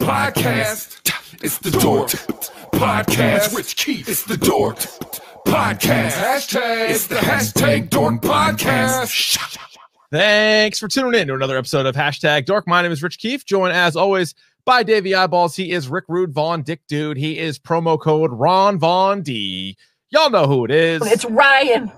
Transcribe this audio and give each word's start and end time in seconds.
Podcast. 0.00 1.42
It's 1.42 1.58
the 1.58 1.70
Dork 1.70 2.10
Podcast. 2.72 3.56
Rich 3.56 3.76
Keefe. 3.76 4.08
It's 4.08 4.24
the 4.24 4.36
Dork 4.36 4.76
Podcast. 5.46 6.12
Hashtag. 6.12 6.90
It's 6.90 7.06
the 7.06 7.16
hashtag 7.16 7.90
Dork 7.90 8.20
Podcast. 8.22 9.38
Thanks 10.10 10.78
for 10.78 10.88
tuning 10.88 11.20
in 11.20 11.28
to 11.28 11.34
another 11.34 11.56
episode 11.56 11.86
of 11.86 11.94
Hashtag 11.94 12.44
Dork. 12.46 12.66
My 12.66 12.82
name 12.82 12.92
is 12.92 13.02
Rich 13.02 13.18
Keefe, 13.18 13.44
joined 13.44 13.72
as 13.72 13.96
always 13.96 14.34
by 14.64 14.82
Davey 14.82 15.14
Eyeballs. 15.14 15.56
He 15.56 15.72
is 15.72 15.88
Rick 15.88 16.04
Rude 16.08 16.32
Von 16.32 16.62
Dick 16.62 16.80
Dude. 16.86 17.16
He 17.16 17.38
is 17.38 17.58
promo 17.58 18.00
code 18.00 18.32
Ron 18.32 18.78
Von 18.78 19.22
D. 19.22 19.76
Y'all 20.10 20.30
know 20.30 20.46
who 20.46 20.64
it 20.64 20.70
is. 20.70 21.02
It's 21.06 21.24
Ryan. 21.24 21.90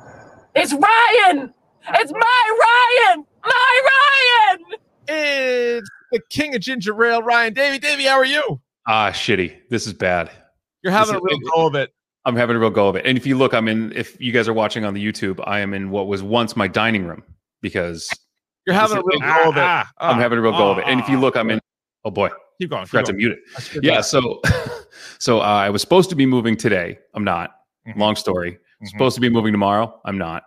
It's 0.54 0.72
Ryan. 0.72 1.52
It's 1.88 2.12
my 2.12 3.10
Ryan. 3.12 3.26
My 3.44 3.80
Ryan. 3.84 4.64
It's 5.08 5.90
the 6.12 6.20
king 6.30 6.54
of 6.54 6.60
ginger 6.60 7.04
ale, 7.04 7.22
Ryan 7.22 7.52
Davey. 7.52 7.78
Davey, 7.78 8.04
how 8.04 8.16
are 8.16 8.24
you? 8.24 8.60
Ah, 8.86 9.10
shitty. 9.10 9.56
This 9.70 9.86
is 9.86 9.92
bad. 9.92 10.30
You're 10.82 10.92
having 10.92 11.14
This 11.14 11.22
a 11.22 11.24
real 11.24 11.38
go 11.54 11.66
of 11.66 11.74
it. 11.74 11.90
I'm 12.24 12.36
having 12.36 12.56
a 12.56 12.60
real 12.60 12.70
go 12.70 12.88
of 12.88 12.96
it. 12.96 13.06
And 13.06 13.16
if 13.16 13.26
you 13.26 13.36
look, 13.38 13.54
I'm 13.54 13.68
in. 13.68 13.92
If 13.92 14.20
you 14.20 14.32
guys 14.32 14.48
are 14.48 14.52
watching 14.54 14.84
on 14.84 14.94
the 14.94 15.04
YouTube, 15.04 15.40
I 15.46 15.60
am 15.60 15.74
in 15.74 15.90
what 15.90 16.06
was 16.08 16.22
once 16.22 16.56
my 16.56 16.66
dining 16.68 17.04
room 17.06 17.22
because 17.62 18.08
You're 18.66 18.74
having 18.74 18.98
a 18.98 19.02
real 19.04 19.18
Ah, 19.22 19.40
go 19.44 19.50
of 19.50 19.56
it. 19.56 19.60
ah, 19.62 19.90
I'm 19.98 20.18
having 20.18 20.38
a 20.38 20.42
real 20.42 20.52
go 20.52 20.70
of 20.70 20.78
it. 20.78 20.84
And 20.86 21.00
if 21.00 21.08
you 21.08 21.18
look, 21.20 21.36
I'm 21.36 21.50
in. 21.50 21.60
Oh 22.04 22.10
boy, 22.10 22.30
Keep 22.60 22.70
going. 22.70 22.82
Keep 22.82 22.90
forgot 22.90 23.06
to 23.06 23.12
mute 23.12 23.32
it. 23.32 23.38
That's 23.54 23.68
good. 23.72 23.84
Yeah. 23.84 24.00
So, 24.00 24.40
so 25.18 25.40
uh, 25.40 25.44
I 25.44 25.70
was 25.70 25.80
supposed 25.82 26.10
to 26.10 26.16
be 26.16 26.26
moving 26.26 26.56
today. 26.56 26.98
I'm 27.14 27.24
not. 27.24 27.54
Mhm. 27.88 27.96
Long 27.96 28.16
story. 28.16 28.58
Mhm. 28.82 28.88
Supposed 28.88 29.14
to 29.16 29.20
be 29.20 29.28
moving 29.28 29.52
tomorrow. 29.52 30.00
I'm 30.04 30.18
not. 30.18 30.44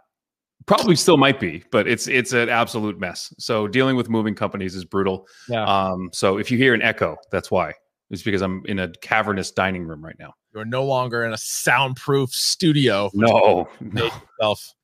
Probably 0.69 0.95
still 0.95 1.17
might 1.17 1.39
be, 1.39 1.63
but 1.71 1.87
it's 1.87 2.07
it's 2.07 2.31
an 2.31 2.47
absolute 2.47 2.99
mess. 2.99 3.33
So 3.39 3.67
dealing 3.67 3.95
with 3.95 4.07
moving 4.07 4.35
companies 4.35 4.75
is 4.75 4.85
brutal. 4.85 5.27
Yeah. 5.47 5.63
Um. 5.63 6.11
So 6.13 6.37
if 6.37 6.51
you 6.51 6.59
hear 6.59 6.75
an 6.75 6.83
echo, 6.83 7.17
that's 7.31 7.49
why. 7.49 7.73
It's 8.11 8.21
because 8.21 8.43
I'm 8.43 8.61
in 8.65 8.77
a 8.77 8.91
cavernous 9.01 9.49
dining 9.49 9.83
room 9.83 10.05
right 10.05 10.15
now. 10.19 10.35
You're 10.53 10.65
no 10.65 10.83
longer 10.83 11.25
in 11.25 11.33
a 11.33 11.37
soundproof 11.37 12.29
studio. 12.29 13.09
No, 13.15 13.27
no. 13.27 13.69
Make 13.79 14.13
yourself. 14.37 14.75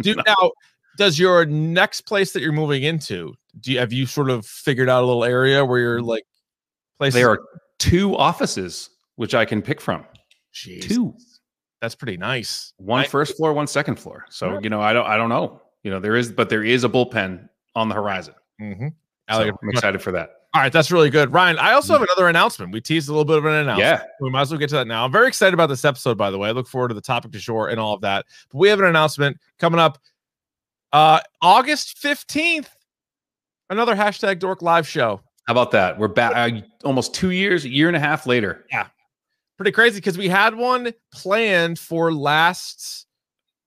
Do 0.00 0.14
now. 0.26 0.52
Does 0.96 1.18
your 1.18 1.44
next 1.44 2.02
place 2.02 2.32
that 2.32 2.40
you're 2.40 2.52
moving 2.52 2.82
into? 2.82 3.34
Do 3.60 3.70
you 3.70 3.80
have 3.80 3.92
you 3.92 4.06
sort 4.06 4.30
of 4.30 4.46
figured 4.46 4.88
out 4.88 5.04
a 5.04 5.06
little 5.06 5.24
area 5.24 5.62
where 5.62 5.78
you're 5.78 6.00
like 6.00 6.24
places? 6.96 7.20
There 7.20 7.28
are 7.28 7.40
two 7.78 8.16
offices 8.16 8.88
which 9.16 9.34
I 9.34 9.44
can 9.44 9.60
pick 9.60 9.78
from. 9.78 10.06
Jeez, 10.54 10.88
Two. 10.88 11.14
That's 11.84 11.94
pretty 11.94 12.16
nice. 12.16 12.72
One 12.78 13.02
I- 13.02 13.06
first 13.06 13.36
floor, 13.36 13.52
one 13.52 13.66
second 13.66 13.96
floor. 13.96 14.24
So 14.30 14.54
Yeah. 14.54 14.60
you 14.62 14.70
know, 14.70 14.80
I 14.80 14.94
don't, 14.94 15.06
I 15.06 15.18
don't 15.18 15.28
know. 15.28 15.60
You 15.82 15.90
know, 15.90 16.00
there 16.00 16.16
is, 16.16 16.32
but 16.32 16.48
there 16.48 16.64
is 16.64 16.82
a 16.82 16.88
bullpen 16.88 17.46
on 17.74 17.90
the 17.90 17.94
horizon. 17.94 18.32
Mm-hmm. 18.58 18.88
So 19.30 19.42
I'm 19.42 19.68
excited 19.68 20.00
for 20.00 20.10
that. 20.12 20.30
All 20.54 20.62
right, 20.62 20.72
that's 20.72 20.90
really 20.90 21.10
good. 21.10 21.30
Ryan, 21.30 21.58
I 21.58 21.72
also 21.72 21.92
have 21.92 22.00
another 22.00 22.26
announcement. 22.28 22.72
We 22.72 22.80
teased 22.80 23.10
a 23.10 23.12
little 23.12 23.26
bit 23.26 23.36
of 23.36 23.44
an 23.44 23.52
announcement. 23.52 23.80
Yeah. 23.80 24.02
We 24.22 24.30
might 24.30 24.42
as 24.42 24.50
well 24.50 24.58
get 24.58 24.70
to 24.70 24.76
that 24.76 24.86
now. 24.86 25.04
I'm 25.04 25.12
very 25.12 25.28
excited 25.28 25.52
about 25.52 25.66
this 25.66 25.84
episode, 25.84 26.16
by 26.16 26.30
the 26.30 26.38
way. 26.38 26.48
I 26.48 26.52
look 26.52 26.68
forward 26.68 26.88
to 26.88 26.94
the 26.94 27.02
topic 27.02 27.32
to 27.32 27.38
jour 27.38 27.68
and 27.68 27.78
all 27.78 27.92
of 27.92 28.00
that. 28.00 28.24
But 28.50 28.58
we 28.58 28.68
have 28.70 28.78
an 28.78 28.86
announcement 28.86 29.36
coming 29.58 29.78
up 29.78 29.98
uh 30.94 31.20
August 31.42 31.98
15th. 32.02 32.68
Another 33.68 33.94
hashtag 33.94 34.38
dork 34.38 34.62
live 34.62 34.88
show. 34.88 35.20
How 35.46 35.52
about 35.52 35.70
that? 35.72 35.98
We're 35.98 36.08
back 36.08 36.32
uh, 36.34 36.60
almost 36.84 37.12
two 37.12 37.32
years, 37.32 37.66
a 37.66 37.68
year 37.68 37.88
and 37.88 37.96
a 37.96 38.00
half 38.00 38.26
later. 38.26 38.64
Pretty 39.56 39.72
crazy 39.72 39.96
because 39.98 40.18
we 40.18 40.28
had 40.28 40.54
one 40.56 40.92
planned 41.12 41.78
for 41.78 42.12
last 42.12 43.06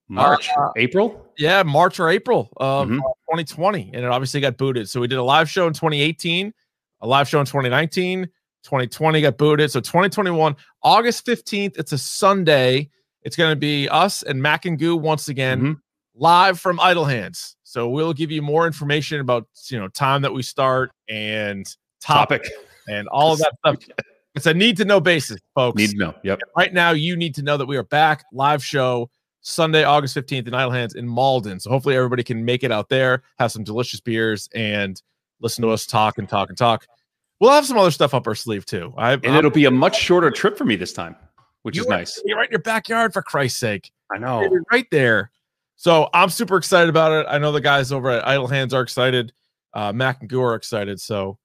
March, 0.08 0.48
Uh, 0.56 0.68
April. 0.76 1.32
yeah, 1.38 1.62
March 1.62 1.98
or 2.00 2.08
April 2.10 2.50
of 2.58 2.88
Mhm. 2.88 2.98
uh, 2.98 3.12
2020, 3.30 3.90
and 3.94 4.04
it 4.04 4.10
obviously 4.10 4.40
got 4.40 4.56
booted. 4.56 4.88
So 4.88 5.00
we 5.00 5.06
did 5.08 5.18
a 5.18 5.22
live 5.22 5.48
show 5.50 5.66
in 5.66 5.72
2018, 5.72 6.52
a 7.00 7.06
live 7.06 7.28
show 7.28 7.40
in 7.40 7.46
2019, 7.46 8.28
2020 8.62 9.20
got 9.22 9.38
booted. 9.38 9.70
So 9.70 9.80
2021, 9.80 10.56
August 10.82 11.24
15th, 11.24 11.78
it's 11.78 11.92
a 11.92 11.98
Sunday. 11.98 12.90
It's 13.22 13.36
going 13.36 13.52
to 13.52 13.56
be 13.56 13.88
us 13.88 14.22
and 14.22 14.40
Mac 14.42 14.64
and 14.66 14.78
Goo 14.78 14.96
once 14.96 15.28
again 15.28 15.60
Mhm. 15.62 15.80
live 16.14 16.58
from 16.60 16.80
Idle 16.80 17.04
Hands. 17.04 17.56
So 17.62 17.88
we'll 17.88 18.12
give 18.14 18.30
you 18.30 18.40
more 18.42 18.66
information 18.66 19.20
about 19.20 19.46
you 19.70 19.78
know 19.78 19.88
time 19.88 20.22
that 20.22 20.32
we 20.32 20.42
start 20.42 20.90
and 21.08 21.66
topic, 22.00 22.44
Topic. 22.44 22.56
and 22.88 23.08
all 23.08 23.32
of 23.32 23.38
that 23.40 23.52
stuff. 23.58 23.76
It's 24.38 24.46
a 24.46 24.54
need 24.54 24.76
to 24.76 24.84
know 24.84 25.00
basis, 25.00 25.40
folks. 25.52 25.76
Need 25.76 25.90
to 25.90 25.96
know. 25.96 26.14
Yep. 26.22 26.38
right 26.56 26.72
now 26.72 26.92
you 26.92 27.16
need 27.16 27.34
to 27.34 27.42
know 27.42 27.56
that 27.56 27.66
we 27.66 27.76
are 27.76 27.82
back 27.82 28.24
live 28.32 28.64
show 28.64 29.10
sunday 29.40 29.82
august 29.82 30.16
15th 30.16 30.46
in 30.46 30.54
idle 30.54 30.70
hands 30.70 30.94
in 30.94 31.08
malden. 31.08 31.58
So 31.58 31.70
hopefully 31.70 31.96
everybody 31.96 32.22
can 32.22 32.44
make 32.44 32.62
it 32.62 32.70
out 32.70 32.88
there 32.88 33.22
have 33.40 33.50
some 33.50 33.64
delicious 33.64 33.98
beers 33.98 34.48
and 34.54 35.02
listen 35.40 35.62
to 35.62 35.70
us 35.70 35.86
talk 35.86 36.18
and 36.18 36.28
talk 36.28 36.50
and 36.50 36.56
talk. 36.56 36.86
We'll 37.40 37.50
have 37.50 37.66
some 37.66 37.76
other 37.78 37.90
stuff 37.90 38.14
up 38.14 38.28
our 38.28 38.36
sleeve 38.36 38.64
too. 38.64 38.94
I, 38.96 39.14
And 39.14 39.26
it'll 39.26 39.50
be 39.50 39.64
a 39.64 39.72
much 39.72 39.98
shorter 39.98 40.30
trip 40.30 40.56
for 40.56 40.64
me 40.64 40.76
this 40.76 40.92
time, 40.92 41.16
which 41.62 41.76
is 41.76 41.88
nice. 41.88 42.22
you're 42.24 42.36
right 42.38 42.46
in 42.46 42.52
your 42.52 42.62
backyard 42.62 43.12
for 43.12 43.22
christ's 43.22 43.58
sake. 43.58 43.90
I 44.14 44.18
know. 44.18 44.42
You're 44.42 44.62
right 44.70 44.86
there. 44.92 45.32
So 45.74 46.10
i'm 46.14 46.30
super 46.30 46.56
excited 46.56 46.90
about 46.90 47.10
it. 47.10 47.26
I 47.28 47.38
know 47.38 47.50
the 47.50 47.60
guys 47.60 47.90
over 47.90 48.08
at 48.10 48.24
idle 48.24 48.46
hands 48.46 48.72
are 48.72 48.82
excited. 48.82 49.32
Uh 49.72 49.92
mac 49.92 50.20
and 50.20 50.30
goo 50.30 50.40
are 50.42 50.54
excited. 50.54 51.00
So 51.00 51.38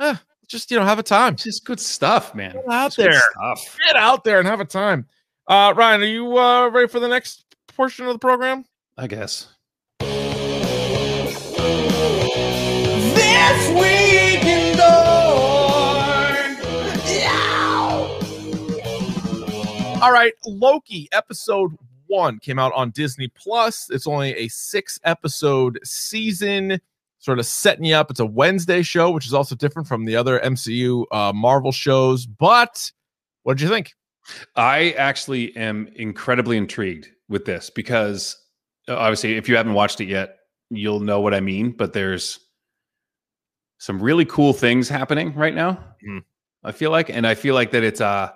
eh, 0.00 0.16
just 0.48 0.70
you 0.70 0.78
know 0.78 0.84
have 0.84 0.98
a 0.98 1.02
time 1.02 1.36
Just 1.36 1.64
good 1.64 1.80
stuff, 1.80 2.34
man. 2.34 2.52
Get 2.52 2.64
out 2.68 2.92
Just 2.92 2.96
there. 2.98 3.20
stuff. 3.32 3.76
get 3.86 3.96
out 3.96 4.24
there 4.24 4.38
and 4.38 4.46
have 4.48 4.60
a 4.60 4.64
time 4.64 5.06
uh 5.48 5.72
ryan 5.76 6.02
are 6.02 6.06
you 6.06 6.38
uh 6.38 6.68
ready 6.70 6.88
for 6.88 7.00
the 7.00 7.08
next 7.08 7.44
portion 7.68 8.06
of 8.06 8.12
the 8.12 8.18
program 8.18 8.64
I 8.98 9.06
guess. 9.06 9.48
This 13.14 13.68
week 13.70 14.44
in 14.44 14.76
Dork. 14.76 15.96
All 20.02 20.12
right, 20.12 20.32
Loki 20.44 21.08
episode 21.12 21.72
one 22.06 22.38
came 22.38 22.58
out 22.58 22.72
on 22.74 22.90
Disney 22.90 23.28
Plus. 23.28 23.90
It's 23.90 24.06
only 24.06 24.34
a 24.36 24.48
six 24.48 25.00
episode 25.04 25.78
season, 25.82 26.80
sort 27.26 27.40
of 27.40 27.44
setting 27.44 27.84
you 27.84 27.94
up. 27.96 28.08
It's 28.08 28.20
a 28.20 28.24
Wednesday 28.24 28.82
show, 28.82 29.10
which 29.10 29.26
is 29.26 29.34
also 29.34 29.56
different 29.56 29.88
from 29.88 30.04
the 30.04 30.14
other 30.14 30.38
MCU 30.38 31.04
uh, 31.10 31.32
Marvel 31.34 31.72
shows. 31.72 32.24
But 32.24 32.92
what 33.42 33.58
did 33.58 33.64
you 33.64 33.68
think? 33.68 33.94
I 34.54 34.92
actually 34.92 35.54
am 35.56 35.88
incredibly 35.96 36.56
intrigued 36.56 37.08
with 37.28 37.44
this 37.44 37.68
because 37.68 38.38
uh, 38.88 38.96
obviously, 38.96 39.34
if 39.34 39.48
you 39.48 39.56
haven't 39.56 39.74
watched 39.74 40.00
it 40.00 40.06
yet, 40.06 40.36
you'll 40.70 41.00
know 41.00 41.20
what 41.20 41.34
I 41.34 41.40
mean. 41.40 41.72
But 41.72 41.92
there's 41.92 42.38
some 43.78 44.00
really 44.00 44.24
cool 44.24 44.52
things 44.52 44.88
happening 44.88 45.34
right 45.34 45.54
now. 45.54 45.82
Mhm. 46.08 46.22
I 46.62 46.70
feel 46.70 46.92
like, 46.92 47.10
and 47.10 47.26
I 47.26 47.34
feel 47.34 47.54
like 47.56 47.72
that 47.72 47.82
it's 47.82 48.00
uh, 48.00 48.30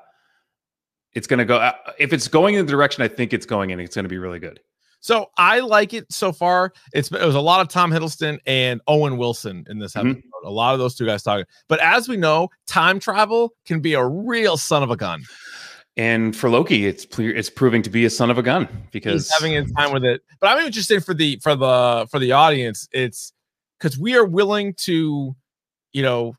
it's 1.13 1.29
going 1.29 1.39
to 1.39 1.45
go. 1.45 1.59
Uh, 1.59 1.73
if 2.01 2.13
it's 2.13 2.27
going 2.27 2.57
in 2.57 2.67
the 2.67 2.73
direction 2.73 3.05
I 3.05 3.09
think 3.09 3.33
it's 3.33 3.47
going 3.47 3.71
in, 3.71 3.79
it's 3.79 3.95
going 3.95 4.05
to 4.05 4.09
be 4.09 4.19
really 4.19 4.41
good. 4.41 4.59
So 5.01 5.31
I 5.39 5.61
like 5.61 5.95
it 5.95 6.13
so 6.13 6.31
far. 6.33 6.73
It's 6.93 7.11
it 7.11 7.25
was 7.25 7.35
a 7.35 7.41
lot 7.41 7.61
of 7.61 7.69
Tom 7.69 7.91
Hiddleston 7.91 8.39
and 8.47 8.81
Owen 8.87 9.17
Wilson 9.17 9.65
in 9.71 9.79
this 9.79 9.95
Mhm. 9.95 10.11
episode. 10.11 10.23
A 10.45 10.51
lot 10.51 10.75
of 10.75 10.79
those 10.79 10.95
two 10.95 11.07
guys 11.07 11.23
talking. 11.23 11.47
But 11.69 11.81
as 11.81 12.09
we 12.09 12.17
know, 12.17 12.49
time 12.67 13.01
travel 13.01 13.55
can 13.67 13.81
be 13.81 13.95
a 13.95 14.05
real 14.05 14.57
son 14.57 14.83
of 14.83 14.91
a 14.91 14.97
gun. 14.97 15.23
And 15.97 16.37
for 16.37 16.49
Loki, 16.51 16.87
it's 16.87 17.07
it's 17.19 17.51
proving 17.51 17.83
to 17.83 17.91
be 17.91 18.05
a 18.05 18.11
son 18.11 18.31
of 18.31 18.39
a 18.39 18.43
gun 18.43 18.69
because 18.93 19.29
he's 19.29 19.33
having 19.39 19.53
his 19.55 19.73
time 19.73 19.93
with 19.93 20.05
it. 20.05 20.23
But 20.41 20.49
I'm 20.49 20.65
interested 20.65 21.05
for 21.05 21.15
the 21.15 21.39
for 21.43 21.57
the 21.57 22.07
for 22.11 22.19
the 22.19 22.33
audience, 22.33 22.89
it's 22.93 23.33
because 23.79 23.99
we 23.99 24.15
are 24.17 24.25
willing 24.25 24.75
to, 24.75 25.35
you 25.93 26.03
know, 26.03 26.37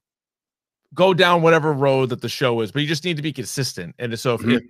go 0.93 1.13
down 1.13 1.41
whatever 1.41 1.73
road 1.73 2.09
that 2.09 2.21
the 2.21 2.29
show 2.29 2.61
is, 2.61 2.71
but 2.71 2.81
you 2.81 2.87
just 2.87 3.03
need 3.05 3.17
to 3.17 3.23
be 3.23 3.33
consistent. 3.33 3.95
And 3.97 4.17
so 4.19 4.35
if, 4.35 4.41
Mhm. 4.41 4.55
if 4.55 4.63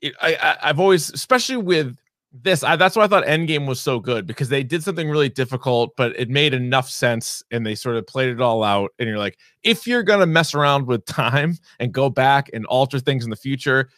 it, 0.00 0.14
I, 0.20 0.34
I 0.36 0.68
I've 0.70 0.80
always, 0.80 1.10
especially 1.10 1.56
with 1.56 1.96
this 2.42 2.64
I, 2.64 2.74
that's 2.76 2.96
why 2.96 3.04
I 3.04 3.06
thought 3.06 3.24
Endgame 3.24 3.66
was 3.66 3.80
so 3.80 4.00
good 4.00 4.26
because 4.26 4.48
they 4.48 4.64
did 4.64 4.82
something 4.82 5.08
really 5.08 5.28
difficult, 5.28 5.94
but 5.96 6.18
it 6.18 6.28
made 6.28 6.52
enough 6.52 6.90
sense 6.90 7.42
and 7.52 7.64
they 7.64 7.76
sort 7.76 7.96
of 7.96 8.06
played 8.06 8.28
it 8.28 8.40
all 8.40 8.64
out. 8.64 8.90
And 8.98 9.08
you're 9.08 9.18
like, 9.18 9.38
if 9.62 9.86
you're 9.86 10.02
gonna 10.02 10.26
mess 10.26 10.54
around 10.54 10.86
with 10.86 11.04
time 11.06 11.56
and 11.78 11.92
go 11.92 12.10
back 12.10 12.50
and 12.52 12.66
alter 12.66 12.98
things 12.98 13.24
in 13.24 13.30
the 13.30 13.36
future, 13.36 13.88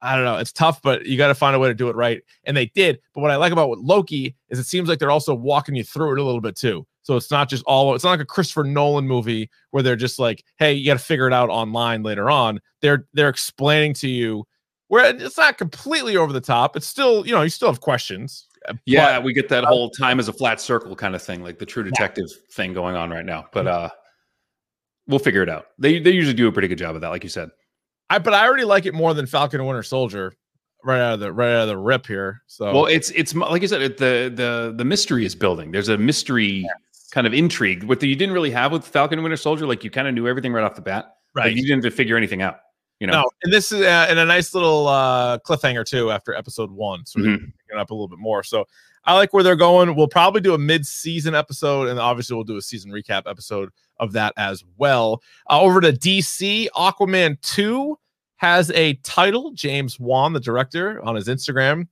I 0.00 0.14
don't 0.14 0.24
know, 0.24 0.36
it's 0.36 0.52
tough, 0.52 0.80
but 0.82 1.06
you 1.06 1.16
got 1.16 1.28
to 1.28 1.34
find 1.34 1.56
a 1.56 1.58
way 1.58 1.68
to 1.68 1.74
do 1.74 1.88
it 1.88 1.96
right. 1.96 2.22
And 2.44 2.56
they 2.56 2.66
did. 2.66 3.00
But 3.14 3.20
what 3.20 3.32
I 3.32 3.36
like 3.36 3.52
about 3.52 3.78
Loki 3.78 4.36
is 4.48 4.58
it 4.58 4.66
seems 4.66 4.88
like 4.88 5.00
they're 5.00 5.10
also 5.10 5.34
walking 5.34 5.74
you 5.74 5.82
through 5.82 6.12
it 6.12 6.20
a 6.20 6.24
little 6.24 6.40
bit 6.40 6.56
too. 6.56 6.86
So 7.02 7.16
it's 7.16 7.30
not 7.30 7.48
just 7.48 7.64
all 7.64 7.94
it's 7.94 8.04
not 8.04 8.10
like 8.10 8.20
a 8.20 8.24
Christopher 8.26 8.64
Nolan 8.64 9.06
movie 9.06 9.50
where 9.70 9.82
they're 9.82 9.96
just 9.96 10.18
like, 10.18 10.44
hey, 10.58 10.74
you 10.74 10.86
got 10.86 10.98
to 10.98 11.04
figure 11.04 11.26
it 11.26 11.32
out 11.32 11.48
online 11.48 12.02
later 12.02 12.30
on. 12.30 12.60
They're 12.80 13.06
they're 13.14 13.28
explaining 13.28 13.94
to 13.94 14.08
you 14.08 14.44
where 14.88 15.14
it's 15.14 15.38
not 15.38 15.56
completely 15.58 16.16
over 16.16 16.32
the 16.32 16.40
top. 16.40 16.76
It's 16.76 16.86
still, 16.86 17.26
you 17.26 17.32
know, 17.32 17.42
you 17.42 17.48
still 17.50 17.68
have 17.68 17.80
questions. 17.80 18.46
uh, 18.68 18.74
Yeah, 18.86 19.18
but- 19.18 19.24
we 19.24 19.32
get 19.32 19.48
that 19.50 19.64
whole 19.64 19.90
time 19.90 20.18
as 20.18 20.28
a 20.28 20.32
flat 20.32 20.60
circle 20.60 20.94
kind 20.96 21.14
of 21.14 21.22
thing, 21.22 21.42
like 21.42 21.58
the 21.58 21.66
True 21.66 21.82
Detective 21.84 22.26
thing 22.52 22.72
going 22.74 22.96
on 22.96 23.10
right 23.10 23.24
now. 23.24 23.46
But 23.52 23.66
uh 23.66 23.88
we'll 25.06 25.18
figure 25.18 25.42
it 25.42 25.48
out. 25.48 25.66
They 25.78 25.98
they 25.98 26.10
usually 26.10 26.34
do 26.34 26.48
a 26.48 26.52
pretty 26.52 26.68
good 26.68 26.78
job 26.78 26.94
of 26.94 27.00
that, 27.02 27.08
like 27.08 27.22
you 27.22 27.30
said. 27.30 27.50
I 28.10 28.18
but 28.18 28.34
I 28.34 28.46
already 28.46 28.64
like 28.64 28.86
it 28.86 28.94
more 28.94 29.14
than 29.14 29.26
Falcon 29.26 29.60
and 29.60 29.66
Winter 29.66 29.82
Soldier 29.82 30.34
right 30.84 31.00
out 31.00 31.14
of 31.14 31.20
the 31.20 31.32
right 31.32 31.52
out 31.52 31.62
of 31.62 31.68
the 31.68 31.76
rip 31.76 32.06
here. 32.06 32.42
So 32.46 32.72
Well, 32.72 32.86
it's 32.86 33.10
it's 33.10 33.34
like 33.34 33.62
I 33.62 33.66
said, 33.66 33.82
it, 33.82 33.98
the 33.98 34.32
the 34.34 34.74
the 34.76 34.84
mystery 34.84 35.24
is 35.24 35.34
building. 35.34 35.70
There's 35.72 35.88
a 35.88 35.98
mystery 35.98 36.66
kind 37.10 37.26
of 37.26 37.32
intrigue 37.32 37.84
with 37.84 38.00
the, 38.00 38.08
you 38.08 38.14
didn't 38.16 38.34
really 38.34 38.50
have 38.50 38.70
with 38.70 38.86
Falcon 38.86 39.18
and 39.18 39.24
Winter 39.24 39.36
Soldier. 39.36 39.66
Like 39.66 39.82
you 39.82 39.90
kind 39.90 40.06
of 40.08 40.14
knew 40.14 40.28
everything 40.28 40.52
right 40.52 40.64
off 40.64 40.74
the 40.74 40.82
bat. 40.82 41.14
Like 41.34 41.44
right. 41.44 41.56
you 41.56 41.62
didn't 41.62 41.84
have 41.84 41.90
to 41.92 41.96
figure 41.96 42.16
anything 42.16 42.42
out. 42.42 42.58
You 43.00 43.06
know. 43.06 43.12
No, 43.22 43.30
and 43.44 43.52
this 43.52 43.70
is 43.72 43.80
uh, 43.82 44.06
and 44.08 44.18
a 44.18 44.24
nice 44.24 44.54
little 44.54 44.88
uh 44.88 45.38
cliffhanger 45.38 45.84
too 45.86 46.10
after 46.10 46.34
episode 46.34 46.70
one. 46.70 47.06
So 47.06 47.20
we're 47.20 47.38
Mhm. 47.38 47.52
picking 47.66 47.78
up 47.78 47.90
a 47.90 47.94
little 47.94 48.08
bit 48.08 48.18
more. 48.18 48.42
So 48.42 48.64
I 49.04 49.14
like 49.14 49.32
where 49.32 49.42
they're 49.42 49.56
going. 49.56 49.94
We'll 49.94 50.08
probably 50.08 50.40
do 50.40 50.54
a 50.54 50.58
mid-season 50.58 51.34
episode, 51.34 51.88
and 51.88 51.98
obviously 51.98 52.34
we'll 52.34 52.44
do 52.44 52.56
a 52.56 52.62
season 52.62 52.90
recap 52.90 53.22
episode 53.26 53.70
of 54.00 54.12
that 54.12 54.34
as 54.36 54.64
well. 54.76 55.22
Uh, 55.48 55.60
over 55.60 55.80
to 55.80 55.92
DC, 55.92 56.68
Aquaman 56.76 57.40
2 57.40 57.96
has 58.36 58.70
a 58.72 58.94
title. 59.04 59.52
James 59.52 59.98
Wan, 59.98 60.32
the 60.32 60.40
director, 60.40 61.02
on 61.04 61.14
his 61.14 61.26
Instagram. 61.28 61.86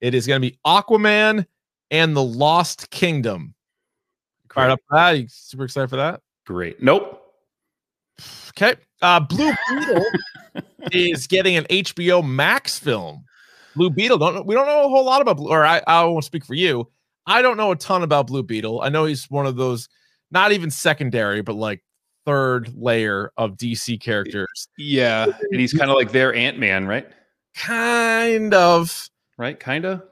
It 0.00 0.14
is 0.14 0.26
going 0.26 0.40
to 0.42 0.50
be 0.50 0.58
Aquaman 0.66 1.46
and 1.90 2.16
the 2.16 2.22
Lost 2.24 2.90
Kingdom. 2.90 3.54
Fired 4.52 4.70
up 4.72 4.80
for 4.88 4.96
that? 4.96 5.10
You 5.12 5.26
super 5.28 5.64
excited 5.64 5.88
for 5.90 5.96
that? 5.96 6.20
Great. 6.46 6.82
Nope. 6.82 7.22
Okay. 8.50 8.76
Uh, 9.02 9.20
Blue 9.20 9.52
Beetle 9.68 10.04
is 10.92 11.26
getting 11.26 11.56
an 11.56 11.64
HBO 11.64 12.26
Max 12.26 12.78
film. 12.78 13.24
Blue 13.74 13.90
Beetle. 13.90 14.18
Don't 14.18 14.46
we 14.46 14.54
don't 14.54 14.66
know 14.66 14.86
a 14.86 14.88
whole 14.88 15.04
lot 15.04 15.20
about 15.20 15.36
Blue, 15.36 15.50
or 15.50 15.64
I, 15.64 15.82
I 15.86 16.04
won't 16.04 16.24
speak 16.24 16.44
for 16.44 16.54
you. 16.54 16.88
I 17.26 17.42
don't 17.42 17.56
know 17.56 17.72
a 17.72 17.76
ton 17.76 18.02
about 18.02 18.28
Blue 18.28 18.42
Beetle. 18.42 18.80
I 18.80 18.88
know 18.88 19.04
he's 19.04 19.28
one 19.30 19.46
of 19.46 19.56
those, 19.56 19.88
not 20.30 20.52
even 20.52 20.70
secondary, 20.70 21.42
but 21.42 21.56
like 21.56 21.82
third 22.24 22.72
layer 22.74 23.32
of 23.36 23.56
DC 23.56 24.00
characters. 24.00 24.68
Yeah, 24.78 25.26
and 25.50 25.60
he's 25.60 25.72
kind 25.72 25.90
of 25.90 25.96
like 25.96 26.12
their 26.12 26.34
Ant 26.34 26.58
Man, 26.58 26.86
right? 26.86 27.06
Kind 27.54 28.54
of. 28.54 29.08
Right, 29.38 29.58
kind 29.58 29.84
of. 29.84 30.02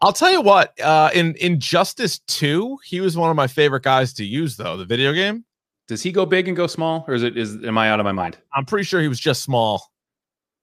I'll 0.00 0.12
tell 0.12 0.30
you 0.30 0.40
what. 0.40 0.78
Uh, 0.80 1.10
in 1.14 1.36
Injustice 1.40 2.20
Two, 2.26 2.78
he 2.84 3.00
was 3.00 3.16
one 3.16 3.30
of 3.30 3.36
my 3.36 3.46
favorite 3.46 3.82
guys 3.82 4.14
to 4.14 4.24
use, 4.24 4.56
though. 4.56 4.76
The 4.76 4.84
video 4.84 5.12
game. 5.12 5.44
Does 5.88 6.02
he 6.02 6.12
go 6.12 6.24
big 6.24 6.48
and 6.48 6.56
go 6.56 6.66
small, 6.66 7.04
or 7.08 7.14
is 7.14 7.22
it 7.22 7.36
is 7.36 7.62
am 7.64 7.76
I 7.76 7.90
out 7.90 8.00
of 8.00 8.04
my 8.04 8.12
mind? 8.12 8.38
I'm 8.54 8.64
pretty 8.64 8.84
sure 8.84 9.00
he 9.00 9.08
was 9.08 9.20
just 9.20 9.42
small. 9.42 9.92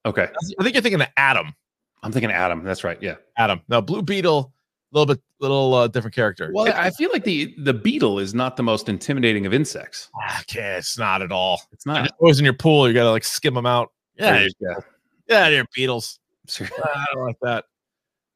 Okay, 0.05 0.27
I 0.59 0.63
think 0.63 0.75
you're 0.75 0.81
thinking 0.81 1.01
of 1.01 1.07
Atom. 1.17 1.53
I'm 2.01 2.11
thinking 2.11 2.31
Atom. 2.31 2.63
That's 2.63 2.83
right. 2.83 2.97
Yeah. 3.01 3.15
Atom. 3.37 3.61
Now, 3.67 3.81
Blue 3.81 4.01
Beetle, 4.01 4.53
a 4.93 4.97
little 4.97 5.13
bit, 5.13 5.21
little 5.39 5.73
uh, 5.73 5.87
different 5.87 6.15
character. 6.15 6.51
Well, 6.53 6.71
I 6.73 6.89
feel 6.91 7.11
like 7.11 7.23
the 7.23 7.53
the 7.59 7.73
beetle 7.73 8.19
is 8.19 8.33
not 8.33 8.55
the 8.55 8.63
most 8.63 8.89
intimidating 8.89 9.45
of 9.45 9.53
insects. 9.53 10.09
Okay, 10.41 10.77
it's 10.77 10.97
not 10.97 11.21
at 11.21 11.31
all. 11.31 11.61
It's 11.71 11.85
not. 11.85 12.09
Always 12.19 12.39
in 12.39 12.45
your 12.45 12.53
pool, 12.53 12.87
you 12.87 12.93
gotta 12.93 13.11
like 13.11 13.23
skim 13.25 13.53
them 13.53 13.65
out. 13.65 13.91
Yeah, 14.15 14.47
yeah. 14.59 15.49
yeah, 15.49 15.63
beetles. 15.75 16.19
Sure. 16.47 16.67
I 16.83 17.05
don't 17.13 17.25
like 17.25 17.39
that. 17.41 17.65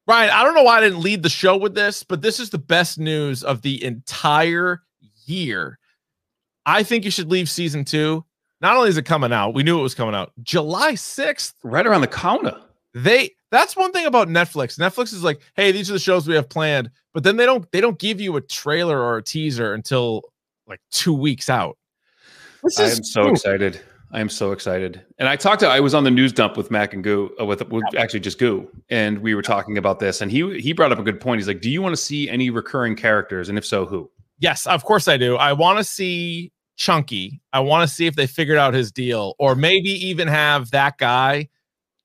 Ryan, 0.06 0.30
I 0.30 0.44
don't 0.44 0.54
know 0.54 0.62
why 0.62 0.78
I 0.78 0.80
didn't 0.80 1.00
lead 1.00 1.22
the 1.22 1.30
show 1.30 1.56
with 1.56 1.74
this, 1.74 2.02
but 2.02 2.20
this 2.20 2.38
is 2.38 2.50
the 2.50 2.58
best 2.58 2.98
news 2.98 3.42
of 3.42 3.62
the 3.62 3.82
entire 3.82 4.82
year. 5.24 5.78
I 6.66 6.82
think 6.82 7.04
you 7.04 7.10
should 7.10 7.30
leave 7.30 7.48
season 7.48 7.84
two. 7.84 8.24
Not 8.60 8.76
only 8.76 8.88
is 8.88 8.96
it 8.96 9.04
coming 9.04 9.32
out, 9.32 9.54
we 9.54 9.62
knew 9.62 9.78
it 9.78 9.82
was 9.82 9.94
coming 9.94 10.14
out 10.14 10.32
July 10.42 10.92
6th. 10.92 11.54
Right 11.62 11.86
around 11.86 12.00
the 12.00 12.06
corner. 12.06 12.58
They 12.94 13.30
that's 13.50 13.76
one 13.76 13.92
thing 13.92 14.06
about 14.06 14.28
Netflix. 14.28 14.78
Netflix 14.78 15.12
is 15.12 15.22
like, 15.22 15.40
hey, 15.54 15.70
these 15.72 15.90
are 15.90 15.92
the 15.92 15.98
shows 15.98 16.26
we 16.26 16.34
have 16.34 16.48
planned, 16.48 16.90
but 17.12 17.22
then 17.24 17.36
they 17.36 17.46
don't 17.46 17.70
they 17.72 17.80
don't 17.80 17.98
give 17.98 18.20
you 18.20 18.36
a 18.36 18.40
trailer 18.40 19.00
or 19.00 19.18
a 19.18 19.22
teaser 19.22 19.74
until 19.74 20.22
like 20.66 20.80
two 20.90 21.14
weeks 21.14 21.48
out. 21.50 21.76
This 22.62 22.80
I 22.80 22.84
am 22.84 23.04
so 23.04 23.28
excited. 23.28 23.80
I 24.12 24.20
am 24.20 24.28
so 24.28 24.52
excited. 24.52 25.02
And 25.18 25.28
I 25.28 25.36
talked 25.36 25.60
to 25.60 25.68
I 25.68 25.80
was 25.80 25.92
on 25.92 26.04
the 26.04 26.10
news 26.10 26.32
dump 26.32 26.56
with 26.56 26.70
Mac 26.70 26.94
and 26.94 27.02
Goo 27.02 27.34
uh, 27.40 27.44
with, 27.44 27.68
with 27.68 27.84
actually 27.96 28.20
just 28.20 28.38
Goo, 28.38 28.70
and 28.88 29.18
we 29.18 29.34
were 29.34 29.42
talking 29.42 29.76
about 29.76 29.98
this. 29.98 30.20
And 30.20 30.30
he 30.30 30.60
he 30.60 30.72
brought 30.72 30.92
up 30.92 30.98
a 30.98 31.02
good 31.02 31.20
point. 31.20 31.40
He's 31.40 31.48
like, 31.48 31.60
"Do 31.60 31.70
you 31.70 31.82
want 31.82 31.92
to 31.92 32.00
see 32.00 32.30
any 32.30 32.48
recurring 32.48 32.96
characters? 32.96 33.48
And 33.48 33.58
if 33.58 33.66
so, 33.66 33.84
who?" 33.86 34.10
Yes, 34.38 34.66
of 34.66 34.84
course 34.84 35.08
I 35.08 35.16
do. 35.16 35.36
I 35.36 35.52
want 35.52 35.78
to 35.78 35.84
see 35.84 36.52
Chunky. 36.76 37.40
I 37.52 37.60
want 37.60 37.88
to 37.88 37.94
see 37.94 38.06
if 38.06 38.16
they 38.16 38.26
figured 38.26 38.58
out 38.58 38.74
his 38.74 38.90
deal, 38.92 39.34
or 39.38 39.54
maybe 39.54 39.90
even 39.90 40.28
have 40.28 40.70
that 40.72 40.98
guy 40.98 41.48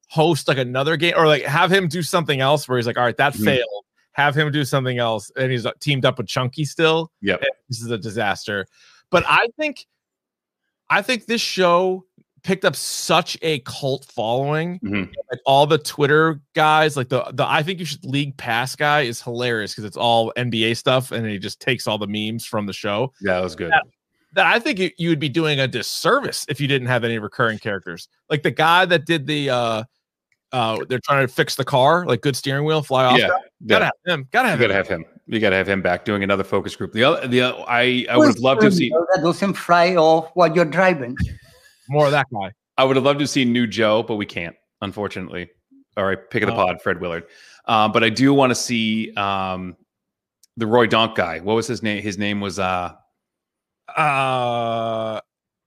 host 0.10 0.48
like 0.48 0.58
another 0.58 0.98
game, 0.98 1.14
or 1.18 1.28
like 1.28 1.44
have 1.44 1.72
him 1.72 1.88
do 1.88 2.02
something 2.04 2.40
else 2.42 2.68
where 2.68 2.78
he's 2.78 2.88
like, 2.88 2.98
"All 2.98 3.04
right, 3.04 3.18
that 3.18 3.34
Mhm. 3.34 3.46
failed." 3.46 3.86
Have 4.14 4.36
him 4.36 4.52
do 4.52 4.66
something 4.66 4.98
else, 4.98 5.32
and 5.38 5.52
he's 5.52 5.66
uh, 5.66 5.72
teamed 5.80 6.04
up 6.04 6.18
with 6.18 6.28
Chunky 6.28 6.66
still. 6.66 7.12
Yeah, 7.22 7.38
This 7.70 7.80
is 7.82 7.90
a 7.90 7.98
disaster. 7.98 8.66
But 9.12 9.24
I 9.28 9.48
think, 9.58 9.86
I 10.90 11.02
think 11.02 11.26
this 11.28 11.42
show 11.42 12.06
picked 12.44 12.66
up 12.66 12.76
such 12.76 13.38
a 13.42 13.60
cult 13.60 14.06
following. 14.06 14.80
Mhm. 14.80 15.14
Like 15.32 15.40
all 15.46 15.66
the 15.68 15.78
Twitter 15.78 16.42
guys, 16.54 16.98
like 16.98 17.10
the 17.10 17.24
the 17.34 17.46
I 17.48 17.64
think 17.64 17.80
you 17.80 17.86
should 17.86 18.04
league 18.06 18.36
pass 18.38 18.76
guy 18.76 19.02
is 19.02 19.22
hilarious 19.22 19.72
because 19.74 19.84
it's 19.86 19.98
all 19.98 20.34
NBA 20.38 20.74
stuff, 20.76 21.12
and 21.12 21.26
he 21.28 21.38
just 21.40 21.60
takes 21.60 21.88
all 21.88 21.98
the 21.98 22.08
memes 22.08 22.46
from 22.46 22.66
the 22.66 22.74
show 22.74 23.14
Yeah, 23.22 23.36
that 23.36 23.44
was 23.44 23.56
good. 23.56 23.70
Yeah. 23.72 23.82
That 24.34 24.46
I 24.46 24.60
think 24.60 24.80
you, 24.80 24.92
you 24.98 25.10
would 25.10 25.20
be 25.20 25.30
doing 25.30 25.60
a 25.60 25.68
disservice 25.68 26.46
if 26.50 26.60
you 26.62 26.68
didn't 26.68 26.88
have 26.88 27.04
any 27.04 27.20
recurring 27.20 27.60
characters. 27.60 28.08
Like 28.30 28.44
the 28.44 28.52
guy 28.52 28.86
that 28.86 29.06
did 29.06 29.26
the 29.28 29.50
uh 29.50 29.84
uh 30.52 30.78
they're 30.90 31.00
trying 31.00 31.26
to 31.28 31.34
fix 31.34 31.56
the 31.56 31.66
car, 31.66 32.06
like 32.06 32.22
good 32.22 32.36
steering 32.36 32.66
wheel, 32.66 32.82
fly 32.82 33.06
off. 33.06 33.18
Yeah, 33.18 33.28
guy. 33.28 33.34
yeah. 33.62 33.68
Gotta 33.68 33.86
have 33.86 33.94
him. 34.20 34.28
Gotta 34.32 34.48
You 34.48 34.52
have 34.52 34.60
gotta 34.60 34.74
him. 34.74 34.78
have 34.78 34.88
him. 34.88 35.06
You 35.28 35.40
gotta 35.40 35.56
have 35.56 35.70
him 35.70 35.82
back 35.82 36.06
doing 36.06 36.24
another 36.24 36.44
focus 36.44 36.76
group. 36.76 36.92
The 36.94 37.04
other, 37.04 37.28
the 37.28 37.42
other, 37.42 37.64
I 37.68 38.06
I 38.10 38.18
would 38.18 38.28
have 38.28 38.40
loved 38.40 38.62
to 38.62 38.66
have 38.68 38.74
seen. 38.74 38.92
That 39.14 39.22
doesn't 39.24 39.54
fly 39.54 39.96
off 39.96 40.32
while 40.34 40.54
you're 40.54 40.66
driving. 40.66 41.16
More 41.88 42.06
of 42.06 42.12
that 42.12 42.26
guy. 42.34 42.52
I 42.78 42.84
would 42.84 42.96
have 42.96 43.06
loved 43.06 43.20
to 43.20 43.28
see 43.28 43.46
new 43.46 43.68
Joe, 43.68 44.02
but 44.04 44.16
we 44.16 44.26
can't, 44.26 44.56
unfortunately. 44.82 45.50
All 45.98 46.06
right, 46.06 46.18
pick 46.30 46.44
of 46.44 46.48
the 46.48 46.54
Oh. 46.54 46.66
pod, 46.66 46.82
Fred 46.82 47.02
Willard. 47.02 47.26
Um, 47.66 47.92
but 47.92 48.04
I 48.04 48.10
do 48.10 48.34
want 48.34 48.52
to 48.52 48.56
see 48.56 49.12
um, 49.16 49.76
the 50.58 50.66
Roy 50.66 50.88
Donk 50.88 51.16
guy. 51.16 51.40
What 51.42 51.56
was 51.56 51.68
his 51.68 51.84
name? 51.84 52.02
His 52.02 52.18
name 52.18 52.40
was. 52.42 52.58
Uh, 52.58 52.94
Uh 53.98 55.22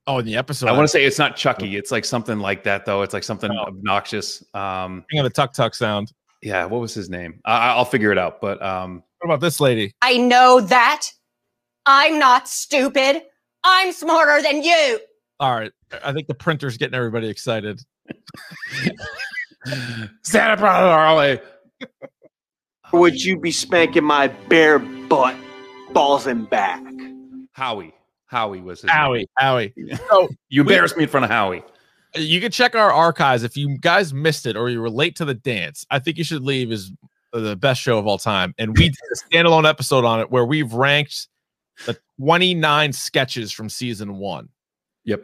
oh, 0.07 0.19
in 0.19 0.27
the 0.27 0.37
episode. 0.37 0.69
I 0.69 0.73
want 0.73 0.85
to 0.85 0.89
say 0.89 1.05
it's 1.05 1.19
not 1.19 1.37
Chucky. 1.37 1.77
It's 1.77 1.91
like 1.91 2.05
something 2.05 2.39
like 2.39 2.65
that, 2.65 2.85
though. 2.87 3.03
It's 3.03 3.15
like 3.15 3.25
something 3.25 3.51
Oh. 3.51 3.65
obnoxious. 3.65 4.45
Um, 4.55 5.05
King 5.11 5.21
of 5.21 5.25
the 5.25 5.31
tuck 5.31 5.53
tuck 5.53 5.75
sound. 5.75 6.13
yeah, 6.43 6.65
what 6.65 6.81
was 6.81 6.93
his 6.95 7.09
name? 7.11 7.41
I, 7.45 7.71
I'll 7.71 7.85
figure 7.85 8.11
it 8.13 8.19
out. 8.19 8.41
But 8.41 8.61
um, 8.63 9.03
What 9.21 9.29
about 9.29 9.41
this 9.41 9.61
lady? 9.61 9.95
I 10.03 10.17
know 10.19 10.61
that. 10.61 11.07
I'm 11.87 12.19
not 12.19 12.49
stupid. 12.49 13.23
I'm 13.65 13.93
smarter 13.93 14.41
than 14.43 14.63
you. 14.63 15.01
All 15.41 15.55
right. 15.55 15.73
I 16.05 16.13
think 16.13 16.27
the 16.29 16.35
printer's 16.35 16.77
getting 16.77 16.95
everybody 16.95 17.29
excited. 17.29 17.81
Santa 20.23 20.57
brought 20.57 21.21
it. 21.25 21.45
Would 22.93 23.23
you 23.23 23.39
be 23.39 23.51
spanking 23.51 24.05
my 24.05 24.29
bare 24.29 24.79
butt, 24.79 25.35
balls 25.93 26.27
and 26.27 26.49
back? 26.51 26.83
Howie. 27.53 27.95
Howie 28.33 28.61
was 28.61 28.81
his 28.81 28.89
name. 28.89 28.97
Howie. 28.97 29.29
Howie. 29.39 29.73
So 30.09 30.29
You 30.49 30.63
embarrassed 30.63 30.97
me 30.97 31.05
in 31.05 31.09
front 31.09 31.25
of 31.25 31.31
Howie. 31.31 31.63
you 32.17 32.41
can 32.41 32.51
check 32.51 32.75
our 32.75 32.93
archives 32.93 33.45
if 33.45 33.57
you 33.57 33.79
guys 33.79 34.13
missed 34.13 34.47
it 34.47 34.57
or 34.57 34.69
you 34.71 34.81
were 34.81 34.91
late 34.91 35.15
to 35.17 35.25
the 35.25 35.35
dance. 35.35 35.87
I 35.91 35.99
think 36.01 36.19
you 36.19 36.25
should 36.25 36.43
leave 36.43 36.73
is 36.73 36.91
the 37.33 37.57
best 37.57 37.81
show 37.81 37.99
of 37.99 38.07
all 38.07 38.19
time, 38.19 38.55
and 38.59 38.77
we 38.77 38.89
did 38.89 38.97
a 39.13 39.17
standalone 39.35 39.67
episode 39.69 40.05
on 40.05 40.21
it 40.21 40.31
where 40.31 40.45
we've 40.45 40.73
ranked 40.75 41.29
the 41.87 41.97
29 42.21 42.93
sketches 42.93 43.53
from 43.53 43.69
season 43.71 44.17
one. 44.19 44.49
Yep. 45.05 45.23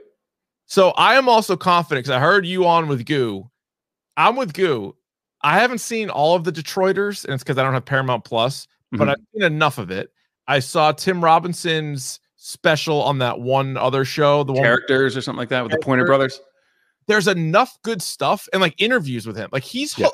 So 0.66 0.90
I 0.90 1.16
am 1.16 1.28
also 1.28 1.56
confident 1.56 2.04
because 2.06 2.16
I 2.16 2.20
heard 2.20 2.46
you 2.46 2.66
on 2.66 2.88
with 2.88 3.04
Goo. 3.04 3.50
I'm 4.16 4.36
with 4.36 4.54
Goo. 4.54 4.96
I 5.42 5.58
haven't 5.60 5.78
seen 5.78 6.08
all 6.10 6.34
of 6.34 6.44
the 6.44 6.50
Detroiters, 6.52 7.24
and 7.24 7.34
it's 7.34 7.42
because 7.44 7.58
I 7.58 7.62
don't 7.62 7.74
have 7.74 7.84
Paramount 7.84 8.24
Plus, 8.24 8.66
but 8.92 9.06
Mhm. 9.06 9.10
I've 9.10 9.16
seen 9.34 9.42
enough 9.44 9.76
of 9.78 9.90
it. 9.90 10.10
I 10.46 10.60
saw 10.60 10.92
Tim 10.92 11.22
Robinson's 11.22 12.20
special 12.48 13.02
on 13.02 13.18
that 13.18 13.40
one 13.40 13.76
other 13.76 14.06
show, 14.06 14.42
the 14.42 14.54
one 14.54 14.62
Characters 14.62 15.14
or 15.16 15.20
something 15.20 15.38
like 15.38 15.50
that 15.50 15.62
with 15.62 15.72
the 15.72 15.78
Pointer 15.78 16.06
Brothers. 16.06 16.40
there's 17.06 17.28
enough 17.28 17.76
good 17.82 18.00
stuff 18.00 18.48
and 18.52 18.62
like 18.62 18.74
interviews 18.78 19.26
with 19.26 19.36
him. 19.36 19.50
Like 19.52 19.64
he's, 19.64 19.98
Yeah. 19.98 20.08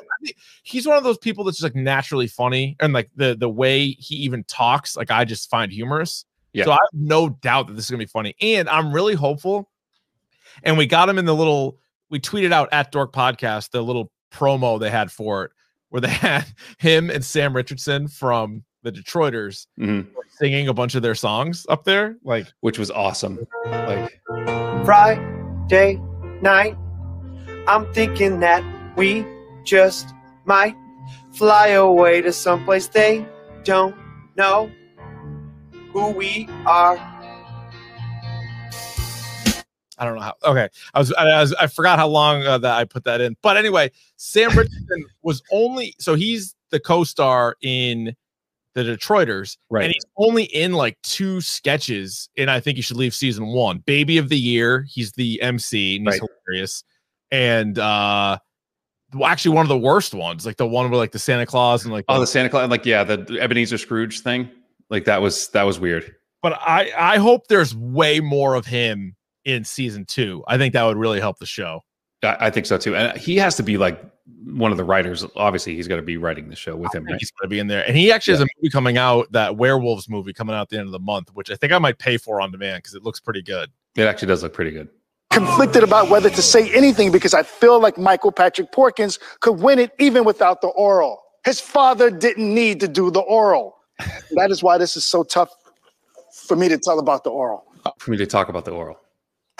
He's 0.63 0.85
one 0.85 0.97
of 0.97 1.03
those 1.03 1.17
people 1.17 1.43
that's 1.45 1.57
just 1.57 1.63
like 1.63 1.81
naturally 1.81 2.27
funny 2.27 2.75
and 2.79 2.91
like 2.91 3.09
the 3.15 3.35
the 3.35 3.49
way 3.49 3.89
he 3.91 4.15
even 4.15 4.43
talks, 4.45 4.97
like 4.97 5.11
I 5.11 5.23
just 5.23 5.49
find 5.49 5.71
humorous. 5.71 6.25
Yeah. 6.51 6.65
So 6.65 6.71
I 6.71 6.75
have 6.75 6.89
no 6.93 7.29
doubt 7.29 7.67
that 7.67 7.73
this 7.73 7.85
is 7.85 7.91
gonna 7.91 7.99
be 7.99 8.05
funny. 8.05 8.35
And 8.41 8.67
I'm 8.67 8.91
really 8.91 9.13
hopeful. 9.13 9.69
And 10.63 10.77
we 10.77 10.87
got 10.87 11.07
him 11.07 11.17
in 11.17 11.25
the 11.25 11.35
little 11.35 11.77
we 12.09 12.19
tweeted 12.19 12.51
out 12.51 12.69
at 12.71 12.91
Dork 12.91 13.13
Podcast 13.13 13.71
the 13.71 13.81
little 13.81 14.11
promo 14.31 14.79
they 14.79 14.89
had 14.89 15.11
for 15.11 15.45
it, 15.45 15.51
where 15.89 16.01
they 16.01 16.07
had 16.09 16.45
him 16.79 17.09
and 17.09 17.23
Sam 17.23 17.55
Richardson 17.55 18.07
from 18.07 18.63
the 18.85 18.91
Detroiters 18.91 19.65
Mhm. 19.79 20.07
singing 20.37 20.67
a 20.67 20.73
bunch 20.73 20.93
of 20.95 21.01
their 21.01 21.15
songs 21.15 21.65
up 21.69 21.83
there. 21.85 22.17
Like 22.23 22.45
which 22.61 22.77
was 22.79 22.91
awesome. 22.91 23.39
Like 23.65 24.21
Friday 24.85 25.99
night, 26.41 26.77
I'm 27.67 27.91
thinking 27.93 28.39
that 28.41 28.63
we 28.95 29.25
just 29.63 30.07
might 30.45 30.75
fly 31.33 31.69
away 31.69 32.21
to 32.21 32.31
someplace 32.31 32.87
they 32.87 33.25
don't 33.63 33.95
know 34.37 34.69
who 35.91 36.11
we 36.11 36.47
are. 36.67 36.97
I 39.97 40.03
don't 40.03 40.15
know 40.15 40.21
how. 40.21 40.33
Okay, 40.43 40.67
I 40.93 40.99
was 40.99 41.11
I, 41.13 41.39
was, 41.41 41.53
I 41.53 41.67
forgot 41.67 41.97
how 41.97 42.07
long 42.07 42.43
uh, 42.43 42.57
that 42.59 42.75
I 42.77 42.83
put 42.83 43.05
that 43.05 43.19
in. 43.21 43.35
But 43.41 43.57
anyway, 43.57 43.89
Sam 44.17 44.49
Richardson 44.51 45.05
was 45.23 45.41
only 45.51 45.95
so 45.99 46.13
he's 46.13 46.53
the 46.69 46.79
co-star 46.79 47.55
in 47.61 48.15
the 48.75 48.83
Detroiters, 48.83 49.57
Right. 49.71 49.85
And 49.85 49.93
he's 49.93 50.05
only 50.17 50.43
in 50.43 50.73
like 50.73 50.97
two 51.01 51.41
sketches, 51.41 52.29
and 52.37 52.51
I 52.51 52.59
think 52.59 52.75
he 52.75 52.81
should 52.81 52.97
leave 52.97 53.15
season 53.15 53.47
one. 53.47 53.79
Baby 53.79 54.17
of 54.19 54.29
the 54.29 54.37
Year, 54.37 54.85
he's 54.89 55.11
the 55.13 55.41
MC, 55.41 55.95
and 55.97 56.07
he's 56.07 56.19
Right. 56.21 56.29
hilarious. 56.45 56.83
And 57.31 57.79
uh 57.79 58.37
actually, 59.23 59.55
one 59.55 59.63
of 59.65 59.69
the 59.69 59.77
worst 59.77 60.13
ones, 60.13 60.45
like 60.45 60.57
the 60.57 60.67
one 60.67 60.89
where 60.91 60.97
like 60.97 61.11
the 61.13 61.19
Santa 61.19 61.45
Claus 61.45 61.83
and 61.85 61.93
like 61.93 62.05
oh 62.09 62.19
the 62.19 62.27
Santa 62.27 62.49
Claus, 62.49 62.69
like 62.69 62.85
yeah, 62.85 63.03
the 63.03 63.37
Ebenezer 63.39 63.77
Scrooge 63.77 64.19
thing. 64.19 64.49
Like 64.89 65.05
that 65.05 65.21
was 65.21 65.47
that 65.49 65.63
was 65.63 65.79
weird. 65.79 66.13
but 66.43 66.53
I 66.61 66.91
I 66.97 67.17
hope 67.17 67.47
there's 67.47 67.73
way 67.75 68.19
more 68.19 68.55
of 68.55 68.65
him 68.65 69.15
in 69.45 69.63
season 69.63 70.05
two. 70.05 70.43
I 70.47 70.57
think 70.57 70.73
that 70.73 70.83
would 70.83 70.97
really 70.97 71.19
help 71.19 71.39
the 71.39 71.45
show. 71.45 71.79
I, 72.23 72.37
I 72.41 72.49
think 72.49 72.65
so 72.65 72.77
too. 72.77 72.95
And 72.95 73.17
he 73.17 73.37
has 73.37 73.55
to 73.55 73.63
be 73.63 73.77
like 73.77 73.99
one 74.43 74.71
of 74.71 74.77
the 74.77 74.83
writers. 74.83 75.25
Obviously, 75.35 75.75
he's 75.75 75.87
got 75.87 75.97
to 75.97 76.01
be 76.01 76.17
writing 76.17 76.49
the 76.49 76.55
show 76.55 76.75
with 76.75 76.93
him, 76.93 77.03
I 77.03 77.05
think 77.05 77.09
right? 77.11 77.19
he's 77.19 77.31
going 77.31 77.47
to 77.47 77.49
be 77.49 77.59
in 77.59 77.67
there. 77.67 77.85
And 77.87 77.95
he 77.95 78.11
actually 78.11 78.33
has 78.33 78.41
a 78.41 78.47
movie 78.57 78.71
coming 78.71 78.97
out, 78.97 79.31
that 79.31 79.57
werewolves 79.57 80.09
movie 80.09 80.33
coming 80.33 80.55
out 80.55 80.63
at 80.63 80.69
the 80.69 80.77
end 80.77 80.87
of 80.87 80.91
the 80.91 80.99
month, 80.99 81.29
which 81.33 81.51
I 81.51 81.55
think 81.55 81.73
I 81.73 81.79
might 81.79 81.99
pay 81.99 82.17
for 82.17 82.41
on 82.41 82.51
demand 82.51 82.83
because 82.83 82.95
it 82.95 83.03
looks 83.03 83.19
pretty 83.19 83.41
good. 83.41 83.71
It 83.95 84.03
actually 84.03 84.27
does 84.27 84.43
look 84.43 84.53
pretty 84.53 84.71
good. 84.71 84.89
conflicted 85.31 85.83
about 85.83 86.09
whether 86.09 86.29
to 86.29 86.41
say 86.41 86.73
anything 86.73 87.11
because 87.11 87.33
I 87.33 87.43
feel 87.43 87.79
like 87.79 87.97
Michael 87.97 88.31
Patrick 88.31 88.71
Porkins 88.71 89.19
could 89.41 89.59
win 89.59 89.79
it 89.79 89.91
even 89.99 90.23
without 90.23 90.61
the 90.61 90.67
oral. 90.69 91.21
His 91.43 91.59
father 91.59 92.09
didn't 92.09 92.53
need 92.53 92.79
to 92.79 92.87
do 92.87 93.11
the 93.11 93.19
oral. 93.19 93.77
that 94.31 94.49
is 94.49 94.63
why 94.63 94.77
this 94.77 94.95
is 94.95 95.05
so 95.05 95.23
tough 95.23 95.49
for 96.33 96.55
me 96.55 96.67
to 96.69 96.77
tell 96.77 96.99
about 96.99 97.23
the 97.23 97.29
oral. 97.29 97.65
For 97.99 98.11
me 98.11 98.17
to 98.17 98.25
talk 98.25 98.49
about 98.49 98.65
the 98.65 98.71
oral. 98.71 98.97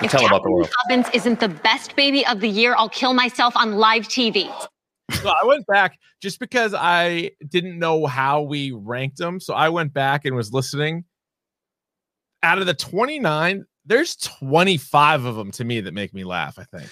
If 0.04 0.12
Tell 0.12 0.26
about 0.26 0.44
the 0.44 0.50
Kathy 0.50 0.54
oral. 0.54 0.70
Robbins 0.90 1.08
isn't 1.14 1.40
the 1.40 1.48
best 1.48 1.96
baby 1.96 2.26
of 2.28 2.42
the 2.42 2.50
year, 2.50 2.76
I'll 2.78 2.90
kill 2.90 3.14
myself 3.14 3.56
on 3.56 3.76
live 3.76 4.08
TV. 4.08 4.52
So 5.22 5.30
I 5.30 5.46
went 5.46 5.66
back 5.68 6.00
just 6.22 6.40
because 6.40 6.74
I 6.74 7.32
didn't 7.48 7.80
know 7.80 8.06
how 8.06 8.42
we 8.42 8.72
ranked 8.72 9.18
them. 9.18 9.40
So 9.40 9.54
I 9.54 9.70
went 9.70 9.94
back 9.94 10.26
and 10.26 10.36
was 10.36 10.52
listening. 10.52 11.06
Out 12.44 12.58
of 12.58 12.66
the 12.66 12.74
29, 12.74 13.66
there's 13.86 14.16
25 14.18 15.26
of 15.26 15.36
them 15.36 15.52
to 15.52 15.64
me 15.64 15.80
that 15.82 15.94
make 15.94 16.14
me 16.14 16.24
laugh, 16.24 16.60
I 16.60 16.64
think. 16.64 16.90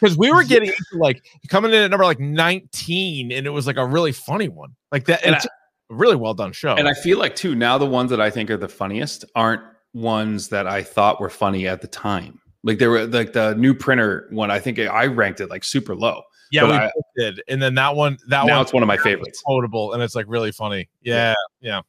Because 0.00 0.18
we 0.18 0.32
were 0.32 0.44
getting 0.44 0.68
into 0.68 1.02
like 1.02 1.24
coming 1.48 1.72
in 1.72 1.78
at 1.82 1.90
number 1.90 2.04
like 2.04 2.20
19, 2.20 3.32
and 3.32 3.46
it 3.46 3.50
was 3.50 3.66
like 3.66 3.76
a 3.76 3.86
really 3.86 4.12
funny 4.12 4.48
one. 4.48 4.74
Like 4.90 5.04
that, 5.06 5.24
And 5.24 5.36
it's 5.36 5.46
a 5.46 5.50
really 5.90 6.16
well 6.16 6.34
done 6.34 6.52
show. 6.52 6.74
And 6.74 6.88
I 6.88 6.94
feel 6.94 7.18
like 7.18 7.36
too 7.36 7.54
now 7.54 7.78
the 7.78 7.86
ones 7.86 8.10
that 8.10 8.20
I 8.20 8.30
think 8.30 8.50
are 8.50 8.56
the 8.56 8.68
funniest 8.68 9.24
aren't 9.34 9.62
ones 9.96 10.48
that 10.50 10.66
I 10.66 10.82
thought 10.82 11.20
were 11.20 11.30
funny 11.30 11.66
at 11.66 11.80
the 11.80 11.86
time. 11.88 12.38
Like 12.62 12.78
there 12.78 12.90
were 12.90 13.06
like 13.06 13.32
the 13.32 13.54
new 13.54 13.74
printer 13.74 14.28
one. 14.30 14.50
I 14.50 14.58
think 14.58 14.78
I 14.78 15.06
ranked 15.06 15.40
it 15.40 15.48
like 15.48 15.64
super 15.64 15.94
low. 15.96 16.22
Yeah, 16.52 16.62
But 16.62 16.70
we 16.70 16.76
I- 16.76 16.90
did. 17.16 17.42
And 17.48 17.60
then 17.62 17.74
that 17.76 17.96
one, 17.96 18.18
that 18.28 18.46
Now 18.46 18.56
one, 18.56 18.62
it's 18.62 18.72
one 18.72 18.82
of 18.82 18.86
my 18.86 18.96
favorites. 18.96 19.42
quotable, 19.44 19.94
and 19.94 20.02
it's 20.02 20.14
like 20.14 20.26
really 20.28 20.52
funny. 20.52 20.88
Yeah, 21.02 21.34
yeah. 21.60 21.80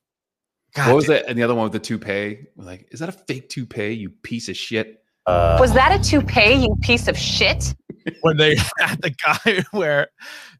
what 0.75 0.95
was 0.95 1.09
it? 1.09 1.25
And 1.27 1.37
the 1.37 1.43
other 1.43 1.53
one 1.55 1.63
with 1.63 1.73
the 1.73 1.79
toupee. 1.79 2.39
Like, 2.55 2.87
is 2.91 2.99
that 2.99 3.09
a 3.09 3.11
fake 3.11 3.49
toupee? 3.49 3.91
You 3.93 4.09
piece 4.09 4.49
of 4.49 4.55
shit. 4.57 5.03
Was 5.27 5.73
that 5.73 5.99
a 5.99 6.01
toupee, 6.03 6.53
you 6.53 6.75
piece 6.81 7.07
of 7.07 7.17
shit? 7.17 7.75
When 8.21 8.37
they 8.37 8.55
had 8.79 9.01
the 9.01 9.09
guy 9.09 9.63
where 9.77 10.07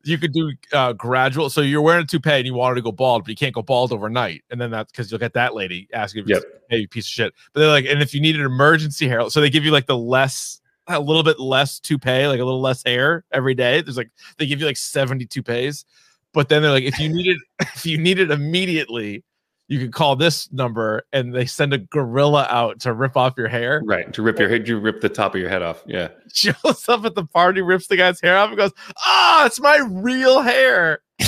you 0.04 0.18
could 0.18 0.34
do 0.34 0.52
uh, 0.74 0.94
gradual, 0.94 1.50
so 1.50 1.62
you're 1.62 1.82
wearing 1.82 2.04
a 2.04 2.08
toupee 2.08 2.32
and 2.32 2.46
you 2.46 2.54
wanted 2.54 2.76
to 2.76 2.82
go 2.82 2.92
bald, 2.92 3.24
but 3.24 3.30
you 3.30 3.36
can't 3.36 3.54
go 3.54 3.62
bald 3.62 3.92
overnight, 3.92 4.44
and 4.50 4.60
then 4.60 4.72
that's 4.72 4.92
because 4.92 5.12
you'll 5.12 5.20
get 5.20 5.34
that 5.34 5.54
lady 5.54 5.88
asking 5.94 6.24
if 6.24 6.30
Yep. 6.30 6.38
it's 6.38 6.46
hey 6.70 6.78
you 6.80 6.88
piece 6.88 7.06
of 7.06 7.12
shit. 7.12 7.34
But 7.54 7.62
they're 7.62 7.70
like, 7.70 7.86
and 7.86 8.02
if 8.02 8.14
you 8.14 8.22
need 8.22 8.36
an 8.36 8.46
emergency 8.46 9.08
hair, 9.08 9.30
so 9.30 9.42
they 9.42 9.50
give 9.50 9.66
you 9.66 9.72
like 9.72 9.88
the 9.88 9.98
less, 9.98 10.62
a 10.88 11.00
little 11.00 11.24
bit 11.24 11.40
less 11.40 11.80
toupee, 11.80 12.28
like 12.28 12.40
a 12.40 12.46
little 12.46 12.62
less 12.62 12.84
hair 12.86 13.26
every 13.32 13.56
day. 13.56 13.82
There's 13.82 13.98
like 13.98 14.12
they 14.38 14.46
give 14.46 14.60
you 14.60 14.66
like 14.66 14.78
70 14.78 15.26
toupees, 15.26 15.86
but 16.34 16.50
then 16.50 16.62
they're 16.62 16.72
like, 16.72 16.84
if 16.84 17.00
you 17.00 17.10
need 17.10 17.28
it, 17.28 17.38
if 17.76 17.86
you 17.86 17.98
need 17.98 18.20
it 18.20 18.32
immediately, 18.32 19.24
you 19.68 19.80
can 19.80 19.92
call 19.92 20.16
this 20.16 20.52
number 20.52 21.04
and 21.12 21.34
they 21.34 21.46
send 21.46 21.74
a 21.74 21.78
gorilla 21.78 22.48
out 22.50 22.80
to 22.82 22.94
rip 22.94 23.18
off 23.18 23.34
your 23.38 23.50
hair. 23.50 23.82
Right. 23.86 24.12
To 24.14 24.22
rip 24.22 24.40
your 24.40 24.50
head, 24.50 24.68
you 24.68 24.80
rip 24.80 25.02
the 25.02 25.10
top 25.10 25.36
of 25.36 25.42
your 25.42 25.50
head 25.50 25.62
off. 25.62 25.84
Yeah. 25.86 26.08
Shows 26.34 26.88
up 26.88 27.06
at 27.06 27.16
the 27.16 27.26
party, 27.26 27.62
rips 27.62 27.88
the 27.88 27.98
guy's 27.98 28.22
hair 28.22 28.38
off, 28.38 28.50
and 28.50 28.58
goes, 28.58 28.72
"Ah, 29.06 29.46
it's 29.46 29.60
my 29.60 29.78
real 29.90 30.42
hair." 30.42 31.00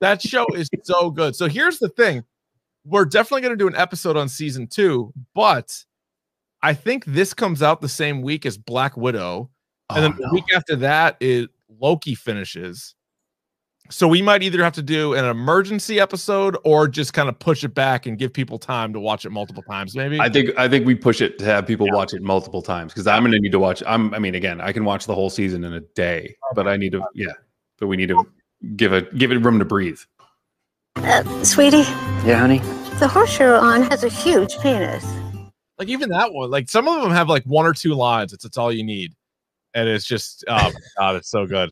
that 0.00 0.20
show 0.20 0.46
is 0.54 0.68
so 0.82 1.10
good. 1.10 1.34
So 1.34 1.48
here's 1.48 1.78
the 1.78 1.88
thing: 1.88 2.22
we're 2.84 3.06
definitely 3.06 3.40
going 3.42 3.54
to 3.54 3.56
do 3.56 3.68
an 3.68 3.76
episode 3.76 4.16
on 4.16 4.28
season 4.28 4.66
two, 4.66 5.12
but 5.34 5.84
I 6.62 6.74
think 6.74 7.04
this 7.06 7.32
comes 7.32 7.62
out 7.62 7.80
the 7.80 7.88
same 7.88 8.20
week 8.20 8.44
as 8.44 8.58
Black 8.58 8.96
Widow, 8.96 9.50
and 9.90 10.04
then 10.04 10.14
the 10.18 10.28
week 10.32 10.44
after 10.54 10.76
that 10.76 11.16
is 11.20 11.46
Loki 11.80 12.14
finishes. 12.14 12.94
So 13.90 14.06
we 14.06 14.20
might 14.20 14.42
either 14.42 14.62
have 14.62 14.74
to 14.74 14.82
do 14.82 15.14
an 15.14 15.24
emergency 15.24 15.98
episode 15.98 16.58
or 16.64 16.86
just 16.88 17.14
kind 17.14 17.28
of 17.28 17.38
push 17.38 17.64
it 17.64 17.74
back 17.74 18.04
and 18.04 18.18
give 18.18 18.32
people 18.34 18.58
time 18.58 18.92
to 18.92 19.00
watch 19.00 19.24
it 19.24 19.30
multiple 19.30 19.62
times. 19.62 19.94
Maybe 19.96 20.20
I 20.20 20.28
think 20.28 20.50
I 20.58 20.68
think 20.68 20.84
we 20.86 20.94
push 20.94 21.22
it 21.22 21.38
to 21.38 21.44
have 21.46 21.66
people 21.66 21.86
watch 21.92 22.12
it 22.12 22.20
multiple 22.20 22.60
times 22.60 22.92
because 22.92 23.06
I'm 23.06 23.22
gonna 23.24 23.38
need 23.38 23.52
to 23.52 23.58
watch. 23.58 23.82
I'm. 23.86 24.12
I 24.12 24.18
mean, 24.18 24.34
again, 24.34 24.60
I 24.60 24.72
can 24.72 24.84
watch 24.84 25.06
the 25.06 25.14
whole 25.14 25.30
season 25.30 25.64
in 25.64 25.72
a 25.72 25.80
day, 25.80 26.36
but 26.54 26.68
I 26.68 26.76
need 26.76 26.92
to. 26.92 27.02
Yeah, 27.14 27.32
but 27.78 27.86
we 27.86 27.96
need 27.96 28.08
to 28.08 28.22
give 28.76 28.92
it 28.92 29.16
give 29.16 29.32
it 29.32 29.38
room 29.38 29.58
to 29.58 29.64
breathe. 29.64 30.00
Uh, 30.96 31.22
sweetie, 31.44 31.78
Yeah, 32.26 32.38
honey. 32.40 32.58
the 32.98 33.08
horse 33.08 33.38
you're 33.38 33.56
on 33.56 33.82
has 33.84 34.02
a 34.04 34.08
huge 34.08 34.58
penis. 34.58 35.06
like 35.78 35.88
even 35.88 36.08
that 36.10 36.32
one, 36.32 36.50
like 36.50 36.68
some 36.68 36.88
of 36.88 37.00
them 37.02 37.12
have 37.12 37.28
like 37.30 37.44
one 37.44 37.64
or 37.64 37.72
two 37.72 37.94
lines. 37.94 38.34
It's 38.34 38.44
it's 38.44 38.58
all 38.58 38.70
you 38.72 38.84
need, 38.84 39.14
and 39.74 39.88
it's 39.88 40.04
just 40.04 40.44
oh 40.48 40.54
my 40.56 40.80
god, 40.98 41.16
it's 41.16 41.30
so 41.30 41.46
good, 41.46 41.70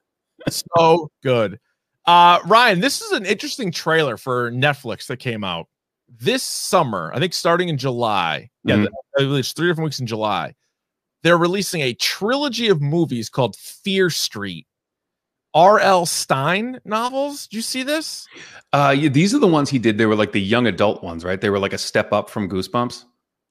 so 0.49 1.11
good. 1.23 1.59
Uh, 2.07 2.39
Ryan, 2.47 2.81
this 2.81 3.01
is 3.01 3.13
an 3.13 3.27
interesting 3.27 3.73
trailer 3.73 4.17
for 4.17 4.51
Netflix 4.53 5.07
that 5.07 5.19
came 5.19 5.43
out 5.43 5.67
this 6.09 6.43
summer. 6.43 7.11
I 7.15 7.19
think 7.19 7.33
starting 7.33 7.69
in 7.69 7.79
July. 7.79 8.49
Yeah, 8.65 8.77
Mhm. 8.77 9.39
It's 9.39 9.53
three 9.53 9.69
different 9.69 9.87
weeks 9.87 9.99
in 9.99 10.07
July. 10.07 10.55
They're 11.23 11.39
releasing 11.39 11.81
a 11.81 11.95
trilogy 11.95 12.69
of 12.69 12.81
movies 12.81 13.29
called 13.29 13.57
Fear 13.57 14.11
Street. 14.11 14.67
R.L. 15.55 16.05
Stine 16.05 16.79
novels. 16.85 17.47
Did 17.47 17.57
you 17.57 17.63
see 17.63 17.83
this? 17.83 18.29
Uh, 18.75 18.95
yeah, 18.97 19.09
these 19.09 19.35
are 19.35 19.39
the 19.39 19.47
ones 19.47 19.71
he 19.71 19.79
did. 19.79 19.97
They 19.97 20.05
were 20.05 20.15
like 20.15 20.33
the 20.33 20.41
young 20.41 20.67
adult 20.67 21.03
ones, 21.03 21.25
right? 21.25 21.41
They 21.41 21.49
were 21.49 21.59
like 21.59 21.73
a 21.73 21.79
step 21.79 22.13
up 22.13 22.29
from 22.29 22.49
Goosebumps. 22.49 23.05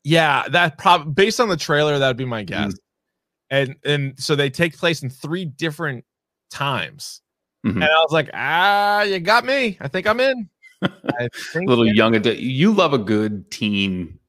Yeah, 0.04 0.48
that 0.50 0.78
prob 0.78 1.16
based 1.16 1.40
on 1.40 1.50
the 1.50 1.58
trailer, 1.58 1.98
that 1.98 2.08
would 2.08 2.16
be 2.16 2.26
my 2.26 2.44
guess. 2.44 2.74
Mm. 2.74 2.78
And 3.50 3.76
and 3.84 4.20
so 4.20 4.36
they 4.36 4.52
take 4.52 4.78
place 4.78 5.02
in 5.02 5.10
three 5.10 5.46
different 5.46 6.06
times. 6.52 7.22
Mhm. 7.66 7.76
And 7.76 7.84
I 7.84 8.02
was 8.02 8.12
like, 8.12 8.30
ah, 8.34 9.02
you 9.04 9.20
got 9.20 9.44
me. 9.46 9.78
I 9.82 9.88
think 9.88 10.06
I'm 10.08 10.20
in. 10.20 10.50
I 10.84 11.28
think 11.52 11.68
Little 11.68 11.88
young 11.88 12.16
adult. 12.16 12.38
You 12.38 12.72
love 12.74 12.94
a 12.94 12.98
good 13.00 13.50
teen 13.50 14.20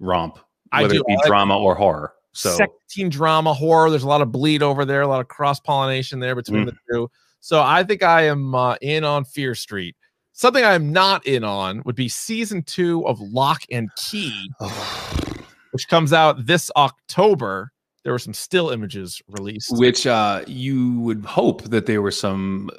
romp, 0.00 0.38
I 0.70 0.82
whether 0.82 0.94
do. 0.94 1.00
it 1.00 1.06
be 1.06 1.12
I 1.14 1.16
like- 1.16 1.26
drama 1.26 1.58
or 1.58 1.74
horror. 1.74 2.12
So 2.36 2.56
teen 2.90 3.08
drama 3.10 3.52
horror. 3.54 3.90
There's 3.90 4.02
a 4.02 4.08
lot 4.08 4.20
of 4.20 4.32
bleed 4.32 4.60
over 4.62 4.84
there, 4.84 5.02
a 5.02 5.06
lot 5.08 5.20
of 5.20 5.28
cross 5.28 5.60
pollination 5.60 6.18
there 6.18 6.34
between 6.34 6.64
Mm. 6.64 6.66
the 6.66 6.76
two. 6.92 7.10
So 7.40 7.60
I 7.62 7.84
think 7.84 8.02
I 8.02 8.22
am 8.22 8.54
uh, 8.54 8.74
in 8.80 9.04
on 9.04 9.24
Fear 9.24 9.54
Street. 9.54 9.94
Something 10.32 10.64
I'm 10.64 10.92
not 10.92 11.24
in 11.26 11.44
on 11.44 11.80
would 11.84 11.94
be 11.94 12.08
season 12.08 12.62
two 12.64 13.06
of 13.06 13.20
Locke 13.20 13.62
and 13.70 13.88
Key, 13.96 14.50
which 15.70 15.86
comes 15.88 16.12
out 16.12 16.44
this 16.46 16.70
October. 16.76 17.70
There 18.04 18.12
were 18.12 18.18
some 18.18 18.34
still 18.34 18.70
images 18.70 19.20
released. 19.28 19.76
which 19.78 20.06
uh, 20.06 20.44
you 20.46 21.00
would 21.00 21.24
hope 21.24 21.62
that 21.64 21.86
there 21.86 22.02
were 22.02 22.10
some 22.10 22.70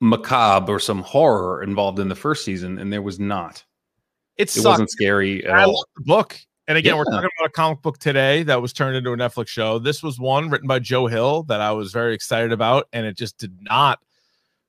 macabre 0.00 0.74
or 0.74 0.78
some 0.80 1.02
horror 1.02 1.62
involved 1.62 1.98
in 1.98 2.08
the 2.08 2.14
first 2.14 2.44
season, 2.44 2.78
and 2.78 2.92
there 2.92 3.02
was 3.02 3.18
not. 3.18 3.64
It, 4.36 4.56
It 4.56 4.64
wasn't 4.64 4.90
scary 4.90 5.44
at 5.44 5.54
I 5.54 5.64
all. 5.64 5.74
love 5.74 5.84
the 5.96 6.02
book. 6.04 6.38
And 6.66 6.78
again, 6.78 6.96
we're 6.96 7.04
talking 7.04 7.28
about 7.38 7.46
a 7.46 7.50
comic 7.52 7.82
book 7.82 7.98
today 7.98 8.42
that 8.44 8.62
was 8.62 8.72
turned 8.72 8.96
into 8.96 9.12
a 9.12 9.16
Netflix 9.16 9.48
show. 9.48 9.78
This 9.78 10.02
was 10.02 10.18
one 10.18 10.48
written 10.48 10.66
by 10.66 10.78
Joe 10.78 11.06
Hill 11.06 11.42
that 11.44 11.60
I 11.60 11.72
was 11.72 11.92
very 11.92 12.14
excited 12.14 12.52
about, 12.52 12.88
and 12.92 13.04
it 13.04 13.16
just 13.18 13.36
did 13.38 13.54
not 13.60 14.00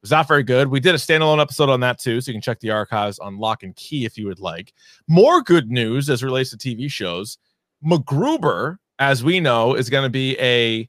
was 0.02 0.12
not 0.12 0.28
very 0.28 0.44
good. 0.44 0.68
We 0.68 0.80
did 0.80 0.94
a 0.94 1.00
standalone 1.00 1.42
episode 1.42 1.70
on 1.70 1.80
that 1.80 1.98
too, 2.00 2.22
so 2.22 2.30
you 2.30 2.36
can 2.36 2.42
check 2.42 2.60
the 2.60 2.70
archives 2.72 3.18
on 3.18 3.38
Locke 3.38 3.64
and 3.64 3.76
Key 3.76 4.06
if 4.06 4.18
you 4.18 4.28
would 4.28 4.40
like. 4.40 4.74
More 5.08 5.42
good 5.42 5.72
news 5.72 6.10
as 6.10 6.22
it 6.22 6.26
relates 6.26 6.52
to 6.52 6.58
TV 6.58 6.92
shows. 6.92 7.38
MacGruber, 7.84 8.78
as 9.00 9.24
we 9.24 9.40
know, 9.40 9.76
is 9.76 9.90
going 9.90 10.04
to 10.06 10.10
be 10.10 10.38
a 10.40 10.88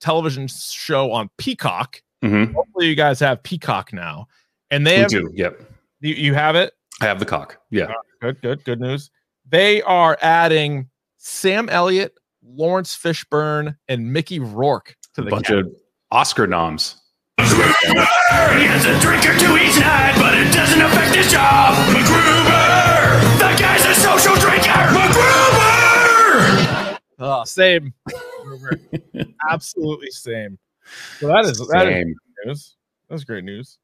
television 0.00 0.48
show 0.48 1.12
on 1.12 1.30
Peacock. 1.38 2.00
Mhm. 2.22 2.54
Hopefully, 2.54 2.86
you 2.88 2.94
guys 2.94 3.20
have 3.20 3.42
Peacock 3.42 3.92
now, 3.92 4.26
and 4.70 4.86
they 4.86 4.96
We 4.96 5.00
have 5.02 5.10
do. 5.10 5.30
Yep. 5.34 5.60
you, 6.00 6.14
you 6.14 6.34
have 6.34 6.56
it. 6.56 6.72
I 7.00 7.06
have 7.06 7.18
the 7.18 7.26
cock. 7.26 7.58
Yeah. 7.70 7.92
Good, 8.20 8.40
good, 8.40 8.64
good 8.64 8.80
news. 8.80 9.10
They 9.48 9.82
are 9.82 10.16
adding 10.22 10.88
Sam 11.18 11.68
Elliott, 11.68 12.14
Laurence 12.42 12.96
Fishburne, 12.96 13.76
and 13.88 14.12
Mickey 14.12 14.38
Rourke 14.38 14.96
to 15.14 15.22
the 15.22 15.30
bunch 15.30 15.46
cast. 15.48 15.58
of 15.60 15.72
Oscar 16.10 16.46
noms. 16.46 16.96
He 17.38 17.44
has 18.70 18.86
a 18.86 18.98
drink 19.00 19.24
or 19.26 19.36
two 19.38 19.56
each 19.58 19.78
night, 19.80 20.14
but 20.16 20.32
it 20.38 20.52
doesn't 20.54 20.80
affect 20.80 21.14
his 21.14 21.30
job. 21.30 21.74
MacGruber! 21.92 23.20
That 23.38 23.56
guy's 23.58 23.84
a 23.84 23.94
social 24.00 24.34
drinker! 24.36 24.70
MacGruber! 24.96 25.43
Oh, 27.18 27.44
same. 27.44 27.92
Absolutely 29.50 30.10
same. 30.10 30.58
So 31.18 31.28
that 31.28 31.44
is 31.44 31.58
that 31.68 31.86
is 31.88 31.94
Same. 31.94 32.04
great 32.04 32.46
news. 32.46 32.76
That's 33.08 33.24
great 33.24 33.44
news. 33.44 33.78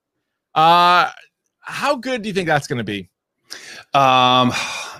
Uh 0.55 1.11
how 1.61 1.95
good 1.97 2.23
do 2.23 2.29
you 2.29 2.35
think 2.35 2.49
that's 2.49 2.67
going 2.67 2.79
to 2.79 2.85
be? 2.85 3.09
Um, 3.95 4.53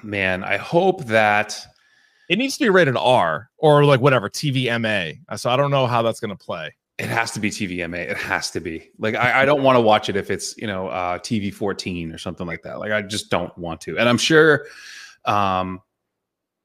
man, 0.03 0.45
I 0.45 0.57
hope 0.57 1.05
that 1.07 1.59
It 2.29 2.39
needs 2.39 2.57
to 2.59 2.65
be 2.65 2.71
rated 2.71 2.97
R 2.97 3.51
or 3.59 3.85
like 3.85 4.01
whatever 4.01 4.29
TVMA. 4.31 5.19
Uh, 5.29 5.37
So 5.37 5.51
I 5.51 5.57
don't 5.57 5.71
know 5.71 5.87
how 5.87 6.03
that's 6.03 6.21
going 6.21 6.37
to 6.37 6.37
play. 6.45 6.73
it 6.99 7.09
has 7.09 7.33
to 7.33 7.41
be 7.41 7.51
TVMA. 7.51 8.11
It 8.11 8.17
has 8.19 8.51
to 8.53 8.61
be. 8.61 8.91
Like 8.99 9.15
I, 9.17 9.43
I 9.43 9.45
don't 9.45 9.63
want 9.63 9.77
to 9.77 9.81
watch 9.81 10.09
it 10.09 10.17
if 10.17 10.31
it's 10.31 10.57
you 10.57 10.67
know 10.69 10.89
uh, 10.89 11.19
TV 11.19 11.53
fourteen 11.53 12.13
or 12.13 12.19
something 12.19 12.47
like 12.47 12.63
that. 12.63 12.79
Like 12.79 12.93
I 12.93 13.03
just 13.03 13.31
don't 13.31 13.57
want 13.59 13.81
to. 13.83 13.99
And 13.99 14.09
I'm 14.09 14.19
sure, 14.19 14.67
um, 15.25 15.81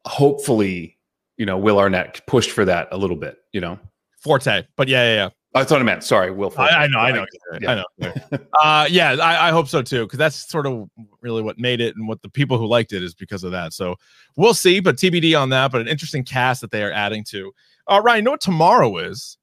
hopefully, 0.05 0.97
you 1.37 1.45
know, 1.45 1.57
Will 1.57 1.79
Arnett 1.79 2.25
pushed 2.27 2.51
for 2.51 2.65
that 2.65 2.87
a 2.91 2.97
little 2.97 3.15
bit. 3.15 3.37
You 3.53 3.61
know, 3.61 3.79
Forte, 4.19 4.65
but 4.75 4.87
yeah, 4.87 5.03
yeah, 5.03 5.15
yeah. 5.15 5.29
that's 5.53 5.71
what 5.71 5.79
I 5.81 5.83
meant. 5.83 6.03
Sorry, 6.03 6.31
Will. 6.31 6.49
Forte. 6.49 6.69
I, 6.71 6.83
I 6.83 6.87
know, 6.87 6.99
I 6.99 7.11
know, 7.11 7.25
Yeah. 7.59 7.71
I 7.71 7.75
know. 8.01 8.37
uh, 8.61 8.87
yeah, 8.89 9.11
I, 9.21 9.49
I 9.49 9.51
hope 9.51 9.67
so 9.67 9.81
too, 9.81 10.05
because 10.05 10.19
that's 10.19 10.49
sort 10.49 10.65
of 10.67 10.89
really 11.21 11.41
what 11.41 11.59
made 11.59 11.81
it, 11.81 11.95
and 11.95 12.07
what 12.07 12.21
the 12.21 12.29
people 12.29 12.57
who 12.57 12.67
liked 12.67 12.93
it 12.93 13.03
is 13.03 13.13
because 13.13 13.43
of 13.43 13.51
that. 13.51 13.73
So 13.73 13.95
we'll 14.35 14.53
see, 14.53 14.79
but 14.79 14.97
TBD 14.97 15.39
on 15.39 15.49
that. 15.49 15.71
But 15.71 15.81
an 15.81 15.87
interesting 15.87 16.23
cast 16.23 16.61
that 16.61 16.71
they 16.71 16.83
are 16.83 16.91
adding 16.91 17.23
to. 17.29 17.51
Uh, 17.87 18.01
Ryan, 18.03 18.17
you 18.19 18.23
know 18.23 18.31
what 18.31 18.41
tomorrow 18.41 18.97
is? 18.97 19.37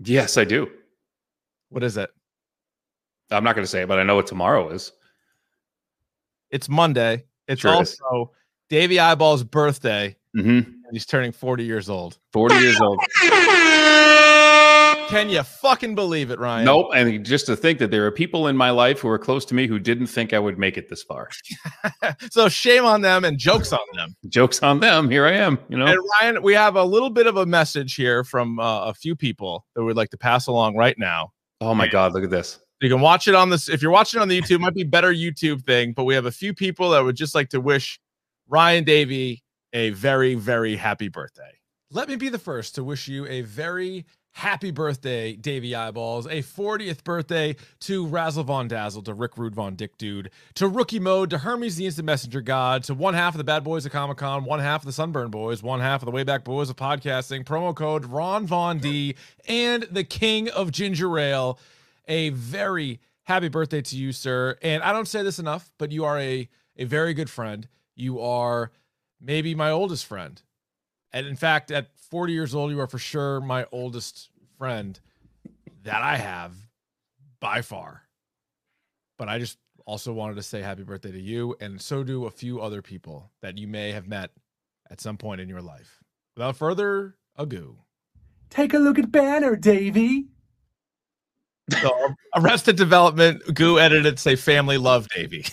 Yes, 0.00 0.36
I 0.38 0.44
do. 0.44 0.70
What 1.70 1.82
is 1.82 1.96
it? 1.96 2.10
I'm 3.30 3.44
not 3.44 3.54
going 3.54 3.64
to 3.64 3.70
say 3.70 3.82
it, 3.82 3.88
but 3.88 3.98
I 3.98 4.04
know 4.04 4.16
what 4.16 4.26
tomorrow 4.26 4.70
is. 4.70 4.92
It's 6.50 6.68
Monday. 6.68 7.24
It's 7.46 7.60
Sure 7.60 7.72
it 7.72 7.76
also 7.76 8.32
Davey 8.68 8.98
Eyeball's 8.98 9.44
birthday. 9.44 10.16
Mm-hmm. 10.36 10.70
He's 10.90 11.06
turning 11.06 11.32
40 11.32 11.64
years 11.64 11.90
old. 11.90 12.18
40 12.32 12.54
years 12.56 12.80
old. 12.80 12.98
Can 15.08 15.30
you 15.30 15.42
fucking 15.42 15.94
believe 15.94 16.30
it, 16.30 16.38
Ryan? 16.38 16.66
Nope. 16.66 16.88
And 16.94 17.24
just 17.24 17.46
to 17.46 17.56
think 17.56 17.78
that 17.78 17.90
there 17.90 18.04
are 18.06 18.10
people 18.10 18.46
in 18.48 18.56
my 18.56 18.70
life 18.70 19.00
who 19.00 19.08
are 19.08 19.18
close 19.18 19.46
to 19.46 19.54
me 19.54 19.66
who 19.66 19.78
didn't 19.78 20.08
think 20.08 20.34
I 20.34 20.38
would 20.38 20.58
make 20.58 20.76
it 20.76 20.90
this 20.90 21.02
far. 21.02 21.30
so 22.30 22.48
shame 22.50 22.84
on 22.84 23.00
them 23.00 23.24
and 23.24 23.38
jokes 23.38 23.72
on 23.72 23.78
them. 23.94 24.14
Jokes 24.28 24.62
on 24.62 24.80
them. 24.80 25.08
Here 25.08 25.24
I 25.24 25.32
am. 25.32 25.58
You 25.70 25.78
know. 25.78 25.86
And 25.86 25.98
Ryan, 26.20 26.42
we 26.42 26.52
have 26.52 26.76
a 26.76 26.84
little 26.84 27.08
bit 27.08 27.26
of 27.26 27.38
a 27.38 27.46
message 27.46 27.94
here 27.94 28.22
from 28.22 28.58
uh, 28.60 28.84
a 28.84 28.94
few 28.94 29.16
people 29.16 29.64
that 29.74 29.82
we'd 29.82 29.96
like 29.96 30.10
to 30.10 30.18
pass 30.18 30.46
along 30.46 30.76
right 30.76 30.98
now. 30.98 31.32
Oh 31.62 31.74
my 31.74 31.88
God! 31.88 32.12
Look 32.12 32.22
at 32.22 32.30
this. 32.30 32.60
You 32.80 32.90
can 32.90 33.00
watch 33.00 33.26
it 33.26 33.34
on 33.34 33.48
this. 33.48 33.68
If 33.68 33.82
you're 33.82 33.90
watching 33.90 34.20
on 34.20 34.28
the 34.28 34.40
YouTube, 34.40 34.56
it 34.56 34.60
might 34.60 34.74
be 34.74 34.84
better 34.84 35.12
YouTube 35.12 35.64
thing, 35.64 35.92
but 35.92 36.04
we 36.04 36.14
have 36.14 36.26
a 36.26 36.30
few 36.30 36.54
people 36.54 36.90
that 36.90 37.02
would 37.02 37.16
just 37.16 37.34
like 37.34 37.48
to 37.48 37.60
wish 37.60 37.98
Ryan 38.46 38.84
Davey 38.84 39.42
a 39.72 39.90
very, 39.90 40.34
very 40.34 40.76
happy 40.76 41.08
birthday. 41.08 41.52
Let 41.90 42.08
me 42.08 42.16
be 42.16 42.28
the 42.28 42.38
first 42.38 42.74
to 42.74 42.84
wish 42.84 43.08
you 43.08 43.26
a 43.26 43.42
very 43.42 44.04
happy 44.32 44.70
birthday, 44.70 45.34
Davey 45.34 45.74
Eyeballs. 45.74 46.26
A 46.26 46.42
40th 46.42 47.02
birthday 47.02 47.56
to 47.80 48.06
Razzle 48.06 48.44
Von 48.44 48.68
Dazzle, 48.68 49.02
to 49.02 49.14
Rick 49.14 49.36
Rude 49.36 49.54
Von 49.54 49.74
Dick 49.74 49.96
Dude, 49.98 50.30
to 50.54 50.68
Rookie 50.68 51.00
Mode, 51.00 51.30
to 51.30 51.38
Hermes 51.38 51.76
the 51.76 51.86
Instant 51.86 52.06
Messenger 52.06 52.42
God, 52.42 52.84
to 52.84 52.94
one 52.94 53.14
half 53.14 53.34
of 53.34 53.38
the 53.38 53.44
Bad 53.44 53.64
Boys 53.64 53.84
of 53.84 53.92
Comic 53.92 54.18
Con, 54.18 54.44
one 54.44 54.60
half 54.60 54.82
of 54.82 54.86
the 54.86 54.92
Sunburn 54.92 55.30
Boys, 55.30 55.62
one 55.62 55.80
half 55.80 56.02
of 56.02 56.06
the 56.06 56.12
Wayback 56.12 56.44
Boys 56.44 56.70
of 56.70 56.76
Podcasting, 56.76 57.44
promo 57.44 57.74
code 57.74 58.06
Ron 58.06 58.46
Von 58.46 58.78
D, 58.78 59.16
and 59.48 59.84
the 59.90 60.04
King 60.04 60.48
of 60.50 60.70
Ginger 60.70 61.18
Ale. 61.18 61.58
A 62.06 62.28
very 62.30 63.00
happy 63.24 63.48
birthday 63.48 63.82
to 63.82 63.96
you, 63.96 64.12
sir. 64.12 64.56
And 64.62 64.82
I 64.82 64.92
don't 64.92 65.08
say 65.08 65.22
this 65.22 65.38
enough, 65.38 65.72
but 65.78 65.90
you 65.90 66.04
are 66.04 66.18
a, 66.18 66.48
a 66.76 66.84
very 66.84 67.12
good 67.12 67.28
friend. 67.28 67.66
You 67.96 68.20
are 68.20 68.70
maybe 69.20 69.54
my 69.54 69.70
oldest 69.70 70.06
friend. 70.06 70.40
And 71.12 71.26
in 71.26 71.36
fact, 71.36 71.70
at 71.70 71.88
40 72.10 72.32
years 72.32 72.54
old, 72.54 72.70
you 72.70 72.80
are 72.80 72.86
for 72.86 72.98
sure 72.98 73.40
my 73.40 73.66
oldest 73.72 74.30
friend 74.58 74.98
that 75.84 76.02
I 76.02 76.16
have 76.16 76.54
by 77.40 77.62
far. 77.62 78.02
But 79.18 79.28
I 79.28 79.38
just 79.38 79.58
also 79.86 80.12
wanted 80.12 80.34
to 80.36 80.42
say 80.42 80.60
happy 80.60 80.82
birthday 80.82 81.12
to 81.12 81.20
you, 81.20 81.56
and 81.60 81.80
so 81.80 82.04
do 82.04 82.26
a 82.26 82.30
few 82.30 82.60
other 82.60 82.82
people 82.82 83.30
that 83.40 83.56
you 83.56 83.66
may 83.66 83.90
have 83.92 84.06
met 84.06 84.30
at 84.90 85.00
some 85.00 85.16
point 85.16 85.40
in 85.40 85.48
your 85.48 85.62
life. 85.62 86.02
Without 86.36 86.56
further 86.56 87.16
ado, 87.36 87.78
Take 88.50 88.72
a 88.74 88.78
look 88.78 88.98
at 88.98 89.10
Banner, 89.12 89.56
Davy. 89.56 90.26
so 91.82 91.90
Arrested 92.34 92.76
Development, 92.76 93.42
Goo 93.54 93.78
edited 93.78 94.18
say 94.18 94.36
family 94.36 94.78
love 94.78 95.06
Davy. 95.14 95.44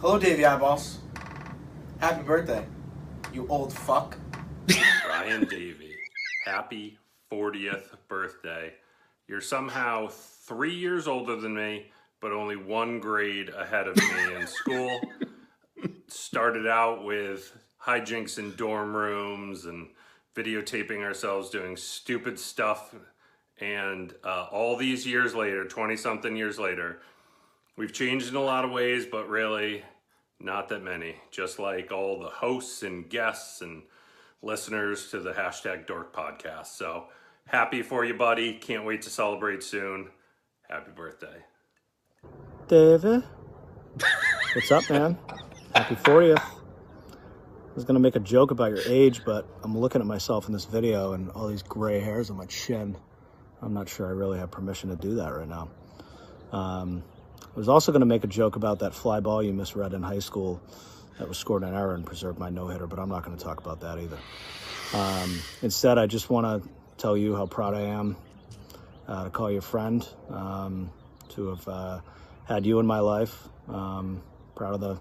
Hello, 0.00 0.18
Davey 0.18 0.44
Eyeballs. 0.44 0.98
Happy 1.98 2.22
birthday, 2.22 2.64
you 3.32 3.44
old 3.48 3.72
fuck. 3.72 4.16
Ryan 5.08 5.44
Davey, 5.46 5.96
happy 6.44 6.96
40th 7.32 7.96
birthday. 8.06 8.72
You're 9.26 9.40
somehow 9.40 10.06
three 10.06 10.76
years 10.76 11.08
older 11.08 11.34
than 11.34 11.56
me, 11.56 11.90
but 12.20 12.30
only 12.30 12.54
one 12.54 13.00
grade 13.00 13.48
ahead 13.48 13.88
of 13.88 13.96
me 13.96 14.36
in 14.36 14.46
school. 14.46 15.00
Started 16.06 16.68
out 16.68 17.04
with 17.04 17.52
hijinks 17.82 18.38
in 18.38 18.54
dorm 18.54 18.96
rooms 18.96 19.64
and 19.64 19.88
videotaping 20.36 21.02
ourselves 21.02 21.50
doing 21.50 21.76
stupid 21.76 22.38
stuff. 22.38 22.94
And 23.60 24.14
uh, 24.22 24.46
all 24.52 24.76
these 24.76 25.04
years 25.04 25.34
later, 25.34 25.64
20 25.64 25.96
something 25.96 26.36
years 26.36 26.60
later, 26.60 27.00
we've 27.76 27.92
changed 27.92 28.28
in 28.28 28.36
a 28.36 28.40
lot 28.40 28.64
of 28.64 28.70
ways, 28.70 29.04
but 29.04 29.28
really 29.28 29.82
not 30.40 30.68
that 30.68 30.82
many. 30.82 31.16
Just 31.30 31.58
like 31.58 31.92
all 31.92 32.18
the 32.20 32.28
hosts 32.28 32.82
and 32.82 33.08
guests 33.08 33.60
and 33.60 33.82
listeners 34.42 35.10
to 35.10 35.20
the 35.20 35.32
hashtag 35.32 35.86
Dork 35.86 36.14
podcast. 36.14 36.66
So 36.66 37.04
happy 37.46 37.82
for 37.82 38.04
you, 38.04 38.14
buddy. 38.14 38.54
Can't 38.54 38.84
wait 38.84 39.02
to 39.02 39.10
celebrate 39.10 39.62
soon. 39.62 40.10
Happy 40.68 40.90
birthday. 40.94 41.44
David? 42.68 43.24
What's 44.54 44.70
up, 44.70 44.88
man? 44.90 45.18
Happy 45.74 45.94
40th. 45.96 46.38
I 46.38 47.74
was 47.74 47.84
gonna 47.84 48.00
make 48.00 48.16
a 48.16 48.20
joke 48.20 48.50
about 48.50 48.70
your 48.70 48.82
age, 48.86 49.22
but 49.24 49.46
I'm 49.62 49.76
looking 49.76 50.00
at 50.00 50.06
myself 50.06 50.46
in 50.46 50.52
this 50.52 50.64
video 50.64 51.12
and 51.12 51.30
all 51.30 51.48
these 51.48 51.62
gray 51.62 52.00
hairs 52.00 52.28
on 52.28 52.36
my 52.36 52.46
chin. 52.46 52.96
I'm 53.62 53.72
not 53.72 53.88
sure 53.88 54.06
I 54.06 54.10
really 54.10 54.38
have 54.38 54.50
permission 54.50 54.90
to 54.90 54.96
do 54.96 55.16
that 55.16 55.28
right 55.28 55.48
now. 55.48 55.70
Um, 56.52 57.02
was 57.58 57.68
also 57.68 57.90
gonna 57.90 58.06
make 58.06 58.24
a 58.24 58.28
joke 58.28 58.56
about 58.56 58.78
that 58.78 58.94
fly 58.94 59.20
ball 59.20 59.42
you 59.42 59.52
misread 59.52 59.92
in 59.92 60.02
high 60.02 60.20
school 60.20 60.60
that 61.18 61.28
was 61.28 61.36
scored 61.36 61.64
an 61.64 61.74
error 61.74 61.94
and 61.94 62.06
preserved 62.06 62.38
my 62.38 62.50
no 62.50 62.68
hitter, 62.68 62.86
but 62.86 63.00
I'm 63.00 63.08
not 63.08 63.24
gonna 63.24 63.36
talk 63.36 63.58
about 63.58 63.80
that 63.80 63.98
either. 63.98 64.18
Um, 64.94 65.40
instead, 65.60 65.98
I 65.98 66.06
just 66.06 66.30
wanna 66.30 66.62
tell 66.96 67.16
you 67.16 67.34
how 67.34 67.46
proud 67.46 67.74
I 67.74 67.82
am 67.82 68.16
uh, 69.08 69.24
to 69.24 69.30
call 69.30 69.50
you 69.50 69.58
a 69.58 69.62
friend, 69.62 70.06
um, 70.30 70.90
to 71.30 71.48
have 71.48 71.68
uh, 71.68 72.00
had 72.44 72.64
you 72.64 72.78
in 72.78 72.86
my 72.86 73.00
life. 73.00 73.48
Um, 73.68 74.22
proud 74.54 74.74
of 74.74 74.80
the, 74.80 74.98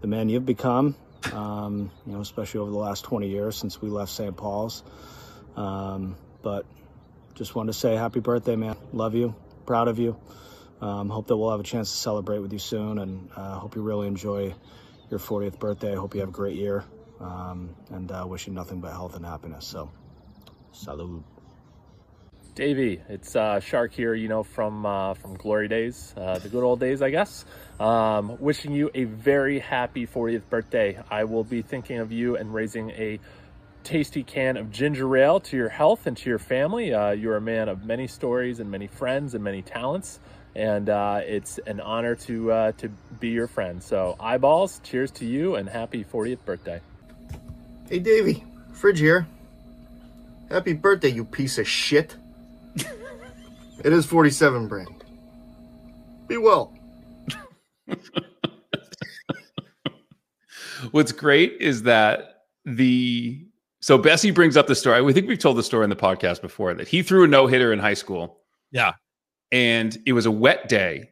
the 0.00 0.06
man 0.06 0.28
you've 0.28 0.46
become, 0.46 0.94
um, 1.32 1.90
you 2.06 2.12
know, 2.12 2.20
especially 2.20 2.60
over 2.60 2.70
the 2.70 2.78
last 2.78 3.04
20 3.04 3.28
years 3.28 3.56
since 3.56 3.82
we 3.82 3.88
left 3.88 4.12
St. 4.12 4.36
Paul's. 4.36 4.82
Um, 5.56 6.16
but 6.42 6.64
just 7.34 7.54
wanted 7.54 7.72
to 7.72 7.78
say 7.78 7.96
happy 7.96 8.20
birthday, 8.20 8.54
man. 8.56 8.76
Love 8.92 9.14
you, 9.14 9.34
proud 9.66 9.88
of 9.88 9.98
you. 9.98 10.16
Um, 10.80 11.08
hope 11.08 11.26
that 11.26 11.36
we'll 11.36 11.50
have 11.50 11.60
a 11.60 11.64
chance 11.64 11.90
to 11.90 11.96
celebrate 11.96 12.38
with 12.38 12.52
you 12.52 12.58
soon, 12.58 12.98
and 12.98 13.28
uh, 13.34 13.58
hope 13.58 13.74
you 13.74 13.82
really 13.82 14.06
enjoy 14.06 14.54
your 15.10 15.18
40th 15.18 15.58
birthday. 15.58 15.94
Hope 15.94 16.14
you 16.14 16.20
have 16.20 16.28
a 16.28 16.32
great 16.32 16.56
year, 16.56 16.84
um, 17.20 17.74
and 17.90 18.10
uh, 18.12 18.24
wish 18.28 18.46
you 18.46 18.52
nothing 18.52 18.80
but 18.80 18.92
health 18.92 19.16
and 19.16 19.24
happiness. 19.24 19.66
So, 19.66 19.90
salud. 20.72 21.22
Davey, 22.54 23.00
it's 23.08 23.36
uh, 23.36 23.60
Shark 23.60 23.92
here. 23.92 24.14
You 24.14 24.28
know 24.28 24.42
from 24.42 24.84
uh, 24.84 25.14
from 25.14 25.36
Glory 25.36 25.68
Days, 25.68 26.12
uh, 26.16 26.38
the 26.38 26.48
good 26.48 26.64
old 26.64 26.80
days, 26.80 27.02
I 27.02 27.10
guess. 27.10 27.44
Um, 27.78 28.36
wishing 28.40 28.72
you 28.72 28.90
a 28.94 29.04
very 29.04 29.60
happy 29.60 30.06
40th 30.06 30.42
birthday. 30.50 31.00
I 31.08 31.24
will 31.24 31.44
be 31.44 31.62
thinking 31.62 31.98
of 31.98 32.10
you 32.10 32.36
and 32.36 32.52
raising 32.52 32.90
a 32.90 33.20
tasty 33.84 34.22
can 34.22 34.56
of 34.56 34.70
ginger 34.70 35.16
ale 35.16 35.40
to 35.40 35.56
your 35.56 35.68
health 35.68 36.06
and 36.06 36.16
to 36.16 36.28
your 36.28 36.38
family. 36.38 36.92
Uh, 36.92 37.12
you're 37.12 37.36
a 37.36 37.40
man 37.40 37.68
of 37.68 37.84
many 37.84 38.06
stories 38.06 38.60
and 38.60 38.70
many 38.70 38.86
friends 38.86 39.34
and 39.34 39.42
many 39.42 39.62
talents, 39.62 40.18
and 40.58 40.90
uh, 40.90 41.20
it's 41.24 41.58
an 41.66 41.80
honor 41.80 42.16
to 42.16 42.50
uh, 42.50 42.72
to 42.72 42.88
be 43.20 43.28
your 43.28 43.46
friend. 43.46 43.80
So 43.80 44.16
eyeballs, 44.18 44.80
cheers 44.82 45.12
to 45.12 45.24
you 45.24 45.54
and 45.54 45.68
happy 45.68 46.04
40th 46.04 46.44
birthday. 46.44 46.80
Hey, 47.88 48.00
Davey, 48.00 48.44
Fridge 48.72 48.98
here. 48.98 49.26
Happy 50.50 50.72
birthday, 50.72 51.10
you 51.10 51.24
piece 51.24 51.58
of 51.58 51.68
shit. 51.68 52.16
it 52.74 53.92
is 53.92 54.04
47 54.04 54.66
brand. 54.66 55.04
Be 56.26 56.36
well. 56.38 56.74
What's 60.90 61.12
great 61.12 61.56
is 61.60 61.84
that 61.84 62.46
the 62.64 63.44
so 63.80 63.96
Bessie 63.96 64.32
brings 64.32 64.56
up 64.56 64.66
the 64.66 64.74
story. 64.74 65.02
We 65.02 65.12
think 65.12 65.28
we've 65.28 65.38
told 65.38 65.56
the 65.56 65.62
story 65.62 65.84
in 65.84 65.90
the 65.90 65.96
podcast 65.96 66.42
before 66.42 66.74
that 66.74 66.88
he 66.88 67.04
threw 67.04 67.22
a 67.24 67.28
no 67.28 67.46
hitter 67.46 67.72
in 67.72 67.78
high 67.78 67.94
school. 67.94 68.40
Yeah. 68.72 68.94
And 69.50 69.96
it 70.06 70.12
was 70.12 70.26
a 70.26 70.30
wet 70.30 70.68
day. 70.68 71.10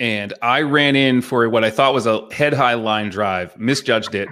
And 0.00 0.32
I 0.42 0.62
ran 0.62 0.94
in 0.94 1.22
for 1.22 1.48
what 1.48 1.64
I 1.64 1.70
thought 1.70 1.92
was 1.92 2.06
a 2.06 2.32
head 2.32 2.54
high 2.54 2.74
line 2.74 3.10
drive, 3.10 3.58
misjudged 3.58 4.14
it. 4.14 4.28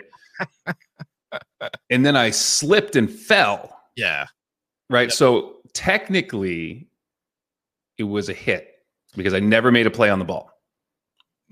and 1.91 2.07
then 2.07 2.17
I 2.17 2.31
slipped 2.31 2.95
and 2.95 3.11
fell. 3.11 3.77
Yeah. 3.97 4.27
Right. 4.89 5.11
So 5.11 5.57
technically, 5.75 6.89
it 7.99 8.05
was 8.05 8.29
a 8.29 8.33
hit 8.35 8.69
because 9.17 9.35
I 9.35 9.41
never 9.41 9.73
made 9.73 9.87
a 9.87 9.91
play 9.91 10.09
on 10.11 10.19
the 10.21 10.25
ball. 10.25 10.51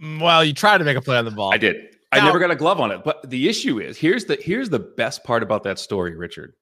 Mm, 0.00 0.20
Well, 0.20 0.44
you 0.44 0.52
tried 0.52 0.78
to 0.78 0.84
make 0.84 0.96
a 0.96 1.00
play 1.02 1.16
on 1.16 1.24
the 1.24 1.30
ball. 1.30 1.52
I 1.52 1.58
did. 1.58 1.76
I 2.12 2.24
never 2.24 2.38
got 2.38 2.52
a 2.52 2.56
glove 2.56 2.80
on 2.80 2.92
it. 2.92 3.02
But 3.04 3.28
the 3.28 3.48
issue 3.48 3.80
is 3.80 3.98
here's 3.98 4.26
the 4.26 4.36
here's 4.40 4.68
the 4.68 4.78
best 4.78 5.24
part 5.24 5.42
about 5.42 5.64
that 5.64 5.80
story, 5.80 6.14
Richard. 6.14 6.54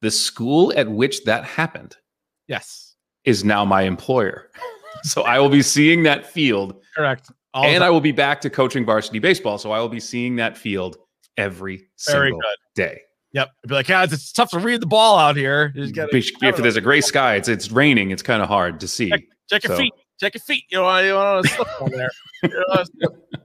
The 0.00 0.10
school 0.10 0.72
at 0.76 0.90
which 0.90 1.22
that 1.24 1.44
happened 1.44 1.96
Yes. 2.48 2.91
Is 3.24 3.44
now 3.44 3.64
my 3.64 3.82
employer. 3.82 4.50
so 5.02 5.22
I 5.22 5.38
will 5.38 5.48
be 5.48 5.62
seeing 5.62 6.02
that 6.04 6.26
field. 6.26 6.76
Correct. 6.96 7.30
All 7.54 7.64
and. 7.64 7.82
I 7.84 7.90
will 7.90 8.00
be 8.00 8.12
back 8.12 8.40
to 8.42 8.50
coaching 8.50 8.84
varsity 8.84 9.18
baseball. 9.18 9.58
So 9.58 9.72
I 9.72 9.78
will 9.80 9.88
be 9.88 10.00
seeing 10.00 10.36
that 10.36 10.56
field 10.56 10.96
every 11.36 11.76
Very 12.06 12.30
single 12.30 12.40
good. 12.40 12.56
day. 12.74 13.00
Yep. 13.34 13.48
I'd 13.64 13.68
be 13.68 13.74
like, 13.74 13.88
yeah, 13.88 14.04
it's, 14.04 14.12
it's 14.12 14.32
tough 14.32 14.50
to 14.50 14.58
read 14.58 14.80
the 14.82 14.86
ball 14.86 15.18
out 15.18 15.36
here. 15.36 15.68
Gotta, 15.94 16.16
If 16.16 16.56
there's 16.56 16.76
a 16.76 16.80
gray 16.82 17.00
sky, 17.00 17.36
it's 17.36 17.48
it's 17.48 17.70
raining, 17.70 18.10
it's 18.10 18.22
kind 18.22 18.42
of 18.42 18.48
hard 18.48 18.78
to 18.80 18.88
see. 18.88 19.10
check 19.48 19.64
your 19.64 19.76
So- 19.76 19.76
feet. 19.78 19.92
Check 20.20 20.34
your 20.34 20.42
feet. 20.42 20.64
You 20.70 20.78
know, 20.78 20.98
you 20.98 21.14
want 21.14 21.44
to 21.46 21.52
slip 21.52 21.82
on 21.82 21.90
there. 21.90 22.10
You 22.44 22.48
don't 22.50 22.64
wanna 22.68 22.84
slip. 22.86 23.12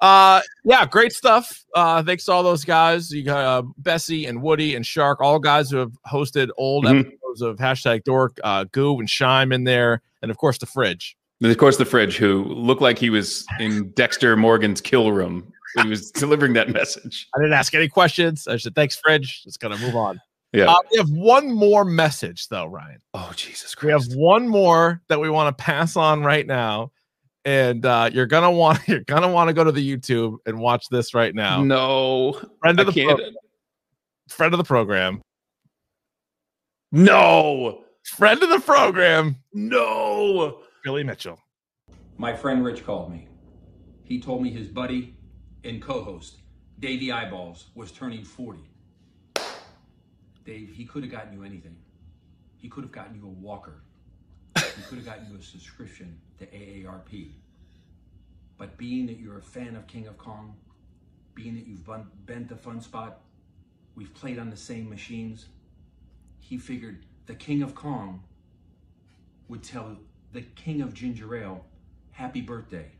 Uh, 0.00 0.40
yeah, 0.64 0.84
great 0.84 1.12
stuff. 1.12 1.64
Uh, 1.76 2.02
thanks 2.02 2.24
to 2.24 2.32
all 2.32 2.42
those 2.42 2.64
guys. 2.64 3.12
You 3.12 3.22
got 3.22 3.44
uh, 3.44 3.62
Bessie 3.78 4.26
and 4.26 4.42
Woody 4.42 4.74
and 4.74 4.84
Shark, 4.84 5.20
all 5.20 5.38
guys 5.38 5.70
who 5.70 5.76
have 5.76 5.92
hosted 6.12 6.48
old 6.58 6.86
Mhm. 6.86 7.08
Of 7.40 7.56
hashtag 7.56 8.04
Dork, 8.04 8.38
uh, 8.44 8.64
Goo 8.72 8.98
and 8.98 9.08
Shime 9.08 9.52
in 9.52 9.64
there, 9.64 10.02
and 10.20 10.30
of 10.30 10.36
course 10.36 10.58
the 10.58 10.66
fridge. 10.66 11.16
And 11.40 11.50
of 11.50 11.58
course, 11.58 11.76
the 11.76 11.84
fridge, 11.84 12.16
who 12.18 12.44
looked 12.44 12.82
like 12.82 12.98
he 12.98 13.10
was 13.10 13.44
in 13.58 13.90
Dexter 13.92 14.36
Morgan's 14.36 14.80
kill 14.80 15.10
room 15.10 15.52
he 15.80 15.88
was 15.88 16.10
delivering 16.12 16.52
that 16.54 16.70
message. 16.70 17.28
I 17.34 17.38
didn't 17.38 17.54
ask 17.54 17.74
any 17.74 17.88
questions. 17.88 18.46
I 18.46 18.56
said, 18.56 18.74
thanks, 18.74 18.96
Fridge. 18.96 19.42
Just 19.44 19.60
gonna 19.60 19.78
move 19.78 19.96
on. 19.96 20.20
Yeah. 20.52 20.66
Uh, 20.70 20.76
we 20.90 20.98
have 20.98 21.10
one 21.10 21.50
more 21.50 21.84
message 21.84 22.48
though, 22.48 22.66
Ryan. 22.66 23.00
Oh 23.14 23.32
Jesus 23.34 23.74
We 23.80 23.90
have 23.90 24.04
one 24.14 24.46
more 24.46 25.00
that 25.08 25.18
we 25.18 25.30
want 25.30 25.56
to 25.56 25.62
pass 25.62 25.96
on 25.96 26.22
right 26.22 26.46
now. 26.46 26.92
And 27.44 27.84
uh, 27.86 28.10
you're 28.12 28.26
gonna 28.26 28.50
want 28.50 28.86
you're 28.86 29.00
gonna 29.00 29.30
want 29.30 29.48
to 29.48 29.54
go 29.54 29.64
to 29.64 29.72
the 29.72 29.96
YouTube 29.96 30.36
and 30.46 30.58
watch 30.58 30.88
this 30.90 31.14
right 31.14 31.34
now. 31.34 31.62
No, 31.62 32.38
friend 32.60 32.78
of 32.80 32.88
I 32.88 32.90
the 32.90 33.04
can't. 33.04 33.20
friend 34.28 34.52
of 34.54 34.58
the 34.58 34.64
program. 34.64 35.22
No, 36.94 37.84
friend 38.04 38.42
of 38.42 38.50
the 38.50 38.60
program. 38.60 39.36
No, 39.54 40.60
Billy 40.84 41.02
Mitchell. 41.02 41.38
My 42.18 42.36
friend 42.36 42.62
Rich 42.62 42.84
called 42.84 43.10
me. 43.10 43.28
He 44.04 44.20
told 44.20 44.42
me 44.42 44.50
his 44.50 44.68
buddy 44.68 45.16
and 45.64 45.80
co-host, 45.80 46.42
Davey 46.80 47.10
Eyeballs, 47.10 47.68
was 47.74 47.92
turning 47.92 48.24
40. 48.24 48.60
Dave, 50.44 50.70
he 50.74 50.84
could 50.84 51.02
have 51.02 51.10
gotten 51.10 51.32
you 51.32 51.44
anything. 51.44 51.76
He 52.58 52.68
could 52.68 52.84
have 52.84 52.92
gotten 52.92 53.14
you 53.14 53.24
a 53.24 53.30
walker. 53.30 53.84
He 54.56 54.82
could 54.82 54.98
have 54.98 55.06
gotten 55.06 55.30
you 55.30 55.38
a 55.38 55.42
subscription 55.42 56.20
to 56.40 56.46
AARP. 56.46 57.30
But 58.58 58.76
being 58.76 59.06
that 59.06 59.18
you're 59.18 59.38
a 59.38 59.42
fan 59.42 59.76
of 59.76 59.86
King 59.86 60.08
of 60.08 60.18
Kong, 60.18 60.56
being 61.34 61.54
that 61.54 61.66
you've 61.66 61.86
been, 61.86 62.06
been 62.26 62.48
to 62.48 62.56
Fun 62.56 62.82
Spot, 62.82 63.22
we've 63.94 64.12
played 64.12 64.38
on 64.38 64.50
the 64.50 64.56
same 64.58 64.90
machines, 64.90 65.46
he 66.42 66.58
figured 66.58 67.06
the 67.26 67.34
King 67.34 67.62
of 67.62 67.74
Kong 67.74 68.24
would 69.48 69.62
tell 69.62 69.96
the 70.32 70.42
King 70.42 70.82
of 70.82 70.92
Ginger 70.92 71.36
Ale, 71.36 71.64
happy 72.10 72.40
birthday. 72.40 72.90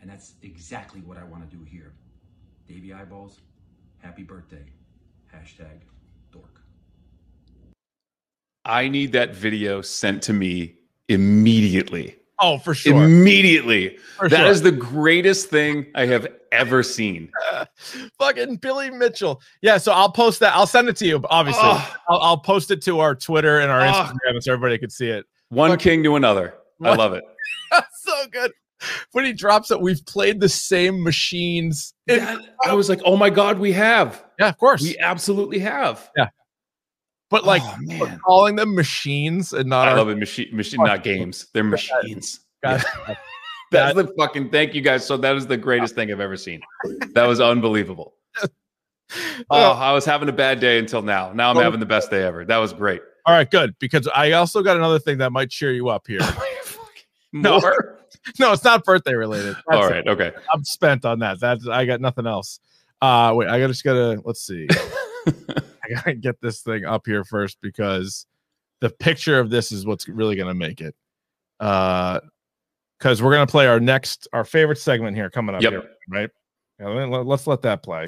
And 0.00 0.08
that's 0.08 0.34
exactly 0.42 1.00
what 1.00 1.18
I 1.18 1.24
want 1.24 1.48
to 1.48 1.56
do 1.56 1.64
here. 1.64 1.92
Davey 2.68 2.94
Eyeballs, 2.94 3.40
happy 3.98 4.22
birthday. 4.22 4.64
Hashtag 5.34 5.80
dork. 6.30 6.60
I 8.64 8.88
need 8.88 9.12
that 9.12 9.34
video 9.34 9.82
sent 9.82 10.22
to 10.24 10.32
me 10.32 10.76
immediately. 11.08 12.16
Oh, 12.42 12.58
for 12.58 12.74
sure. 12.74 13.04
Immediately. 13.04 13.96
For 14.18 14.28
That 14.28 14.38
sure. 14.40 14.46
is 14.48 14.62
the 14.62 14.72
greatest 14.72 15.48
thing 15.48 15.86
I 15.94 16.06
have 16.06 16.26
ever 16.50 16.82
seen. 16.82 17.30
Fucking 18.18 18.56
Billy 18.56 18.90
Mitchell. 18.90 19.40
Yeah, 19.62 19.78
so 19.78 19.92
I'll 19.92 20.10
post 20.10 20.40
that. 20.40 20.54
I'll 20.54 20.66
send 20.66 20.88
it 20.88 20.96
to 20.96 21.06
you. 21.06 21.24
Obviously, 21.30 21.62
Oh. 21.64 21.96
I'll, 22.08 22.18
I'll 22.20 22.38
post 22.38 22.70
it 22.70 22.82
to 22.82 22.98
our 23.00 23.14
Twitter 23.14 23.60
and 23.60 23.70
our 23.70 23.80
Oh. 23.82 23.84
Instagram 24.12 24.42
so 24.42 24.52
everybody 24.52 24.76
can 24.78 24.90
see 24.90 25.08
it. 25.08 25.24
One 25.50 25.78
king 25.78 26.02
to 26.02 26.16
another. 26.16 26.54
I 26.82 26.94
love 26.96 27.12
it. 27.12 27.22
That's 27.70 28.02
so 28.02 28.26
good. 28.30 28.50
When 29.12 29.24
he 29.24 29.32
drops 29.32 29.70
it, 29.70 29.80
we've 29.80 30.04
played 30.06 30.40
the 30.40 30.48
same 30.48 31.00
machines. 31.02 31.94
I 32.10 32.72
was 32.74 32.88
like, 32.88 33.00
oh 33.04 33.16
my 33.16 33.30
God, 33.30 33.58
we 33.60 33.70
have. 33.72 34.24
Yeah, 34.40 34.48
of 34.48 34.58
course. 34.58 34.82
We 34.82 34.98
absolutely 34.98 35.60
have. 35.60 36.10
Yeah. 36.16 36.26
But 37.32 37.44
like 37.44 37.62
Oh, 37.64 37.98
but 37.98 38.20
calling 38.20 38.56
them 38.56 38.74
machines 38.74 39.54
and 39.54 39.68
not 39.68 39.88
I 39.88 39.94
love 39.94 40.10
it. 40.10 40.18
Machine, 40.18 40.54
machine, 40.54 40.84
not 40.84 41.02
games. 41.02 41.46
They're 41.54 41.64
machines. 41.64 42.40
Guys, 42.62 42.84
That's 43.72 43.96
the 43.96 44.12
fucking 44.18 44.50
thank 44.50 44.74
you 44.74 44.82
guys. 44.82 45.04
So 45.04 45.16
that 45.16 45.34
is 45.34 45.46
the 45.46 45.56
greatest 45.56 45.94
thing 45.94 46.12
I've 46.12 46.20
ever 46.20 46.36
seen. 46.36 46.60
That 47.14 47.26
was 47.26 47.40
unbelievable. 47.40 48.14
Oh, 49.50 49.72
I 49.72 49.92
was 49.92 50.06
having 50.06 50.30
a 50.30 50.32
bad 50.32 50.58
day 50.58 50.78
until 50.78 51.02
now. 51.02 51.34
Now 51.34 51.50
I'm 51.50 51.56
having 51.56 51.80
the 51.80 51.84
best 51.84 52.10
day 52.10 52.22
ever. 52.22 52.46
That 52.46 52.56
was 52.56 52.72
great. 52.72 53.02
All 53.26 53.34
right, 53.34 53.50
good. 53.50 53.74
Because 53.78 54.08
I 54.08 54.32
also 54.32 54.62
got 54.62 54.78
another 54.78 54.98
thing 54.98 55.18
that 55.18 55.32
might 55.32 55.50
cheer 55.50 55.70
you 55.70 55.90
up 55.90 56.06
here. 56.06 56.20
no, 57.30 57.60
no, 58.38 58.52
it's 58.52 58.64
not 58.64 58.84
birthday 58.84 59.12
related. 59.12 59.54
All 59.70 59.80
That's 59.82 59.90
right. 59.90 60.06
it. 60.06 60.08
Okay. 60.08 60.32
I'm 60.54 60.64
spent 60.64 61.04
on 61.04 61.18
that. 61.18 61.40
That's 61.40 61.68
I 61.68 61.84
got 61.84 62.00
nothing 62.00 62.26
else. 62.26 62.58
Uh 63.02 63.34
wait, 63.36 63.50
I 63.50 63.58
gotta 63.60 63.74
just 63.74 63.84
gotta 63.84 64.22
let's 64.24 64.46
see. 64.46 64.66
I 65.84 65.88
gotta 65.94 66.14
get 66.14 66.40
this 66.40 66.60
thing 66.62 66.84
up 66.84 67.02
here 67.06 67.24
first 67.24 67.58
because 67.60 68.26
the 68.80 68.90
picture 68.90 69.38
of 69.38 69.50
this 69.50 69.72
is 69.72 69.86
what's 69.86 70.08
really 70.08 70.36
gonna 70.36 70.54
make 70.54 70.80
it. 70.80 70.94
Uh 71.60 72.20
because 72.98 73.20
we're 73.22 73.32
gonna 73.32 73.46
play 73.46 73.66
our 73.66 73.80
next 73.80 74.28
our 74.32 74.44
favorite 74.44 74.78
segment 74.78 75.16
here 75.16 75.28
coming 75.30 75.54
up 75.54 75.62
Yep. 75.62 75.72
here, 75.72 75.82
right? 76.08 76.30
Yeah, 76.80 76.88
let- 76.88 77.08
let- 77.08 77.26
let's 77.26 77.46
let 77.46 77.62
that 77.62 77.82
play. 77.82 78.06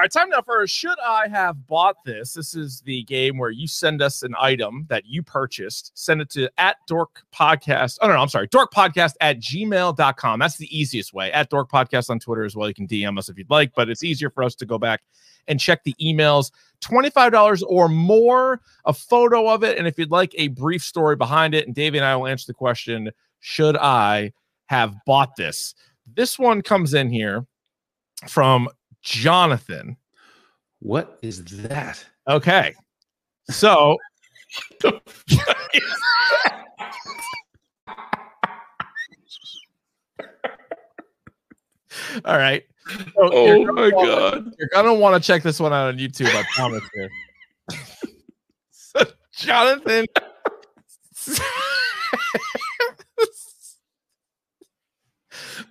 Right, 0.00 0.12
time 0.12 0.28
now 0.28 0.42
for 0.42 0.66
Should 0.66 0.98
I 1.04 1.26
Have 1.28 1.66
Bought 1.66 1.96
This? 2.04 2.34
This 2.34 2.54
is 2.54 2.80
the 2.82 3.02
game 3.04 3.36
where 3.36 3.50
you 3.50 3.66
send 3.66 4.00
us 4.00 4.22
an 4.22 4.34
item 4.38 4.86
that 4.88 5.06
you 5.06 5.22
purchased, 5.22 5.90
send 5.94 6.20
it 6.20 6.30
to 6.30 6.48
at 6.58 6.76
Dork 6.86 7.22
Podcast. 7.34 7.98
Oh, 8.00 8.06
no, 8.06 8.14
no, 8.14 8.20
I'm 8.20 8.28
sorry, 8.28 8.46
Dork 8.48 8.72
Podcast 8.72 9.14
at 9.20 9.40
gmail.com. 9.40 10.38
That's 10.38 10.56
the 10.56 10.78
easiest 10.78 11.12
way. 11.14 11.32
At 11.32 11.50
Dork 11.50 11.70
Podcast 11.70 12.10
on 12.10 12.20
Twitter 12.20 12.44
as 12.44 12.54
well. 12.54 12.68
You 12.68 12.74
can 12.74 12.86
DM 12.86 13.18
us 13.18 13.28
if 13.28 13.38
you'd 13.38 13.50
like, 13.50 13.72
but 13.74 13.88
it's 13.88 14.04
easier 14.04 14.30
for 14.30 14.44
us 14.44 14.54
to 14.56 14.66
go 14.66 14.78
back 14.78 15.00
and 15.48 15.58
check 15.58 15.82
the 15.82 15.94
emails. 16.00 16.52
$25 16.82 17.62
or 17.66 17.88
more, 17.88 18.60
a 18.84 18.92
photo 18.92 19.48
of 19.48 19.64
it. 19.64 19.78
And 19.78 19.88
if 19.88 19.98
you'd 19.98 20.12
like 20.12 20.32
a 20.36 20.48
brief 20.48 20.82
story 20.82 21.16
behind 21.16 21.54
it, 21.54 21.66
and 21.66 21.74
Davey 21.74 21.98
and 21.98 22.06
I 22.06 22.14
will 22.14 22.28
answer 22.28 22.46
the 22.46 22.54
question 22.54 23.10
Should 23.40 23.76
I 23.76 24.32
have 24.66 24.94
bought 25.06 25.34
this? 25.36 25.74
This 26.14 26.38
one 26.38 26.62
comes 26.62 26.94
in 26.94 27.10
here 27.10 27.46
from 28.28 28.68
Jonathan. 29.08 29.96
What 30.80 31.18
is 31.22 31.44
that? 31.62 32.04
Okay. 32.28 32.74
So 33.50 33.96
All 42.24 42.36
right. 42.36 42.64
Oh 43.16 43.64
gonna 43.64 43.72
my 43.72 43.90
wanna- 43.90 44.06
God. 44.06 44.52
You're 44.58 44.68
gonna 44.72 44.94
want 44.94 45.20
to 45.22 45.26
check 45.26 45.42
this 45.42 45.58
one 45.60 45.72
out 45.72 45.88
on 45.88 45.98
YouTube. 45.98 46.28
I 46.34 46.42
promise 46.54 46.82
you. 46.94 47.08
so 48.70 49.00
Jonathan. 49.34 50.06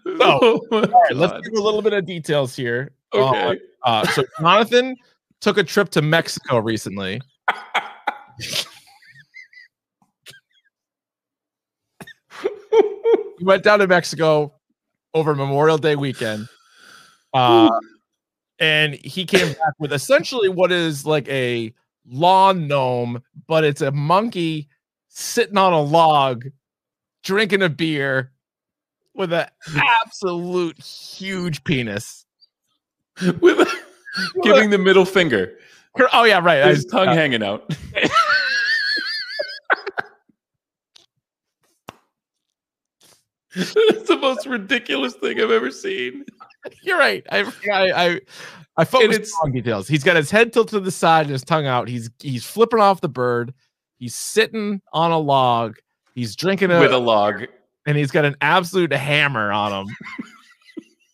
So, 0.18 0.40
Oh 0.42 0.62
my 0.72 0.82
all 0.82 1.02
right, 1.02 1.16
let's 1.16 1.48
give 1.48 1.58
a 1.58 1.62
little 1.62 1.82
bit 1.82 1.94
of 1.94 2.06
details 2.06 2.56
here. 2.56 2.92
Okay. 3.14 3.60
Uh, 3.84 3.88
uh, 3.88 4.06
so 4.08 4.24
Jonathan 4.40 4.96
took 5.42 5.58
a 5.58 5.64
trip 5.64 5.90
to 5.90 6.02
Mexico 6.02 6.60
recently. 6.60 7.22
he 13.38 13.44
went 13.44 13.64
down 13.64 13.80
to 13.80 13.88
Mexico 13.88 14.54
over 15.14 15.36
Memorial 15.36 15.78
Day 15.78 15.96
weekend. 15.96 16.48
Uh, 17.34 17.70
and 18.60 18.96
he 18.96 19.26
came 19.26 19.54
back 19.54 19.74
with 19.80 19.94
essentially 19.94 20.50
what 20.50 20.72
is 20.72 21.06
like 21.06 21.28
a 21.30 21.74
lawn 22.08 22.68
gnome, 22.68 23.22
but 23.48 23.64
it's 23.64 23.82
a 23.82 23.92
monkey 23.92 24.70
sitting 25.10 25.58
on 25.58 25.74
a 25.74 25.82
log 25.82 26.46
drinking 27.24 27.62
a 27.62 27.70
beer 27.70 28.32
with 29.18 29.34
an 29.34 29.48
absolute 29.76 30.78
huge 30.84 31.64
penis. 31.64 32.26
With 33.42 33.68
giving 34.44 34.70
the 34.70 34.78
middle 34.78 35.06
finger. 35.06 35.58
Oh 36.14 36.24
yeah, 36.24 36.40
right. 36.40 36.62
I- 36.64 36.70
His 36.70 36.86
tongue 36.86 37.10
uh, 37.10 37.14
hanging 37.16 37.44
out. 37.44 37.76
It's 43.56 44.08
the 44.08 44.18
most 44.18 44.46
ridiculous 44.46 45.14
thing 45.16 45.40
I've 45.42 45.52
ever 45.52 45.72
seen. 45.72 46.26
You're 46.84 46.98
right. 47.00 47.26
I 47.32 47.40
I 47.72 47.92
I, 48.06 48.22
I 48.78 48.86
focused 48.86 49.34
on 49.44 49.52
details. 49.52 49.88
He's 49.88 50.04
got 50.04 50.16
his 50.16 50.30
head 50.30 50.54
tilted 50.54 50.72
to 50.72 50.80
the 50.80 50.92
side 50.92 51.22
and 51.28 51.32
his 51.32 51.44
tongue 51.44 51.66
out. 51.66 51.88
He's 51.88 52.10
he's 52.20 52.46
flipping 52.46 52.80
off 52.80 53.02
the 53.02 53.10
bird. 53.10 53.54
He's 53.98 54.16
sitting 54.16 54.82
on 54.94 55.12
a 55.12 55.18
log. 55.18 55.78
He's 56.14 56.36
drinking 56.36 56.72
a, 56.72 56.80
With 56.80 56.92
a 56.94 56.98
log. 56.98 57.46
And 57.88 57.98
he's 57.98 58.12
got 58.12 58.26
an 58.26 58.36
absolute 58.42 58.94
hammer 58.94 59.52
on 59.52 59.72
him. 59.72 59.96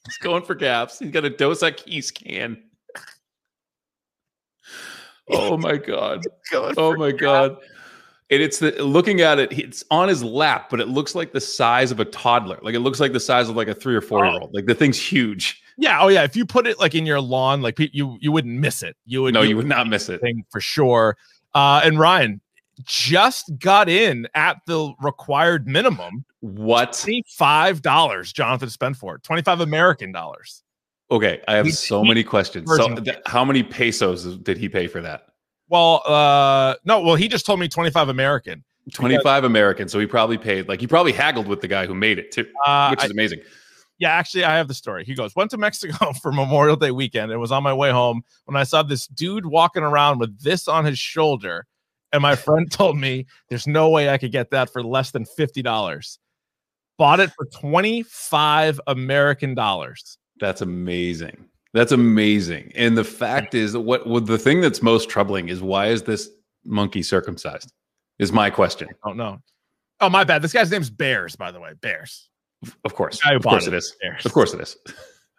He's 0.05 0.17
going 0.17 0.43
for 0.43 0.53
gaps. 0.53 0.99
He's 0.99 1.11
got 1.11 1.23
a 1.23 1.29
Dos 1.29 1.61
Equis 1.61 2.13
can. 2.13 2.61
Oh 5.29 5.55
my 5.57 5.77
god. 5.77 6.21
Oh 6.53 6.97
my 6.97 7.13
god. 7.13 7.55
And 8.29 8.41
it's 8.41 8.59
the 8.59 8.71
looking 8.83 9.21
at 9.21 9.39
it, 9.39 9.57
it's 9.57 9.81
on 9.89 10.09
his 10.09 10.21
lap, 10.21 10.69
but 10.69 10.81
it 10.81 10.89
looks 10.89 11.15
like 11.15 11.31
the 11.31 11.39
size 11.39 11.91
of 11.91 12.01
a 12.01 12.05
toddler. 12.05 12.59
Like 12.61 12.75
it 12.75 12.81
looks 12.81 12.99
like 12.99 13.13
the 13.13 13.21
size 13.21 13.47
of 13.47 13.55
like 13.55 13.69
a 13.69 13.73
three 13.73 13.95
or 13.95 14.01
four 14.01 14.25
year 14.25 14.33
old. 14.33 14.53
Like 14.53 14.65
the 14.65 14.75
thing's 14.75 14.99
huge. 14.99 15.63
Yeah. 15.77 16.01
Oh 16.01 16.09
yeah. 16.09 16.23
If 16.23 16.35
you 16.35 16.45
put 16.45 16.67
it 16.67 16.77
like 16.77 16.93
in 16.93 17.05
your 17.05 17.21
lawn, 17.21 17.61
like 17.61 17.79
you 17.79 18.17
you 18.19 18.33
wouldn't 18.33 18.59
miss 18.59 18.83
it. 18.83 18.97
You 19.05 19.23
would. 19.23 19.33
No, 19.33 19.43
you 19.43 19.55
would 19.55 19.65
not 19.65 19.87
miss 19.87 20.09
it. 20.09 20.19
Thing 20.19 20.43
for 20.51 20.59
sure. 20.59 21.15
Uh, 21.55 21.79
and 21.85 21.97
Ryan 21.97 22.41
just 22.83 23.49
got 23.59 23.87
in 23.87 24.27
at 24.35 24.57
the 24.67 24.93
required 25.01 25.67
minimum. 25.67 26.25
What? 26.43 26.91
Twenty 27.01 27.23
five 27.37 27.81
dollars. 27.81 28.33
Jonathan 28.33 28.69
spent 28.69 28.97
for 28.97 29.15
it. 29.15 29.23
Twenty 29.23 29.41
five 29.41 29.61
American 29.61 30.11
dollars. 30.11 30.61
Okay, 31.09 31.41
I 31.47 31.55
have 31.55 31.65
He- 31.65 31.71
so 31.71 32.01
he- 32.01 32.07
many 32.09 32.21
questions. 32.23 32.69
So 32.75 32.93
th- 32.95 33.17
how 33.25 33.45
many 33.45 33.63
pesos 33.63 34.37
did 34.39 34.57
he 34.57 34.67
pay 34.67 34.87
for 34.87 35.01
that? 35.01 35.27
Well, 35.69 36.01
uh, 36.05 36.75
no. 36.83 36.99
Well, 36.99 37.15
he 37.15 37.29
just 37.29 37.45
told 37.45 37.61
me 37.61 37.69
twenty 37.69 37.91
five 37.91 38.09
American. 38.09 38.63
25 38.91 39.45
American. 39.45 39.87
So 39.87 39.97
he 39.97 40.05
probably 40.05 40.37
paid 40.37 40.67
like 40.67 40.81
he 40.81 40.87
probably 40.87 41.13
haggled 41.13 41.47
with 41.47 41.61
the 41.61 41.69
guy 41.69 41.85
who 41.85 41.93
made 41.95 42.19
it 42.19 42.33
too, 42.33 42.45
Uh, 42.65 42.89
which 42.89 43.05
is 43.05 43.09
I- 43.09 43.13
amazing. 43.13 43.39
Yeah, 43.99 44.09
actually, 44.09 44.43
I 44.43 44.57
have 44.57 44.67
the 44.67 44.73
story. 44.73 45.05
He 45.05 45.15
goes, 45.15 45.33
went 45.37 45.49
to 45.51 45.57
Mexico 45.57 46.11
for 46.21 46.33
Memorial 46.33 46.75
Day 46.75 46.91
weekend 46.91 47.31
and 47.31 47.39
was 47.39 47.53
on 47.53 47.63
my 47.63 47.73
way 47.73 47.91
home 47.91 48.23
when 48.43 48.57
I 48.57 48.63
saw 48.63 48.83
this 48.83 49.07
dude 49.07 49.45
walking 49.45 49.83
around 49.83 50.19
with 50.19 50.37
this 50.43 50.67
on 50.67 50.83
his 50.83 50.99
shoulder. 50.99 51.65
And 52.11 52.21
my 52.21 52.35
friend 52.35 52.69
told 52.71 52.97
me 52.97 53.27
there's 53.47 53.65
no 53.67 53.89
way 53.89 54.09
I 54.09 54.17
could 54.17 54.33
get 54.33 54.49
that 54.51 54.69
for 54.73 54.83
less 54.83 55.11
than 55.11 55.23
$50. 55.23 56.17
Bought 56.97 57.19
it 57.19 57.31
for 57.35 57.45
25 57.45 58.79
American 58.87 59.55
dollars. 59.55 60.17
That's 60.39 60.61
amazing. 60.61 61.45
That's 61.73 61.91
amazing. 61.91 62.71
And 62.75 62.95
the 62.97 63.03
fact 63.03 63.55
is 63.55 63.73
that 63.73 63.81
what, 63.81 64.05
what 64.05 64.27
the 64.27 64.37
thing 64.37 64.61
that's 64.61 64.81
most 64.81 65.09
troubling 65.09 65.49
is 65.49 65.61
why 65.61 65.87
is 65.87 66.03
this 66.03 66.29
monkey 66.65 67.01
circumcised? 67.01 67.73
Is 68.19 68.31
my 68.31 68.49
question. 68.51 68.89
I 69.03 69.13
don't. 69.13 69.41
Oh, 69.99 70.09
my 70.09 70.23
bad. 70.23 70.41
This 70.41 70.53
guy's 70.53 70.69
name's 70.69 70.89
Bears, 70.89 71.35
by 71.35 71.51
the 71.51 71.59
way. 71.59 71.73
Bears. 71.81 72.29
Of 72.85 72.93
course. 72.93 73.19
Of 73.25 73.41
course 73.41 73.65
it 73.67 73.73
it 73.73 73.77
is 73.77 73.85
is. 73.85 73.95
Bears. 74.01 74.25
Of 74.25 74.33
course 74.33 74.53
it 74.53 74.61
is. 74.61 74.77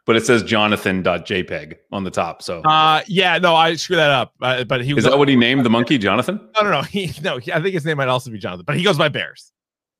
But 0.06 0.16
it 0.16 0.26
says 0.26 0.42
jonathan.jpg 0.42 1.76
on 1.92 2.04
the 2.04 2.10
top. 2.10 2.42
So 2.42 2.60
Uh, 2.62 3.02
yeah, 3.06 3.38
no, 3.38 3.54
I 3.54 3.74
screwed 3.76 3.98
that 3.98 4.10
up. 4.10 4.34
Uh, 4.42 4.64
but 4.64 4.84
he 4.84 4.92
was 4.92 5.04
is 5.04 5.10
that 5.10 5.16
what 5.18 5.28
he 5.28 5.36
named 5.48 5.64
the 5.64 5.70
monkey, 5.70 5.96
Jonathan? 5.98 6.40
No, 6.56 6.62
no, 6.64 6.70
no. 6.70 6.82
He 6.82 7.12
no. 7.22 7.38
He, 7.38 7.52
I 7.52 7.62
think 7.62 7.74
his 7.74 7.84
name 7.84 7.96
might 7.96 8.08
also 8.08 8.30
be 8.30 8.38
Jonathan, 8.38 8.64
but 8.66 8.76
he 8.76 8.82
goes 8.82 8.98
by 8.98 9.08
Bears. 9.08 9.52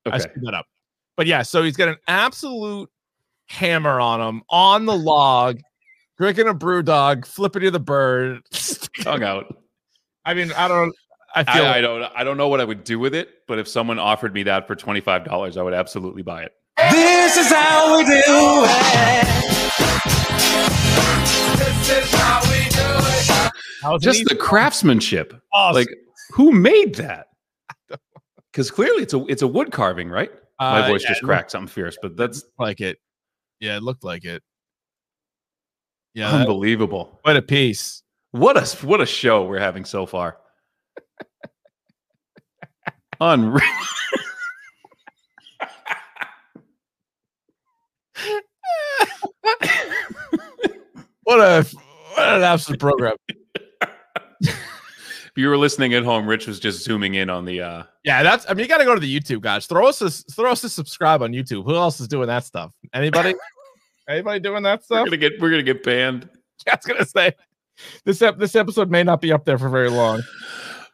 Okay. 0.06 0.16
I 0.16 0.18
screwed 0.18 0.44
that 0.44 0.54
up. 0.54 0.66
But 1.16 1.26
yeah, 1.26 1.42
so 1.42 1.62
he's 1.62 1.76
got 1.76 1.88
an 1.88 1.96
absolute 2.08 2.90
hammer 3.46 4.00
on 4.00 4.20
him 4.20 4.42
on 4.50 4.86
the 4.86 4.96
log, 4.96 5.60
drinking 6.18 6.48
a 6.48 6.54
brew 6.54 6.82
dog, 6.82 7.26
flipping 7.26 7.62
to 7.62 7.70
the 7.70 7.80
bird. 7.80 8.42
Tongue 9.00 9.22
out. 9.22 9.56
I 10.24 10.34
mean, 10.34 10.52
I 10.52 10.68
don't. 10.68 10.94
I 11.36 11.44
feel. 11.44 11.64
I, 11.64 11.78
I 11.78 11.80
don't 11.80 12.02
I 12.16 12.24
don't 12.24 12.36
know 12.36 12.48
what 12.48 12.60
I 12.60 12.64
would 12.64 12.84
do 12.84 12.98
with 12.98 13.14
it, 13.14 13.28
but 13.46 13.58
if 13.58 13.68
someone 13.68 13.98
offered 13.98 14.34
me 14.34 14.44
that 14.44 14.66
for 14.66 14.76
$25, 14.76 15.56
I 15.56 15.62
would 15.62 15.74
absolutely 15.74 16.22
buy 16.22 16.44
it. 16.44 16.52
This 16.90 17.36
is 17.36 17.48
how 17.52 17.98
we 17.98 18.04
do 18.04 18.10
it. 18.10 19.24
This 21.58 21.90
is 21.90 22.12
how 22.14 22.40
we 22.42 22.68
do 22.70 23.96
it. 23.96 24.00
Just 24.00 24.24
the 24.26 24.36
craftsmanship. 24.36 25.40
Oh, 25.52 25.70
like 25.72 25.88
who 26.30 26.52
made 26.52 26.96
that? 26.96 27.28
Because 28.50 28.70
clearly 28.70 29.02
it's 29.02 29.14
a 29.14 29.24
it's 29.26 29.42
a 29.42 29.48
wood 29.48 29.72
carving, 29.72 30.08
right? 30.08 30.30
My 30.60 30.82
Uh, 30.82 30.88
voice 30.88 31.02
yeah, 31.02 31.08
just 31.10 31.22
cracked 31.22 31.50
something 31.50 31.68
fierce, 31.68 31.96
but 32.00 32.16
that's 32.16 32.44
like 32.58 32.80
it. 32.80 32.98
Yeah, 33.60 33.76
it 33.76 33.82
looked 33.82 34.04
like 34.04 34.24
it. 34.24 34.42
Yeah, 36.14 36.30
that- 36.30 36.40
unbelievable. 36.42 37.18
what 37.22 37.36
a 37.36 37.42
piece. 37.42 38.02
What 38.30 38.56
a 38.56 38.86
what 38.86 39.00
a 39.00 39.06
show 39.06 39.44
we're 39.46 39.58
having 39.60 39.84
so 39.84 40.06
far. 40.06 40.38
Unreal. 43.20 43.60
What 51.24 51.40
a 51.40 51.64
what 52.14 52.28
an 52.28 52.42
absolute 52.42 52.80
program. 52.80 53.16
If 55.34 55.42
you 55.42 55.48
were 55.48 55.56
listening 55.58 55.94
at 55.94 56.04
home, 56.04 56.28
Rich 56.28 56.46
was 56.46 56.60
just 56.60 56.84
zooming 56.84 57.14
in 57.14 57.28
on 57.28 57.44
the 57.44 57.60
uh 57.60 57.82
Yeah, 58.04 58.22
that's. 58.22 58.46
I 58.48 58.54
mean, 58.54 58.62
you 58.62 58.68
got 58.68 58.78
to 58.78 58.84
go 58.84 58.94
to 58.94 59.00
the 59.00 59.20
YouTube 59.20 59.40
guys. 59.40 59.66
Throw 59.66 59.88
us 59.88 60.00
a 60.00 60.08
throw 60.08 60.52
us 60.52 60.62
a 60.62 60.68
subscribe 60.68 61.22
on 61.22 61.32
YouTube. 61.32 61.64
Who 61.64 61.74
else 61.74 61.98
is 61.98 62.06
doing 62.06 62.28
that 62.28 62.44
stuff? 62.44 62.70
Anybody? 62.92 63.34
Anybody 64.08 64.38
doing 64.38 64.62
that 64.62 64.84
stuff? 64.84 65.00
we're 65.00 65.06
stuff? 65.08 65.20
gonna 65.20 65.30
get 65.30 65.40
we're 65.40 65.50
gonna 65.50 65.64
get 65.64 65.82
banned. 65.82 66.28
I 66.70 66.76
was 66.76 66.86
gonna 66.86 67.04
say 67.04 67.32
this 68.04 68.22
ep- 68.22 68.38
this 68.38 68.54
episode 68.54 68.90
may 68.90 69.02
not 69.02 69.20
be 69.20 69.32
up 69.32 69.44
there 69.44 69.58
for 69.58 69.68
very 69.68 69.90
long. 69.90 70.22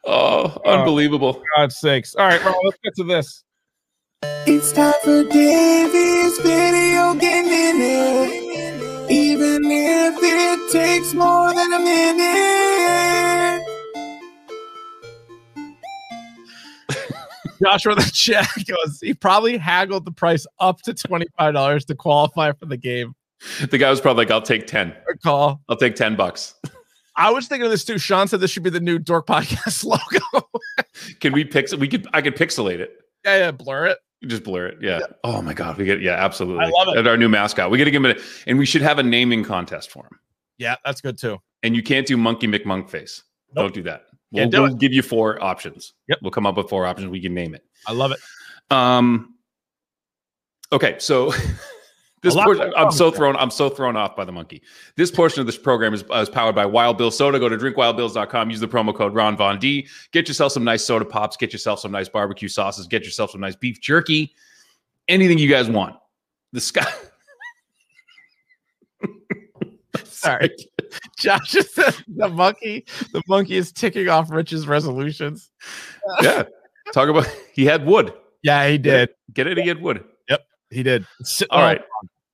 Oh, 0.05 0.57
unbelievable. 0.65 1.33
For 1.33 1.43
God's 1.55 1.77
sakes! 1.77 2.15
All 2.15 2.25
right, 2.25 2.43
well, 2.43 2.57
let's 2.63 2.77
get 2.83 2.95
to 2.95 3.03
this. 3.03 3.43
It's 4.47 4.71
time 4.71 4.93
for 5.03 5.23
Davey's 5.25 6.39
video 6.39 7.13
game 7.13 7.45
minute. 7.45 9.11
Even 9.11 9.61
if 9.65 10.15
it 10.19 10.71
takes 10.71 11.13
more 11.13 11.53
than 11.53 11.73
a 11.73 11.79
minute. 11.79 13.60
Joshua 17.63 17.95
the 17.95 18.09
chat 18.13 18.47
goes. 18.67 18.99
He 19.01 19.13
probably 19.13 19.57
haggled 19.57 20.05
the 20.05 20.11
price 20.11 20.45
up 20.59 20.81
to 20.83 20.93
twenty 20.93 21.27
five 21.37 21.53
dollars 21.53 21.85
to 21.85 21.95
qualify 21.95 22.51
for 22.53 22.65
the 22.65 22.77
game. 22.77 23.13
The 23.69 23.77
guy 23.77 23.89
was 23.89 23.99
probably 23.99 24.25
like, 24.25 24.31
I'll 24.31 24.41
take 24.41 24.67
10. 24.67 24.95
Good 25.07 25.21
call. 25.23 25.61
I'll 25.67 25.75
take 25.75 25.95
10 25.95 26.15
bucks. 26.15 26.53
I 27.15 27.31
was 27.31 27.47
thinking 27.47 27.65
of 27.65 27.71
this 27.71 27.83
too. 27.83 27.97
Sean 27.97 28.27
said 28.27 28.39
this 28.39 28.51
should 28.51 28.61
be 28.61 28.69
the 28.69 28.79
new 28.79 28.99
Dork 28.99 29.25
Podcast 29.25 29.83
logo. 30.33 30.47
Can 31.19 31.33
we 31.33 31.43
pixel 31.43 31.79
we 31.79 31.87
could 31.87 32.07
I 32.13 32.21
could 32.21 32.35
pixelate 32.35 32.79
it. 32.79 32.91
yeah, 33.25 33.37
yeah, 33.37 33.51
blur 33.51 33.87
it. 33.87 33.97
Just 34.27 34.43
blur 34.43 34.67
it. 34.67 34.77
Yeah. 34.81 34.99
Oh 35.23 35.41
my 35.41 35.53
god, 35.55 35.77
we 35.77 35.85
get 35.85 36.01
yeah, 36.01 36.23
absolutely. 36.23 36.65
I 36.65 36.69
love 36.69 36.89
it. 36.89 36.99
And 36.99 37.07
our 37.07 37.17
new 37.17 37.29
mascot. 37.29 37.71
We 37.71 37.79
got 37.79 37.85
to 37.85 37.91
give 37.91 38.05
him 38.05 38.11
a 38.11 38.21
and 38.45 38.59
we 38.59 38.65
should 38.67 38.83
have 38.83 38.99
a 38.99 39.03
naming 39.03 39.43
contest 39.43 39.89
for 39.89 40.03
him. 40.05 40.19
Yeah, 40.59 40.75
that's 40.85 41.01
good 41.01 41.17
too. 41.17 41.39
And 41.63 41.75
you 41.75 41.81
can't 41.81 42.05
do 42.05 42.17
monkey 42.17 42.47
McMunk 42.47 42.89
face. 42.89 43.23
Don't 43.55 43.73
do 43.73 43.81
that. 43.83 44.03
We'll, 44.31 44.49
we'll 44.49 44.75
give 44.75 44.93
you 44.93 45.01
four 45.01 45.43
options. 45.43 45.93
Yep. 46.07 46.19
We'll 46.21 46.31
come 46.31 46.47
up 46.47 46.55
with 46.55 46.69
four 46.69 46.85
options. 46.85 47.09
We 47.09 47.21
can 47.21 47.33
name 47.33 47.53
it. 47.53 47.63
I 47.85 47.93
love 47.93 48.11
it. 48.11 48.19
Um. 48.69 49.35
Okay, 50.71 50.95
so 50.99 51.33
this 52.21 52.33
portion, 52.33 52.71
I'm 52.77 52.91
so 52.91 53.11
thrown. 53.11 53.35
I'm 53.35 53.51
so 53.51 53.69
thrown 53.69 53.97
off 53.97 54.15
by 54.15 54.23
the 54.23 54.31
monkey. 54.31 54.61
This 54.95 55.11
portion 55.11 55.41
of 55.41 55.47
this 55.47 55.57
program 55.57 55.93
is, 55.93 56.05
is 56.13 56.29
powered 56.29 56.55
by 56.55 56.65
Wild 56.65 56.97
Bill 56.97 57.11
Soda. 57.11 57.39
Go 57.39 57.49
to 57.49 57.57
drinkwildbills.com. 57.57 58.49
Use 58.49 58.61
the 58.61 58.69
promo 58.69 58.95
code 58.95 59.13
Ron 59.13 59.35
Von 59.35 59.59
D. 59.59 59.87
Get 60.13 60.29
yourself 60.29 60.53
some 60.53 60.63
nice 60.63 60.85
soda 60.85 61.03
pops. 61.03 61.35
Get 61.35 61.51
yourself 61.51 61.81
some 61.81 61.91
nice 61.91 62.07
barbecue 62.07 62.47
sauces. 62.47 62.87
Get 62.87 63.03
yourself 63.03 63.31
some 63.31 63.41
nice 63.41 63.57
beef 63.57 63.81
jerky. 63.81 64.33
Anything 65.09 65.39
you 65.39 65.49
guys 65.49 65.69
want. 65.69 65.97
the 66.53 66.61
sky. 66.61 66.89
Sorry. 70.05 70.51
Josh 71.17 71.51
just 71.51 71.73
said 71.73 71.95
the 72.07 72.29
monkey, 72.29 72.85
the 73.13 73.21
monkey 73.27 73.57
is 73.57 73.71
ticking 73.71 74.09
off 74.09 74.31
Rich's 74.31 74.67
resolutions. 74.67 75.51
yeah. 76.21 76.43
Talk 76.93 77.09
about 77.09 77.27
he 77.53 77.65
had 77.65 77.85
wood. 77.85 78.13
Yeah, 78.43 78.67
he 78.67 78.77
did. 78.77 79.09
Get 79.33 79.47
it? 79.47 79.57
He 79.57 79.67
had 79.67 79.81
wood. 79.81 80.03
Yep, 80.29 80.41
he 80.69 80.83
did. 80.83 81.05
S- 81.21 81.43
All 81.49 81.59
oh, 81.59 81.63
right. 81.63 81.81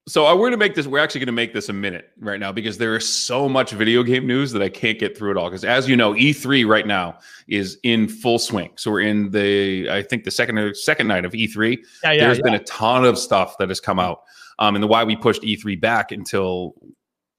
So 0.08 0.26
uh, 0.26 0.34
we're 0.34 0.43
going 0.43 0.52
to 0.52 0.58
make 0.58 0.74
this. 0.74 0.88
We're 0.88 1.00
actually 1.00 1.20
going 1.20 1.28
to 1.28 1.34
make 1.34 1.54
this 1.54 1.67
a 1.67 1.74
minute 1.74 2.12
right 2.20 2.39
now 2.39 2.54
because 2.54 2.78
there 2.78 2.96
is 2.96 3.08
so 3.08 3.50
much 3.50 3.72
video 3.72 4.04
game 4.04 4.26
news 4.26 4.54
that 4.54 4.62
I 4.62 4.70
can't 4.70 4.98
get 4.98 5.17
through 5.17 5.32
it 5.32 5.38
all. 5.38 5.50
Because 5.50 5.65
as 5.65 5.89
you 5.89 5.98
know, 5.98 6.13
E3 6.13 6.65
right 6.65 6.88
now 6.88 7.20
is 7.50 7.78
in 7.84 8.08
full 8.08 8.39
swing. 8.39 8.72
So 8.78 8.89
we're 8.89 9.02
in 9.02 9.32
the 9.32 9.89
I 9.89 10.02
think 10.02 10.24
the 10.24 10.32
second 10.32 10.58
or 10.58 10.74
second 10.74 11.08
night 11.08 11.26
of 11.26 11.34
E3. 11.34 11.78
Yeah, 12.04 12.12
yeah, 12.12 12.22
There's 12.22 12.38
yeah. 12.38 12.43
been 12.43 12.54
a 12.54 12.63
ton 12.63 13.04
of 13.04 13.17
stuff 13.17 13.58
that 13.58 13.67
has 13.67 13.82
come 13.82 14.00
out, 14.00 14.22
um, 14.60 14.76
and 14.76 14.84
the 14.84 14.88
why 14.88 15.04
we 15.04 15.17
pushed 15.17 15.41
E3 15.41 15.80
back 15.82 16.13
until 16.13 16.76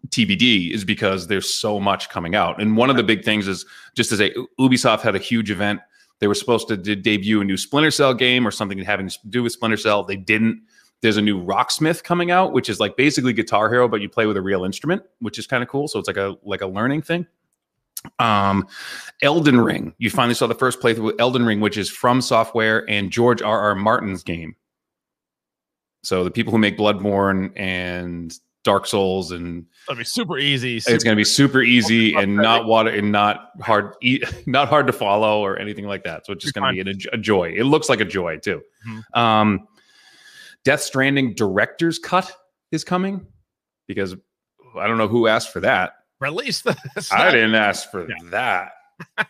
TBD 0.09 0.73
is 0.73 0.85
because 0.85 1.27
there's 1.27 1.53
so 1.53 1.81
much 1.81 2.09
coming 2.09 2.35
out. 2.35 2.61
And 2.61 2.77
one 2.77 2.91
of 2.91 2.97
the 2.97 3.03
big 3.03 3.25
things 3.25 3.49
is 3.49 3.67
just 3.95 4.13
as 4.13 4.21
a 4.21 4.31
Ubisoft 4.59 5.01
had 5.01 5.17
a 5.17 5.19
huge 5.19 5.51
event. 5.51 5.81
They 6.21 6.27
were 6.27 6.35
supposed 6.35 6.69
to 6.69 6.77
de- 6.77 6.97
debut 6.97 7.41
a 7.41 7.45
new 7.45 7.57
Splinter 7.57 7.91
Cell 7.91 8.15
game 8.15 8.47
or 8.47 8.51
something 8.51 8.79
having 8.79 9.09
to 9.09 9.19
do 9.29 9.43
with 9.43 9.53
Splinter 9.53 9.77
Cell. 9.77 10.05
They 10.05 10.17
didn't. 10.17 10.63
There's 11.01 11.17
a 11.17 11.23
new 11.23 11.45
Rocksmith 11.45 12.03
coming 12.03 12.31
out, 12.31 12.53
which 12.53 12.69
is 12.69 12.81
like 12.81 12.97
basically 12.97 13.33
Guitar 13.33 13.71
Hero, 13.71 13.87
but 13.87 14.01
you 14.01 14.09
play 14.09 14.27
with 14.27 14.37
a 14.37 14.43
real 14.43 14.65
instrument, 14.65 15.03
which 15.21 15.39
is 15.39 15.47
kind 15.47 15.63
of 15.63 15.69
cool. 15.69 15.87
So 15.87 15.99
it's 15.99 16.09
like 16.09 16.17
a 16.17 16.37
like 16.43 16.61
a 16.61 16.67
learning 16.67 17.03
thing. 17.03 17.27
Um, 18.19 18.67
Elden 19.23 19.61
Ring. 19.61 19.95
You 19.99 20.11
finally 20.11 20.35
saw 20.35 20.47
the 20.47 20.55
first 20.55 20.81
playthrough 20.81 21.05
with 21.05 21.21
Elden 21.21 21.45
Ring, 21.45 21.61
which 21.61 21.77
is 21.77 21.91
FromSoftware 21.91 22.85
and 22.89 23.11
George 23.11 23.43
R. 23.43 23.61
R. 23.61 23.75
Martin's 23.75 24.23
game. 24.23 24.57
So 26.03 26.25
the 26.25 26.31
people 26.31 26.53
who 26.53 26.59
make 26.59 26.79
Bloodborne 26.79 27.53
and 27.57 28.37
Dark 28.65 28.87
Souls 28.87 29.31
and 29.33 29.65
That'd 29.87 29.99
be 29.99 30.05
super 30.05 30.37
easy. 30.39 30.77
it's 30.77 31.05
going 31.05 31.15
to 31.15 31.17
be 31.17 31.25
super 31.25 31.63
easy 31.63 32.15
and 32.15 32.37
not 32.37 32.67
water 32.67 32.91
and 32.91 33.11
not 33.13 33.51
hard 33.63 33.95
not 34.47 34.69
hard 34.69 34.87
to 34.89 34.93
follow 34.93 35.41
or 35.43 35.59
anything 35.59 35.87
like 35.87 36.05
that. 36.05 36.27
So 36.27 36.33
it's 36.33 36.43
just 36.45 36.55
going 36.55 36.77
to 36.77 36.85
be 36.85 36.91
a, 36.91 37.15
a 37.15 37.19
joy. 37.19 37.53
It 37.57 37.65
looks 37.65 37.89
like 37.89 38.01
a 38.01 38.05
joy 38.05 38.39
too. 38.39 38.61
Mm-hmm. 38.89 39.19
um 39.19 39.69
death 40.65 40.81
stranding 40.83 41.35
director's 41.35 41.99
cut 41.99 42.31
is 42.73 42.85
coming 42.85 43.27
because 43.87 44.15
i 44.79 44.87
don't 44.87 44.99
know 44.99 45.09
who 45.09 45.27
asked 45.29 45.51
for 45.53 45.61
that. 45.61 45.95
Release 46.21 46.61
the. 46.63 46.77
i 47.13 47.31
didn't 47.31 47.55
ask 47.55 47.91
for 47.91 48.07
that. 48.31 48.73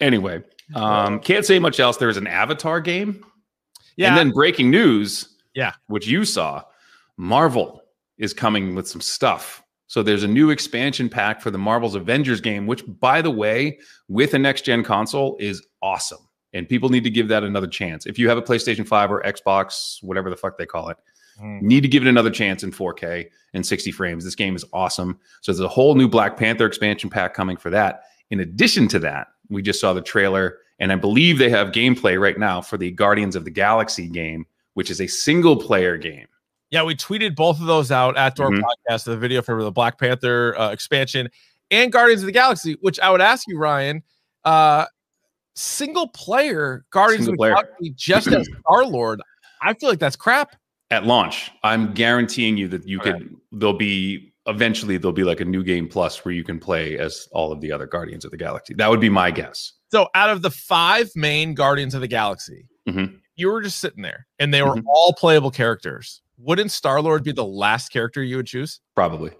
Anyway 0.00 0.42
um 0.74 1.20
can't 1.20 1.44
say 1.44 1.58
much 1.58 1.78
else. 1.78 1.96
There's 1.98 2.16
an 2.16 2.26
avatar 2.26 2.80
game. 2.80 3.24
Yeah. 3.96 4.08
and 4.08 4.16
then 4.18 4.30
breaking 4.32 4.70
news 4.70 5.36
Yeah. 5.54 5.72
which 5.86 6.06
you 6.06 6.24
saw, 6.24 6.62
Marvel 7.16 7.80
is 8.18 8.32
coming 8.32 8.74
with 8.74 8.88
some 8.88 9.00
stuff. 9.00 9.62
So 9.86 10.02
there's 10.02 10.22
a 10.22 10.28
new 10.28 10.50
expansion 10.50 11.08
pack 11.08 11.40
for 11.40 11.50
the 11.50 11.58
Marvel's 11.58 11.94
Avengers 11.94 12.40
game, 12.40 12.66
which, 12.66 12.82
by 13.00 13.22
the 13.22 13.30
way, 13.30 13.78
with 14.08 14.34
a 14.34 14.38
next 14.38 14.62
gen 14.64 14.82
console 14.82 15.36
is 15.38 15.64
awesome. 15.82 16.26
And 16.52 16.68
people 16.68 16.88
need 16.88 17.04
to 17.04 17.10
give 17.10 17.28
that 17.28 17.42
another 17.44 17.66
chance. 17.66 18.06
If 18.06 18.18
you 18.18 18.28
have 18.28 18.38
a 18.38 18.42
PlayStation 18.42 18.86
5 18.86 19.10
or 19.12 19.22
Xbox, 19.22 19.98
whatever 20.02 20.30
the 20.30 20.36
fuck 20.36 20.56
they 20.58 20.66
call 20.66 20.88
it, 20.88 20.96
Mm. 21.42 21.62
need 21.62 21.80
to 21.80 21.88
give 21.88 22.06
it 22.06 22.08
another 22.08 22.30
chance 22.30 22.62
in 22.62 22.70
4K 22.70 23.28
and 23.54 23.66
60 23.66 23.90
frames. 23.90 24.22
This 24.22 24.36
game 24.36 24.54
is 24.54 24.64
awesome. 24.72 25.18
So 25.42 25.50
there's 25.50 25.58
a 25.58 25.66
whole 25.66 25.96
new 25.96 26.06
Black 26.06 26.36
Panther 26.36 26.64
expansion 26.64 27.10
pack 27.10 27.34
coming 27.34 27.56
for 27.56 27.70
that. 27.70 28.02
In 28.30 28.38
addition 28.38 28.86
to 28.88 29.00
that, 29.00 29.26
we 29.50 29.60
just 29.60 29.80
saw 29.80 29.92
the 29.92 30.00
trailer, 30.00 30.58
and 30.78 30.92
I 30.92 30.94
believe 30.94 31.38
they 31.38 31.50
have 31.50 31.72
gameplay 31.72 32.20
right 32.20 32.38
now 32.38 32.60
for 32.60 32.76
the 32.78 32.92
Guardians 32.92 33.34
of 33.34 33.44
the 33.44 33.50
Galaxy 33.50 34.08
game, 34.08 34.46
which 34.74 34.92
is 34.92 35.00
a 35.00 35.08
single 35.08 35.56
player 35.56 35.96
game. 35.96 36.28
Yeah, 36.74 36.82
we 36.82 36.96
tweeted 36.96 37.36
both 37.36 37.60
of 37.60 37.66
those 37.66 37.92
out 37.92 38.16
at 38.16 38.34
Dork 38.34 38.52
Mhm. 38.52 38.62
Podcast, 38.90 39.04
the 39.04 39.16
video 39.16 39.42
for 39.42 39.62
the 39.62 39.70
Black 39.70 39.96
Panther 39.96 40.58
uh, 40.58 40.72
expansion 40.72 41.28
and 41.70 41.92
Guardians 41.92 42.22
of 42.22 42.26
the 42.26 42.32
Galaxy, 42.32 42.76
which 42.80 42.98
I 42.98 43.10
would 43.10 43.20
ask 43.20 43.44
you, 43.46 43.56
Ryan, 43.56 44.02
uh, 44.44 44.86
single 45.54 46.08
player 46.08 46.84
Guardians 46.90 47.26
Single 47.26 47.44
of 47.44 47.50
the 47.50 47.54
Galaxy 47.62 47.90
just 47.96 48.26
as 48.26 48.48
Star 48.66 48.84
Lord. 48.84 49.22
I 49.62 49.74
feel 49.74 49.88
like 49.88 50.00
that's 50.00 50.16
crap. 50.16 50.56
At 50.90 51.06
launch, 51.06 51.52
I'm 51.62 51.94
guaranteeing 51.94 52.56
you 52.56 52.66
that 52.66 52.88
you 52.88 52.98
could, 52.98 53.36
there'll 53.52 53.72
be 53.78 54.34
eventually, 54.46 54.96
there'll 54.96 55.12
be 55.12 55.22
like 55.22 55.40
a 55.40 55.44
new 55.44 55.62
game 55.62 55.88
plus 55.88 56.24
where 56.24 56.34
you 56.34 56.42
can 56.42 56.58
play 56.58 56.98
as 56.98 57.28
all 57.30 57.52
of 57.52 57.60
the 57.60 57.70
other 57.70 57.86
Guardians 57.86 58.24
of 58.24 58.32
the 58.32 58.36
Galaxy. 58.36 58.74
That 58.74 58.90
would 58.90 59.00
be 59.00 59.08
my 59.08 59.30
guess. 59.30 59.74
So, 59.92 60.08
out 60.16 60.30
of 60.30 60.42
the 60.42 60.50
five 60.50 61.08
main 61.14 61.54
Guardians 61.54 61.94
of 61.94 62.00
the 62.00 62.08
Galaxy, 62.08 62.66
Mhm. 62.88 63.20
You 63.36 63.50
were 63.50 63.60
just 63.62 63.78
sitting 63.80 64.02
there 64.02 64.26
and 64.38 64.52
they 64.54 64.62
were 64.62 64.76
Mhm. 64.76 64.84
all 64.86 65.12
playable 65.12 65.50
characters. 65.50 66.22
Wouldn't 66.38 66.70
Star 66.72 67.00
Lord 67.00 67.22
be 67.24 67.32
the 67.32 67.44
last 67.44 67.90
character 67.90 68.22
you 68.22 68.36
would 68.36 68.46
choose? 68.46 68.80
Probably. 68.94 69.30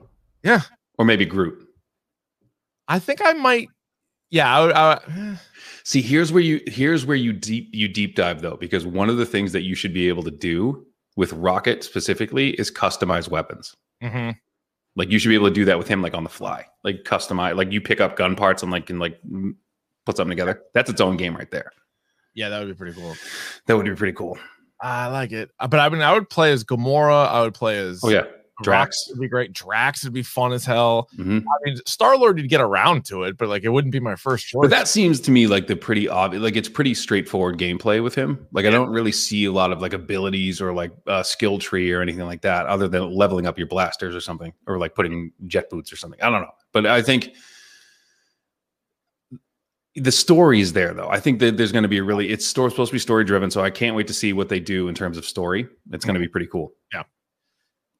Yeah. 0.42 0.60
Or 0.98 1.04
maybe 1.04 1.24
Groot. 1.24 1.66
I 2.88 2.98
think 2.98 3.20
I 3.24 3.32
might. 3.32 3.68
Yeah. 4.30 4.56
I 4.56 4.64
would, 4.64 4.72
I 4.74 5.38
See, 5.84 6.00
here's 6.00 6.32
where 6.32 6.42
you 6.42 6.60
here's 6.66 7.04
where 7.04 7.16
you 7.16 7.32
deep 7.32 7.68
you 7.72 7.88
deep 7.88 8.14
dive 8.16 8.40
though, 8.42 8.56
because 8.56 8.86
one 8.86 9.10
of 9.10 9.16
the 9.16 9.26
things 9.26 9.52
that 9.52 9.62
you 9.62 9.74
should 9.74 9.92
be 9.92 10.08
able 10.08 10.22
to 10.22 10.30
do 10.30 10.86
with 11.16 11.32
Rocket 11.32 11.84
specifically 11.84 12.50
is 12.50 12.70
customize 12.70 13.28
weapons. 13.28 13.74
Mhm. 14.02 14.34
Like 14.96 15.10
you 15.10 15.18
should 15.18 15.28
be 15.28 15.34
able 15.34 15.48
to 15.48 15.54
do 15.54 15.64
that 15.66 15.78
with 15.78 15.88
him, 15.88 16.00
like 16.02 16.14
on 16.14 16.24
the 16.24 16.30
fly, 16.30 16.64
like 16.84 17.04
customize, 17.04 17.56
like 17.56 17.70
you 17.72 17.80
pick 17.80 18.00
up 18.00 18.16
gun 18.16 18.34
parts 18.36 18.62
and 18.62 18.70
like 18.72 18.86
can 18.86 18.98
like 18.98 19.20
put 20.06 20.16
something 20.16 20.30
together. 20.30 20.62
That's 20.72 20.88
its 20.90 21.00
own 21.00 21.16
game 21.16 21.34
right 21.36 21.50
there. 21.50 21.72
Yeah, 22.34 22.48
that 22.48 22.58
would 22.58 22.68
be 22.68 22.74
pretty 22.74 22.98
cool. 23.00 23.14
That 23.66 23.76
would 23.76 23.86
be 23.86 23.94
pretty 23.94 24.12
cool. 24.14 24.38
I 24.80 25.06
like 25.06 25.32
it. 25.32 25.50
Uh, 25.58 25.68
But 25.68 25.80
I 25.80 25.88
mean, 25.88 26.02
I 26.02 26.12
would 26.12 26.28
play 26.28 26.52
as 26.52 26.64
Gamora. 26.64 27.28
I 27.28 27.42
would 27.42 27.54
play 27.54 27.78
as 27.78 28.00
Oh 28.04 28.08
yeah, 28.10 28.24
Drax 28.62 29.08
would 29.10 29.20
be 29.20 29.28
great. 29.28 29.52
Drax 29.52 30.04
would 30.04 30.12
be 30.12 30.22
fun 30.22 30.52
as 30.52 30.64
hell. 30.64 31.08
Mhm. 31.16 31.40
I 31.42 31.56
mean, 31.64 31.76
Star 31.86 32.16
Lord 32.18 32.38
you'd 32.38 32.48
get 32.50 32.60
around 32.60 33.04
to 33.06 33.22
it, 33.22 33.38
but 33.38 33.48
like 33.48 33.64
it 33.64 33.70
wouldn't 33.70 33.92
be 33.92 34.00
my 34.00 34.14
first 34.16 34.46
choice. 34.48 34.60
But 34.62 34.70
that 34.70 34.88
seems 34.88 35.20
to 35.20 35.30
me 35.30 35.46
like 35.46 35.68
the 35.68 35.76
pretty 35.76 36.08
obvious, 36.08 36.42
like 36.42 36.56
it's 36.56 36.68
pretty 36.68 36.92
straightforward 36.94 37.56
gameplay 37.58 38.02
with 38.02 38.14
him. 38.14 38.46
Like 38.52 38.66
I 38.66 38.70
don't 38.70 38.90
really 38.90 39.12
see 39.12 39.44
a 39.46 39.52
lot 39.52 39.72
of 39.72 39.80
like 39.80 39.92
abilities 39.92 40.60
or 40.60 40.72
like 40.72 40.92
uh, 41.06 41.22
skill 41.22 41.58
tree 41.58 41.90
or 41.92 42.02
anything 42.02 42.26
like 42.26 42.42
that, 42.42 42.66
other 42.66 42.88
than 42.88 43.10
leveling 43.14 43.46
up 43.46 43.56
your 43.58 43.68
blasters 43.68 44.14
or 44.14 44.20
something, 44.20 44.52
or 44.66 44.78
like 44.78 44.94
putting 44.94 45.32
jet 45.46 45.70
boots 45.70 45.92
or 45.92 45.96
something. 45.96 46.20
I 46.20 46.30
don't 46.30 46.42
know, 46.42 46.52
but 46.72 46.84
I 46.84 47.00
think 47.00 47.30
the 49.96 50.12
story 50.12 50.60
is 50.60 50.72
there 50.72 50.92
though. 50.94 51.08
I 51.08 51.20
think 51.20 51.38
that 51.40 51.56
there's 51.56 51.72
going 51.72 51.82
to 51.84 51.88
be 51.88 51.98
a 51.98 52.02
really 52.02 52.30
it's 52.30 52.46
store, 52.46 52.68
supposed 52.70 52.90
to 52.90 52.94
be 52.94 52.98
story 52.98 53.24
driven, 53.24 53.50
so 53.50 53.62
I 53.62 53.70
can't 53.70 53.94
wait 53.96 54.06
to 54.08 54.14
see 54.14 54.32
what 54.32 54.48
they 54.48 54.60
do 54.60 54.88
in 54.88 54.94
terms 54.94 55.16
of 55.18 55.24
story. 55.24 55.68
It's 55.92 56.04
going 56.04 56.14
to 56.14 56.20
be 56.20 56.28
pretty 56.28 56.46
cool. 56.46 56.72
Yeah. 56.92 57.02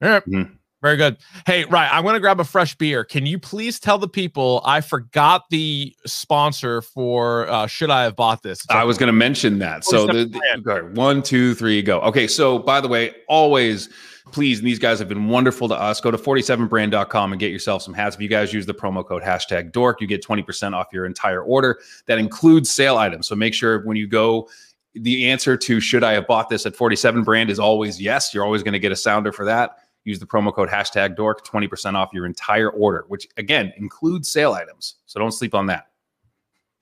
All 0.02 0.08
right. 0.10 0.26
Mhm. 0.26 0.58
Very 0.82 0.98
good. 0.98 1.16
Hey, 1.46 1.64
right. 1.64 1.88
I'm 1.90 2.02
going 2.02 2.12
to 2.12 2.20
grab 2.20 2.40
a 2.40 2.44
fresh 2.44 2.74
beer. 2.74 3.04
Can 3.04 3.24
you 3.24 3.38
please 3.38 3.80
tell 3.80 3.96
the 3.96 4.06
people 4.08 4.60
I 4.66 4.82
forgot 4.82 5.44
the 5.48 5.96
sponsor 6.04 6.82
for 6.82 7.48
uh, 7.48 7.66
Should 7.66 7.88
I 7.88 8.02
Have 8.02 8.16
Bought 8.16 8.42
This? 8.42 8.66
I 8.68 8.84
was 8.84 8.98
going 8.98 9.06
to 9.06 9.14
mention 9.14 9.60
that. 9.60 9.84
So 9.86 10.06
the, 10.06 10.26
the- 10.26 10.90
one, 10.92 11.22
two, 11.22 11.54
three, 11.54 11.80
go. 11.80 12.00
Okay. 12.02 12.26
So 12.26 12.58
by 12.58 12.82
the 12.82 12.88
way, 12.88 13.14
always 13.28 13.88
please, 14.32 14.58
and 14.58 14.66
these 14.66 14.78
guys 14.78 14.98
have 14.98 15.08
been 15.08 15.28
wonderful 15.28 15.68
to 15.68 15.74
us. 15.74 16.00
Go 16.00 16.10
to 16.10 16.18
47brand.com 16.18 17.32
and 17.32 17.40
get 17.40 17.52
yourself 17.52 17.82
some 17.82 17.94
hats. 17.94 18.16
If 18.16 18.22
you 18.22 18.28
guys 18.28 18.52
use 18.52 18.66
the 18.66 18.74
promo 18.74 19.06
code 19.06 19.22
hashtag 19.22 19.72
dork, 19.72 20.00
you 20.00 20.06
get 20.06 20.24
20% 20.24 20.74
off 20.74 20.88
your 20.92 21.06
entire 21.06 21.42
order. 21.42 21.80
That 22.06 22.18
includes 22.18 22.70
sale 22.70 22.96
items. 22.96 23.28
So 23.28 23.36
make 23.36 23.54
sure 23.54 23.84
when 23.86 23.96
you 23.96 24.06
go, 24.06 24.48
the 24.94 25.28
answer 25.30 25.56
to 25.56 25.80
should 25.80 26.04
I 26.04 26.12
have 26.12 26.26
bought 26.26 26.48
this 26.48 26.66
at 26.66 26.76
47 26.76 27.22
brand 27.22 27.50
is 27.50 27.58
always 27.58 28.00
yes. 28.00 28.32
You're 28.32 28.44
always 28.44 28.62
going 28.62 28.72
to 28.72 28.78
get 28.78 28.92
a 28.92 28.96
sounder 28.96 29.32
for 29.32 29.44
that. 29.44 29.78
Use 30.04 30.18
the 30.18 30.26
promo 30.26 30.54
code 30.54 30.68
hashtag 30.68 31.16
dork, 31.16 31.46
20% 31.46 31.94
off 31.94 32.10
your 32.12 32.26
entire 32.26 32.70
order, 32.70 33.04
which 33.08 33.26
again 33.36 33.72
includes 33.76 34.30
sale 34.30 34.52
items. 34.52 34.96
So 35.06 35.18
don't 35.18 35.32
sleep 35.32 35.54
on 35.54 35.66
that. 35.66 35.88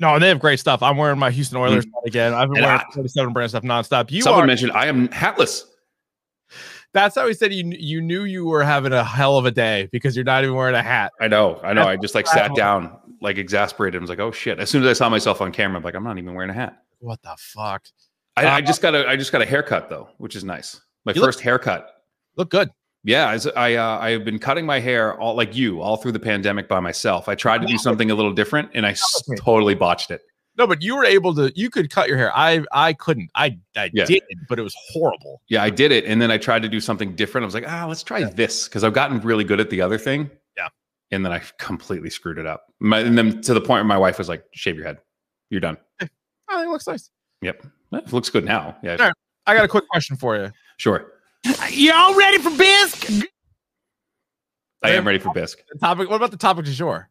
No, 0.00 0.18
they 0.18 0.28
have 0.28 0.40
great 0.40 0.58
stuff. 0.58 0.82
I'm 0.82 0.96
wearing 0.96 1.18
my 1.18 1.30
Houston 1.30 1.58
Oilers 1.58 1.86
mm. 1.86 1.90
hat 1.94 2.02
again. 2.06 2.34
I've 2.34 2.48
been 2.48 2.58
And 2.58 2.66
wearing 2.66 2.80
I- 2.80 2.92
47 2.94 3.32
brand 3.32 3.50
stuff 3.50 3.62
nonstop. 3.62 4.10
You 4.10 4.22
Someone 4.22 4.44
are, 4.44 4.46
mentioned 4.46 4.72
I 4.72 4.86
am 4.86 5.08
hatless. 5.08 5.71
That's 6.94 7.14
how 7.14 7.26
he 7.26 7.34
said 7.34 7.52
you 7.52 7.64
you 7.78 8.00
knew 8.00 8.24
you 8.24 8.44
were 8.44 8.62
having 8.62 8.92
a 8.92 9.04
hell 9.04 9.36
of 9.38 9.46
a 9.46 9.50
day 9.50 9.88
because 9.92 10.14
you're 10.16 10.24
not 10.24 10.44
even 10.44 10.56
wearing 10.56 10.74
a 10.74 10.82
hat. 10.82 11.12
I 11.20 11.28
know, 11.28 11.60
I 11.62 11.72
know. 11.72 11.84
I 11.84 11.96
just 11.96 12.14
like 12.14 12.26
sat 12.26 12.54
down, 12.54 12.96
like 13.20 13.38
exasperated. 13.38 13.98
I 13.98 14.02
was 14.02 14.10
like, 14.10 14.18
"Oh 14.20 14.32
shit!" 14.32 14.58
As 14.58 14.70
soon 14.70 14.82
as 14.82 14.88
I 14.88 14.92
saw 14.92 15.08
myself 15.08 15.40
on 15.40 15.52
camera, 15.52 15.78
I'm 15.78 15.82
like, 15.84 15.94
"I'm 15.94 16.04
not 16.04 16.18
even 16.18 16.34
wearing 16.34 16.50
a 16.50 16.54
hat." 16.54 16.82
What 17.00 17.20
the 17.22 17.34
fuck? 17.38 17.82
I, 18.36 18.44
I 18.46 18.58
Uh, 18.58 18.60
just 18.62 18.80
got 18.82 18.94
a, 18.94 19.08
I 19.08 19.16
just 19.16 19.32
got 19.32 19.42
a 19.42 19.46
haircut 19.46 19.88
though, 19.90 20.08
which 20.18 20.36
is 20.36 20.44
nice. 20.44 20.80
My 21.04 21.12
You 21.12 21.20
look- 21.20 21.28
first 21.28 21.40
haircut. 21.40 21.88
Look 22.36 22.50
good. 22.50 22.70
Yeah, 23.04 23.26
I, 23.56 23.60
I, 23.60 23.74
uh, 23.74 23.98
I 23.98 24.10
have 24.10 24.24
been 24.24 24.38
cutting 24.38 24.64
my 24.64 24.78
hair 24.78 25.18
all 25.18 25.34
like 25.34 25.56
you 25.56 25.80
all 25.82 25.96
through 25.96 26.12
the 26.12 26.20
pandemic 26.20 26.68
by 26.68 26.78
myself. 26.78 27.28
I 27.28 27.34
tried 27.34 27.60
to 27.62 27.66
do 27.66 27.76
something 27.76 28.12
a 28.12 28.14
little 28.14 28.32
different, 28.32 28.70
and 28.74 28.86
I 28.86 28.94
totally 29.38 29.74
botched 29.74 30.12
it. 30.12 30.22
No, 30.58 30.66
but 30.66 30.82
you 30.82 30.94
were 30.96 31.04
able 31.04 31.34
to. 31.36 31.50
You 31.54 31.70
could 31.70 31.90
cut 31.90 32.08
your 32.08 32.18
hair. 32.18 32.30
I 32.36 32.62
I 32.72 32.92
couldn't. 32.92 33.30
I 33.34 33.58
I 33.76 33.90
Yeah. 33.94 34.04
did, 34.04 34.22
but 34.48 34.58
it 34.58 34.62
was 34.62 34.74
horrible. 34.90 35.40
Yeah, 35.48 35.62
I 35.62 35.70
did 35.70 35.92
it, 35.92 36.04
and 36.04 36.20
then 36.20 36.30
I 36.30 36.36
tried 36.38 36.62
to 36.62 36.68
do 36.68 36.78
something 36.80 37.14
different. 37.16 37.44
I 37.44 37.46
was 37.46 37.54
like, 37.54 37.64
ah, 37.66 37.86
let's 37.88 38.02
try 38.02 38.22
this 38.24 38.68
because 38.68 38.84
I've 38.84 38.92
gotten 38.92 39.20
really 39.20 39.44
good 39.44 39.60
at 39.60 39.70
the 39.70 39.80
other 39.80 39.96
thing. 39.98 40.30
Yeah. 40.56 40.68
and 41.10 41.24
then 41.24 41.32
I 41.32 41.40
completely 41.58 42.10
screwed 42.10 42.38
it 42.38 42.46
up. 42.46 42.66
My, 42.80 42.98
and 43.00 43.16
then 43.16 43.40
to 43.42 43.54
the 43.54 43.60
point 43.60 43.78
where 43.78 43.84
my 43.84 43.98
wife 43.98 44.18
was 44.18 44.28
like, 44.28 44.44
"Shave 44.52 44.76
your 44.76 44.84
head, 44.86 44.98
you're 45.50 45.60
done." 45.60 45.76
I 46.00 46.04
think 46.50 46.66
it 46.66 46.68
looks 46.70 46.86
nice. 46.86 47.10
Yep, 47.40 47.66
it 47.92 48.12
looks 48.12 48.28
good 48.30 48.44
now. 48.44 48.76
Yeah, 48.82 48.96
right. 48.96 49.12
I 49.46 49.54
got 49.56 49.64
a 49.64 49.68
quick 49.68 49.88
question 49.88 50.16
for 50.16 50.36
you. 50.36 50.52
sure. 50.76 51.12
You 51.70 51.92
all 51.92 52.14
ready 52.14 52.38
for 52.38 52.50
bisque? 52.56 53.08
I 54.84 54.90
am 54.90 55.06
ready 55.06 55.18
for 55.18 55.32
bisque. 55.32 55.58
The 55.72 55.78
topic. 55.78 56.08
What 56.10 56.16
about 56.16 56.30
the 56.30 56.36
topic 56.36 56.64
du 56.66 56.72
jour? 56.72 57.08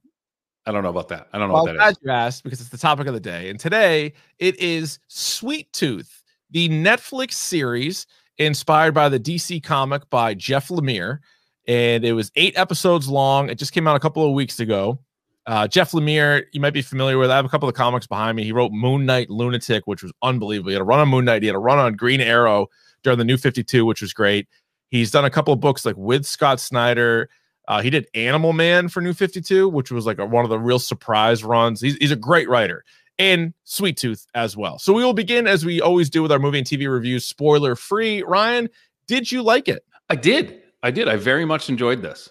I 0.66 0.72
don't 0.72 0.84
know 0.84 0.90
about 0.90 1.08
that. 1.10 1.28
I 1.34 1.40
don't 1.40 1.48
know 1.48 1.56
Well, 1.56 1.64
what 1.66 1.78
that 1.78 1.90
is. 1.92 1.98
glad 1.98 1.98
you 2.02 2.12
asked 2.12 2.44
because 2.44 2.62
it's 2.62 2.70
the 2.70 2.78
topic 2.78 3.08
of 3.08 3.14
the 3.14 3.20
day. 3.20 3.50
And 3.50 3.60
today 3.60 4.14
it 4.40 4.60
is 4.60 5.00
Sweet 5.08 5.72
Tooth, 5.74 6.22
the 6.52 6.70
Netflix 6.70 7.34
series 7.34 8.06
inspired 8.38 8.94
by 8.94 9.10
the 9.10 9.20
DC 9.20 9.64
comic 9.64 10.08
by 10.10 10.34
Jeff 10.34 10.68
Lemire. 10.70 11.20
And 11.68 12.04
it 12.06 12.14
was 12.14 12.32
eight 12.36 12.58
episodes 12.58 13.08
long. 13.08 13.50
It 13.50 13.56
just 13.58 13.72
came 13.72 13.88
out 13.88 13.96
a 13.96 14.00
couple 14.00 14.26
of 14.26 14.34
weeks 14.34 14.60
ago. 14.60 15.00
Uh, 15.48 15.68
Jeff 15.68 15.92
Lemire, 15.92 16.44
you 16.52 16.62
might 16.62 16.74
be 16.74 16.82
familiar 16.84 17.18
with. 17.18 17.32
I 17.32 17.36
have 17.36 17.46
a 17.46 17.50
couple 17.50 17.68
of 17.68 17.74
comics 17.74 18.06
behind 18.06 18.36
me. 18.38 18.44
He 18.44 18.52
wrote 18.52 18.72
Moon 18.72 19.06
Knight 19.06 19.30
Lunatic, 19.32 19.88
which 19.88 20.04
was 20.04 20.12
unbelievable. 20.22 20.70
He 20.70 20.74
had 20.74 20.82
a 20.82 20.86
run 20.86 21.00
on 21.00 21.10
Moon 21.10 21.26
Knight. 21.26 21.42
He 21.42 21.48
had 21.48 21.56
a 21.56 21.60
run 21.60 21.80
on 21.80 21.94
Green 21.96 22.22
Arrow 22.22 22.68
during 23.04 23.18
the 23.18 23.26
New 23.26 23.38
52, 23.38 23.84
which 23.86 24.02
was 24.02 24.14
great. 24.14 24.48
He's 24.90 25.10
done 25.10 25.26
a 25.26 25.30
couple 25.32 25.54
of 25.54 25.60
books 25.60 25.86
like 25.86 25.96
with 25.98 26.26
Scott 26.26 26.60
Snyder. 26.60 27.30
Uh, 27.68 27.82
he 27.82 27.90
did 27.90 28.08
Animal 28.16 28.54
Man 28.54 28.90
for 28.90 29.02
New 29.02 29.14
52, 29.14 29.70
which 29.70 29.92
was 29.92 30.06
like 30.06 30.20
a, 30.20 30.26
one 30.26 30.44
of 30.44 30.50
the 30.50 30.60
real 30.60 30.80
surprise 30.80 31.44
runs. 31.44 31.80
He's, 31.82 31.96
he's 31.98 32.12
a 32.12 32.16
great 32.16 32.50
writer 32.50 32.84
and 33.20 33.54
Sweet 33.66 33.98
Tooth 33.98 34.26
as 34.34 34.58
well. 34.58 34.80
So 34.80 34.94
we 34.94 35.04
will 35.04 35.14
begin 35.14 35.46
as 35.48 35.64
we 35.64 35.80
always 35.80 36.10
do 36.10 36.22
with 36.24 36.32
our 36.32 36.40
movie 36.40 36.58
and 36.58 36.68
TV 36.68 36.92
reviews, 36.92 37.26
spoiler 37.26 37.76
free. 37.76 38.24
Ryan, 38.24 38.68
did 39.08 39.32
you 39.32 39.44
like 39.44 39.68
it? 39.68 39.86
I 40.10 40.16
did. 40.16 40.62
I 40.84 40.92
did. 40.92 41.08
I 41.08 41.16
very 41.18 41.46
much 41.46 41.70
enjoyed 41.70 42.02
this. 42.02 42.30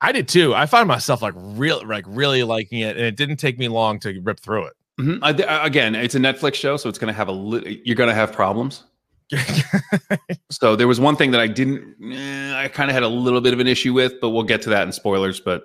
I 0.00 0.12
did 0.12 0.26
too. 0.28 0.54
I 0.54 0.66
find 0.66 0.88
myself 0.88 1.22
like 1.22 1.34
real, 1.36 1.86
like 1.86 2.04
really 2.08 2.42
liking 2.42 2.80
it, 2.80 2.96
and 2.96 3.04
it 3.06 3.16
didn't 3.16 3.36
take 3.36 3.58
me 3.58 3.68
long 3.68 4.00
to 4.00 4.18
rip 4.22 4.40
through 4.40 4.66
it. 4.66 4.72
Mhm. 5.00 5.18
I, 5.22 5.30
I- 5.44 5.66
again, 5.66 5.94
it's 5.94 6.14
a 6.14 6.18
Netflix 6.18 6.54
show, 6.54 6.76
so 6.76 6.88
it's 6.88 6.98
going 6.98 7.12
to 7.12 7.16
have 7.16 7.28
a 7.28 7.32
li- 7.32 7.80
you're 7.84 7.96
going 7.96 8.08
to 8.08 8.14
have 8.14 8.32
problems. 8.32 8.82
so 10.50 10.76
there 10.76 10.88
was 10.88 10.98
one 11.00 11.16
thing 11.16 11.30
that 11.32 11.40
I 11.40 11.46
didn't, 11.46 11.96
eh, 12.12 12.54
I 12.56 12.68
kind 12.68 12.90
of 12.90 12.94
had 12.94 13.02
a 13.02 13.08
little 13.08 13.40
bit 13.40 13.52
of 13.52 13.60
an 13.60 13.66
issue 13.66 13.92
with, 13.92 14.14
but 14.20 14.30
we'll 14.30 14.42
get 14.44 14.62
to 14.62 14.70
that 14.70 14.86
in 14.86 14.92
spoilers. 14.92 15.40
But 15.40 15.64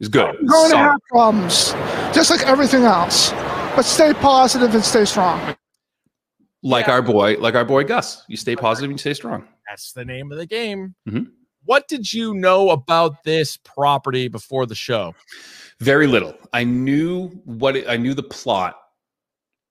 it's 0.00 0.08
good. 0.08 0.34
You're 0.40 0.48
going 0.48 0.70
to 0.72 0.76
have 0.76 1.00
problems, 1.10 1.72
just 2.14 2.30
like 2.30 2.42
everything 2.46 2.82
else. 2.82 3.30
But 3.76 3.82
stay 3.84 4.12
positive 4.14 4.74
and 4.74 4.84
stay 4.84 5.04
strong. 5.04 5.56
like 6.62 6.88
our 6.88 7.02
boy, 7.02 7.36
like 7.38 7.54
our 7.54 7.64
boy 7.64 7.84
Gus. 7.84 8.22
You 8.28 8.36
stay 8.36 8.56
positive 8.56 8.90
and 8.90 8.98
you 8.98 9.00
stay 9.00 9.14
strong. 9.14 9.46
That's 9.68 9.92
the 9.92 10.04
name 10.04 10.32
of 10.32 10.38
the 10.38 10.46
game. 10.46 10.94
Mhm. 11.08 11.26
What 11.64 11.88
did 11.88 12.12
you 12.12 12.34
know 12.34 12.70
about 12.70 13.24
this 13.24 13.56
property 13.56 14.28
before 14.28 14.66
the 14.66 14.74
show? 14.74 15.14
Very 15.80 16.06
little. 16.06 16.34
I 16.52 16.64
knew 16.64 17.28
what 17.44 17.76
it, 17.76 17.88
I 17.88 17.96
knew 17.96 18.14
the 18.14 18.22
plot. 18.22 18.76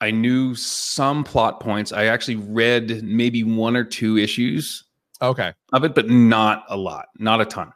I 0.03 0.11
knew 0.11 0.53
some 0.55 1.23
plot 1.23 1.59
points. 1.59 1.91
I 1.91 2.05
actually 2.05 2.35
read 2.35 3.03
maybe 3.03 3.43
one 3.43 3.75
or 3.75 3.83
two 3.83 4.17
issues 4.17 4.83
Okay. 5.21 5.53
of 5.71 5.83
it, 5.83 5.95
but 5.95 6.09
not 6.09 6.65
a 6.69 6.75
lot, 6.77 7.07
not 7.17 7.39
a 7.41 7.45
ton. 7.45 7.71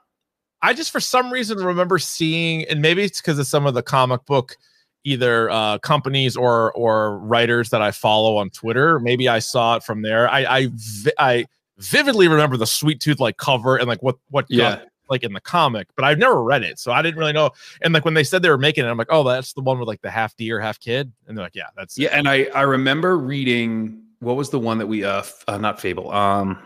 I 0.61 0.73
just 0.73 0.91
for 0.91 0.99
some 0.99 1.31
reason 1.31 1.57
remember 1.59 1.97
seeing, 1.99 2.65
and 2.65 2.81
maybe 2.81 3.03
it's 3.03 3.21
because 3.21 3.39
of 3.39 3.47
some 3.47 3.65
of 3.65 3.73
the 3.73 3.83
comic 3.83 4.25
book 4.25 4.57
either 5.03 5.49
uh, 5.49 5.77
companies 5.79 6.35
or 6.35 6.73
or 6.73 7.19
writers 7.19 7.69
that 7.69 7.81
I 7.81 7.91
follow 7.91 8.37
on 8.37 8.49
Twitter. 8.49 8.99
Maybe 8.99 9.29
I 9.29 9.39
saw 9.39 9.75
it 9.77 9.83
from 9.83 10.01
there. 10.01 10.27
I 10.29 10.39
I, 10.45 10.67
vi- 10.73 11.11
I 11.19 11.45
vividly 11.77 12.27
remember 12.27 12.57
the 12.57 12.65
sweet 12.67 12.99
tooth 12.99 13.19
like 13.19 13.37
cover 13.37 13.77
and 13.77 13.87
like 13.87 14.01
what 14.03 14.17
what 14.31 14.45
Yeah. 14.49 14.81
Like 15.09 15.23
in 15.23 15.33
the 15.33 15.41
comic, 15.41 15.87
but 15.95 16.05
I've 16.05 16.17
never 16.17 16.43
read 16.43 16.63
it, 16.63 16.79
so 16.79 16.91
I 16.91 17.01
didn't 17.01 17.19
really 17.19 17.33
know. 17.33 17.51
And 17.81 17.93
like 17.93 18.05
when 18.05 18.13
they 18.13 18.23
said 18.23 18.41
they 18.41 18.49
were 18.49 18.57
making 18.57 18.85
it, 18.85 18.89
I'm 18.89 18.97
like, 18.97 19.07
oh, 19.09 19.23
that's 19.23 19.53
the 19.53 19.61
one 19.61 19.79
with 19.79 19.87
like 19.87 20.01
the 20.01 20.11
half 20.11 20.35
deer, 20.35 20.59
half 20.59 20.79
kid, 20.79 21.11
and 21.27 21.37
they're 21.37 21.45
like, 21.45 21.55
yeah, 21.55 21.67
that's 21.75 21.97
Yeah, 21.97 22.09
and 22.11 22.27
I 22.27 22.45
I 22.55 22.61
remember 22.61 23.17
reading 23.17 24.03
what 24.19 24.35
was 24.35 24.49
the 24.49 24.59
one 24.59 24.77
that 24.79 24.87
we 24.87 25.03
uh, 25.03 25.19
f- 25.19 25.43
uh 25.47 25.57
not 25.57 25.79
Fable 25.79 26.11
um 26.11 26.57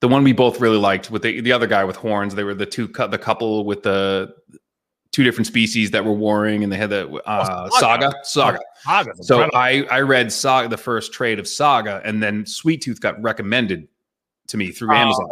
the 0.00 0.08
one 0.08 0.22
we 0.22 0.32
both 0.32 0.60
really 0.60 0.76
liked 0.76 1.10
with 1.10 1.22
the 1.22 1.40
the 1.40 1.52
other 1.52 1.66
guy 1.66 1.84
with 1.84 1.96
horns. 1.96 2.34
They 2.34 2.44
were 2.44 2.54
the 2.54 2.66
two 2.66 2.88
cou- 2.88 3.08
the 3.08 3.18
couple 3.18 3.64
with 3.64 3.82
the 3.82 4.34
two 5.12 5.24
different 5.24 5.46
species 5.46 5.90
that 5.92 6.04
were 6.04 6.12
warring, 6.12 6.62
and 6.62 6.70
they 6.70 6.76
had 6.76 6.90
the 6.90 7.10
uh, 7.24 7.70
saga 7.70 8.12
saga. 8.22 8.58
Saga's 8.84 9.26
So. 9.26 9.48
I 9.54 9.86
I 9.90 10.00
read 10.00 10.30
Saga 10.30 10.68
the 10.68 10.76
first 10.76 11.12
trade 11.12 11.38
of 11.38 11.48
Saga, 11.48 12.02
and 12.04 12.22
then 12.22 12.44
Sweet 12.44 12.82
Tooth 12.82 13.00
got 13.00 13.20
recommended 13.22 13.88
to 14.48 14.56
me 14.56 14.70
through 14.70 14.94
Amazon. 14.94 15.26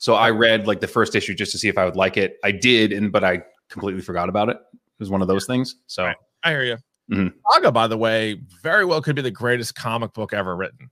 So 0.00 0.14
I 0.14 0.30
read 0.30 0.66
like 0.66 0.80
the 0.80 0.88
first 0.88 1.14
issue 1.14 1.34
just 1.34 1.52
to 1.52 1.58
see 1.58 1.68
if 1.68 1.78
I 1.78 1.84
would 1.84 1.94
like 1.94 2.16
it. 2.16 2.38
I 2.42 2.50
did, 2.50 2.92
and 2.92 3.12
but 3.12 3.22
I 3.22 3.42
completely 3.68 4.02
forgot 4.02 4.28
about 4.28 4.48
it. 4.48 4.56
It 4.72 4.98
was 4.98 5.10
one 5.10 5.22
of 5.22 5.28
those 5.28 5.46
things. 5.46 5.76
So 5.86 6.12
I 6.42 6.50
hear 6.50 6.64
you. 6.64 6.76
Mhm. 7.10 7.32
Saga, 7.52 7.70
by 7.70 7.86
the 7.86 7.96
way, 7.98 8.40
very 8.62 8.84
well 8.84 9.00
could 9.02 9.14
be 9.16 9.22
the 9.22 9.30
greatest 9.30 9.74
comic 9.74 10.12
book 10.12 10.32
ever 10.32 10.56
written. 10.56 10.90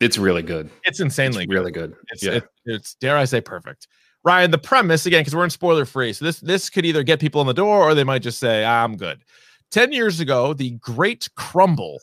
it's 0.00 0.18
really 0.18 0.42
good. 0.42 0.68
It's 0.84 1.00
insanely 1.00 1.44
It's 1.44 1.52
really 1.52 1.70
good. 1.70 1.94
It's, 2.10 2.22
yeah. 2.22 2.32
it- 2.32 2.48
it's 2.66 2.94
dare 2.96 3.16
I 3.16 3.24
say 3.26 3.40
perfect. 3.40 3.86
Ryan, 4.24 4.50
the 4.50 4.58
premise 4.58 5.06
again, 5.06 5.20
because 5.20 5.34
we're 5.34 5.44
in 5.44 5.50
spoiler 5.50 5.84
free. 5.84 6.12
So 6.12 6.24
this 6.24 6.40
this 6.40 6.68
could 6.70 6.84
either 6.86 7.02
get 7.02 7.20
people 7.20 7.40
in 7.40 7.46
the 7.46 7.54
door 7.54 7.82
or 7.82 7.94
they 7.94 8.04
might 8.04 8.22
just 8.22 8.38
say, 8.38 8.64
I'm 8.64 8.96
good. 8.96 9.22
10 9.70 9.92
years 9.92 10.20
ago, 10.20 10.52
the 10.54 10.70
Great 10.72 11.28
Crumble 11.36 12.00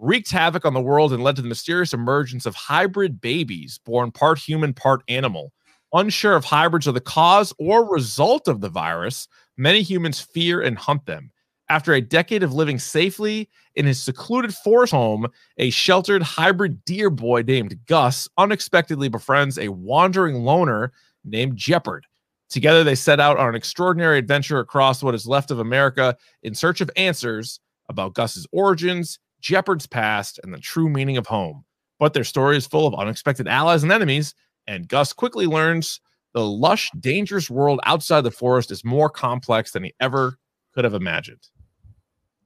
wreaked 0.00 0.30
havoc 0.30 0.64
on 0.64 0.74
the 0.74 0.80
world 0.80 1.12
and 1.12 1.22
led 1.22 1.36
to 1.36 1.42
the 1.42 1.48
mysterious 1.48 1.92
emergence 1.92 2.46
of 2.46 2.54
hybrid 2.54 3.20
babies 3.20 3.78
born 3.84 4.10
part 4.10 4.38
human, 4.38 4.72
part 4.72 5.02
animal. 5.08 5.52
Unsure 5.92 6.36
if 6.36 6.44
hybrids 6.44 6.86
are 6.86 6.92
the 6.92 7.00
cause 7.00 7.52
or 7.58 7.90
result 7.90 8.46
of 8.46 8.60
the 8.60 8.68
virus, 8.68 9.26
many 9.56 9.82
humans 9.82 10.20
fear 10.20 10.60
and 10.60 10.78
hunt 10.78 11.06
them. 11.06 11.30
After 11.70 11.92
a 11.92 12.00
decade 12.00 12.42
of 12.42 12.54
living 12.54 12.78
safely 12.78 13.48
in 13.74 13.84
his 13.84 14.02
secluded 14.02 14.54
forest 14.54 14.92
home, 14.92 15.26
a 15.58 15.70
sheltered 15.70 16.22
hybrid 16.22 16.84
deer 16.84 17.10
boy 17.10 17.42
named 17.42 17.78
Gus 17.86 18.28
unexpectedly 18.38 19.08
befriends 19.08 19.58
a 19.58 19.68
wandering 19.68 20.44
loner 20.44 20.92
named 21.24 21.56
Jepperd. 21.56 22.02
Together, 22.48 22.82
they 22.84 22.94
set 22.94 23.20
out 23.20 23.36
on 23.36 23.50
an 23.50 23.54
extraordinary 23.54 24.18
adventure 24.18 24.60
across 24.60 25.02
what 25.02 25.14
is 25.14 25.26
left 25.26 25.50
of 25.50 25.58
America 25.58 26.16
in 26.42 26.54
search 26.54 26.80
of 26.80 26.90
answers 26.96 27.60
about 27.90 28.14
Gus's 28.14 28.46
origins, 28.52 29.18
Jepperd's 29.40 29.86
past, 29.86 30.40
and 30.42 30.52
the 30.52 30.58
true 30.58 30.88
meaning 30.88 31.16
of 31.16 31.26
home. 31.26 31.64
But 31.98 32.14
their 32.14 32.24
story 32.24 32.56
is 32.56 32.66
full 32.66 32.86
of 32.86 32.94
unexpected 32.94 33.48
allies 33.48 33.82
and 33.82 33.92
enemies, 33.92 34.34
and 34.66 34.88
Gus 34.88 35.12
quickly 35.12 35.46
learns 35.46 36.00
the 36.34 36.46
lush, 36.46 36.90
dangerous 37.00 37.50
world 37.50 37.80
outside 37.84 38.20
the 38.20 38.30
forest 38.30 38.70
is 38.70 38.84
more 38.84 39.08
complex 39.08 39.72
than 39.72 39.82
he 39.84 39.94
ever 40.00 40.38
could 40.74 40.84
have 40.84 40.94
imagined. 40.94 41.48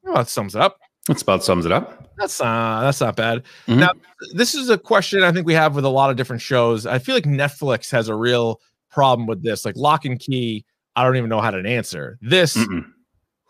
Well, 0.02 0.14
that 0.14 0.28
sums 0.28 0.54
it 0.54 0.60
up. 0.60 0.78
That's 1.08 1.22
about 1.22 1.42
sums 1.42 1.66
it 1.66 1.72
up. 1.72 2.10
That's 2.16 2.40
uh 2.40 2.80
that's 2.82 3.00
not 3.00 3.16
bad. 3.16 3.42
Mhm. 3.66 3.78
Now, 3.78 3.90
this 4.34 4.54
is 4.54 4.70
a 4.70 4.78
question 4.78 5.22
I 5.22 5.32
think 5.32 5.46
we 5.46 5.54
have 5.54 5.74
with 5.74 5.84
a 5.84 5.88
lot 5.88 6.10
of 6.10 6.16
different 6.16 6.42
shows. 6.42 6.86
I 6.86 6.98
feel 6.98 7.14
like 7.14 7.24
Netflix 7.24 7.90
has 7.90 8.08
a 8.08 8.14
real 8.14 8.60
problem 8.90 9.26
with 9.26 9.42
this. 9.42 9.64
Like 9.64 9.76
Locke 9.76 10.04
and 10.04 10.18
Key, 10.18 10.64
I 10.94 11.02
don't 11.02 11.16
even 11.16 11.28
know 11.28 11.40
how 11.40 11.50
to 11.50 11.58
answer. 11.68 12.18
This 12.22 12.56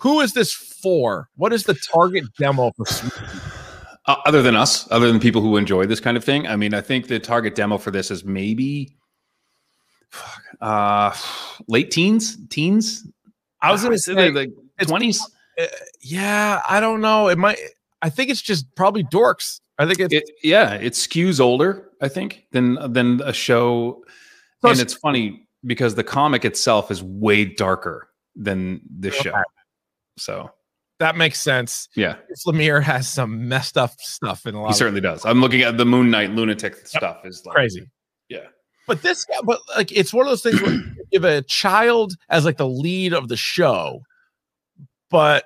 who 0.03 0.20
is 0.20 0.32
this 0.34 0.53
for? 0.53 1.28
What 1.36 1.53
is 1.53 1.64
the 1.64 1.74
target 1.74 2.24
demo 2.38 2.72
for 2.76 2.84
Uh, 4.07 4.16
other 4.26 4.42
than 4.42 4.57
us, 4.57 4.90
other 4.90 5.07
than 5.07 5.20
people 5.20 5.40
who 5.40 5.57
enjoy 5.57 5.86
this 5.86 6.00
kind 6.00 6.16
of 6.16 6.24
thing, 6.24 6.44
I 6.48 6.57
mean, 6.57 6.74
I 6.74 6.80
think 6.80 7.07
the 7.07 7.20
target 7.20 7.55
demo 7.55 7.78
for 7.78 7.92
this 7.92 8.11
is 8.11 8.24
maybe 8.24 8.96
fuck, 10.11 10.42
uh, 10.61 11.16
late 11.68 11.92
teens, 11.92 12.36
teens. 12.48 13.07
I 13.61 13.70
was 13.70 13.84
gonna 13.84 13.96
say 13.98 14.32
like 14.32 14.50
twenties. 14.88 15.24
Uh, 15.57 15.66
yeah, 16.00 16.61
I 16.68 16.80
don't 16.80 17.00
know. 17.00 17.28
It 17.28 17.38
might 17.38 17.59
I 18.03 18.11
think 18.11 18.28
it's 18.30 18.42
just 18.42 18.74
probably 18.74 19.05
dorks. 19.05 19.61
I 19.78 19.86
think 19.86 20.00
it's 20.00 20.14
It, 20.14 20.24
yeah, 20.42 20.74
it 20.74 20.94
skews 20.94 21.38
older, 21.38 21.88
I 22.00 22.09
think, 22.09 22.46
than 22.50 22.92
than 22.92 23.20
a 23.24 23.32
show. 23.32 24.03
So 24.62 24.68
and 24.68 24.72
it's- 24.72 24.80
it's 24.82 24.94
funny 24.94 25.46
because 25.64 25.94
the 25.94 26.03
comic 26.03 26.44
itself 26.44 26.90
is 26.90 27.05
way 27.05 27.44
darker 27.44 28.09
than 28.34 28.80
this 28.90 29.14
show. 29.14 29.32
So 30.19 30.51
that 30.99 31.17
makes 31.17 31.41
sense. 31.41 31.89
yeah, 31.97 32.17
Lemire 32.47 32.83
has 32.83 33.09
some 33.09 33.49
messed 33.49 33.77
up 33.77 33.93
stuff 34.01 34.47
in 34.47 34.55
a 34.55 34.63
lot 34.63 34.69
he 34.69 34.75
certainly 34.75 35.01
does. 35.01 35.25
I'm 35.25 35.41
looking 35.41 35.63
at 35.63 35.77
the 35.79 35.85
Moon 35.85 36.11
Knight 36.11 36.31
lunatic 36.31 36.87
stuff. 36.87 37.25
Is 37.25 37.43
like, 37.45 37.55
crazy. 37.55 37.89
Yeah. 38.29 38.47
But 38.87 39.03
this, 39.03 39.25
guy, 39.25 39.37
but 39.45 39.61
like, 39.77 39.93
it's 39.93 40.13
one 40.13 40.27
of 40.27 40.31
those 40.31 40.43
things 40.43 40.61
where 40.61 40.73
you 40.73 40.95
give 41.13 41.25
a 41.25 41.43
child 41.43 42.15
as 42.29 42.45
like 42.45 42.57
the 42.57 42.69
lead 42.69 43.13
of 43.15 43.29
the 43.29 43.37
show, 43.37 44.01
but 45.11 45.45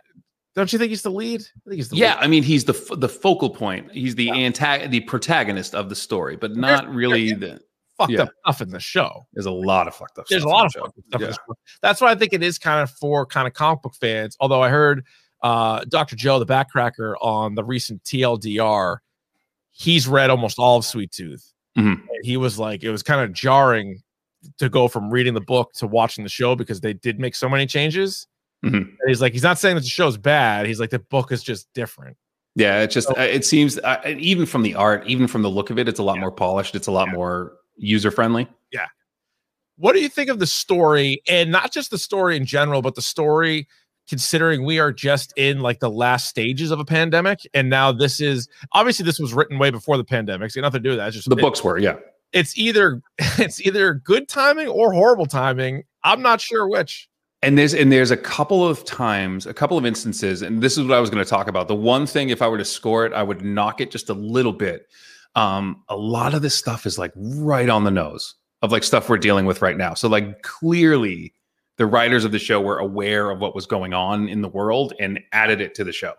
don't 0.54 0.72
you 0.72 0.78
think 0.78 0.88
he's 0.90 1.02
the 1.02 1.10
lead? 1.10 1.42
I 1.42 1.68
think 1.70 1.76
he's 1.76 1.88
the 1.90 1.96
Yeah, 1.96 2.14
lead. 2.14 2.24
I 2.24 2.26
mean, 2.28 2.42
he's 2.42 2.64
the 2.64 2.72
f- 2.74 2.98
the 2.98 3.08
focal 3.08 3.50
point. 3.50 3.92
He's 3.92 4.14
the 4.14 4.28
antag- 4.28 4.90
the 4.90 5.00
protagonist 5.00 5.74
of 5.74 5.88
the 5.90 5.94
story, 5.94 6.36
but 6.36 6.56
not 6.56 6.88
really 6.92 7.32
the 7.34 7.60
fucked 7.98 8.12
yeah. 8.12 8.22
up 8.22 8.30
stuff 8.44 8.60
in 8.62 8.70
the 8.70 8.80
show. 8.80 9.26
There's 9.32 9.46
a 9.46 9.50
lot 9.50 9.88
of 9.88 9.94
fucked 9.94 10.18
up. 10.18 10.26
There's 10.28 10.44
a 10.44 10.48
lot 10.48 10.66
of 10.66 10.72
fucked 10.72 10.98
up 10.98 11.04
stuff. 11.08 11.20
Yeah. 11.20 11.26
the 11.28 11.32
show. 11.32 11.54
That's 11.82 12.00
why 12.00 12.10
I 12.10 12.14
think 12.14 12.32
it 12.32 12.42
is 12.42 12.58
kind 12.58 12.82
of 12.82 12.90
for 12.90 13.26
kind 13.26 13.46
of 13.46 13.54
comic 13.54 13.82
book 13.82 13.94
fans. 13.94 14.36
Although 14.40 14.62
I 14.62 14.68
heard 14.68 15.04
uh, 15.42 15.84
Dr. 15.88 16.16
Joe, 16.16 16.38
the 16.38 16.46
backcracker, 16.46 17.14
on 17.20 17.54
the 17.54 17.64
recent 17.64 18.02
TLDR, 18.04 18.98
he's 19.72 20.08
read 20.08 20.30
almost 20.30 20.58
all 20.58 20.78
of 20.78 20.84
Sweet 20.84 21.12
Tooth. 21.12 21.52
Mhm. 21.76 22.02
He 22.22 22.36
was 22.36 22.58
like, 22.58 22.82
it 22.82 22.90
was 22.90 23.02
kind 23.02 23.20
of 23.20 23.32
jarring 23.32 24.02
to 24.58 24.68
go 24.68 24.88
from 24.88 25.10
reading 25.10 25.34
the 25.34 25.40
book 25.40 25.72
to 25.74 25.86
watching 25.86 26.24
the 26.24 26.30
show 26.30 26.54
because 26.54 26.80
they 26.80 26.92
did 26.92 27.18
make 27.18 27.34
so 27.34 27.48
many 27.48 27.66
changes. 27.66 28.26
Mhm. 28.64 28.74
And 28.74 28.98
he's 29.06 29.20
like, 29.20 29.32
he's 29.32 29.42
not 29.42 29.58
saying 29.58 29.76
that 29.76 29.82
the 29.82 29.88
show's 29.88 30.16
bad. 30.16 30.66
He's 30.66 30.80
like, 30.80 30.90
the 30.90 30.98
book 30.98 31.32
is 31.32 31.42
just 31.42 31.68
different. 31.74 32.16
Yeah, 32.54 32.80
it 32.80 32.90
just 32.90 33.10
uh, 33.10 33.20
it 33.20 33.44
seems 33.44 33.78
uh, 33.78 34.00
even 34.06 34.46
from 34.46 34.62
the 34.62 34.74
art, 34.74 35.06
even 35.06 35.26
from 35.26 35.42
the 35.42 35.50
look 35.50 35.68
of 35.68 35.78
it, 35.78 35.88
it's 35.88 36.00
a 36.00 36.02
lot 36.02 36.18
more 36.18 36.32
polished. 36.32 36.74
It's 36.74 36.86
a 36.86 36.90
lot 36.90 37.10
more 37.10 37.52
user 37.76 38.10
friendly. 38.10 38.48
Yeah. 38.72 38.86
What 39.78 39.92
do 39.94 40.00
you 40.00 40.08
think 40.08 40.30
of 40.30 40.38
the 40.38 40.46
story, 40.46 41.22
and 41.28 41.50
not 41.50 41.72
just 41.72 41.90
the 41.90 41.98
story 41.98 42.36
in 42.36 42.46
general, 42.46 42.82
but 42.82 42.94
the 42.94 43.02
story 43.02 43.68
considering 44.08 44.64
we 44.64 44.78
are 44.78 44.92
just 44.92 45.32
in 45.36 45.60
like 45.60 45.80
the 45.80 45.90
last 45.90 46.28
stages 46.28 46.70
of 46.70 46.78
a 46.78 46.84
pandemic, 46.84 47.40
and 47.54 47.68
now 47.68 47.92
this 47.92 48.20
is 48.20 48.48
obviously 48.72 49.04
this 49.04 49.18
was 49.18 49.34
written 49.34 49.58
way 49.58 49.70
before 49.70 49.96
the 49.96 50.04
pandemic, 50.04 50.50
so 50.50 50.60
nothing 50.60 50.80
to 50.80 50.82
do 50.82 50.90
with 50.90 50.98
that. 50.98 51.08
It's 51.08 51.16
just 51.16 51.28
The 51.28 51.36
it- 51.36 51.40
books 51.42 51.62
were, 51.62 51.78
yeah. 51.78 51.96
It's 52.32 52.56
either 52.58 53.02
it's 53.18 53.60
either 53.60 53.94
good 53.94 54.28
timing 54.28 54.68
or 54.68 54.92
horrible 54.92 55.26
timing. 55.26 55.84
I'm 56.04 56.22
not 56.22 56.40
sure 56.40 56.68
which. 56.68 57.08
And 57.42 57.56
there's 57.58 57.74
and 57.74 57.92
there's 57.92 58.10
a 58.10 58.16
couple 58.16 58.66
of 58.66 58.84
times, 58.84 59.46
a 59.46 59.54
couple 59.54 59.76
of 59.76 59.84
instances, 59.84 60.40
and 60.42 60.62
this 60.62 60.78
is 60.78 60.86
what 60.86 60.96
I 60.96 61.00
was 61.00 61.10
going 61.10 61.22
to 61.22 61.28
talk 61.28 61.48
about. 61.48 61.68
The 61.68 61.74
one 61.76 62.06
thing, 62.06 62.30
if 62.30 62.40
I 62.42 62.48
were 62.48 62.58
to 62.58 62.64
score 62.64 63.04
it, 63.06 63.12
I 63.12 63.22
would 63.22 63.42
knock 63.44 63.80
it 63.80 63.90
just 63.90 64.08
a 64.08 64.14
little 64.14 64.52
bit. 64.52 64.86
Um, 65.36 65.82
a 65.88 65.96
lot 65.96 66.34
of 66.34 66.42
this 66.42 66.54
stuff 66.54 66.86
is 66.86 66.98
like 66.98 67.12
right 67.16 67.68
on 67.68 67.84
the 67.84 67.90
nose 67.90 68.34
of 68.62 68.72
like 68.72 68.82
stuff 68.82 69.08
we're 69.08 69.18
dealing 69.18 69.44
with 69.46 69.62
right 69.62 69.76
now. 69.76 69.94
So 69.94 70.08
like 70.08 70.42
clearly, 70.42 71.32
the 71.76 71.86
writers 71.86 72.24
of 72.24 72.32
the 72.32 72.38
show 72.38 72.60
were 72.60 72.78
aware 72.78 73.30
of 73.30 73.38
what 73.38 73.54
was 73.54 73.66
going 73.66 73.92
on 73.92 74.28
in 74.28 74.40
the 74.40 74.48
world 74.48 74.94
and 74.98 75.20
added 75.32 75.60
it 75.60 75.74
to 75.74 75.84
the 75.84 75.92
show. 75.92 76.14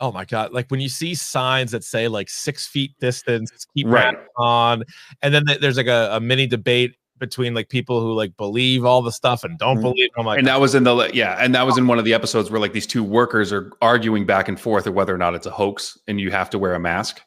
Oh 0.00 0.10
my 0.10 0.24
god! 0.24 0.52
Like 0.52 0.68
when 0.70 0.80
you 0.80 0.88
see 0.88 1.14
signs 1.14 1.70
that 1.70 1.84
say 1.84 2.08
like 2.08 2.28
six 2.28 2.66
feet 2.66 2.92
distance, 3.00 3.66
keep 3.76 3.86
Right. 3.86 4.16
on, 4.36 4.82
and 5.22 5.32
then 5.32 5.44
there's 5.60 5.76
like 5.76 5.86
a, 5.86 6.08
a 6.12 6.20
mini 6.20 6.46
debate 6.46 6.96
between 7.18 7.54
like 7.54 7.68
people 7.68 8.00
who 8.00 8.12
like 8.12 8.36
believe 8.36 8.84
all 8.84 9.02
the 9.02 9.12
stuff 9.12 9.44
and 9.44 9.56
don't 9.58 9.80
believe. 9.80 10.08
I'm 10.18 10.26
like, 10.26 10.38
and 10.38 10.48
that 10.48 10.60
was 10.60 10.74
in 10.74 10.82
the 10.84 11.10
yeah, 11.14 11.36
and 11.38 11.54
that 11.54 11.64
was 11.64 11.78
in 11.78 11.86
one 11.86 11.98
of 11.98 12.04
the 12.04 12.12
episodes 12.14 12.50
where 12.50 12.60
like 12.60 12.72
these 12.72 12.86
two 12.88 13.04
workers 13.04 13.52
are 13.52 13.70
arguing 13.82 14.26
back 14.26 14.48
and 14.48 14.58
forth 14.58 14.86
of 14.86 14.94
whether 14.94 15.14
or 15.14 15.18
not 15.18 15.34
it's 15.34 15.46
a 15.46 15.50
hoax, 15.50 15.96
and 16.08 16.18
you 16.18 16.30
have 16.32 16.50
to 16.50 16.58
wear 16.58 16.74
a 16.74 16.80
mask. 16.80 17.20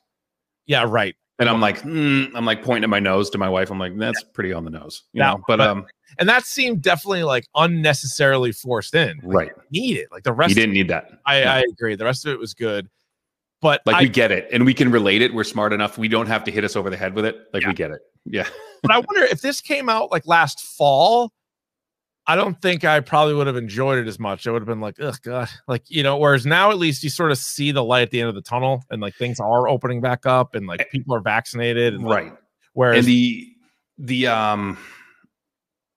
yeah, 0.66 0.84
right. 0.88 1.16
And 1.40 1.48
I'm 1.50 1.62
like, 1.62 1.82
mm, 1.84 2.32
I'm 2.34 2.46
like 2.46 2.64
pointing 2.64 2.84
at 2.84 2.90
my 2.90 3.00
nose 3.00 3.30
to 3.32 3.38
my 3.38 3.50
wife. 3.50 3.70
I'm 3.70 3.80
like, 3.80 3.96
that's 3.98 4.24
pretty 4.24 4.54
on 4.54 4.66
the 4.66 4.72
nose, 4.72 5.04
you 5.14 5.20
Yeah, 5.20 5.34
know. 5.34 5.44
But 5.48 5.62
um, 5.62 5.86
and 6.18 6.28
that 6.28 6.46
seemed 6.46 6.82
definitely 6.82 7.24
like 7.24 7.46
unnecessarily 7.56 8.52
forced 8.52 8.96
in. 8.96 9.18
Like, 9.24 9.36
right, 9.36 9.52
need 9.72 9.98
it. 9.98 10.08
Like 10.12 10.24
the 10.24 10.34
rest, 10.34 10.50
you 10.50 10.56
didn't 10.56 10.74
need 10.74 10.88
that. 10.88 11.20
I, 11.26 11.44
No. 11.44 11.52
I 11.52 11.64
agree. 11.72 11.96
The 11.96 12.06
rest 12.06 12.26
of 12.26 12.34
it 12.34 12.40
was 12.40 12.54
good, 12.56 12.90
but 13.62 13.82
Like 13.86 13.98
I, 13.98 14.02
we 14.02 14.10
get 14.10 14.32
it, 14.32 14.48
and 14.52 14.66
we 14.66 14.74
can 14.74 14.90
relate 14.92 15.22
it. 15.22 15.34
We're 15.34 15.44
smart 15.44 15.74
enough. 15.74 15.98
We 15.98 16.08
don't 16.08 16.28
have 16.28 16.44
to 16.46 16.52
hit 16.52 16.64
us 16.64 16.76
over 16.76 16.90
the 16.90 16.98
head 16.98 17.14
with 17.14 17.26
it. 17.26 17.48
Like 17.54 17.66
we 17.66 17.74
get 17.74 17.92
it. 17.92 18.02
Yeah. 18.26 18.48
but 18.82 18.92
I 18.92 18.98
wonder 18.98 19.24
if 19.24 19.42
this 19.42 19.62
came 19.62 19.90
out 19.90 20.12
like 20.12 20.26
last 20.26 20.60
fall. 20.62 21.32
I 22.30 22.36
don't 22.36 22.62
think 22.62 22.84
I 22.84 23.00
probably 23.00 23.34
would 23.36 23.48
have 23.48 23.56
enjoyed 23.56 24.00
it 24.00 24.08
as 24.08 24.20
much. 24.20 24.46
I 24.46 24.52
would 24.52 24.62
have 24.62 24.68
been 24.68 24.82
like, 24.82 25.00
oh 25.00 25.14
God!" 25.24 25.50
Like 25.68 25.84
you 25.88 26.04
know. 26.04 26.18
Whereas 26.18 26.46
now, 26.46 26.72
at 26.72 26.78
least 26.78 27.04
you 27.04 27.10
sort 27.10 27.32
of 27.32 27.38
see 27.38 27.72
the 27.72 27.84
light 27.84 28.02
at 28.02 28.12
the 28.12 28.20
end 28.20 28.30
of 28.30 28.36
the 28.36 28.42
tunnel, 28.42 28.84
and 28.90 29.02
like 29.02 29.16
things 29.16 29.40
are 29.40 29.68
opening 29.68 30.02
back 30.02 30.26
up, 30.26 30.54
and 30.54 30.68
like 30.68 30.90
people 30.92 31.16
are 31.16 31.22
vaccinated, 31.22 31.94
and 31.94 32.04
like, 32.04 32.24
right. 32.24 32.34
Whereas 32.74 33.00
and 33.00 33.08
the 33.08 33.48
the 33.98 34.28
um 34.28 34.78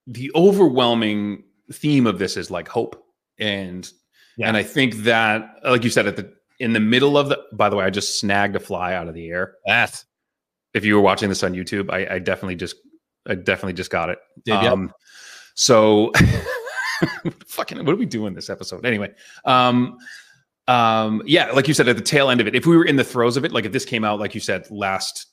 the 0.06 0.30
overwhelming 0.34 1.44
theme 1.72 2.06
of 2.06 2.18
this 2.18 2.36
is 2.36 2.50
like 2.50 2.68
hope 2.68 3.04
and 3.38 3.92
yeah. 4.36 4.48
and 4.48 4.56
i 4.56 4.62
think 4.62 4.94
that 4.96 5.56
like 5.64 5.84
you 5.84 5.90
said 5.90 6.06
at 6.06 6.16
the 6.16 6.32
in 6.58 6.72
the 6.72 6.80
middle 6.80 7.16
of 7.16 7.28
the 7.28 7.38
by 7.52 7.68
the 7.68 7.76
way 7.76 7.84
i 7.84 7.90
just 7.90 8.18
snagged 8.18 8.56
a 8.56 8.60
fly 8.60 8.92
out 8.94 9.08
of 9.08 9.14
the 9.14 9.28
air 9.28 9.54
that 9.66 10.02
if 10.74 10.84
you 10.84 10.94
were 10.94 11.00
watching 11.00 11.28
this 11.28 11.42
on 11.42 11.52
youtube 11.52 11.90
i, 11.92 12.14
I 12.14 12.18
definitely 12.18 12.56
just 12.56 12.76
i 13.28 13.34
definitely 13.34 13.74
just 13.74 13.90
got 13.90 14.10
it 14.10 14.18
Did 14.44 14.54
um 14.54 14.92
so 15.54 16.12
fucking 17.46 17.78
what 17.84 17.92
are 17.92 17.96
we 17.96 18.06
doing 18.06 18.34
this 18.34 18.50
episode 18.50 18.84
anyway 18.84 19.10
um 19.44 19.96
um 20.68 21.22
yeah 21.26 21.50
like 21.52 21.66
you 21.68 21.74
said 21.74 21.88
at 21.88 21.96
the 21.96 22.02
tail 22.02 22.30
end 22.30 22.40
of 22.40 22.46
it 22.46 22.54
if 22.54 22.66
we 22.66 22.76
were 22.76 22.84
in 22.84 22.96
the 22.96 23.04
throes 23.04 23.36
of 23.36 23.44
it 23.44 23.52
like 23.52 23.64
if 23.64 23.72
this 23.72 23.84
came 23.84 24.04
out 24.04 24.20
like 24.20 24.34
you 24.34 24.40
said 24.40 24.66
last 24.70 25.26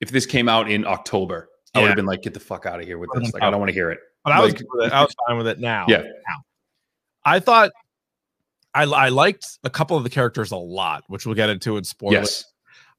if 0.00 0.10
this 0.10 0.26
came 0.26 0.48
out 0.48 0.70
in 0.70 0.86
october 0.86 1.48
i 1.74 1.80
would 1.80 1.88
have 1.88 1.96
been 1.96 2.06
like 2.06 2.22
get 2.22 2.32
the 2.34 2.40
fuck 2.40 2.66
out 2.66 2.80
of 2.80 2.86
here 2.86 2.98
with 2.98 3.10
this 3.14 3.32
like 3.34 3.42
i 3.42 3.50
don't 3.50 3.58
want 3.60 3.68
to 3.68 3.74
hear 3.74 3.90
it 3.90 3.98
But 4.24 4.32
I 4.32 4.40
was 4.40 4.52
Like- 4.52 4.58
good 4.60 4.66
with 4.72 4.86
it. 4.86 4.92
I 4.92 5.02
was 5.02 5.14
fine 5.26 5.36
with 5.38 5.46
it 5.48 5.58
now. 5.60 5.86
Yeah. 5.88 5.98
Now. 6.02 6.42
I 7.24 7.40
thought 7.40 7.70
I 8.74 8.84
I 8.84 9.08
liked 9.10 9.46
a 9.64 9.70
couple 9.70 9.96
of 9.96 10.02
the 10.04 10.10
characters 10.10 10.50
a 10.50 10.56
lot, 10.56 11.04
which 11.08 11.24
we'll 11.26 11.34
get 11.34 11.48
into 11.50 11.76
in 11.76 11.84
spoilers. 11.84 12.14
yes 12.14 12.44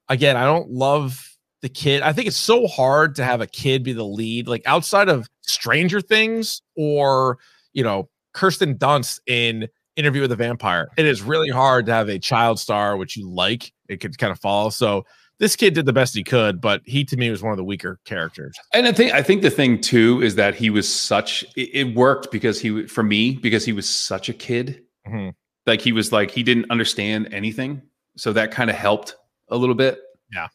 Again, 0.08 0.36
I 0.36 0.44
don't 0.44 0.70
love 0.70 1.29
the 1.62 1.68
kid. 1.68 2.02
I 2.02 2.12
think 2.12 2.26
it's 2.26 2.36
so 2.36 2.66
hard 2.66 3.14
to 3.16 3.24
have 3.24 3.40
a 3.40 3.46
kid 3.46 3.82
be 3.82 3.92
the 3.92 4.04
lead, 4.04 4.48
like 4.48 4.62
outside 4.66 5.08
of 5.08 5.28
Stranger 5.42 6.00
Things 6.00 6.62
or 6.76 7.38
you 7.72 7.82
know 7.82 8.08
Kirsten 8.32 8.76
Dunst 8.76 9.20
in 9.26 9.68
Interview 9.96 10.22
with 10.22 10.32
a 10.32 10.36
Vampire. 10.36 10.88
It 10.96 11.06
is 11.06 11.22
really 11.22 11.50
hard 11.50 11.86
to 11.86 11.92
have 11.92 12.08
a 12.08 12.18
child 12.18 12.58
star 12.58 12.96
which 12.96 13.16
you 13.16 13.28
like. 13.28 13.72
It 13.88 13.98
could 13.98 14.16
kind 14.18 14.30
of 14.30 14.38
follow. 14.38 14.70
So 14.70 15.04
this 15.38 15.56
kid 15.56 15.74
did 15.74 15.86
the 15.86 15.92
best 15.92 16.14
he 16.14 16.22
could, 16.22 16.60
but 16.60 16.82
he 16.84 17.04
to 17.06 17.16
me 17.16 17.30
was 17.30 17.42
one 17.42 17.50
of 17.50 17.56
the 17.56 17.64
weaker 17.64 17.98
characters. 18.04 18.56
And 18.72 18.86
I 18.86 18.92
think 18.92 19.12
I 19.12 19.22
think 19.22 19.42
the 19.42 19.50
thing 19.50 19.80
too 19.80 20.22
is 20.22 20.36
that 20.36 20.54
he 20.54 20.70
was 20.70 20.92
such 20.92 21.42
it, 21.56 21.70
it 21.72 21.96
worked 21.96 22.30
because 22.30 22.60
he 22.60 22.86
for 22.86 23.02
me 23.02 23.36
because 23.36 23.64
he 23.64 23.72
was 23.72 23.88
such 23.88 24.28
a 24.28 24.34
kid. 24.34 24.82
Mhm. 25.08 25.34
Like 25.66 25.80
he 25.80 25.92
was 25.92 26.12
like 26.12 26.30
he 26.30 26.42
didn't 26.42 26.70
understand 26.70 27.28
anything, 27.32 27.82
so 28.16 28.32
that 28.32 28.50
kind 28.50 28.70
of 28.70 28.76
helped 28.76 29.16
a 29.48 29.56
little 29.56 29.74
bit. 29.74 29.98
Yeah. 30.32 30.48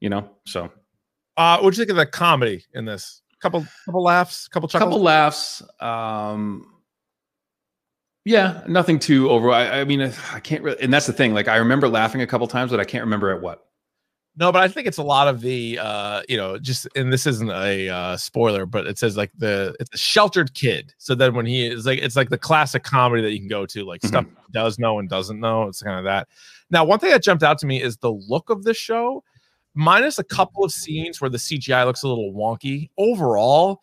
You 0.00 0.10
know, 0.10 0.30
so 0.46 0.70
Uh, 1.36 1.58
what'd 1.58 1.76
you 1.78 1.82
think 1.84 1.90
of 1.90 1.96
the 1.96 2.06
comedy 2.06 2.64
in 2.74 2.84
this? 2.84 3.22
Couple, 3.40 3.66
couple 3.84 4.02
laughs, 4.02 4.48
couple 4.48 4.68
chuckles. 4.68 4.88
couple 4.88 5.02
laughs. 5.02 5.62
Um, 5.80 6.72
yeah, 8.24 8.62
nothing 8.66 8.98
too 8.98 9.30
over. 9.30 9.50
I, 9.50 9.80
I 9.80 9.84
mean, 9.84 10.00
I 10.32 10.40
can't 10.40 10.62
really, 10.62 10.80
and 10.80 10.92
that's 10.92 11.06
the 11.06 11.12
thing. 11.12 11.32
Like 11.34 11.46
I 11.48 11.56
remember 11.56 11.88
laughing 11.88 12.22
a 12.22 12.26
couple 12.26 12.46
times, 12.48 12.70
but 12.70 12.80
I 12.80 12.84
can't 12.84 13.04
remember 13.04 13.30
at 13.34 13.40
what. 13.40 13.62
No, 14.38 14.52
but 14.52 14.62
I 14.62 14.68
think 14.68 14.86
it's 14.86 14.98
a 14.98 15.02
lot 15.02 15.28
of 15.28 15.40
the, 15.40 15.78
uh, 15.78 16.22
you 16.28 16.36
know, 16.36 16.58
just 16.58 16.86
and 16.94 17.10
this 17.12 17.26
isn't 17.26 17.50
a 17.50 17.88
uh, 17.88 18.16
spoiler, 18.18 18.66
but 18.66 18.86
it 18.86 18.98
says 18.98 19.16
like 19.16 19.30
the 19.38 19.74
it's 19.80 19.94
a 19.94 19.96
sheltered 19.96 20.52
kid. 20.54 20.92
So 20.98 21.14
then 21.14 21.34
when 21.34 21.46
he 21.46 21.66
is 21.66 21.86
like, 21.86 22.00
it's 22.00 22.16
like 22.16 22.28
the 22.28 22.36
classic 22.36 22.82
comedy 22.82 23.22
that 23.22 23.32
you 23.32 23.38
can 23.38 23.48
go 23.48 23.64
to, 23.64 23.84
like 23.84 24.04
stuff 24.04 24.24
he 24.24 24.52
does 24.52 24.78
know 24.78 24.98
and 24.98 25.08
doesn't 25.08 25.40
know. 25.40 25.62
It's 25.68 25.82
kind 25.82 25.98
of 25.98 26.04
that. 26.04 26.28
Now, 26.70 26.84
one 26.84 26.98
thing 26.98 27.10
that 27.10 27.22
jumped 27.22 27.44
out 27.44 27.58
to 27.60 27.66
me 27.66 27.80
is 27.82 27.96
the 27.96 28.12
look 28.12 28.50
of 28.50 28.64
this 28.64 28.76
show, 28.76 29.24
minus 29.76 30.18
a 30.18 30.24
couple 30.24 30.64
of 30.64 30.72
scenes 30.72 31.20
where 31.20 31.30
the 31.30 31.38
CGI 31.38 31.84
looks 31.86 32.02
a 32.02 32.08
little 32.08 32.32
wonky. 32.32 32.90
Overall, 32.98 33.80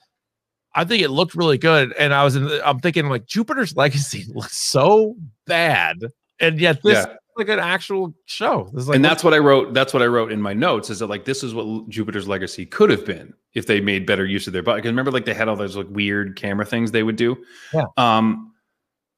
I 0.76 0.84
think 0.84 1.04
it 1.04 1.10
looked 1.10 1.36
really 1.36 1.58
good. 1.58 1.94
And 1.94 2.14
I 2.14 2.24
was 2.24 2.36
in, 2.36 2.46
the, 2.46 2.68
I'm 2.68 2.80
thinking 2.80 3.08
like 3.08 3.26
Jupiter's 3.28 3.76
Legacy 3.76 4.26
looks 4.34 4.58
so 4.58 5.16
bad, 5.46 5.98
and 6.40 6.60
yet 6.60 6.82
this 6.84 7.06
Yeah. 7.06 7.16
like 7.38 7.50
an 7.50 7.60
actual 7.60 8.14
show. 8.26 8.70
This 8.74 8.84
is 8.84 8.88
like 8.90 8.96
and 8.96 9.06
that's 9.06 9.24
what 9.24 9.34
I 9.34 9.38
wrote. 9.40 9.74
That's 9.74 9.94
what 9.94 10.02
I 10.02 10.08
wrote 10.08 10.32
in 10.32 10.42
my 10.42 10.54
notes. 10.54 10.90
Is 10.90 11.00
that 11.00 11.08
like 11.08 11.26
this 11.26 11.44
is 11.44 11.54
what 11.54 11.88
Jupiter's 11.90 12.28
Legacy 12.28 12.66
could 12.66 12.90
have 12.90 13.06
been 13.06 13.34
if 13.54 13.68
they 13.68 13.80
made 13.80 14.06
better 14.08 14.26
use 14.26 14.48
of 14.48 14.54
their 14.54 14.64
body. 14.64 14.80
Because 14.82 14.90
remember, 14.90 15.12
like 15.12 15.26
they 15.26 15.34
had 15.34 15.48
all 15.48 15.56
those 15.56 15.78
like 15.78 15.88
weird 15.90 16.36
camera 16.36 16.66
things 16.66 16.92
they 16.92 17.04
would 17.04 17.16
do. 17.18 17.38
Yeah. 17.74 17.84
Um, 17.98 18.52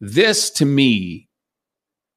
this 0.02 0.50
to 0.52 0.66
me 0.66 1.30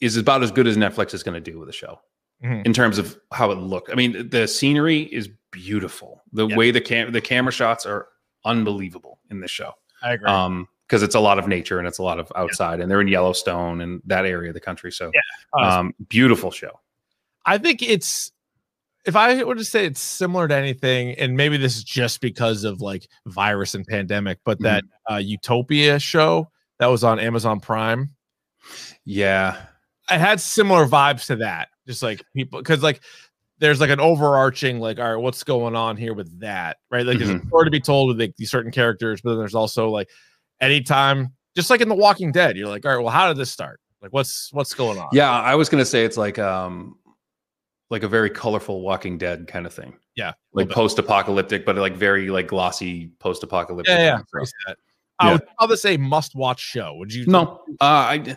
is 0.01 0.17
about 0.17 0.43
as 0.43 0.51
good 0.51 0.67
as 0.67 0.77
Netflix 0.77 1.15
is 1.15 1.23
going 1.23 1.41
to 1.41 1.51
do 1.51 1.59
with 1.61 1.69
a 1.69 1.73
show 1.73 2.01
Mhm. 2.45 2.65
in 2.67 2.73
terms 2.73 2.99
of 2.99 3.19
how 3.33 3.51
it 3.51 3.57
looked. 3.57 3.91
I 3.91 3.95
mean, 3.95 4.29
the 4.29 4.47
scenery 4.47 5.03
is 5.03 5.29
beautiful. 5.51 6.23
The 6.33 6.47
Yeah. 6.47 6.57
way 6.57 6.71
the 6.71 6.81
cam 6.81 7.11
the 7.13 7.21
camera 7.21 7.51
shots 7.53 7.85
are 7.87 8.09
unbelievable 8.45 9.19
in 9.31 9.41
this 9.41 9.51
show. 9.51 9.73
I 10.03 10.13
agree. 10.13 10.29
Um, 10.31 10.69
because 10.87 11.03
it's 11.03 11.15
a 11.15 11.21
lot 11.21 11.39
of 11.39 11.47
nature 11.47 11.79
and 11.79 11.87
it's 11.87 11.99
a 11.99 12.03
lot 12.03 12.19
of 12.19 12.33
outside, 12.35 12.81
and 12.81 12.91
they're 12.91 13.01
in 13.03 13.09
Yellowstone 13.09 13.83
and 13.83 14.01
that 14.07 14.25
area 14.25 14.49
of 14.51 14.55
the 14.55 14.61
country. 14.61 14.91
So, 14.91 15.09
it's 15.09 15.25
um, 15.75 15.95
beautiful 16.09 16.51
show. 16.51 16.81
I 17.45 17.59
think 17.59 17.83
it's 17.83 18.33
if 19.05 19.15
I 19.17 19.43
were 19.45 19.55
to 19.55 19.65
say 19.65 19.85
it's 19.87 20.01
similar 20.01 20.49
to 20.49 20.55
anything, 20.55 21.11
and 21.19 21.37
maybe 21.37 21.57
this 21.59 21.77
is 21.77 21.85
just 21.85 22.21
because 22.23 22.65
of 22.65 22.81
like 22.81 23.07
virus 23.27 23.75
and 23.75 23.87
pandemic, 23.87 24.39
but 24.45 24.61
that 24.61 24.85
Mm-hmm. 24.85 25.15
uh, 25.15 25.19
Utopia 25.19 25.99
show 25.99 26.51
that 26.79 26.87
was 26.87 27.05
on 27.05 27.19
Amazon 27.19 27.61
Prime, 27.61 28.11
Yeah. 29.05 29.57
it 30.11 30.19
had 30.19 30.41
similar 30.41 30.87
vibes 30.87 31.27
to 31.27 31.37
that. 31.37 31.69
Just 31.89 32.03
like 32.03 32.23
people, 32.37 32.61
because 32.61 32.83
like 32.83 33.01
there's 33.59 33.81
like 33.81 33.91
an 33.91 33.99
overarching 33.99 34.79
like, 34.79 34.99
all 34.99 35.15
right, 35.15 35.21
what's 35.23 35.43
going 35.43 35.75
on 35.75 35.97
here 35.97 36.13
with 36.15 36.39
that, 36.41 36.77
right? 36.91 37.05
Like 37.07 37.19
there's 37.19 37.31
a 37.31 37.35
Mhm. 37.35 37.49
story 37.49 37.65
to 37.65 37.71
be 37.71 37.81
told 37.81 38.09
with 38.09 38.21
like 38.21 38.37
these 38.37 38.51
certain 38.51 38.71
characters, 38.71 39.21
but 39.23 39.31
then 39.31 39.39
there's 39.39 39.55
also 39.55 39.89
like 39.91 40.09
anytime, 40.61 41.33
just 41.57 41.71
like 41.71 41.81
in 41.81 41.89
The 41.89 41.95
Walking 41.95 42.31
Dead, 42.31 42.57
you're 42.57 42.69
like, 42.69 42.85
all 42.85 42.95
right, 42.95 43.03
well, 43.03 43.13
how 43.13 43.27
did 43.29 43.37
this 43.39 43.51
start? 43.51 43.81
Like, 44.03 44.13
what's 44.13 44.53
what's 44.53 44.75
going 44.75 44.99
on? 44.99 45.09
Yeah, 45.13 45.31
I 45.33 45.55
was 45.55 45.69
gonna 45.69 45.85
say 45.85 46.05
it's 46.05 46.17
like 46.17 46.39
um 46.39 46.97
like 47.91 48.03
a 48.03 48.09
very 48.09 48.29
colorful 48.29 48.83
Walking 48.83 49.17
Dead 49.17 49.49
kind 49.49 49.65
of 49.65 49.73
thing. 49.73 49.97
Yeah, 50.15 50.33
Like 50.53 50.69
post-apocalyptic, 50.69 51.65
but 51.65 51.75
like 51.77 51.95
very 51.97 52.29
like 52.29 52.49
glossy 52.49 53.13
post-apocalyptic. 53.19 53.89
yeah, 53.91 54.05
yeah. 54.05 54.15
of 54.17 54.21
I 54.21 54.45
stuff. 54.45 54.49
see. 54.69 54.75
I 55.21 55.27
Yeah. 55.27 55.33
would 55.33 55.43
probably 55.57 55.77
say 55.79 55.97
must 55.97 56.35
watch 56.37 56.61
show. 56.61 56.95
Would 56.97 57.15
you? 57.15 57.25
No, 57.27 57.63
uh, 57.81 57.85
I. 57.85 58.37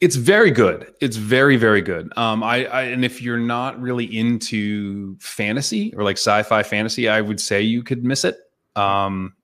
It's 0.00 0.16
very 0.16 0.50
good. 0.50 0.92
It's 1.00 1.16
very 1.16 1.56
very 1.56 1.80
good. 1.80 2.12
Um, 2.18 2.42
I, 2.42 2.66
I 2.66 2.82
and 2.82 3.04
if 3.04 3.22
you're 3.22 3.38
not 3.38 3.80
really 3.80 4.04
into 4.04 5.16
fantasy 5.18 5.94
or 5.96 6.04
like 6.04 6.16
sci-fi 6.16 6.62
fantasy, 6.62 7.08
I 7.08 7.20
would 7.20 7.40
say 7.40 7.62
you 7.62 7.82
could 7.82 8.04
miss 8.04 8.24
it. 8.24 8.38
Um, 8.74 9.34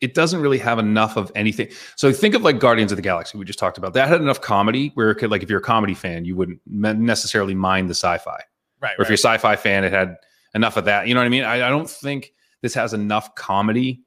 it 0.00 0.14
doesn't 0.14 0.40
really 0.40 0.58
have 0.58 0.78
enough 0.78 1.16
of 1.16 1.32
anything. 1.34 1.68
So 1.94 2.12
think 2.12 2.34
of 2.34 2.42
like 2.42 2.58
Guardians 2.58 2.92
of 2.92 2.96
the 2.96 3.02
Galaxy 3.02 3.38
we 3.38 3.44
just 3.44 3.58
talked 3.58 3.78
about. 3.78 3.94
That 3.94 4.08
had 4.08 4.20
enough 4.20 4.40
comedy 4.40 4.90
where 4.94 5.10
it 5.10 5.14
could 5.14 5.30
like 5.30 5.42
if 5.42 5.48
you're 5.48 5.60
a 5.60 5.62
comedy 5.62 5.94
fan, 5.94 6.24
you 6.24 6.36
wouldn't 6.36 6.60
necessarily 6.66 7.54
mind 7.54 7.88
the 7.88 7.94
sci-fi. 7.94 8.40
Right. 8.80 8.94
Or 8.98 9.02
if 9.02 9.08
you're 9.08 9.14
a 9.14 9.18
sci-fi 9.18 9.56
fan, 9.56 9.84
it 9.84 9.92
had 9.92 10.16
enough 10.54 10.76
of 10.76 10.84
that. 10.84 11.08
You 11.08 11.14
know 11.14 11.20
what 11.20 11.26
I 11.26 11.30
mean? 11.30 11.44
I, 11.44 11.66
I 11.66 11.70
don't 11.70 11.88
think 11.88 12.34
this 12.60 12.74
has 12.74 12.92
enough 12.92 13.34
comedy 13.36 14.02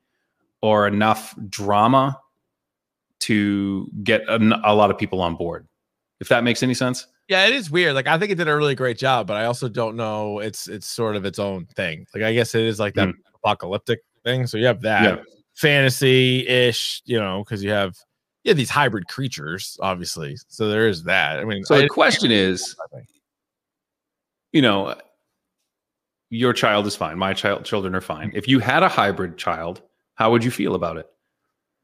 or 0.62 0.86
enough 0.86 1.34
drama 1.48 2.20
to 3.22 3.90
get 4.04 4.22
a, 4.28 4.36
a 4.64 4.74
lot 4.76 4.92
of 4.92 4.98
people 4.98 5.22
on 5.22 5.36
board. 5.36 5.68
If 6.20 6.28
that 6.30 6.44
makes 6.44 6.62
any 6.64 6.74
sense. 6.74 7.08
Yeah, 7.30 7.46
it 7.48 7.54
is 7.54 7.70
weird. 7.72 7.94
Like 7.94 8.08
I 8.08 8.18
think 8.18 8.32
it 8.32 8.36
did 8.36 8.48
a 8.48 8.56
really 8.56 8.76
great 8.76 8.98
job, 8.98 9.28
but 9.28 9.38
I 9.38 9.46
also 9.46 9.70
don't 9.70 9.96
know. 9.96 10.40
It's 10.40 10.68
it's 10.68 10.88
sort 10.88 11.16
of 11.16 11.26
its 11.26 11.40
own 11.40 11.66
thing. 11.76 12.06
Like 12.14 12.24
I 12.24 12.34
guess 12.34 12.56
it 12.56 12.64
is 12.64 12.80
like 12.80 12.96
that 12.96 13.10
apocalyptic 13.44 14.00
thing. 14.26 14.48
So 14.48 14.58
you 14.58 14.66
have 14.66 14.82
that 14.82 15.02
Mm. 15.14 15.18
Yeah. 15.18 15.24
fantasy 15.56 16.48
ish, 16.48 17.02
you 17.06 17.20
know, 17.20 17.44
because 17.44 17.64
you 17.64 17.70
have 17.70 17.96
yeah 18.44 18.54
these 18.54 18.70
hybrid 18.70 19.08
creatures, 19.08 19.78
obviously. 19.82 20.38
So 20.48 20.68
there 20.70 20.88
is 20.88 21.04
that. 21.04 21.40
I 21.40 21.44
mean, 21.46 21.64
So 21.64 21.76
I- 21.76 21.82
the 21.82 21.88
question 21.90 22.32
is, 22.46 22.76
you 24.52 24.62
know, 24.62 24.96
your 26.30 26.54
child 26.54 26.86
is 26.88 26.96
fine. 26.96 27.18
My 27.18 27.34
child 27.34 27.64
children 27.66 27.96
are 27.96 28.02
fine. 28.02 28.32
If 28.34 28.48
you 28.48 28.60
had 28.60 28.84
a 28.84 28.90
hybrid 28.90 29.38
child, 29.38 29.82
how 30.16 30.32
would 30.32 30.44
you 30.44 30.52
feel 30.52 30.76
about 30.76 30.98
it? 30.98 31.08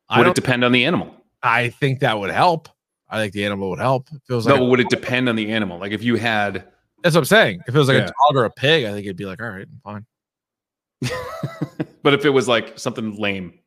I 0.10 0.20
Would 0.20 0.28
it 0.28 0.36
depend 0.36 0.64
on 0.64 0.72
the 0.72 0.86
animal? 0.86 1.16
I 1.46 1.70
think 1.70 2.00
that 2.00 2.18
would 2.20 2.32
help. 2.32 2.70
I 3.10 3.20
think 3.22 3.34
the 3.34 3.46
animal 3.46 3.70
would 3.70 3.80
help. 3.80 4.10
It 4.12 4.34
was 4.34 4.48
No, 4.48 4.54
like 4.54 4.62
but 4.62 4.66
would 4.66 4.80
it 4.80 4.89
depend 4.89 5.30
on 5.30 5.36
the 5.36 5.52
animal? 5.52 5.78
Like 5.80 5.91
if 5.91 6.04
you 6.04 6.16
had, 6.16 6.66
that's 7.04 7.14
what 7.16 7.22
I'm 7.22 7.26
saying. 7.26 7.62
If 7.68 7.76
it 7.76 7.78
was 7.78 7.88
like 7.88 7.98
Yeah. 7.98 8.06
a 8.06 8.08
dog 8.08 8.36
or 8.36 8.46
a 8.46 8.50
pig, 8.52 8.86
I 8.86 8.91
think 8.91 9.06
it'd 9.06 9.16
be 9.16 9.26
like, 9.26 9.41
all 9.41 9.50
right, 9.50 9.68
fine. 9.84 10.06
but 12.04 12.14
if 12.14 12.26
it 12.26 12.30
was 12.32 12.48
like 12.48 12.78
something 12.80 13.16
lame, 13.18 13.60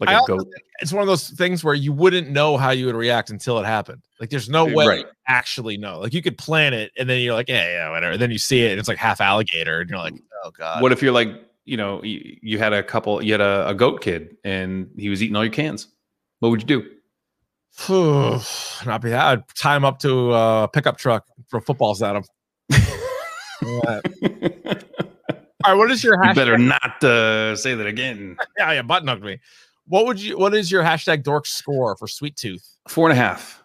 like 0.00 0.08
I 0.08 0.18
a 0.18 0.22
goat, 0.26 0.48
it's 0.80 0.92
one 0.92 1.02
of 1.02 1.06
those 1.06 1.28
things 1.30 1.62
where 1.62 1.74
you 1.74 1.92
wouldn't 1.92 2.30
know 2.30 2.56
how 2.56 2.70
you 2.70 2.86
would 2.86 2.94
react 2.94 3.30
until 3.30 3.58
it 3.58 3.66
happened. 3.66 4.02
Like 4.18 4.30
there's 4.30 4.48
no 4.48 4.68
Uh, 4.68 4.72
way 4.74 4.86
right. 4.86 5.04
to 5.06 5.12
actually 5.28 5.76
know. 5.76 6.00
Like 6.00 6.14
you 6.14 6.22
could 6.22 6.38
plan 6.38 6.72
it 6.74 6.90
and 6.98 7.08
then 7.08 7.20
you're 7.20 7.34
like, 7.34 7.48
yeah, 7.48 7.66
yeah, 7.68 7.90
whatever. 7.90 8.12
And 8.12 8.20
then 8.22 8.30
you 8.30 8.38
see 8.38 8.64
it 8.64 8.72
and 8.72 8.80
it's 8.80 8.88
like 8.88 8.98
half 8.98 9.20
alligator, 9.20 9.80
and 9.80 9.90
you're 9.90 9.98
like, 9.98 10.14
oh 10.44 10.50
god. 10.50 10.82
what 10.82 10.90
if 10.90 11.02
you're 11.02 11.12
like, 11.12 11.28
you 11.64 11.76
know, 11.76 12.02
you, 12.02 12.38
you 12.42 12.58
had 12.58 12.72
a 12.72 12.82
couple, 12.82 13.22
you 13.22 13.32
had 13.32 13.40
a, 13.42 13.68
a 13.68 13.74
goat 13.74 14.00
kid 14.00 14.36
and 14.42 14.90
he 14.96 15.10
was 15.10 15.22
eating 15.22 15.36
all 15.36 15.44
your 15.44 15.52
cans? 15.52 15.88
What 16.40 16.48
would 16.48 16.60
you 16.62 16.66
do? 16.66 16.90
Not 18.86 19.02
be 19.02 19.12
I'd 19.14 19.46
tie 19.54 19.76
him 19.76 19.84
up 19.84 19.98
to 20.00 20.32
a 20.32 20.68
pickup 20.72 20.98
truck, 20.98 21.26
for 21.48 21.60
footballs 21.60 22.02
at 22.06 22.16
him. 22.16 22.24
All 23.62 24.00
right, 25.72 25.78
what 25.78 25.90
is 25.90 26.02
your 26.02 26.14
You 26.24 26.34
better 26.34 26.56
not 26.56 27.04
uh, 27.04 27.54
say 27.54 27.74
that 27.74 27.86
again. 27.86 28.36
yeah, 28.58 28.72
yeah, 28.72 28.82
button 28.82 29.08
hooked 29.08 29.22
me. 29.22 29.38
What 29.86 30.06
would 30.06 30.20
you? 30.20 30.38
What 30.38 30.54
is 30.54 30.70
your 30.70 30.82
hashtag 30.82 31.22
dork 31.22 31.46
score 31.46 31.96
for 31.96 32.08
Sweet 32.08 32.36
Tooth? 32.36 32.66
Four 32.88 33.10
and 33.10 33.18
a 33.18 33.20
half. 33.20 33.62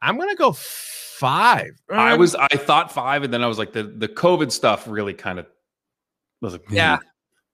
I'm 0.00 0.16
gonna 0.18 0.36
go 0.36 0.52
five. 0.52 1.70
I 1.90 2.12
Um, 2.12 2.20
was, 2.20 2.36
I 2.36 2.46
thought 2.56 2.92
five, 2.92 3.24
and 3.24 3.34
then 3.34 3.42
I 3.42 3.48
was 3.48 3.58
like, 3.58 3.72
the 3.72 3.82
the 3.82 4.08
COVID 4.08 4.52
stuff 4.52 4.86
really 4.86 5.14
kind 5.14 5.40
of 5.40 5.46
was 6.40 6.52
like, 6.52 6.64
Yeah. 6.70 6.98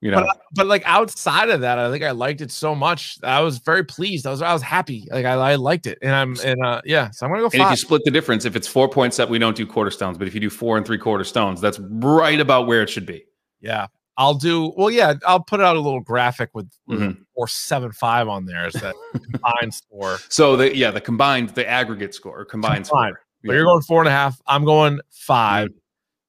You 0.04 0.10
know, 0.10 0.20
But, 0.20 0.38
but 0.52 0.66
like 0.66 0.82
outside 0.84 1.48
of 1.48 1.62
that, 1.62 1.78
I 1.78 1.90
think 1.90 2.04
I 2.04 2.10
liked 2.10 2.42
it 2.42 2.50
so 2.50 2.74
much. 2.74 3.16
I 3.22 3.40
was 3.40 3.56
very 3.58 3.82
pleased. 3.84 4.26
I 4.26 4.30
was 4.30 4.42
I 4.42 4.52
was 4.52 4.60
happy. 4.60 5.08
Like 5.10 5.24
I, 5.24 5.32
I 5.32 5.54
liked 5.54 5.86
it, 5.86 5.96
and 6.02 6.14
I'm 6.14 6.36
and 6.44 6.62
uh 6.62 6.82
yeah. 6.84 7.08
So 7.10 7.24
I'm 7.24 7.32
gonna 7.32 7.40
go 7.42 7.50
and 7.54 7.62
if 7.62 7.70
you 7.70 7.76
split 7.76 8.02
the 8.04 8.10
difference, 8.10 8.44
if 8.44 8.54
it's 8.54 8.68
four 8.68 8.86
points 8.86 9.16
set, 9.16 9.30
we 9.30 9.38
don't 9.38 9.56
do 9.56 9.66
quarter 9.66 9.90
stones, 9.90 10.18
but 10.18 10.28
if 10.28 10.34
you 10.34 10.40
do 10.40 10.50
four 10.50 10.76
and 10.76 10.84
three 10.86 10.98
quarter 10.98 11.24
stones, 11.24 11.58
that's 11.58 11.78
right 11.80 12.38
about 12.38 12.66
where 12.66 12.82
it 12.82 12.90
should 12.90 13.06
be. 13.06 13.24
Yeah, 13.62 13.86
I'll 14.18 14.34
do. 14.34 14.74
Well, 14.76 14.90
yeah, 14.90 15.14
I'll 15.26 15.40
put 15.42 15.62
out 15.62 15.74
a 15.74 15.80
little 15.80 16.00
graphic 16.00 16.50
with, 16.52 16.70
Mhm. 16.86 17.16
or 17.34 17.48
seven 17.48 17.90
on 18.02 18.44
there. 18.44 18.66
Is 18.66 18.74
that 18.74 18.94
combined 19.32 19.72
score? 19.72 20.18
So 20.28 20.54
the 20.54 20.76
yeah, 20.76 20.90
the 20.90 21.00
combined, 21.00 21.48
the 21.54 21.66
aggregate 21.66 22.14
score, 22.14 22.44
combined 22.44 22.84
Combined. 22.86 23.14
score. 23.14 23.20
But 23.42 23.52
Yeah. 23.52 23.54
you're 23.56 23.64
going 23.64 23.80
four 23.82 24.00
and 24.02 24.08
a 24.08 24.12
half. 24.12 24.38
I'm 24.46 24.66
going 24.66 25.00
five 25.10 25.68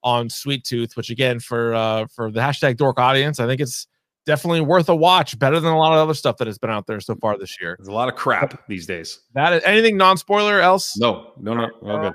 on 0.05 0.29
Sweet 0.29 0.63
Tooth, 0.63 0.95
which 0.95 1.09
again 1.09 1.39
for 1.41 1.73
uh 1.73 2.05
for 2.07 2.31
the 2.31 2.39
hashtag 2.39 2.77
dork 2.77 2.99
audience, 2.99 3.41
I 3.41 3.47
think 3.47 3.59
it's 3.59 3.87
definitely 4.25 4.61
worth 4.61 4.87
a 4.87 4.95
watch. 4.95 5.37
Better 5.37 5.59
than 5.59 5.73
a 5.73 5.77
lot 5.77 5.91
of 5.91 5.99
other 5.99 6.13
stuff 6.13 6.37
that 6.37 6.47
has 6.47 6.57
been 6.57 6.69
out 6.69 6.87
there 6.87 7.01
so 7.01 7.15
far 7.15 7.37
this 7.37 7.59
year. 7.59 7.75
There's 7.77 7.89
a 7.89 7.93
lot 7.93 8.07
of 8.07 8.15
crap 8.15 8.65
these 8.67 8.85
days. 8.85 9.19
That 9.33 9.51
is 9.51 9.63
anything 9.65 9.97
non 9.97 10.15
spoiler 10.17 10.61
else? 10.61 10.95
No, 10.97 11.33
no, 11.41 11.53
no, 11.53 11.69
all 11.81 11.99
good. 11.99 12.13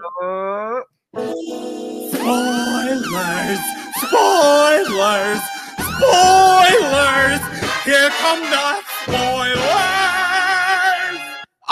Spoilers! 2.15 3.59
Spoilers! 3.97 5.41
Spoilers! 5.99 7.41
Here 7.85 8.11
come 8.11 8.41
the 8.41 8.83
spoilers! 9.03 10.30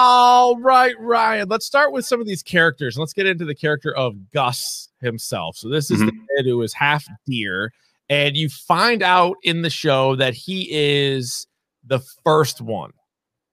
All 0.00 0.56
right, 0.60 0.94
Ryan. 1.00 1.48
Let's 1.48 1.66
start 1.66 1.92
with 1.92 2.06
some 2.06 2.20
of 2.20 2.26
these 2.26 2.42
characters. 2.42 2.96
Let's 2.96 3.12
get 3.12 3.26
into 3.26 3.44
the 3.44 3.54
character 3.54 3.92
of 3.96 4.30
Gus 4.32 4.88
himself. 5.00 5.56
So 5.56 5.68
this 5.68 5.90
is 5.90 5.98
the 5.98 6.12
kid 6.12 6.46
who 6.46 6.62
is 6.62 6.72
half 6.72 7.04
deer, 7.26 7.72
and 8.08 8.36
you 8.36 8.48
find 8.48 9.02
out 9.02 9.36
in 9.42 9.62
the 9.62 9.70
show 9.70 10.14
that 10.16 10.34
he 10.34 10.68
is 10.70 11.48
the 11.84 11.98
first 12.24 12.60
one. 12.60 12.92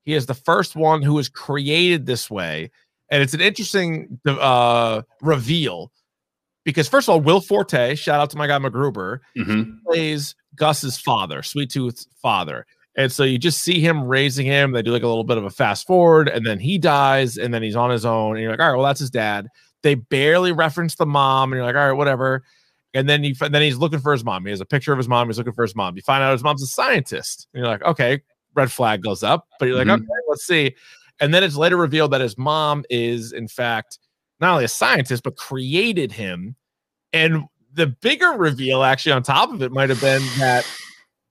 He 0.04 0.14
is 0.14 0.28
the 0.28 0.36
first 0.36 0.76
one 0.76 1.02
who 1.02 1.16
was 1.16 1.30
created 1.30 2.06
this 2.06 2.30
way, 2.30 2.70
and 3.10 3.24
it's 3.24 3.34
an 3.34 3.42
interesting 3.42 4.20
uh, 4.28 5.02
reveal 5.22 5.92
because 6.64 6.88
first 6.88 7.08
of 7.08 7.14
all, 7.14 7.22
Will 7.22 7.42
Forte, 7.42 7.96
shout 7.96 8.20
out 8.20 8.30
to 8.32 8.38
my 8.38 8.46
guy 8.48 8.58
MacGruber, 8.60 9.20
Mhm. 9.36 9.78
plays 9.86 10.36
Gus's 10.56 10.98
father, 11.00 11.42
Sweet 11.44 11.72
Tooth's 11.72 12.08
father. 12.22 12.66
And 12.98 13.12
so 13.12 13.24
you 13.24 13.38
just 13.38 13.62
see 13.62 13.82
him 13.82 14.06
raising 14.06 14.46
him. 14.46 14.72
They 14.72 14.82
do 14.82 14.92
like 14.92 15.04
a 15.04 15.08
little 15.08 15.24
bit 15.26 15.38
of 15.38 15.44
a 15.44 15.50
fast 15.50 15.86
forward, 15.86 16.30
and 16.30 16.46
then 16.46 16.60
he 16.60 16.78
dies, 16.78 17.38
and 17.38 17.54
then 17.54 17.62
he's 17.62 17.76
on 17.76 17.90
his 17.90 18.06
own. 18.06 18.36
And 18.36 18.42
you're 18.42 18.52
like, 18.52 18.62
all 18.62 18.70
right, 18.70 18.78
well, 18.78 18.86
that's 18.86 19.02
his 19.02 19.10
dad. 19.10 19.50
They 19.84 19.96
barely 19.96 20.52
reference 20.52 20.96
the 20.96 21.06
mom, 21.06 21.52
and 21.52 21.58
you're 21.58 21.66
like, 21.66 21.76
all 21.76 21.88
right, 21.88 21.98
whatever. 21.98 22.44
And 22.94 23.10
then 23.10 23.26
you, 23.26 23.36
then 23.36 23.62
he's 23.62 23.76
looking 23.76 24.00
for 24.00 24.14
his 24.14 24.24
mom. 24.24 24.46
He 24.46 24.52
has 24.52 24.62
a 24.62 24.66
picture 24.66 24.94
of 24.94 24.98
his 24.98 25.10
mom. 25.10 25.28
He's 25.28 25.38
looking 25.38 25.52
for 25.52 25.64
his 25.64 25.76
mom. 25.76 25.98
You 25.98 26.02
find 26.02 26.24
out 26.24 26.32
his 26.32 26.44
mom's 26.44 26.64
a 26.64 26.68
scientist, 26.68 27.48
and 27.54 27.60
you're 27.60 27.68
like, 27.68 27.84
okay, 27.84 28.22
red 28.54 28.72
flag 28.72 29.04
goes 29.04 29.22
up. 29.24 29.48
But 29.60 29.66
you're 29.68 29.78
like, 29.78 29.88
Mhm. 29.88 29.96
okay, 29.96 30.06
let's 30.30 30.46
see. 30.46 30.74
And 31.20 31.34
then 31.34 31.44
it's 31.44 31.58
later 31.58 31.76
revealed 31.78 32.12
that 32.12 32.22
his 32.22 32.38
mom 32.38 32.86
is, 32.90 33.34
in 33.34 33.50
fact, 33.50 34.00
not 34.40 34.52
only 34.52 34.66
a 34.66 34.70
scientist 34.70 35.24
but 35.24 35.36
created 35.36 36.12
him. 36.14 36.56
And 37.14 37.44
the 37.74 37.88
bigger 37.88 38.32
reveal, 38.32 38.84
actually, 38.84 39.12
on 39.14 39.24
top 39.24 39.52
of 39.52 39.62
it, 39.62 39.72
might 39.72 39.90
have 39.90 40.02
been 40.02 40.22
that 40.40 40.66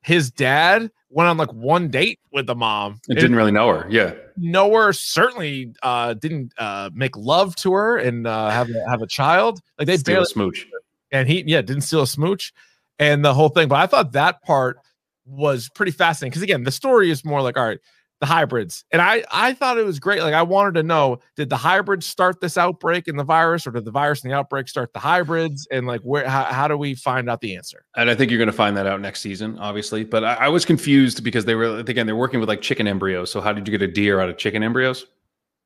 his 0.02 0.30
dad 0.30 0.90
went 1.14 1.28
on 1.28 1.36
like 1.36 1.52
one 1.52 1.88
date 1.88 2.18
with 2.32 2.46
the 2.46 2.54
mom. 2.54 3.00
It 3.08 3.14
didn't 3.14 3.36
really 3.36 3.52
know 3.52 3.68
her. 3.68 3.86
Yeah. 3.88 4.14
Noah 4.36 4.92
certainly 4.92 5.72
uh, 5.82 6.14
didn't 6.14 6.52
uh, 6.58 6.90
make 6.92 7.16
love 7.16 7.54
to 7.56 7.72
her 7.72 7.96
and 7.98 8.26
uh, 8.26 8.50
have 8.50 8.68
a, 8.68 8.88
have 8.90 9.00
a 9.00 9.06
child. 9.06 9.60
Like 9.78 9.86
they 9.86 9.96
Steal 9.96 10.14
a 10.14 10.16
barely 10.16 10.26
smooch. 10.26 10.66
and 11.12 11.28
he 11.28 11.44
yeah 11.46 11.62
didn't 11.62 11.82
steal 11.82 12.02
a 12.02 12.06
smooch 12.06 12.52
and 12.98 13.24
the 13.24 13.32
whole 13.32 13.48
thing. 13.48 13.68
But 13.68 13.76
I 13.76 13.86
thought 13.86 14.12
that 14.12 14.42
part 14.42 14.78
was 15.24 15.70
pretty 15.70 15.92
fascinating 15.92 16.30
because 16.30 16.42
again, 16.42 16.64
the 16.64 16.72
story 16.72 17.10
is 17.10 17.24
more 17.24 17.40
like 17.42 17.56
all 17.56 17.64
right, 17.64 17.78
the 18.24 18.32
hybrids, 18.32 18.84
and 18.90 19.02
I 19.02 19.22
I 19.30 19.52
thought 19.52 19.76
it 19.76 19.84
was 19.84 19.98
great. 19.98 20.22
Like 20.22 20.32
I 20.32 20.42
wanted 20.42 20.74
to 20.74 20.82
know 20.82 21.20
did 21.36 21.50
the 21.50 21.56
hybrids 21.56 22.06
start 22.06 22.40
this 22.40 22.56
outbreak 22.56 23.06
in 23.06 23.16
the 23.16 23.24
virus, 23.24 23.66
or 23.66 23.70
did 23.70 23.84
the 23.84 23.90
virus 23.90 24.22
and 24.22 24.32
the 24.32 24.36
outbreak 24.36 24.66
start 24.66 24.94
the 24.94 24.98
hybrids? 24.98 25.68
And 25.70 25.86
like 25.86 26.00
where 26.00 26.26
how, 26.26 26.44
how 26.44 26.66
do 26.66 26.78
we 26.78 26.94
find 26.94 27.28
out 27.28 27.42
the 27.42 27.54
answer? 27.54 27.84
And 27.96 28.08
I 28.08 28.14
think 28.14 28.30
you're 28.30 28.38
going 28.38 28.46
to 28.46 28.52
find 28.52 28.76
that 28.78 28.86
out 28.86 29.00
next 29.02 29.20
season, 29.20 29.58
obviously. 29.58 30.04
But 30.04 30.24
I, 30.24 30.34
I 30.34 30.48
was 30.48 30.64
confused 30.64 31.22
because 31.22 31.44
they 31.44 31.54
were 31.54 31.78
again 31.80 32.06
they're 32.06 32.16
working 32.16 32.40
with 32.40 32.48
like 32.48 32.62
chicken 32.62 32.86
embryos. 32.86 33.30
So 33.30 33.42
how 33.42 33.52
did 33.52 33.68
you 33.68 33.76
get 33.76 33.82
a 33.82 33.92
deer 33.92 34.20
out 34.20 34.30
of 34.30 34.38
chicken 34.38 34.62
embryos? 34.62 35.04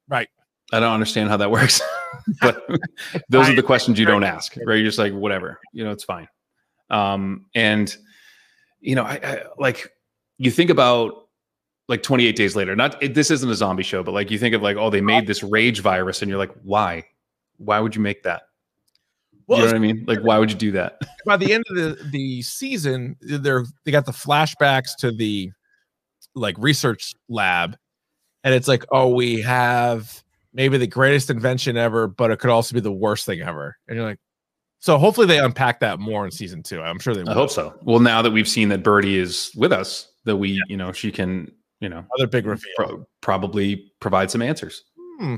Right. 0.09 0.29
I 0.73 0.81
don't 0.81 0.93
understand 0.93 1.31
how 1.31 1.37
that 1.37 1.51
works. 1.51 1.81
but 2.41 2.69
those 3.29 3.49
are 3.49 3.55
the 3.55 3.63
questions 3.63 4.01
you 4.01 4.05
don't 4.05 4.25
ask, 4.25 4.57
right? 4.67 4.75
You're 4.75 4.85
just 4.85 4.99
like 4.99 5.13
whatever, 5.13 5.61
you 5.73 5.85
know, 5.85 5.93
it's 5.93 6.05
fine. 6.05 6.27
Um, 6.91 7.47
and 7.55 7.97
you 8.81 8.97
know, 8.97 9.05
I, 9.05 9.21
I 9.23 9.43
like 9.59 9.93
you 10.39 10.51
think 10.51 10.71
about 10.71 11.28
like 11.89 12.03
28 12.03 12.37
days 12.37 12.55
later. 12.55 12.77
Not 12.77 13.03
it, 13.03 13.15
this 13.15 13.31
isn't 13.31 13.51
a 13.51 13.55
zombie 13.55 13.83
show, 13.83 14.03
but 14.03 14.13
like 14.13 14.31
you 14.31 14.39
think 14.39 14.55
of 14.55 14.63
like 14.63 14.77
oh 14.77 14.91
they 14.91 15.01
made 15.01 15.27
this 15.27 15.43
rage 15.43 15.81
virus, 15.81 16.23
and 16.23 16.29
you're 16.29 16.39
like 16.39 16.53
why? 16.63 17.05
Why 17.57 17.81
would 17.81 17.97
you 17.97 18.03
make 18.03 18.23
that? 18.23 18.43
Well, 19.47 19.59
you 19.59 19.65
know 19.65 19.71
what 19.71 19.77
I 19.77 19.81
mean? 19.81 20.05
Like 20.07 20.21
why 20.21 20.39
would 20.39 20.51
you 20.51 20.59
do 20.59 20.73
that? 20.73 21.01
by 21.27 21.37
the 21.37 21.53
end 21.53 21.65
of 21.71 21.77
the 21.77 22.09
the 22.11 22.43
season, 22.43 23.17
they're 23.21 23.65
they 23.85 23.91
got 23.91 24.07
the 24.07 24.13
flashbacks 24.13 24.91
to 24.99 25.11
the 25.11 25.51
like 26.35 26.57
research 26.59 27.15
lab, 27.29 27.77
and 28.45 28.55
it's 28.55 28.69
like, 28.69 28.85
oh, 28.91 29.09
we 29.09 29.41
have 29.41 30.23
maybe 30.53 30.79
the 30.79 30.87
greatest 30.87 31.31
invention 31.31 31.77
ever, 31.77 32.07
but 32.07 32.31
it 32.31 32.39
could 32.39 32.51
also 32.51 32.75
be 32.75 32.81
the 32.81 32.93
worst 32.93 33.27
thing 33.27 33.41
ever. 33.41 33.77
And 33.87 33.97
you're 33.97 34.07
like, 34.07 34.19
so 34.81 34.99
hopefully 34.99 35.27
they 35.27 35.39
unpack 35.39 35.81
that 35.81 35.99
more 35.99 36.25
in 36.25 36.31
season 36.31 36.63
two. 36.63 36.81
I'm 36.81 36.99
sure 36.99 37.15
they 37.15 37.23
will. 37.23 37.31
I 37.31 37.35
hope 37.35 37.51
so. 37.51 37.75
Well, 37.83 38.01
now 38.01 38.23
that 38.23 38.31
we've 38.31 38.49
seen 38.49 38.69
that 38.69 38.83
Birdie 38.83 39.19
is 39.19 39.53
with 39.57 39.73
us, 39.73 40.11
that 40.25 40.37
we, 40.37 40.61
you 40.69 40.77
know, 40.77 40.93
she 40.93 41.11
can, 41.11 41.53
you 41.81 41.89
know, 41.89 42.05
other 42.17 42.27
big 42.27 42.47
reveal. 42.47 42.73
pro- 42.77 43.07
probably 43.21 43.91
provide 44.01 44.31
some 44.31 44.43
answers. 44.43 44.85
Hmm. 45.19 45.37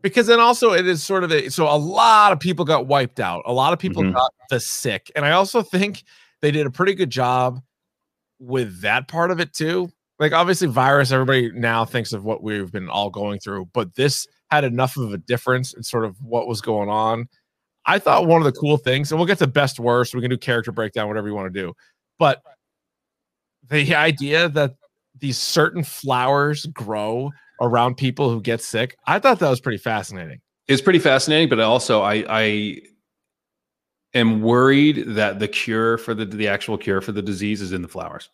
Because 0.00 0.26
then 0.28 0.38
also 0.38 0.72
it 0.72 0.86
is 0.86 1.02
sort 1.02 1.24
of 1.24 1.32
a 1.32 1.48
so 1.50 1.64
a 1.66 1.76
lot 1.76 2.32
of 2.32 2.38
people 2.38 2.64
got 2.64 2.86
wiped 2.86 3.18
out. 3.18 3.42
A 3.46 3.52
lot 3.52 3.72
of 3.72 3.78
people 3.80 4.02
Mhm. 4.02 4.14
got 4.14 4.32
the 4.48 4.60
sick. 4.60 5.10
And 5.16 5.24
I 5.24 5.32
also 5.32 5.60
think 5.62 6.04
they 6.40 6.50
did 6.52 6.66
a 6.66 6.70
pretty 6.70 6.94
good 6.94 7.10
job 7.10 7.60
with 8.38 8.80
that 8.82 9.08
part 9.08 9.30
of 9.32 9.40
it 9.40 9.52
too. 9.52 9.90
Like 10.20 10.32
obviously, 10.32 10.68
virus. 10.68 11.10
Everybody 11.10 11.50
now 11.52 11.84
thinks 11.84 12.12
of 12.12 12.24
what 12.24 12.42
we've 12.42 12.70
been 12.70 12.88
all 12.88 13.10
going 13.10 13.40
through, 13.40 13.66
but 13.72 13.94
this 13.96 14.26
had 14.50 14.62
enough 14.64 14.96
of 14.96 15.12
a 15.12 15.18
difference 15.18 15.74
in 15.74 15.82
sort 15.82 16.04
of 16.04 16.16
what 16.22 16.46
was 16.46 16.60
going 16.60 16.88
on. 16.88 17.28
I 17.84 17.98
thought 17.98 18.26
one 18.26 18.40
of 18.40 18.44
the 18.44 18.58
cool 18.58 18.76
things, 18.76 19.10
and 19.10 19.18
we'll 19.18 19.26
get 19.26 19.38
to 19.38 19.46
best 19.46 19.80
worst. 19.80 20.14
We 20.14 20.20
can 20.20 20.30
do 20.30 20.36
character 20.38 20.70
breakdown, 20.72 21.08
whatever 21.08 21.26
you 21.28 21.34
want 21.34 21.52
to 21.52 21.60
do, 21.60 21.72
but 22.18 22.40
the 23.68 23.94
idea 23.94 24.48
that 24.50 24.74
these 25.20 25.38
certain 25.38 25.84
flowers 25.84 26.66
grow 26.66 27.30
around 27.60 27.96
people 27.96 28.30
who 28.30 28.40
get 28.40 28.60
sick, 28.60 28.96
I 29.06 29.18
thought 29.18 29.38
that 29.40 29.50
was 29.50 29.60
pretty 29.60 29.78
fascinating. 29.78 30.40
It's 30.68 30.82
pretty 30.82 30.98
fascinating, 30.98 31.48
but 31.48 31.60
also 31.60 32.02
I 32.02 32.24
I 32.28 32.80
am 34.14 34.42
worried 34.42 35.04
that 35.14 35.38
the 35.38 35.48
cure 35.48 35.98
for 35.98 36.14
the 36.14 36.24
the 36.24 36.48
actual 36.48 36.78
cure 36.78 37.00
for 37.00 37.12
the 37.12 37.22
disease 37.22 37.60
is 37.60 37.72
in 37.72 37.82
the 37.82 37.88
flowers. 37.88 38.30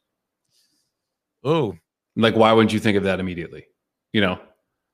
Oh, 1.43 1.77
Like, 2.17 2.37
why 2.37 2.53
wouldn't 2.53 2.73
you 2.73 2.81
think 2.81 2.97
of 2.97 3.05
that 3.05 3.21
immediately? 3.21 3.67
You 4.13 4.21
know, 4.23 4.41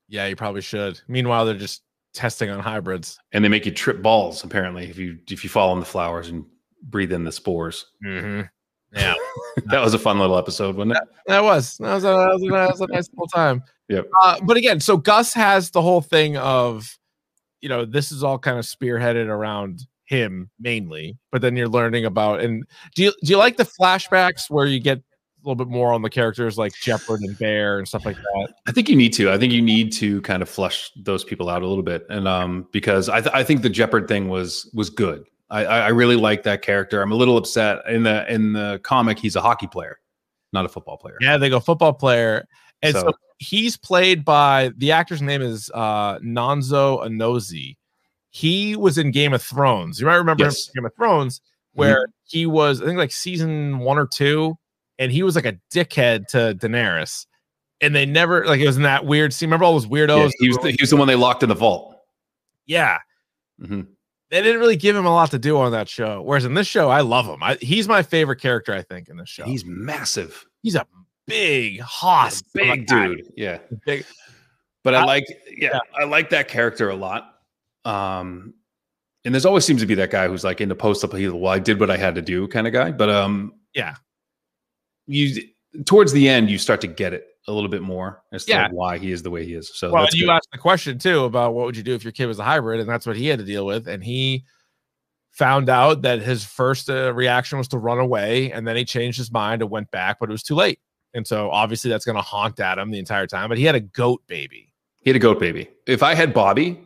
yeah, 0.08 0.26
you 0.26 0.36
probably 0.36 0.62
should. 0.62 1.00
Meanwhile, 1.06 1.44
they're 1.46 1.54
just 1.54 1.82
testing 2.12 2.50
on 2.50 2.58
hybrids. 2.58 3.18
and 3.32 3.44
they 3.44 3.48
make 3.48 3.64
you 3.64 3.70
trip 3.72 4.02
balls 4.02 4.42
apparently 4.42 4.90
if 4.90 4.98
you 4.98 5.18
if 5.30 5.44
you 5.44 5.50
fall 5.50 5.72
in 5.72 5.78
the 5.80 5.86
flowers 5.86 6.28
and 6.28 6.44
breathe 6.82 7.12
in 7.12 7.24
the 7.24 7.30
spores. 7.32 7.86
Mm-hmm. 8.04 8.42
Yeah, 8.92 9.14
that 9.66 9.80
was 9.82 9.94
a 9.94 9.98
fun 9.98 10.18
little 10.18 10.36
episode, 10.36 10.76
wasn't 10.76 10.96
it? 10.96 11.02
that 11.26 11.42
was 11.42 11.76
that 11.78 11.94
was 11.94 12.04
a, 12.04 12.08
that 12.08 12.32
was 12.32 12.42
a, 12.42 12.48
that 12.48 12.70
was 12.70 12.80
a 12.80 12.86
nice 12.88 13.08
little 13.12 13.28
time. 13.28 13.62
Yep. 13.88 14.08
Uh, 14.22 14.40
but 14.44 14.56
again, 14.56 14.80
so 14.80 14.96
Gus 14.96 15.32
has 15.34 15.70
the 15.70 15.82
whole 15.82 16.00
thing 16.00 16.36
of, 16.36 16.98
you 17.60 17.68
know, 17.68 17.84
this 17.84 18.12
is 18.12 18.22
all 18.22 18.38
kind 18.38 18.58
of 18.58 18.64
spearheaded 18.64 19.26
around 19.26 19.86
him 20.04 20.50
mainly, 20.58 21.18
but 21.30 21.40
then 21.40 21.56
you're 21.56 21.68
learning 21.68 22.04
about 22.04 22.40
and 22.40 22.64
do 22.94 23.04
you 23.04 23.12
do 23.22 23.30
you 23.32 23.36
like 23.36 23.56
the 23.56 23.64
flashbacks 23.64 24.50
where 24.50 24.66
you 24.66 24.80
get 24.80 24.98
a 24.98 25.02
little 25.48 25.54
bit 25.54 25.68
more 25.70 25.92
on 25.92 26.02
the 26.02 26.10
characters 26.10 26.58
like 26.58 26.72
Jepperd 26.72 27.18
and 27.22 27.38
Bear 27.38 27.78
and 27.78 27.86
stuff 27.86 28.04
like 28.04 28.16
that? 28.16 28.54
I 28.66 28.72
think 28.72 28.88
you 28.88 28.96
need 28.96 29.12
to. 29.14 29.30
I 29.30 29.38
think 29.38 29.52
you 29.52 29.62
need 29.62 29.92
to 29.94 30.20
kind 30.22 30.42
of 30.42 30.48
flush 30.48 30.90
those 30.96 31.24
people 31.24 31.48
out 31.48 31.62
a 31.62 31.66
little 31.66 31.84
bit, 31.84 32.06
and 32.10 32.28
um, 32.28 32.66
because 32.72 33.08
I, 33.08 33.20
th- 33.20 33.34
I 33.34 33.44
think 33.44 33.62
the 33.62 33.70
Jepperd 33.70 34.08
thing 34.08 34.28
was 34.28 34.70
was 34.74 34.90
good. 34.90 35.24
I, 35.50 35.64
I 35.64 35.88
really 35.88 36.16
like 36.16 36.42
that 36.44 36.62
character. 36.62 37.02
I'm 37.02 37.12
a 37.12 37.16
little 37.16 37.36
upset 37.36 37.78
in 37.88 38.02
the 38.04 38.30
in 38.32 38.52
the 38.52 38.80
comic. 38.84 39.18
He's 39.18 39.34
a 39.36 39.40
hockey 39.40 39.66
player, 39.66 39.98
not 40.52 40.64
a 40.64 40.68
football 40.68 40.96
player. 40.96 41.16
Yeah, 41.20 41.36
they 41.38 41.48
go 41.50 41.58
football 41.60 41.92
player. 41.92 42.46
And 42.82 42.94
so, 42.94 43.00
So- 43.00 43.12
he's 43.38 43.76
played 43.76 44.24
by 44.24 44.70
the 44.76 44.92
actor's 44.92 45.22
name 45.22 45.42
is 45.42 45.70
uh 45.74 46.18
Nonso 46.20 47.04
Anozie. 47.06 47.76
He 48.30 48.76
was 48.76 48.96
in 48.96 49.10
Game 49.10 49.32
of 49.34 49.42
Thrones. 49.42 49.98
You 50.00 50.06
might 50.06 50.14
remember 50.16 50.44
Yes. 50.44 50.68
him 50.68 50.72
from 50.74 50.82
Game 50.82 50.86
of 50.86 50.94
Thrones, 50.94 51.40
where 51.72 52.06
he 52.24 52.46
was, 52.46 52.80
I 52.80 52.84
think 52.84 52.96
like 52.98 53.10
season 53.10 53.80
one 53.80 53.98
or 53.98 54.06
two, 54.06 54.56
and 55.00 55.10
he 55.10 55.24
was 55.24 55.34
like 55.34 55.46
a 55.46 55.58
dickhead 55.74 56.28
to 56.28 56.54
Daenerys. 56.54 57.26
And 57.80 57.92
they 57.94 58.06
never 58.06 58.46
like 58.46 58.60
it 58.60 58.66
was 58.66 58.76
in 58.76 58.82
that 58.84 59.04
weird 59.04 59.32
scene. 59.32 59.48
Remember 59.48 59.64
all 59.64 59.72
those 59.72 59.86
weirdos? 59.86 60.26
Yeah, 60.26 60.30
he 60.38 60.48
was 60.48 60.58
the, 60.58 60.70
he 60.70 60.76
was 60.80 60.90
the 60.90 60.96
one 60.96 61.08
they 61.08 61.16
locked 61.16 61.42
in 61.42 61.48
the 61.48 61.54
vault. 61.56 61.96
yeah. 62.66 62.98
Mhm. 63.60 63.88
They 64.30 64.42
didn't 64.42 64.60
really 64.60 64.76
give 64.76 64.94
him 64.94 65.06
a 65.06 65.10
lot 65.12 65.30
to 65.32 65.38
do 65.38 65.56
on 65.58 65.72
that 65.72 65.88
show. 65.88 66.22
Whereas 66.22 66.44
in 66.44 66.54
this 66.54 66.66
show, 66.68 66.88
I 66.88 67.00
love 67.00 67.26
him. 67.26 67.42
I, 67.42 67.56
he's 67.60 67.88
my 67.88 68.02
favorite 68.02 68.40
character, 68.40 68.72
I 68.72 68.82
think, 68.82 69.08
in 69.08 69.16
this 69.16 69.28
show. 69.28 69.44
He's 69.44 69.64
massive, 69.64 70.46
He's 70.62 70.76
a 70.76 70.86
big 71.26 71.80
hoss, 71.80 72.40
big 72.54 72.86
dude. 72.86 73.32
Yeah, 73.36 73.58
Big. 73.86 74.04
but 74.84 74.94
I 74.94 75.00
I- 75.00 75.04
like 75.04 75.26
yeah, 75.56 75.78
I 75.98 76.04
like 76.04 76.30
that 76.30 76.48
character 76.48 76.90
a 76.90 76.94
lot. 76.96 77.40
Um, 77.84 78.54
and 79.24 79.34
there's 79.34 79.46
always 79.46 79.64
seems 79.64 79.80
to 79.80 79.86
be 79.86 79.94
that 79.96 80.10
guy 80.10 80.28
who's 80.28 80.44
like 80.44 80.60
into 80.60 80.74
post 80.74 81.02
up. 81.04 81.12
He, 81.14 81.28
Well, 81.28 81.52
I 81.52 81.58
did 81.58 81.80
what 81.80 81.90
I 81.90 81.96
had 81.96 82.14
to 82.14 82.22
do, 82.22 82.46
kind 82.48 82.66
of 82.66 82.72
guy. 82.72 82.90
But 82.92 83.10
um, 83.10 83.52
Yeah. 83.74 83.94
you 85.06 85.42
towards 85.86 86.12
the 86.12 86.28
end 86.28 86.50
you 86.50 86.58
start 86.58 86.80
to 86.82 86.86
get 86.86 87.12
it 87.14 87.26
a 87.48 87.52
little 87.52 87.68
bit 87.70 87.82
more 87.82 88.22
as 88.32 88.44
to 88.44 88.52
Yeah. 88.52 88.68
why 88.70 88.98
he 88.98 89.12
is 89.12 89.22
the 89.22 89.30
way 89.30 89.44
he 89.46 89.54
is. 89.54 89.70
So 89.74 89.90
well, 89.92 90.06
you 90.12 90.26
good. 90.26 90.32
asked 90.32 90.48
the 90.52 90.58
question 90.58 90.98
too 90.98 91.24
about 91.24 91.54
what 91.54 91.66
would 91.66 91.76
you 91.76 91.82
do 91.82 91.94
if 91.94 92.04
your 92.04 92.12
kid 92.12 92.26
was 92.26 92.38
a 92.38 92.44
hybrid, 92.44 92.80
and 92.80 92.88
that's 92.88 93.06
what 93.06 93.16
he 93.16 93.26
had 93.26 93.38
to 93.38 93.44
deal 93.44 93.64
with. 93.66 93.88
And 93.88 94.04
he 94.04 94.44
found 95.30 95.68
out 95.70 96.02
that 96.02 96.20
his 96.20 96.44
first 96.44 96.90
uh, 96.90 97.14
reaction 97.14 97.56
was 97.58 97.68
to 97.68 97.78
run 97.78 97.98
away, 97.98 98.52
and 98.52 98.66
then 98.66 98.76
he 98.76 98.84
changed 98.84 99.16
his 99.18 99.32
mind 99.32 99.62
and 99.62 99.70
went 99.70 99.90
back, 99.90 100.18
but 100.20 100.28
it 100.28 100.32
was 100.32 100.42
too 100.42 100.54
late. 100.54 100.80
And 101.14 101.26
so 101.26 101.50
obviously 101.50 101.90
that's 101.90 102.04
going 102.04 102.16
to 102.16 102.22
haunt 102.22 102.60
Adam 102.60 102.90
the 102.90 102.98
entire 102.98 103.26
time. 103.26 103.48
But 103.48 103.58
he 103.58 103.64
had 103.64 103.74
a 103.74 103.80
goat 103.80 104.22
baby. 104.26 104.72
he 105.00 105.10
had 105.10 105.16
a 105.16 105.20
goat 105.20 105.40
baby. 105.40 105.68
If 105.86 106.02
I 106.04 106.14
had 106.14 106.32
Bobby, 106.34 106.80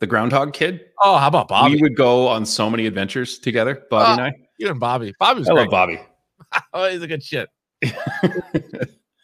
the 0.00 0.06
groundhog 0.06 0.52
kid, 0.52 0.84
Oh, 1.02 1.16
how 1.16 1.26
about 1.28 1.48
Bobby? 1.48 1.74
we 1.76 1.82
would 1.82 1.96
go 1.96 2.28
on 2.28 2.44
so 2.46 2.68
many 2.70 2.86
adventures 2.86 3.38
together. 3.38 3.82
Bobby 3.90 4.12
and 4.22 4.32
I. 4.32 4.32
You 4.58 4.68
and 4.70 4.78
Bobby. 4.78 5.12
Bobby 5.18 5.40
was 5.40 5.48
I 5.48 5.54
great. 5.54 5.62
love 5.62 5.70
Bobby. 5.70 6.00
oh, 6.72 6.88
he's 6.90 7.02
a 7.02 7.06
good 7.08 7.22
shit. 7.22 7.48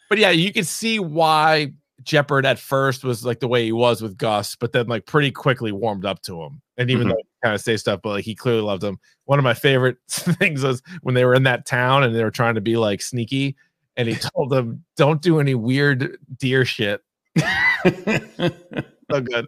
but 0.09 0.17
yeah, 0.17 0.29
you 0.31 0.51
can 0.53 0.63
see 0.63 0.99
why 0.99 1.73
Jepperd 2.03 2.45
at 2.45 2.59
first 2.59 3.03
was 3.03 3.25
like 3.25 3.39
the 3.39 3.47
way 3.47 3.63
he 3.65 3.71
was 3.71 4.01
with 4.01 4.17
Gus, 4.17 4.55
but 4.55 4.71
then 4.73 4.87
like 4.87 5.05
pretty 5.05 5.31
quickly 5.31 5.71
warmed 5.71 6.05
up 6.05 6.21
to 6.23 6.41
him. 6.41 6.61
And 6.77 6.91
even 6.91 7.07
Mhm. 7.07 7.11
though 7.11 7.17
he 7.17 7.23
kind 7.43 7.55
of 7.55 7.61
say 7.61 7.77
stuff, 7.77 8.01
but 8.03 8.09
like 8.09 8.25
he 8.25 8.35
clearly 8.35 8.61
loved 8.61 8.83
him. 8.83 8.99
One 9.25 9.39
of 9.39 9.43
my 9.43 9.53
favorite 9.53 9.97
things 10.09 10.63
was 10.63 10.81
when 11.01 11.15
they 11.15 11.25
were 11.25 11.33
in 11.33 11.43
that 11.43 11.65
town 11.65 12.03
and 12.03 12.13
they 12.15 12.23
were 12.23 12.31
trying 12.31 12.55
to 12.55 12.61
be 12.61 12.77
like 12.77 13.01
sneaky, 13.01 13.55
and 13.97 14.07
he 14.07 14.15
told 14.35 14.49
them, 14.51 14.83
"Don't 14.97 15.21
do 15.21 15.39
any 15.39 15.55
weird 15.55 16.17
deer 16.37 16.65
shit." 16.65 17.01
so 17.37 19.21
good. 19.21 19.45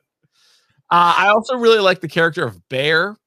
Uh, 0.89 1.13
I 1.17 1.27
also 1.29 1.57
really 1.57 1.79
like 1.79 1.99
the 2.01 2.07
character 2.07 2.45
of 2.45 2.67
Bear. 2.69 3.17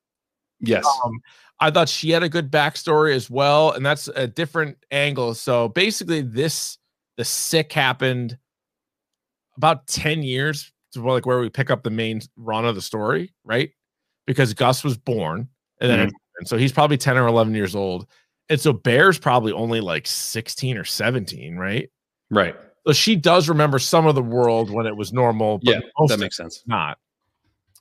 Yes. 0.60 0.86
Um, 1.04 1.20
I 1.60 1.70
thought 1.70 1.88
she 1.90 2.10
had 2.10 2.22
a 2.22 2.28
good 2.28 2.50
backstory 2.50 3.14
as 3.14 3.28
well, 3.28 3.72
and 3.72 3.84
that's 3.84 4.08
a 4.08 4.26
different 4.26 4.78
angle. 4.90 5.34
So 5.34 5.68
basically, 5.68 6.22
this 6.22 6.78
the 7.20 7.24
sick 7.26 7.70
happened 7.74 8.38
about 9.58 9.86
10 9.88 10.22
years 10.22 10.72
to 10.92 11.02
like 11.02 11.26
where 11.26 11.38
we 11.38 11.50
pick 11.50 11.68
up 11.68 11.82
the 11.82 11.90
main 11.90 12.22
run 12.34 12.64
of 12.64 12.74
the 12.74 12.80
story, 12.80 13.34
right? 13.44 13.72
Because 14.26 14.54
Gus 14.54 14.82
was 14.82 14.96
born, 14.96 15.46
and 15.82 15.90
then 15.90 16.08
Mhm. 16.08 16.12
and 16.38 16.48
so 16.48 16.56
he's 16.56 16.72
probably 16.72 16.96
10 16.96 17.18
or 17.18 17.26
11 17.26 17.54
years 17.54 17.76
old. 17.76 18.08
And 18.48 18.58
so 18.58 18.72
Bear's 18.72 19.18
probably 19.18 19.52
only 19.52 19.82
like 19.82 20.06
16 20.06 20.78
or 20.78 20.84
17, 20.84 21.56
right? 21.56 21.90
Right. 22.30 22.56
So 22.86 22.94
she 22.94 23.16
does 23.16 23.50
remember 23.50 23.78
some 23.78 24.06
of 24.06 24.14
the 24.14 24.22
world 24.22 24.70
when 24.70 24.86
it 24.86 24.96
was 24.96 25.12
normal, 25.12 25.58
but 25.58 25.72
Yeah, 25.74 25.80
most 25.98 26.08
that 26.08 26.20
makes 26.20 26.38
sense. 26.38 26.62
Not. 26.64 26.96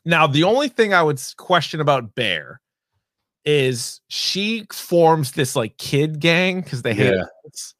Now, 0.03 0.27
the 0.27 0.43
only 0.43 0.67
thing 0.67 0.93
I 0.93 1.01
would 1.01 1.21
question 1.37 1.79
about 1.79 2.13
Bear 2.13 2.59
is 3.45 4.01
she 4.09 4.67
forms 4.73 5.31
this 5.31 5.55
like 5.55 5.77
kid 5.77 6.19
gang 6.19 6.59
because 6.59 6.81
they 6.81 6.93
hate 6.93 7.13
Yeah. 7.15 7.23
kids. 7.45 7.73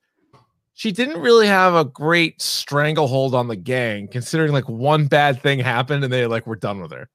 She 0.80 0.94
didn't 0.94 1.20
really 1.20 1.46
have 1.48 1.76
a 1.76 1.84
great 1.84 2.42
stranglehold 2.42 3.36
on 3.36 3.50
the 3.50 3.58
gang, 3.58 4.08
considering 4.08 4.54
like 4.54 4.70
one 4.70 5.08
bad 5.08 5.42
thing 5.42 5.60
happened 5.60 6.06
and 6.06 6.14
they 6.14 6.26
like 6.26 6.48
were 6.48 6.56
done 6.56 6.80
with 6.80 6.92
her. 6.94 7.10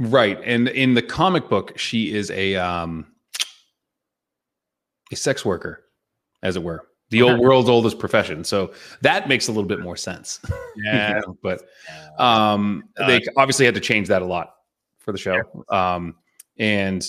Right. 0.00 0.36
And 0.42 0.66
in 0.66 0.94
the 0.94 1.00
comic 1.02 1.48
book, 1.48 1.78
she 1.78 2.12
is 2.12 2.28
a 2.32 2.56
um 2.56 3.06
a 5.12 5.14
sex 5.14 5.44
worker, 5.44 5.84
as 6.42 6.56
it 6.56 6.64
were. 6.64 6.88
The 7.10 7.22
old 7.22 7.38
world's 7.38 7.68
oldest 7.68 8.00
profession. 8.00 8.42
So 8.42 8.72
that 9.02 9.28
makes 9.28 9.46
a 9.46 9.52
little 9.52 9.68
bit 9.68 9.78
more 9.78 9.96
sense. 9.96 10.40
you 10.74 10.82
Yeah. 10.84 11.20
know, 11.24 11.38
but 11.40 11.62
um 12.18 12.82
they 12.96 13.20
obviously 13.36 13.64
had 13.64 13.76
to 13.76 13.80
change 13.80 14.08
that 14.08 14.22
a 14.22 14.26
lot 14.26 14.56
for 14.98 15.12
the 15.12 15.18
show. 15.18 15.40
Um 15.68 16.16
and 16.58 17.08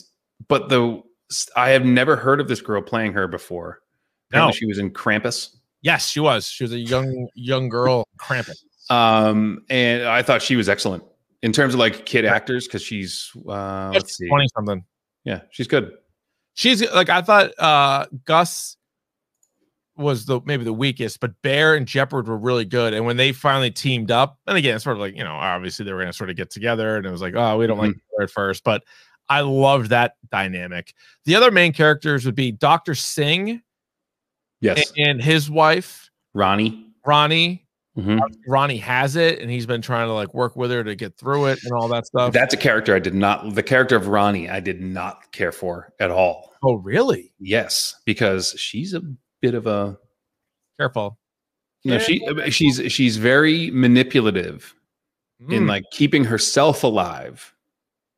but 0.49 0.70
the 0.70 1.01
I 1.56 1.70
have 1.72 1.84
never 1.84 2.16
heard 2.16 2.39
of 2.39 2.47
this 2.47 2.62
girl 2.62 2.84
playing 2.84 3.14
her 3.14 3.28
before. 3.28 3.82
Apparently 4.30 4.49
No. 4.51 4.56
she 4.56 4.68
was 4.68 4.78
in 4.78 4.91
Krampus. 4.91 5.56
Yes, 5.86 6.10
she 6.10 6.20
was. 6.20 6.48
She 6.48 6.64
was 6.64 6.74
a 6.74 6.80
young 6.80 7.28
young 7.36 7.70
girl, 7.70 8.08
cramping. 8.18 8.56
Um, 8.90 9.64
and 9.70 10.04
I 10.08 10.24
thought 10.24 10.42
she 10.42 10.56
was 10.56 10.68
excellent 10.68 11.04
in 11.44 11.52
terms 11.52 11.76
of 11.76 11.80
like 11.80 12.08
kid 12.08 12.26
actors 12.26 12.66
because 12.68 12.82
she's 12.82 13.30
uh, 13.48 13.92
let's 13.94 14.18
see, 14.18 14.28
Twenty 14.28 14.48
something. 14.56 14.84
yeah, 15.26 15.42
she's 15.52 15.68
good. 15.68 15.92
She's 16.56 16.82
like 16.92 17.10
I 17.10 17.22
thought 17.22 17.52
uh 17.60 18.08
Gus 18.26 18.78
was 19.96 20.26
the 20.26 20.42
maybe 20.44 20.64
the 20.64 20.74
weakest, 20.74 21.20
but 21.20 21.40
Bear 21.44 21.76
and 21.76 21.86
Jepperd 21.86 22.26
were 22.26 22.38
really 22.38 22.66
good. 22.66 22.96
And 22.96 23.06
when 23.06 23.18
they 23.18 23.32
finally 23.32 23.70
teamed 23.70 24.10
up, 24.10 24.40
and 24.48 24.58
again, 24.58 24.74
it's 24.76 24.84
sort 24.84 24.98
of 24.98 25.02
like, 25.02 25.16
you 25.16 25.24
know, 25.24 25.36
obviously 25.36 25.86
they 25.86 25.94
were 25.94 26.00
gonna 26.00 26.14
sort 26.14 26.32
of 26.32 26.36
get 26.36 26.50
together, 26.50 26.98
and 26.98 27.06
it 27.06 27.12
was 27.12 27.22
like, 27.22 27.36
oh, 27.36 27.58
we 27.60 27.68
don't 27.68 27.78
like 27.78 27.92
Mhm. 27.92 27.98
each 27.98 28.24
at 28.24 28.32
first, 28.32 28.64
but 28.64 28.84
I 29.30 29.42
loved 29.42 29.90
that 29.92 30.16
dynamic. 30.32 30.94
The 31.26 31.36
other 31.36 31.52
main 31.52 31.74
characters 31.74 32.26
would 32.26 32.36
be 32.36 32.52
Dr. 32.52 32.96
Singh 32.96 33.62
Yes, 34.62 34.91
and 34.97 35.22
his 35.22 35.49
wife, 35.49 36.10
Rani. 36.34 36.88
Rani. 37.06 37.62
Mhm. 37.97 38.20
Rani 38.47 38.78
has 38.78 39.16
it, 39.16 39.39
and 39.39 39.49
he's 39.49 39.66
been 39.66 39.82
trying 39.82 40.08
to 40.08 40.14
like 40.14 40.34
work 40.34 40.56
with 40.58 40.70
her 40.72 40.84
to 40.84 40.95
get 40.95 41.18
through 41.18 41.45
it 41.45 41.60
and 41.64 41.72
all 41.72 41.88
that 41.88 42.06
stuff. 42.06 42.34
That's 42.34 42.53
a 42.53 42.58
character 42.58 42.93
I 42.93 42.99
did 42.99 43.14
not. 43.16 43.56
The 43.56 43.64
character 43.64 43.95
of 43.95 44.08
Rani, 44.08 44.49
I 44.49 44.60
did 44.60 44.82
not 44.82 45.32
care 45.32 45.51
for 45.53 45.93
at 45.99 46.12
all. 46.12 46.51
oh, 46.64 46.74
really? 46.76 47.32
Yes, 47.39 47.95
because 48.06 48.53
she's 48.58 48.93
a 48.93 49.01
bit 49.41 49.53
of 49.53 49.66
a. 49.68 49.97
Careful. 50.80 51.18
No, 51.86 51.99
she 51.99 52.20
she's 52.49 52.82
she's 52.91 53.16
very 53.18 53.70
manipulative 53.72 54.74
in 55.49 55.64
Mm. 55.64 55.70
like 55.70 55.84
keeping 55.91 56.24
herself 56.26 56.84
alive 56.84 57.53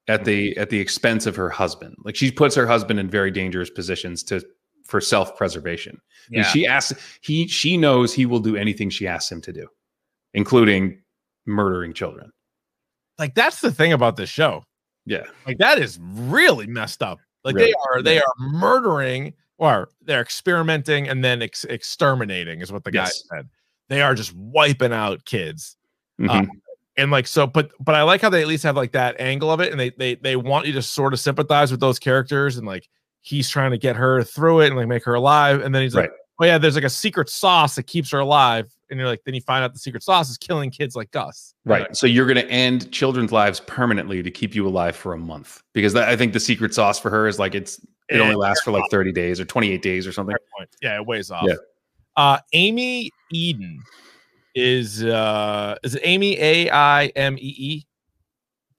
at 0.07 0.23
the 0.25 0.55
at 0.57 0.69
the 0.69 0.79
expense 0.79 1.25
of 1.27 1.35
her 1.35 1.49
husband. 1.49 1.95
Like 2.05 2.15
she 2.15 2.31
puts 2.31 2.55
her 2.55 2.65
husband 2.65 2.99
in 2.99 3.09
very 3.09 3.29
dangerous 3.29 3.69
positions 3.69 4.23
to 4.23 4.41
for 4.87 4.99
self-preservation. 5.01 5.99
And 6.27 6.37
Yeah. 6.37 6.43
she 6.43 6.65
asks 6.67 6.93
he 7.21 7.47
she 7.47 7.77
knows 7.77 8.13
he 8.13 8.25
will 8.25 8.39
do 8.39 8.55
anything 8.55 8.89
she 8.89 9.07
asks 9.07 9.31
him 9.31 9.41
to 9.41 9.53
do, 9.53 9.67
including 10.33 11.01
murdering 11.45 11.93
children. 11.93 12.31
Like 13.17 13.35
that's 13.35 13.61
the 13.61 13.71
thing 13.71 13.93
about 13.93 14.15
this 14.17 14.29
show. 14.29 14.63
Yeah. 15.05 15.23
Like 15.45 15.57
that 15.59 15.79
is 15.79 15.99
really 16.01 16.67
messed 16.67 17.01
up. 17.01 17.19
Like 17.43 17.55
Really, 17.55 17.67
they 17.67 17.73
are 17.91 18.01
they 18.01 18.19
are 18.19 18.33
murdering 18.39 19.33
or 19.57 19.89
they're 20.01 20.21
experimenting 20.21 21.07
and 21.07 21.23
then 21.23 21.41
ex- 21.41 21.63
exterminating 21.65 22.61
is 22.61 22.71
what 22.71 22.83
the 22.83 22.91
guy 22.91 23.05
said. 23.05 23.47
They 23.89 24.01
are 24.01 24.13
just 24.15 24.33
wiping 24.35 24.91
out 24.93 25.23
kids. 25.25 25.77
Mhm. 26.19 26.29
Um, 26.29 26.51
and 26.97 27.09
like 27.11 27.25
so, 27.27 27.47
but 27.47 27.71
but 27.79 27.95
I 27.95 28.03
like 28.03 28.21
how 28.21 28.29
they 28.29 28.41
at 28.41 28.47
least 28.47 28.63
have 28.63 28.75
like 28.75 28.91
that 28.93 29.19
angle 29.19 29.49
of 29.51 29.61
it, 29.61 29.71
and 29.71 29.79
they 29.79 29.91
they 29.91 30.15
they 30.15 30.35
want 30.35 30.65
you 30.65 30.73
to 30.73 30.81
sort 30.81 31.13
of 31.13 31.19
sympathize 31.19 31.71
with 31.71 31.79
those 31.79 31.99
characters, 31.99 32.57
and 32.57 32.65
like 32.67 32.89
he's 33.21 33.49
trying 33.49 33.71
to 33.71 33.77
get 33.77 33.95
her 33.95 34.23
through 34.23 34.61
it 34.61 34.67
and 34.67 34.75
like 34.75 34.87
make 34.87 35.03
her 35.05 35.13
alive, 35.15 35.61
and 35.61 35.73
then 35.73 35.81
he's 35.81 35.95
like, 35.95 36.11
oh 36.39 36.45
yeah, 36.45 36.57
there's 36.57 36.75
like 36.75 36.83
a 36.83 36.89
secret 36.89 37.29
sauce 37.29 37.75
that 37.75 37.83
keeps 37.83 38.11
her 38.11 38.19
alive, 38.19 38.71
and 38.89 38.99
you're 38.99 39.07
like, 39.07 39.21
then 39.25 39.33
you 39.33 39.41
find 39.41 39.63
out 39.63 39.73
the 39.73 39.79
secret 39.79 40.03
sauce 40.03 40.29
is 40.29 40.37
killing 40.37 40.69
kids 40.71 40.95
like 40.95 41.11
Gus. 41.11 41.53
Right. 41.65 41.95
So 41.95 42.07
you're 42.07 42.25
going 42.25 42.37
to 42.37 42.49
end 42.49 42.91
children's 42.91 43.31
lives 43.31 43.59
permanently 43.61 44.23
to 44.23 44.31
keep 44.31 44.55
you 44.55 44.67
alive 44.67 44.95
for 44.95 45.13
a 45.13 45.17
month 45.17 45.61
because 45.73 45.93
that, 45.93 46.07
I 46.07 46.15
think 46.15 46.33
the 46.33 46.39
secret 46.39 46.73
sauce 46.73 46.99
for 46.99 47.09
her 47.09 47.27
is 47.27 47.39
like 47.39 47.55
it's 47.55 47.79
it 48.09 48.21
only 48.21 48.35
lasts 48.35 48.63
for 48.63 48.71
like 48.71 48.83
30 48.89 49.11
days 49.11 49.39
or 49.39 49.45
28 49.45 49.81
days 49.81 50.07
or 50.07 50.13
something. 50.13 50.35
Yeah, 50.81 50.95
it 50.95 51.05
weighs 51.05 51.29
off. 51.29 51.45
Yeah. 51.45 51.55
Uh 52.15 52.39
Aimee 52.53 53.11
Eden 53.31 53.81
is 54.55 55.03
uh 55.03 55.75
is 55.83 55.95
it 55.95 56.01
Aimee 56.05 56.37
A 56.39 56.69
I 56.71 57.07
M 57.17 57.37
E 57.37 57.55
E? 57.57 57.87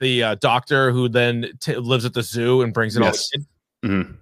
The 0.00 0.22
uh, 0.22 0.34
doctor 0.36 0.92
who 0.92 1.08
then 1.08 1.50
t- 1.60 1.76
lives 1.76 2.04
at 2.04 2.14
the 2.14 2.22
zoo 2.22 2.62
and 2.62 2.72
brings 2.72 2.96
in 2.96 3.02
all 3.02 3.10
the 3.10 3.16
Yes. 3.16 3.28
kids. 3.30 3.46
Mhm. 3.84 4.16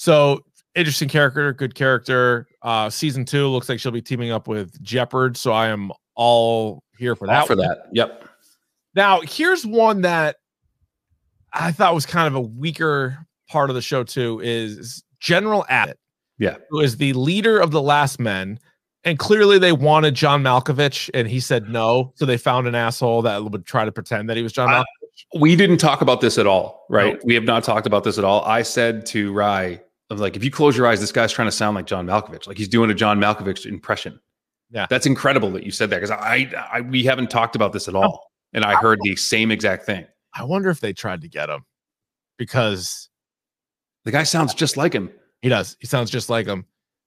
So 0.00 0.42
interesting 0.74 1.10
character, 1.10 1.52
good 1.52 1.74
character. 1.74 2.46
Uh 2.62 2.88
season 2.88 3.26
two 3.26 3.48
looks 3.48 3.68
like 3.68 3.78
she'll 3.78 3.92
be 3.92 4.00
teaming 4.00 4.30
up 4.30 4.48
with 4.48 4.82
Jepperd, 4.82 5.36
so 5.36 5.52
I 5.52 5.66
am 5.68 5.92
all 6.14 6.82
here 6.96 7.14
for 7.14 7.26
that. 7.26 7.46
for 7.46 7.54
one. 7.54 7.68
that. 7.68 7.80
Yep. 7.92 8.24
Now, 8.94 9.20
here's 9.20 9.66
one 9.66 10.00
that 10.00 10.36
I 11.52 11.70
thought 11.70 11.94
was 11.94 12.06
kind 12.06 12.26
of 12.28 12.34
a 12.34 12.40
weaker 12.40 13.18
part 13.50 13.68
of 13.68 13.76
the 13.76 13.82
show 13.82 14.02
too 14.02 14.40
is 14.42 15.04
General 15.20 15.66
Abbot 15.68 15.98
Yeah. 16.38 16.56
who 16.70 16.80
is 16.80 16.96
the 16.96 17.12
leader 17.12 17.58
of 17.60 17.70
the 17.70 17.82
last 17.82 18.18
men. 18.18 18.58
And 19.04 19.18
clearly 19.18 19.58
they 19.58 19.72
wanted 19.72 20.14
John 20.14 20.42
Malkovich 20.42 21.10
and 21.12 21.28
he 21.28 21.40
said 21.40 21.68
no. 21.68 22.14
So 22.16 22.24
they 22.24 22.38
found 22.38 22.66
an 22.66 22.74
asshole 22.74 23.20
that 23.22 23.44
would 23.44 23.66
try 23.66 23.84
to 23.84 23.92
pretend 23.92 24.30
that 24.30 24.38
he 24.38 24.42
was 24.42 24.54
John 24.54 24.70
I- 24.70 24.78
Malkovich. 24.80 25.40
We 25.40 25.56
didn't 25.56 25.76
talk 25.78 26.00
about 26.00 26.22
this 26.22 26.38
at 26.38 26.46
all, 26.46 26.86
right? 26.88 27.22
We 27.22 27.34
have 27.34 27.44
not 27.44 27.64
talked 27.64 27.86
about 27.86 28.04
this 28.04 28.16
at 28.16 28.24
all. 28.24 28.42
I 28.46 28.62
said 28.62 29.04
to 29.06 29.32
Rye, 29.34 29.80
Was 30.10 30.20
like, 30.20 30.36
if 30.36 30.42
you 30.44 30.50
close 30.50 30.76
your 30.76 30.86
eyes, 30.86 31.00
this 31.00 31.12
guy's 31.12 31.32
trying 31.32 31.46
to 31.48 31.52
sound 31.52 31.74
like 31.76 31.86
John 31.86 32.06
Malkovich, 32.06 32.46
like 32.46 32.58
he's 32.58 32.68
doing 32.68 32.90
a 32.90 32.94
John 32.94 33.20
Malkovich 33.20 33.64
impression. 33.66 34.18
Yeah. 34.70 34.86
That's 34.90 35.06
incredible 35.06 35.50
that 35.52 35.64
you 35.64 35.70
said 35.70 35.90
that 35.90 35.96
because 36.00 36.10
I, 36.10 36.50
I, 36.72 36.80
we 36.80 37.04
haven't 37.04 37.30
talked 37.30 37.54
about 37.56 37.72
this 37.72 37.86
at 37.88 37.94
all. 37.94 38.30
And 38.52 38.64
I 38.64 38.74
heard 38.74 38.98
the 39.02 39.14
same 39.16 39.50
exact 39.52 39.84
thing. 39.86 40.06
I 40.34 40.42
wonder 40.44 40.68
if 40.70 40.80
they 40.80 40.92
tried 40.92 41.20
to 41.22 41.28
get 41.28 41.48
him 41.48 41.64
because 42.38 43.08
The 44.04 44.10
guy 44.10 44.22
sounds 44.24 44.54
just 44.54 44.76
like 44.76 44.92
him, 44.92 45.10
he 45.42 45.48
does. 45.48 45.76
He 45.80 45.86
sounds 45.86 46.10
just 46.10 46.28
like 46.30 46.46
him. 46.46 46.64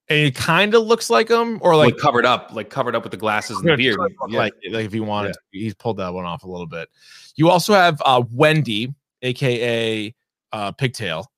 And 0.10 0.20
he 0.26 0.32
kind 0.32 0.74
of 0.76 0.84
looks 0.84 1.10
like 1.10 1.30
him 1.30 1.60
or 1.62 1.76
like, 1.76 1.93
like, 1.93 2.01
covered 2.01 2.26
up, 2.26 2.51
like 2.54 2.70
covered 2.70 2.95
up 2.95 3.04
with 3.04 3.12
the 3.12 3.18
glasses 3.18 3.58
and 3.58 3.68
the 3.68 3.76
beard. 3.78 3.97
like, 3.97 4.12
Yeah. 4.30 4.38
like, 4.39 4.54
like 4.72 4.86
if 4.86 4.93
he 4.93 4.99
wanted 4.99 5.34
to, 5.34 5.39
he's 5.51 5.74
pulled 5.74 5.97
that 5.97 6.14
one 6.14 6.26
off 6.26 6.43
a 6.43 6.47
little 6.47 6.68
bit. 6.68 6.89
You 7.36 7.49
also 7.49 7.74
have 7.74 8.01
uh 8.06 8.22
Wendy, 8.32 8.93
aka 9.22 10.14
uh 10.51 10.72
Pigtail. 10.74 11.32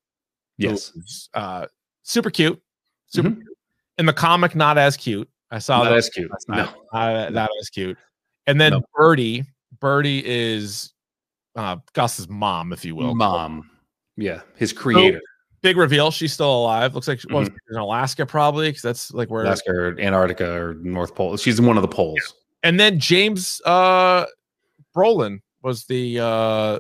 Yes. 0.58 1.30
uh 1.34 1.66
super 2.04 2.30
cute. 2.30 2.62
Super 3.08 3.32
cute. 3.32 3.44
In 3.98 4.06
the 4.06 4.14
comic, 4.14 4.56
not 4.56 4.78
as 4.78 4.98
cute. 4.98 5.30
I 5.52 5.60
saw 5.60 5.82
Mm-hmm. 5.82 5.84
Not 5.86 5.90
that 5.92 5.98
as 5.98 6.10
cute. 6.10 6.32
No. 6.50 6.70
Not, 6.94 7.34
not 7.34 7.50
as 7.62 7.70
cute. 7.70 7.98
And 8.48 8.60
then 8.60 8.74
No. 8.74 8.82
Birdie. 8.96 9.44
Birdie 9.80 10.24
is 10.26 10.94
uh 11.56 11.78
Gus's 11.94 12.28
mom, 12.28 12.74
if 12.74 12.84
you 12.84 12.96
will. 12.96 13.16
Mom. 13.16 13.70
Yeah. 14.18 14.42
His 14.56 14.74
creator. 14.74 15.22
Big 15.62 15.78
reveal. 15.78 16.12
She's 16.12 16.34
still 16.34 16.54
alive. 16.64 16.94
Looks 16.94 17.08
like 17.08 17.20
she 17.20 17.28
was 17.32 17.50
Mhm. 17.50 17.56
in 17.72 17.78
Alaska, 17.78 18.26
probably, 18.26 18.70
because 18.70 18.82
that's 18.84 19.12
like 19.14 19.30
where 19.30 19.44
Alaska 19.46 19.72
or 19.72 20.00
Antarctica 20.00 20.52
or 20.52 20.74
North 20.76 21.16
Pole. 21.16 21.38
She's 21.38 21.58
in 21.60 21.66
one 21.66 21.78
of 21.78 21.82
the 21.82 21.88
poles. 21.88 22.34
And 22.64 22.80
then 22.80 23.00
James 23.00 23.62
uh 23.66 24.26
Brolin 24.96 25.40
was 25.64 25.86
the 25.86 26.20
uh 26.20 26.80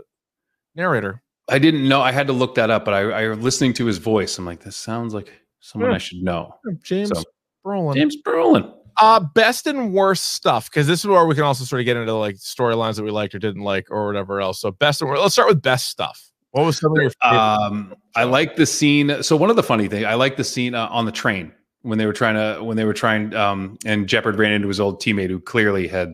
narrator. 0.75 1.21
I 1.47 1.59
didn't 1.59 1.87
know. 1.87 2.01
I 2.01 2.11
had 2.11 2.27
to 2.27 2.33
look 2.33 2.55
that 2.55 2.69
up, 2.69 2.85
but 2.85 2.93
I, 2.93 3.01
I 3.01 3.27
listening 3.33 3.73
to 3.73 3.85
his 3.85 3.97
voice. 3.97 4.37
I'm 4.37 4.45
like, 4.45 4.61
this 4.61 4.75
sounds 4.75 5.13
like 5.13 5.31
someone 5.59 5.91
Yeah. 5.91 5.95
I 5.95 5.99
should 5.99 6.23
know. 6.23 6.55
James 6.83 7.09
So, 7.09 7.23
Brolin. 7.65 7.95
James 7.95 8.17
Brolin. 8.25 8.73
Uh 8.97 9.19
best 9.19 9.67
and 9.67 9.93
worst 9.93 10.33
stuff 10.33 10.69
because 10.69 10.87
this 10.87 11.01
is 11.01 11.07
where 11.07 11.25
we 11.25 11.35
can 11.35 11.43
also 11.43 11.65
sort 11.65 11.81
of 11.81 11.85
get 11.85 11.97
into 11.97 12.13
like 12.13 12.35
storylines 12.35 12.95
that 12.95 13.03
we 13.03 13.11
liked 13.11 13.35
or 13.35 13.39
didn't 13.39 13.61
like 13.63 13.91
or 13.91 14.07
whatever 14.07 14.39
else. 14.39 14.61
So 14.61 14.71
best 14.71 15.01
and 15.01 15.09
worst. 15.09 15.21
Let's 15.21 15.33
start 15.33 15.49
with 15.49 15.61
best 15.61 15.87
stuff. 15.87 16.31
What 16.51 16.65
was 16.65 16.77
some 16.77 16.93
of 16.93 17.01
your 17.01 17.11
favorite? 17.21 17.37
Um, 17.37 17.93
I 18.15 18.23
like 18.23 18.55
the 18.55 18.65
scene. 18.65 19.21
So 19.21 19.35
one 19.35 19.49
of 19.49 19.57
the 19.57 19.63
funny 19.63 19.89
things, 19.89 20.05
I 20.05 20.13
like 20.13 20.37
the 20.37 20.45
scene 20.45 20.73
uh, 20.73 20.87
on 20.87 21.03
the 21.05 21.11
train 21.11 21.51
when 21.81 21.97
they 21.97 22.05
were 22.05 22.13
trying 22.13 22.35
to 22.35 22.63
when 22.63 22.77
they 22.77 22.85
were 22.85 22.93
trying 22.93 23.35
um 23.35 23.77
and 23.85 24.07
Jepperd 24.07 24.37
ran 24.37 24.53
into 24.53 24.69
his 24.69 24.79
old 24.79 25.01
teammate 25.01 25.29
who 25.29 25.41
clearly 25.41 25.87
had 25.89 26.13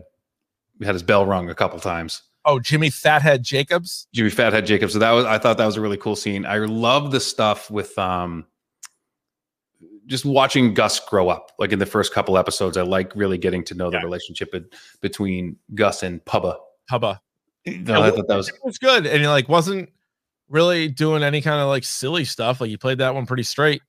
had 0.82 0.94
his 0.94 1.04
bell 1.04 1.24
rung 1.24 1.48
a 1.48 1.54
couple 1.54 1.78
times. 1.78 2.22
Oh, 2.44 2.58
Jimmy 2.58 2.90
Fathead 2.90 3.42
Jacobs. 3.42 4.06
Jimmy 4.12 4.30
Fathead 4.30 4.66
Jacobs. 4.66 4.92
So 4.92 4.98
that 4.98 5.10
was 5.12 5.24
I 5.24 5.38
thought 5.38 5.58
that 5.58 5.66
was 5.66 5.76
a 5.76 5.80
really 5.80 5.96
cool 5.96 6.16
scene. 6.16 6.44
I 6.46 6.58
love 6.58 7.10
the 7.10 7.20
stuff 7.20 7.70
with 7.70 7.96
um 7.98 8.46
just 10.06 10.24
watching 10.24 10.74
Gus 10.74 11.00
grow 11.00 11.28
up. 11.28 11.52
Like 11.58 11.72
in 11.72 11.78
the 11.78 11.86
first 11.86 12.12
couple 12.12 12.36
episodes, 12.36 12.76
I 12.76 12.82
like 12.82 13.14
really 13.14 13.38
getting 13.38 13.64
to 13.64 13.74
know 13.74 13.90
the 13.90 13.98
relationship 13.98 14.52
be- 14.52 14.64
between 15.00 15.56
Gus 15.74 16.02
and 16.02 16.24
Pubba. 16.24 16.56
Hubba. 16.90 17.20
No, 17.66 18.02
I 18.02 18.10
thought 18.10 18.26
that 18.26 18.36
was 18.36 18.48
It 18.48 18.54
was 18.64 18.78
good. 18.78 19.06
And 19.06 19.20
he 19.20 19.28
like 19.28 19.48
wasn't 19.48 19.90
really 20.48 20.88
doing 20.88 21.22
any 21.22 21.40
kind 21.40 21.60
of 21.60 21.68
like 21.68 21.84
silly 21.84 22.24
stuff. 22.24 22.60
Like 22.60 22.70
he 22.70 22.76
played 22.76 22.98
that 22.98 23.14
one 23.14 23.26
pretty 23.26 23.44
straight. 23.44 23.82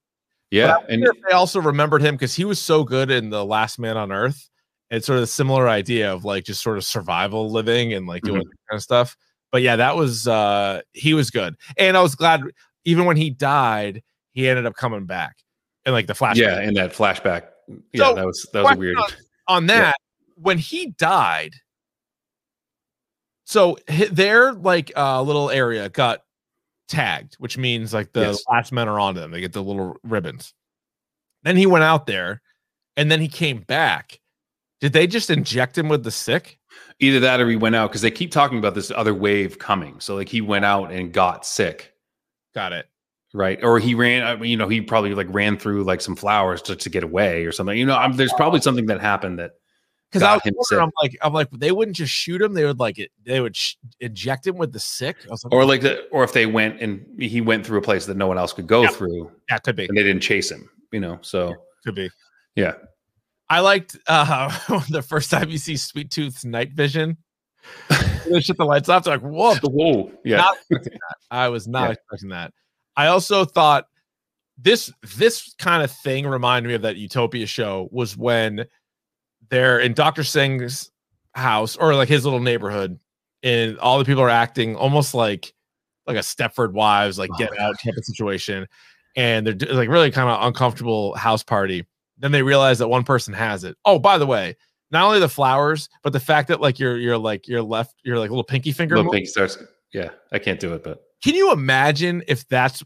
yeah, 0.52 0.78
and 0.88 1.04
they 1.28 1.34
also 1.34 1.60
remembered 1.60 2.02
him 2.04 2.16
because 2.16 2.36
he 2.36 2.46
was 2.46 2.60
so 2.60 2.84
good 2.84 3.10
in 3.10 3.32
the 3.32 3.44
Last 3.44 3.80
Man 3.80 3.98
on 3.98 4.12
Earth. 4.12 4.50
It's 4.90 5.08
sort 5.08 5.18
of 5.18 5.24
a 5.24 5.28
similar 5.28 5.68
idea 5.70 6.14
of 6.14 6.24
like 6.26 6.44
just 6.44 6.62
sort 6.62 6.78
of 6.78 6.84
survival 6.84 7.50
living 7.52 7.94
and 7.94 8.06
like 8.08 8.22
doing 8.24 8.42
Mhm. 8.42 8.50
that 8.50 8.58
kind 8.70 8.78
of 8.78 8.84
stuff. 8.84 9.16
But 9.52 9.62
yeah, 9.62 9.76
that 9.76 9.96
was 9.96 10.28
uh 10.28 10.82
he 10.94 11.14
was 11.14 11.30
good. 11.32 11.56
And 11.78 11.98
I 11.98 12.02
was 12.02 12.16
glad 12.16 12.42
even 12.86 13.06
when 13.06 13.18
he 13.18 13.30
died, 13.30 14.04
he 14.34 14.48
ended 14.48 14.66
up 14.66 14.76
coming 14.76 15.06
back. 15.06 15.38
And 15.86 15.94
like 15.94 16.08
the 16.08 16.14
flashback. 16.14 16.36
yeah, 16.38 16.62
in 16.62 16.74
that 16.76 16.94
flashback. 16.94 17.48
Yeah, 17.92 18.10
So, 18.10 18.16
that 18.16 18.26
was 18.26 18.48
that 18.54 18.64
was 18.64 18.78
weird. 18.78 18.98
On, 18.98 19.10
on 19.48 19.66
that, 19.68 19.96
when 20.36 20.58
he 20.58 20.88
died, 20.92 21.54
so 23.46 23.78
their 24.12 24.54
like 24.54 24.92
uh, 24.96 25.22
little 25.22 25.50
area 25.50 25.90
got 25.90 26.22
tagged, 26.88 27.36
which 27.36 27.58
means 27.58 27.94
like 27.94 28.14
the 28.14 28.22
Yes. 28.22 28.44
last 28.50 28.72
men 28.72 28.88
are 28.88 29.00
on 29.00 29.16
them. 29.16 29.32
They 29.32 29.42
get 29.42 29.54
the 29.54 29.64
little 29.64 29.98
ribbons. 30.04 30.54
Then 31.44 31.58
he 31.58 31.66
went 31.66 31.84
out 31.84 32.06
there, 32.08 32.42
and 32.96 33.12
then 33.12 33.20
he 33.20 33.28
came 33.28 33.62
back. 33.62 34.20
Did 34.84 34.92
they 34.92 35.08
just 35.08 35.30
inject 35.30 35.78
him 35.78 35.88
with 35.88 36.04
the 36.04 36.12
sick? 36.12 36.60
Either 37.00 37.22
that 37.22 37.40
or 37.40 37.50
he 37.50 37.56
went 37.56 37.74
out 37.74 37.90
because 37.90 38.02
they 38.02 38.12
keep 38.12 38.32
talking 38.32 38.58
about 38.58 38.76
this 38.76 38.92
other 38.92 39.14
wave 39.14 39.58
coming. 39.58 39.98
So 40.02 40.14
like 40.14 40.28
he 40.28 40.42
went 40.42 40.66
out 40.66 40.92
and 40.92 41.14
got 41.14 41.46
sick, 41.46 41.94
Got 42.54 42.74
it. 42.74 42.88
right? 43.34 43.64
Or 43.64 43.80
he 43.80 43.96
ran. 43.96 44.44
You 44.44 44.58
know, 44.58 44.68
he 44.68 44.82
probably 44.82 45.16
like 45.16 45.28
ran 45.30 45.58
through 45.58 45.86
like 45.86 46.02
some 46.02 46.18
flowers 46.18 46.62
to, 46.64 46.76
to 46.76 46.90
get 46.90 47.02
away 47.02 47.46
or 47.46 47.54
something. 47.54 47.78
You 47.78 47.86
know, 47.86 47.96
I'm, 47.96 48.18
there's 48.18 48.34
probably 48.34 48.60
something 48.60 48.88
that 48.88 49.00
happened 49.00 49.40
that 49.40 49.52
Because 50.12 50.22
I 50.22 50.34
was 50.34 50.42
got 50.42 50.48
him 50.50 50.56
sick. 50.64 50.80
I'm 50.80 50.92
like, 51.02 51.18
I'm 51.22 51.32
like, 51.32 51.50
they 51.52 51.72
wouldn't 51.72 51.96
just 51.96 52.12
shoot 52.12 52.42
him; 52.42 52.54
they 52.54 52.66
would 52.66 52.82
like. 52.82 53.00
They 53.26 53.40
would 53.40 53.56
sh- 53.56 53.76
inject 54.02 54.46
him 54.46 54.58
with 54.58 54.74
the 54.74 54.82
sick. 54.82 55.16
I 55.28 55.30
was 55.30 55.46
like, 55.46 55.54
or 55.54 55.64
like 55.64 55.80
the, 55.80 56.06
or 56.10 56.26
if 56.26 56.34
they 56.34 56.46
went 56.46 56.82
and 56.82 57.06
he 57.22 57.40
went 57.40 57.66
through 57.66 57.78
a 57.78 57.82
place 57.82 58.06
that 58.08 58.18
no 58.18 58.28
one 58.28 58.38
else 58.38 58.52
could 58.52 58.68
go 58.68 58.86
through 58.90 59.32
that 59.48 59.64
could 59.64 59.78
be, 59.78 59.86
and 59.86 59.98
they 59.98 60.04
didn't 60.04 60.24
chase 60.24 60.52
him. 60.52 60.70
You 60.92 61.00
know, 61.00 61.20
so 61.22 61.56
could 61.86 61.96
be. 61.96 62.10
yeah. 62.58 62.74
I 63.50 63.60
liked 63.60 63.98
uh 64.08 64.50
the 64.90 65.02
first 65.02 65.30
time 65.32 65.50
you 65.50 65.58
see 65.58 65.78
Sweet 65.78 66.12
Tooth's 66.12 66.46
night 66.46 66.74
vision. 66.74 67.18
they 68.30 68.42
shut 68.42 68.58
the 68.58 68.66
lights 68.66 68.90
off. 68.90 69.04
They're 69.06 69.18
like, 69.18 69.26
whoa, 69.26 69.56
the 69.56 69.70
Whoa, 69.70 70.12
yeah. 70.26 70.46
I 71.32 71.50
was 71.50 71.68
not 71.68 71.84
Yeah. 71.88 71.92
expecting 71.94 72.30
that. 72.30 72.52
I 72.96 73.08
also 73.08 73.46
thought 73.46 73.86
this 74.58 74.92
this 75.18 75.54
kind 75.58 75.84
of 75.84 75.92
thing 75.92 76.28
reminded 76.28 76.68
me 76.70 76.76
of 76.76 76.82
that 76.84 76.98
Utopia 76.98 77.46
show 77.48 77.88
was 77.92 78.16
when 78.18 78.66
they're 79.50 79.80
in 79.80 79.94
Dr. 79.94 80.24
Singh's 80.24 80.92
house 81.34 81.76
or 81.76 81.96
like 81.96 82.10
his 82.10 82.24
little 82.24 82.40
neighborhood, 82.40 83.00
and 83.42 83.78
all 83.80 83.98
the 83.98 84.06
people 84.06 84.24
are 84.24 84.30
acting 84.30 84.76
almost 84.76 85.14
like 85.14 85.54
like 86.06 86.18
a 86.18 86.22
Stepford 86.22 86.74
Wives, 86.74 87.18
like 87.18 87.30
get 87.38 87.58
out 87.60 87.76
type 87.80 87.96
of 87.98 88.04
situation, 88.06 88.68
and 89.16 89.48
they're 89.48 89.74
like 89.74 89.90
really 89.90 90.12
kind 90.12 90.30
of 90.30 90.46
uncomfortable 90.46 91.16
house 91.16 91.44
party. 91.44 91.86
Then 92.18 92.32
they 92.32 92.42
realize 92.44 92.80
that 92.80 92.88
one 92.88 93.04
person 93.04 93.34
has 93.34 93.64
it. 93.64 93.76
Oh, 93.86 94.00
by 94.00 94.18
the 94.18 94.26
way, 94.28 94.56
not 94.92 95.04
only 95.06 95.20
the 95.20 95.30
flowers, 95.30 95.90
but 96.04 96.14
the 96.14 96.20
fact 96.20 96.48
that 96.50 96.62
like 96.62 96.80
your 96.80 96.98
your 96.98 97.18
like 97.18 97.48
your 97.48 97.62
left 97.64 97.96
your 98.04 98.20
like 98.20 98.30
little 98.30 98.44
pinky 98.44 98.72
finger. 98.72 98.96
Little 98.96 99.12
move- 99.12 99.18
pink 99.18 99.28
starts. 99.28 99.58
Yeah, 99.94 100.10
I 100.32 100.40
can't 100.40 100.60
do 100.60 100.74
it, 100.74 100.84
but 100.84 101.04
Can 101.24 101.36
you 101.36 101.52
imagine 101.52 102.24
if 102.28 102.48
that's 102.48 102.84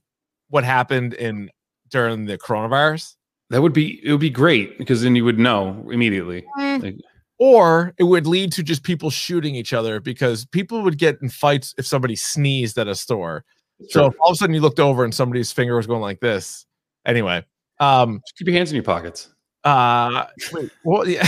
what 0.49 0.63
happened 0.63 1.13
in 1.13 1.49
during 1.89 2.25
the 2.25 2.37
coronavirus? 2.37 3.15
That 3.49 3.61
would 3.61 3.73
be 3.73 3.99
it 4.05 4.11
would 4.11 4.19
be 4.21 4.29
great 4.29 4.77
because 4.77 5.01
then 5.03 5.15
you 5.15 5.23
would 5.25 5.39
know 5.39 5.87
immediately. 5.91 6.45
Mm. 6.59 6.83
Like, 6.83 6.95
or 7.39 7.93
it 7.97 8.03
would 8.03 8.25
lead 8.27 8.51
to 8.53 8.63
just 8.63 8.83
people 8.83 9.09
shooting 9.09 9.55
each 9.55 9.71
other 9.71 9.99
because 9.99 10.45
people 10.45 10.81
would 10.81 10.97
get 10.97 11.17
in 11.21 11.29
fights 11.29 11.73
if 11.77 11.85
somebody 11.85 12.15
sneezed 12.15 12.77
at 12.77 12.87
a 12.87 12.95
store. 12.95 13.45
So 13.89 13.99
Sure. 14.01 14.07
if 14.09 14.15
all 14.19 14.29
of 14.31 14.33
a 14.33 14.37
sudden 14.37 14.55
you 14.55 14.61
looked 14.61 14.79
over 14.79 15.03
and 15.03 15.13
somebody's 15.13 15.51
finger 15.51 15.75
was 15.75 15.85
going 15.85 16.01
like 16.01 16.19
this. 16.19 16.65
Anyway, 17.05 17.45
um, 17.79 18.21
just 18.25 18.37
keep 18.37 18.47
your 18.47 18.55
hands 18.55 18.71
in 18.71 18.75
your 18.75 18.83
pockets. 18.83 19.29
uh, 19.63 20.25
wait, 20.53 20.71
well, 20.83 21.07
yeah. 21.07 21.27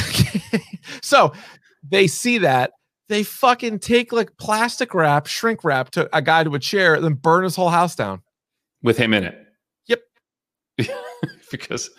so 1.01 1.33
they 1.89 2.07
see 2.07 2.37
that 2.39 2.71
they 3.07 3.23
fucking 3.23 3.79
take 3.79 4.11
like 4.11 4.35
plastic 4.37 4.93
wrap, 4.93 5.27
shrink 5.27 5.63
wrap 5.63 5.89
to 5.91 6.09
a 6.15 6.21
guy 6.21 6.43
to 6.43 6.53
a 6.55 6.59
chair, 6.59 6.99
then 7.01 7.13
burn 7.15 7.43
his 7.43 7.55
whole 7.55 7.69
house 7.69 7.95
down. 7.95 8.21
with 8.83 8.97
him 8.97 9.13
in 9.13 9.23
it. 9.23 9.37
Yep. 9.87 10.01
because 11.51 11.89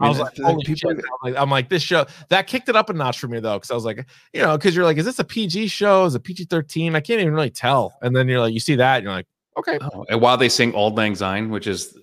I 0.00 0.08
was 0.08 0.16
mean, 0.18 0.24
like, 0.24 0.34
the- 0.34 0.42
the 0.42 0.48
holy 0.48 0.64
people-. 0.64 0.90
I'm 0.90 0.98
like, 1.22 1.34
I'm 1.42 1.50
like, 1.50 1.68
this 1.68 1.82
show 1.82 2.06
that 2.28 2.46
kicked 2.46 2.68
it 2.68 2.76
up 2.76 2.88
a 2.90 2.92
notch 2.92 3.18
for 3.18 3.28
me 3.28 3.40
though, 3.40 3.56
because 3.58 3.70
I 3.70 3.74
was 3.74 3.84
like, 3.84 4.06
you 4.32 4.42
know, 4.42 4.56
because 4.56 4.74
you're 4.74 4.84
like, 4.84 4.96
is 4.96 5.04
this 5.04 5.18
a 5.18 5.24
PG 5.24 5.68
show? 5.68 6.04
Is 6.04 6.14
it 6.14 6.22
PG 6.24 6.44
13? 6.46 6.94
I 6.96 7.00
can't 7.00 7.20
even 7.20 7.34
really 7.34 7.50
tell. 7.50 7.96
And 8.02 8.14
then 8.14 8.28
you're 8.28 8.40
like, 8.40 8.54
you 8.54 8.60
see 8.60 8.76
that, 8.76 8.96
and 8.96 9.04
you're 9.04 9.12
like, 9.12 9.26
okay, 9.58 9.78
Oh, 9.80 10.04
and 10.08 10.20
while 10.20 10.36
they 10.36 10.48
sing 10.48 10.72
"Auld 10.74 10.96
Lang 10.96 11.14
Syne," 11.14 11.50
which 11.50 11.66
is 11.66 11.96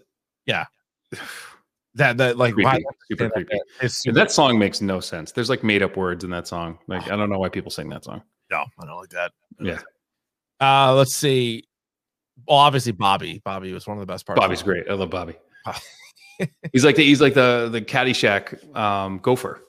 yeah, 0.45 0.65
that 1.95 2.17
that 2.17 2.37
like 2.37 2.53
creepy, 2.53 2.65
why- 2.65 2.81
super 3.09 3.25
that- 3.25 3.33
creepy. 3.33 3.59
It's 3.81 4.05
And 4.05 4.15
that 4.15 4.31
song 4.31 4.57
makes 4.59 4.81
no 4.81 4.99
sense. 4.99 5.31
There's 5.31 5.49
like 5.49 5.63
made 5.63 5.83
up 5.83 5.97
words 5.97 6.23
in 6.23 6.29
that 6.31 6.47
song. 6.47 6.79
Like 6.87 7.03
I 7.11 7.15
don't 7.15 7.29
know 7.29 7.39
why 7.39 7.49
people 7.49 7.71
sing 7.71 7.89
that 7.89 8.03
song. 8.05 8.21
No, 8.49 8.65
I 8.79 8.85
don't 8.85 8.97
like 8.97 9.09
that. 9.09 9.31
Yeah, 9.59 9.79
Uh, 10.59 10.93
let's 10.95 11.15
see. 11.15 11.63
Well, 12.47 12.57
obviously 12.57 12.91
Bobby. 12.91 13.41
Bobby 13.45 13.71
was 13.73 13.87
one 13.87 13.97
of 13.97 14.01
the 14.01 14.11
best 14.11 14.25
parts. 14.25 14.39
Bobby's 14.39 14.63
great. 14.63 14.89
I 14.89 14.93
love 14.93 15.09
Bobby. 15.09 15.35
he's 16.73 16.83
like 16.83 16.95
the 16.95 17.03
he's 17.03 17.21
like 17.21 17.33
the 17.33 17.69
the 17.71 17.81
Caddyshack 17.81 18.75
um, 18.75 19.19
gopher. 19.19 19.61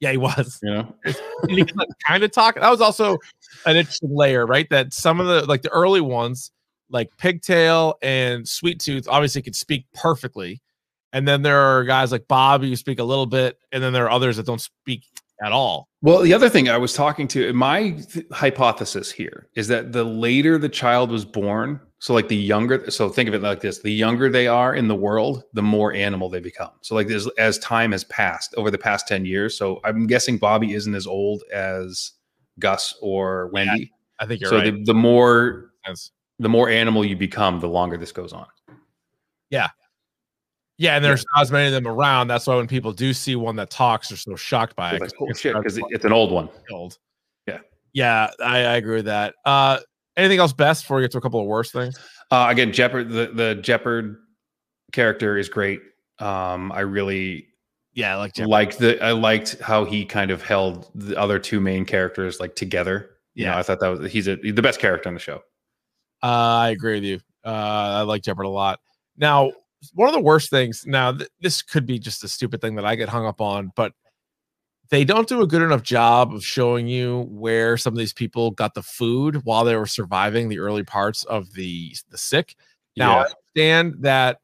Yeah, 0.00 0.12
he 0.12 0.16
was. 0.16 0.58
You 0.62 0.70
know, 0.74 0.94
and 1.04 1.50
he 1.50 1.62
like, 1.64 1.88
kind 2.06 2.22
of 2.24 2.30
talk. 2.30 2.54
That 2.54 2.70
was 2.70 2.80
also 2.80 3.18
an 3.66 3.76
interesting 3.76 4.14
layer, 4.14 4.46
right? 4.46 4.68
That 4.70 4.94
some 4.94 5.20
of 5.20 5.26
the 5.26 5.44
like 5.46 5.62
the 5.62 5.70
early 5.70 6.00
ones, 6.00 6.52
like 6.88 7.10
Pigtail 7.18 7.96
and 8.00 8.46
Sweet 8.48 8.78
Tooth, 8.80 9.08
obviously 9.08 9.42
could 9.42 9.56
speak 9.56 9.84
perfectly. 9.92 10.60
And 11.12 11.26
then 11.26 11.42
there 11.42 11.58
are 11.58 11.84
guys 11.84 12.12
like 12.12 12.28
Bobby 12.28 12.68
who 12.68 12.76
speak 12.76 12.98
a 12.98 13.04
little 13.04 13.26
bit, 13.26 13.58
and 13.72 13.82
then 13.82 13.92
there 13.92 14.04
are 14.04 14.10
others 14.10 14.36
that 14.36 14.46
don't 14.46 14.60
speak 14.60 15.04
at 15.42 15.52
all. 15.52 15.88
Well, 16.02 16.20
the 16.20 16.32
other 16.32 16.48
thing 16.48 16.68
I 16.68 16.78
was 16.78 16.94
talking 16.94 17.26
to, 17.28 17.52
my 17.52 17.90
th- 17.90 18.26
hypothesis 18.32 19.10
here 19.10 19.48
is 19.54 19.68
that 19.68 19.92
the 19.92 20.04
later 20.04 20.58
the 20.58 20.68
child 20.68 21.10
was 21.10 21.24
born, 21.24 21.80
so 21.98 22.14
like 22.14 22.28
the 22.28 22.36
younger, 22.36 22.90
so 22.90 23.08
think 23.08 23.28
of 23.28 23.34
it 23.34 23.42
like 23.42 23.60
this: 23.60 23.80
the 23.80 23.92
younger 23.92 24.30
they 24.30 24.46
are 24.46 24.74
in 24.74 24.88
the 24.88 24.94
world, 24.94 25.42
the 25.52 25.62
more 25.62 25.92
animal 25.92 26.28
they 26.28 26.40
become. 26.40 26.70
So 26.82 26.94
like 26.94 27.08
this, 27.08 27.28
as 27.38 27.58
time 27.58 27.92
has 27.92 28.04
passed 28.04 28.54
over 28.56 28.70
the 28.70 28.78
past 28.78 29.08
ten 29.08 29.24
years, 29.24 29.56
so 29.56 29.80
I'm 29.84 30.06
guessing 30.06 30.38
Bobby 30.38 30.74
isn't 30.74 30.94
as 30.94 31.06
old 31.06 31.42
as 31.52 32.12
Gus 32.58 32.94
or 33.02 33.48
Wendy. 33.48 33.92
I 34.18 34.26
think 34.26 34.40
you're 34.40 34.50
so 34.50 34.58
right. 34.58 34.72
the, 34.72 34.84
the 34.84 34.94
more 34.94 35.72
the 36.38 36.48
more 36.48 36.68
animal 36.70 37.04
you 37.04 37.16
become, 37.16 37.60
the 37.60 37.68
longer 37.68 37.96
this 37.96 38.12
goes 38.12 38.32
on. 38.32 38.46
Yeah. 39.50 39.68
Yeah, 40.80 40.96
and 40.96 41.04
there's 41.04 41.26
not 41.34 41.42
as 41.42 41.52
many 41.52 41.66
of 41.66 41.72
them 41.74 41.86
around. 41.86 42.28
That's 42.28 42.46
why 42.46 42.56
when 42.56 42.66
people 42.66 42.90
do 42.92 43.12
see 43.12 43.36
one 43.36 43.54
that 43.56 43.68
talks, 43.68 44.08
they're 44.08 44.16
so 44.16 44.34
shocked 44.34 44.74
by 44.76 44.94
it. 44.94 45.00
Like, 45.02 45.10
it's 45.20 45.38
shit, 45.40 45.52
not 45.52 45.62
'cause 45.62 45.76
it- 45.76 45.84
it's 45.90 46.06
an 46.06 46.12
old 46.12 46.32
one. 46.32 46.48
Old. 46.70 46.96
Yeah. 47.46 47.58
Yeah, 47.92 48.30
I, 48.42 48.60
I 48.60 48.76
agree 48.76 48.96
with 48.96 49.04
that. 49.04 49.34
Uh 49.44 49.80
anything 50.16 50.38
else 50.38 50.54
best 50.54 50.84
before 50.84 50.96
we 50.96 51.02
get 51.02 51.10
to 51.12 51.18
a 51.18 51.20
couple 51.20 51.38
of 51.40 51.46
worse 51.46 51.70
things? 51.70 51.98
Uh, 52.30 52.46
again, 52.48 52.72
Jepperd, 52.72 53.08
the, 53.10 53.30
the 53.32 53.60
Jepperd 53.62 54.16
character 54.92 55.36
is 55.36 55.48
great. 55.50 55.80
Um, 56.18 56.72
I 56.72 56.80
really 56.80 57.48
yeah, 57.92 58.14
I 58.14 58.16
like 58.16 58.38
like 58.38 58.76
the 58.78 59.04
I 59.04 59.12
liked 59.12 59.60
how 59.60 59.84
he 59.84 60.06
kind 60.06 60.30
of 60.30 60.42
held 60.42 60.90
the 60.94 61.14
other 61.18 61.38
two 61.38 61.60
main 61.60 61.84
characters 61.84 62.40
like 62.40 62.54
together. 62.56 63.10
You 63.34 63.44
know, 63.44 63.50
Yeah. 63.52 63.58
I 63.58 63.62
thought 63.64 63.80
that 63.80 63.88
was 63.88 64.10
he's 64.10 64.28
a, 64.28 64.36
the 64.36 64.62
best 64.62 64.80
character 64.80 65.08
on 65.10 65.14
the 65.14 65.20
show. 65.20 65.42
Uh, 66.22 66.26
I 66.64 66.70
agree 66.70 66.94
with 66.94 67.04
you. 67.04 67.20
Uh, 67.44 67.48
I 67.98 68.02
like 68.02 68.22
Jepperd 68.22 68.46
a 68.46 68.48
lot. 68.48 68.80
Now, 69.18 69.52
one 69.94 70.08
of 70.08 70.14
the 70.14 70.20
worst 70.20 70.50
things. 70.50 70.84
Now, 70.86 71.12
th- 71.12 71.30
this 71.40 71.62
could 71.62 71.86
be 71.86 71.98
just 71.98 72.24
a 72.24 72.28
stupid 72.28 72.60
thing 72.60 72.74
that 72.76 72.84
I 72.84 72.94
get 72.94 73.08
hung 73.08 73.26
up 73.26 73.40
on, 73.40 73.72
but 73.76 73.92
they 74.90 75.04
don't 75.04 75.28
do 75.28 75.40
a 75.42 75.46
good 75.46 75.62
enough 75.62 75.82
job 75.82 76.34
of 76.34 76.44
showing 76.44 76.86
you 76.88 77.26
where 77.30 77.76
some 77.76 77.94
of 77.94 77.98
these 77.98 78.12
people 78.12 78.50
got 78.50 78.74
the 78.74 78.82
food 78.82 79.36
while 79.44 79.64
they 79.64 79.76
were 79.76 79.86
surviving 79.86 80.48
the 80.48 80.58
early 80.58 80.82
parts 80.82 81.24
of 81.24 81.52
the 81.54 81.94
the 82.10 82.18
sick. 82.18 82.56
Now, 82.96 83.12
I 83.12 83.16
Yeah. 83.20 83.26
understand 83.54 83.94
that 84.00 84.40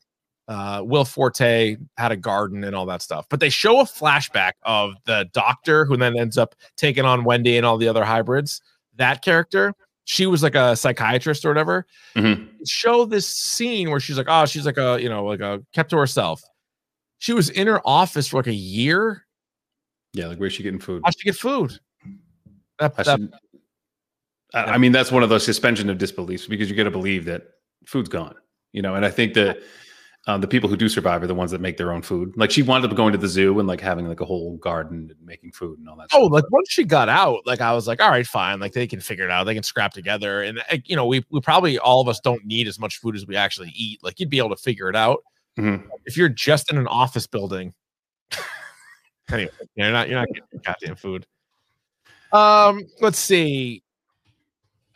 uh, 0.49 0.83
Will 0.85 1.05
Forte 1.05 1.77
had 1.99 2.13
a 2.13 2.17
garden 2.17 2.63
and 2.63 2.77
all 2.77 2.87
that 2.87 3.03
stuff, 3.03 3.27
but 3.29 3.41
they 3.41 3.49
show 3.49 3.81
a 3.81 3.85
flashback 3.85 4.53
of 4.63 4.95
the 5.05 5.29
doctor 5.33 5.85
who 5.85 5.97
then 5.97 6.17
ends 6.17 6.39
up 6.39 6.55
taking 6.77 7.05
on 7.05 7.25
Wendy 7.25 7.57
and 7.57 7.67
all 7.67 7.77
the 7.77 7.89
other 7.89 8.05
hybrids. 8.05 8.61
That 8.95 9.23
character, 9.23 9.75
she 10.07 10.25
was 10.27 10.43
like 10.43 10.55
a 10.55 10.75
psychiatrist 10.77 11.45
or 11.45 11.49
whatever. 11.51 11.85
Mhm. 12.15 12.49
Show 12.67 13.05
this 13.05 13.27
scene 13.27 13.91
where 13.91 14.01
she's 14.01 14.17
like, 14.17 14.29
oh, 14.31 14.47
she's 14.47 14.65
like 14.65 14.79
a, 14.79 14.99
you 15.03 15.09
know, 15.09 15.25
like 15.27 15.41
a 15.41 15.61
kept 15.75 15.91
to 15.91 15.99
herself. 15.99 16.43
She 17.19 17.33
was 17.33 17.51
in 17.51 17.67
her 17.67 17.81
office 17.85 18.29
for 18.29 18.39
like 18.39 18.47
a 18.47 18.55
year. 18.55 19.27
Yeah, 20.15 20.29
like 20.29 20.39
where's 20.39 20.53
she 20.55 20.63
getting 20.63 20.81
food? 20.81 21.03
How'd 21.05 21.19
she 21.19 21.25
get 21.25 21.37
food? 21.37 21.79
That- 22.79 22.95
I, 22.97 23.03
that- 23.03 23.19
should- 23.19 23.35
I, 24.55 24.63
I 24.65 24.79
mean, 24.79 24.93
that's 24.93 25.11
one 25.11 25.23
of 25.25 25.29
those 25.29 25.45
suspension 25.45 25.91
of 25.91 25.99
disbeliefs 25.99 26.47
because 26.47 26.71
you 26.71 26.77
got 26.77 26.85
to 26.85 26.91
believe 26.91 27.25
that 27.27 27.43
food's 27.85 28.09
gone. 28.09 28.37
You 28.73 28.81
know, 28.83 28.95
and 28.95 29.05
I 29.05 29.11
think 29.11 29.35
that 29.35 29.59
um, 30.29 30.41
the 30.41 30.49
people 30.49 30.69
who 30.69 30.77
do 30.77 30.89
survive 30.89 31.23
are 31.23 31.29
the 31.29 31.35
ones 31.35 31.53
that 31.53 31.61
make 31.61 31.77
their 31.77 31.93
own 31.93 32.03
food. 32.03 32.37
Like 32.37 32.51
she 32.51 32.63
wound 32.63 32.85
up 32.85 32.95
going 32.97 33.13
to 33.13 33.19
the 33.19 33.29
zoo 33.29 33.59
and 33.61 33.69
like 33.69 33.81
having 33.81 34.09
like 34.09 34.21
a 34.21 34.25
whole 34.25 34.57
garden 34.57 35.09
and 35.17 35.27
making 35.27 35.53
food 35.53 35.79
and 35.79 35.89
all 35.89 35.97
that. 35.97 36.09
Oh, 36.13 36.27
like 36.27 36.45
once 36.51 36.69
she 36.69 36.83
got 36.83 37.09
out, 37.09 37.47
like 37.47 37.61
I 37.61 37.73
was 37.73 37.87
like, 37.87 38.03
all 38.03 38.11
right, 38.11 38.27
fine. 38.27 38.59
Like 38.59 38.73
they 38.73 38.89
can 38.89 39.01
figure 39.01 39.25
it 39.25 39.31
out. 39.31 39.45
They 39.45 39.55
can 39.55 39.63
scrap 39.63 39.93
together. 39.93 40.43
And 40.43 40.59
uh, 40.71 40.79
you 40.85 40.97
know, 40.97 41.07
we 41.07 41.25
we 41.31 41.41
probably 41.41 41.79
all 41.79 42.01
of 42.01 42.09
us 42.09 42.19
don't 42.19 42.45
need 42.45 42.67
as 42.67 42.79
much 42.79 42.99
food 42.99 43.15
as 43.15 43.25
we 43.25 43.37
actually 43.37 43.73
eat. 43.77 44.03
Like 44.03 44.19
you'd 44.19 44.31
be 44.31 44.39
able 44.39 44.51
to 44.51 44.57
figure 44.57 44.89
it 44.89 44.97
out. 44.97 45.23
Mhm. 45.59 45.85
If 46.07 46.17
you're 46.17 46.29
just 46.29 46.73
in 46.73 46.79
an 46.79 46.89
office 46.89 47.29
building, 47.29 47.73
anyway, 49.31 49.51
you're 49.77 49.93
not 49.93 50.09
you're 50.09 50.19
not 50.19 50.29
getting 50.29 50.61
goddamn 50.65 50.97
food. 50.97 51.27
Um, 52.33 52.83
let's 53.01 53.19
see. 53.21 53.85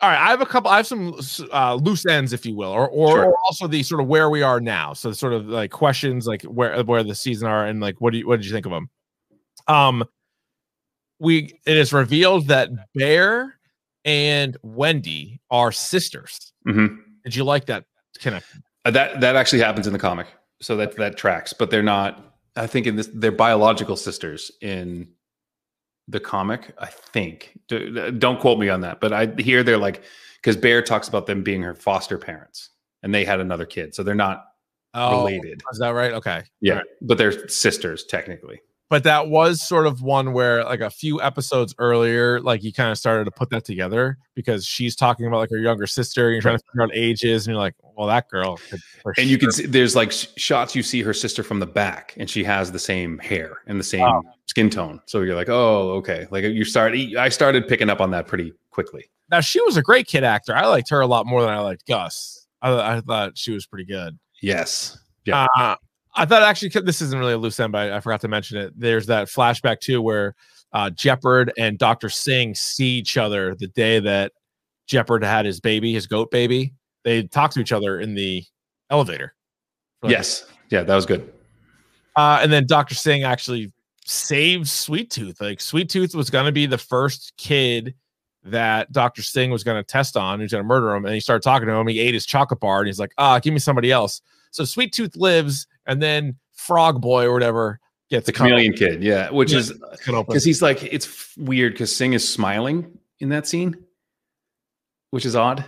All 0.01 0.09
right, 0.09 0.19
I 0.19 0.29
have 0.31 0.41
a 0.41 0.45
couple. 0.47 0.71
I 0.71 0.77
have 0.77 0.87
some 0.87 1.19
uh, 1.53 1.75
loose 1.75 2.05
ends, 2.07 2.33
if 2.33 2.43
you 2.45 2.55
will, 2.55 2.71
or 2.71 2.89
or, 2.89 3.09
Sure. 3.09 3.25
or 3.25 3.37
also 3.45 3.67
the 3.67 3.83
sort 3.83 4.01
of 4.01 4.07
where 4.07 4.29
we 4.31 4.41
are 4.41 4.59
now. 4.59 4.93
So 4.93 5.11
sort 5.11 5.33
of 5.33 5.47
like 5.47 5.69
questions, 5.71 6.25
like 6.25 6.41
where 6.43 6.83
where 6.83 7.03
the 7.03 7.13
season 7.13 7.47
are, 7.47 7.65
and 7.67 7.79
like 7.79 8.01
what 8.01 8.11
do 8.11 8.19
you 8.19 8.27
what 8.27 8.37
did 8.37 8.45
you 8.47 8.51
think 8.51 8.65
of 8.65 8.71
them? 8.71 8.89
Um, 9.67 10.03
we 11.19 11.53
it 11.67 11.77
is 11.77 11.93
revealed 11.93 12.47
that 12.47 12.69
Bear 12.95 13.59
and 14.03 14.57
Wendy 14.63 15.39
are 15.51 15.71
sisters. 15.71 16.51
Mm-hmm. 16.67 16.95
Did 17.23 17.35
you 17.35 17.43
like 17.43 17.65
that 17.67 17.85
connection? 18.17 18.63
Uh, 18.85 18.91
that 18.91 19.21
that 19.21 19.35
actually 19.35 19.61
happens 19.61 19.85
in 19.85 19.93
the 19.93 19.99
comic, 19.99 20.25
so 20.61 20.75
that 20.77 20.95
that 20.97 21.15
tracks. 21.15 21.53
But 21.53 21.69
they're 21.69 21.83
not. 21.83 22.35
I 22.55 22.65
think 22.65 22.87
in 22.87 22.95
this, 22.95 23.09
they're 23.13 23.31
biological 23.31 23.95
sisters 23.95 24.51
in 24.61 25.07
the 26.11 26.19
comic. 26.19 26.73
I 26.77 26.87
think. 26.87 27.57
Don't 27.67 28.39
quote 28.39 28.59
me 28.59 28.69
on 28.69 28.81
that, 28.81 28.99
but 28.99 29.13
I 29.13 29.27
hear 29.37 29.63
they're 29.63 29.77
like 29.77 30.03
because 30.35 30.57
Bear 30.57 30.81
talks 30.81 31.07
about 31.07 31.25
them 31.25 31.43
being 31.43 31.61
her 31.63 31.73
foster 31.73 32.17
parents, 32.17 32.69
and 33.01 33.13
they 33.13 33.25
had 33.25 33.39
another 33.39 33.65
kid, 33.65 33.95
so 33.95 34.03
they're 34.03 34.15
not 34.15 34.45
oh, 34.93 35.25
related. 35.25 35.61
Is 35.71 35.79
that 35.79 35.89
right? 35.89 36.13
Okay. 36.13 36.43
Yeah, 36.59 36.75
right. 36.75 36.85
but 37.01 37.17
they're 37.17 37.47
sisters 37.47 38.03
technically. 38.03 38.61
But 38.91 39.03
that 39.05 39.29
was 39.29 39.65
sort 39.65 39.87
of 39.87 40.01
one 40.01 40.33
where, 40.33 40.65
like 40.65 40.81
a 40.81 40.89
few 40.89 41.21
episodes 41.21 41.73
earlier, 41.79 42.41
like 42.41 42.61
you 42.61 42.73
kind 42.73 42.91
of 42.91 42.97
started 42.97 43.23
to 43.23 43.31
put 43.31 43.49
that 43.51 43.63
together 43.63 44.17
because 44.35 44.65
she's 44.65 44.97
talking 44.97 45.25
about 45.25 45.37
like 45.37 45.49
her 45.49 45.57
younger 45.59 45.87
sister, 45.87 46.25
and 46.27 46.33
you're 46.33 46.41
trying 46.41 46.57
to 46.57 46.63
figure 46.71 46.83
out 46.83 46.91
ages, 46.93 47.47
and 47.47 47.53
you're 47.53 47.61
like, 47.61 47.73
well, 47.95 48.05
that 48.07 48.27
girl. 48.29 48.59
And 49.17 49.27
you 49.29 49.37
can 49.37 49.49
see 49.53 49.65
there's 49.65 49.95
like 49.95 50.11
sh- 50.11 50.27
shots 50.35 50.75
you 50.75 50.83
see 50.83 51.01
her 51.03 51.13
sister 51.13 51.41
from 51.41 51.59
the 51.61 51.65
back, 51.65 52.13
and 52.17 52.29
she 52.29 52.43
has 52.43 52.71
the 52.73 52.79
same 52.79 53.17
hair 53.19 53.61
and 53.65 53.79
the 53.79 53.83
same 53.85 54.01
Oh. 54.05 54.21
skin 54.47 54.69
tone. 54.69 54.99
So 55.05 55.21
you're 55.21 55.35
like, 55.37 55.47
oh, 55.49 55.91
okay. 55.93 56.27
Like 56.29 56.43
you 56.43 56.65
start. 56.65 56.93
I 56.93 57.29
started 57.29 57.69
picking 57.69 57.89
up 57.89 58.01
on 58.01 58.11
that 58.11 58.27
pretty 58.27 58.51
quickly. 58.71 59.05
now 59.31 59.39
she 59.39 59.61
was 59.61 59.77
a 59.77 59.81
great 59.81 60.05
kid 60.05 60.25
actor. 60.25 60.53
I 60.53 60.67
liked 60.67 60.89
her 60.89 60.99
a 60.99 61.07
lot 61.07 61.25
more 61.25 61.41
than 61.41 61.51
I 61.51 61.59
liked 61.59 61.87
Gus. 61.87 62.45
I, 62.61 62.97
I 62.97 62.99
thought 62.99 63.37
she 63.37 63.51
was 63.53 63.65
pretty 63.65 63.85
good. 63.85 64.19
Yes. 64.41 64.97
Yeah. 65.23 65.47
Uh, 65.57 65.75
I 66.15 66.25
thought 66.25 66.43
actually 66.43 66.69
this 66.81 67.01
isn't 67.01 67.17
really 67.17 67.33
a 67.33 67.37
loose 67.37 67.59
end, 67.59 67.71
but 67.71 67.91
I, 67.91 67.97
I 67.97 67.99
forgot 67.99 68.21
to 68.21 68.27
mention 68.27 68.57
it. 68.57 68.73
There's 68.77 69.05
that 69.07 69.27
flashback 69.27 69.79
too 69.79 70.01
where 70.01 70.35
uh, 70.73 70.89
Jepperd 70.89 71.51
and 71.57 71.77
Doctor 71.77 72.09
Singh 72.09 72.55
see 72.55 72.89
each 72.89 73.17
other 73.17 73.55
the 73.55 73.67
day 73.67 73.99
that 73.99 74.33
Jepperd 74.89 75.23
had 75.23 75.45
his 75.45 75.59
baby, 75.59 75.93
his 75.93 76.07
goat 76.07 76.31
baby. 76.31 76.73
They 77.03 77.23
talk 77.23 77.51
to 77.51 77.59
each 77.59 77.71
other 77.71 77.99
in 77.99 78.13
the 78.13 78.43
elevator. 78.89 79.33
yes. 80.03 80.45
Yeah, 80.69 80.83
that 80.83 80.95
was 80.95 81.05
good. 81.05 81.31
Uh, 82.15 82.39
and 82.41 82.51
then 82.51 82.65
Dr. 82.65 82.95
Singh 82.95 83.23
actually 83.23 83.71
saves 84.05 84.71
Sweet 84.71 85.09
Tooth. 85.09 85.41
Like 85.41 85.59
Sweet 85.59 85.89
Tooth 85.89 86.15
was 86.15 86.29
going 86.29 86.45
to 86.45 86.51
be 86.51 86.65
the 86.65 86.77
first 86.77 87.33
kid 87.37 87.93
that 88.43 88.91
Dr. 88.91 89.21
Singh 89.21 89.51
was 89.51 89.63
going 89.63 89.77
to 89.77 89.83
test 89.83 90.17
on, 90.17 90.39
who's 90.39 90.51
going 90.51 90.63
to 90.63 90.67
murder 90.67 90.95
him. 90.95 91.05
And 91.05 91.13
he 91.13 91.19
started 91.19 91.43
talking 91.43 91.67
to 91.67 91.73
him. 91.73 91.87
He 91.87 91.99
ate 91.99 92.13
his 92.13 92.25
chocolate 92.25 92.59
bar 92.59 92.79
and 92.79 92.87
he's 92.87 92.99
like, 92.99 93.13
ah, 93.17 93.39
give 93.39 93.53
me 93.53 93.59
somebody 93.59 93.91
else. 93.91 94.21
So 94.51 94.65
Sweet 94.65 94.93
Tooth 94.93 95.15
lives. 95.15 95.67
And 95.85 96.01
then 96.01 96.37
Frog 96.53 97.01
Boy 97.01 97.25
or 97.25 97.33
whatever 97.33 97.79
gets 98.09 98.25
the 98.25 98.31
chameleon 98.31 98.73
kid, 98.73 99.03
yeah, 99.03 99.29
which 99.31 99.51
Yeah, 99.51 99.59
is 99.59 99.73
because 100.07 100.43
he's 100.43 100.61
like 100.61 100.83
it's 100.83 101.35
weird 101.37 101.73
because 101.73 101.95
Singh 101.95 102.13
is 102.13 102.27
smiling 102.27 102.97
in 103.19 103.29
that 103.29 103.47
scene, 103.47 103.75
which 105.11 105.25
is 105.25 105.35
odd. 105.35 105.65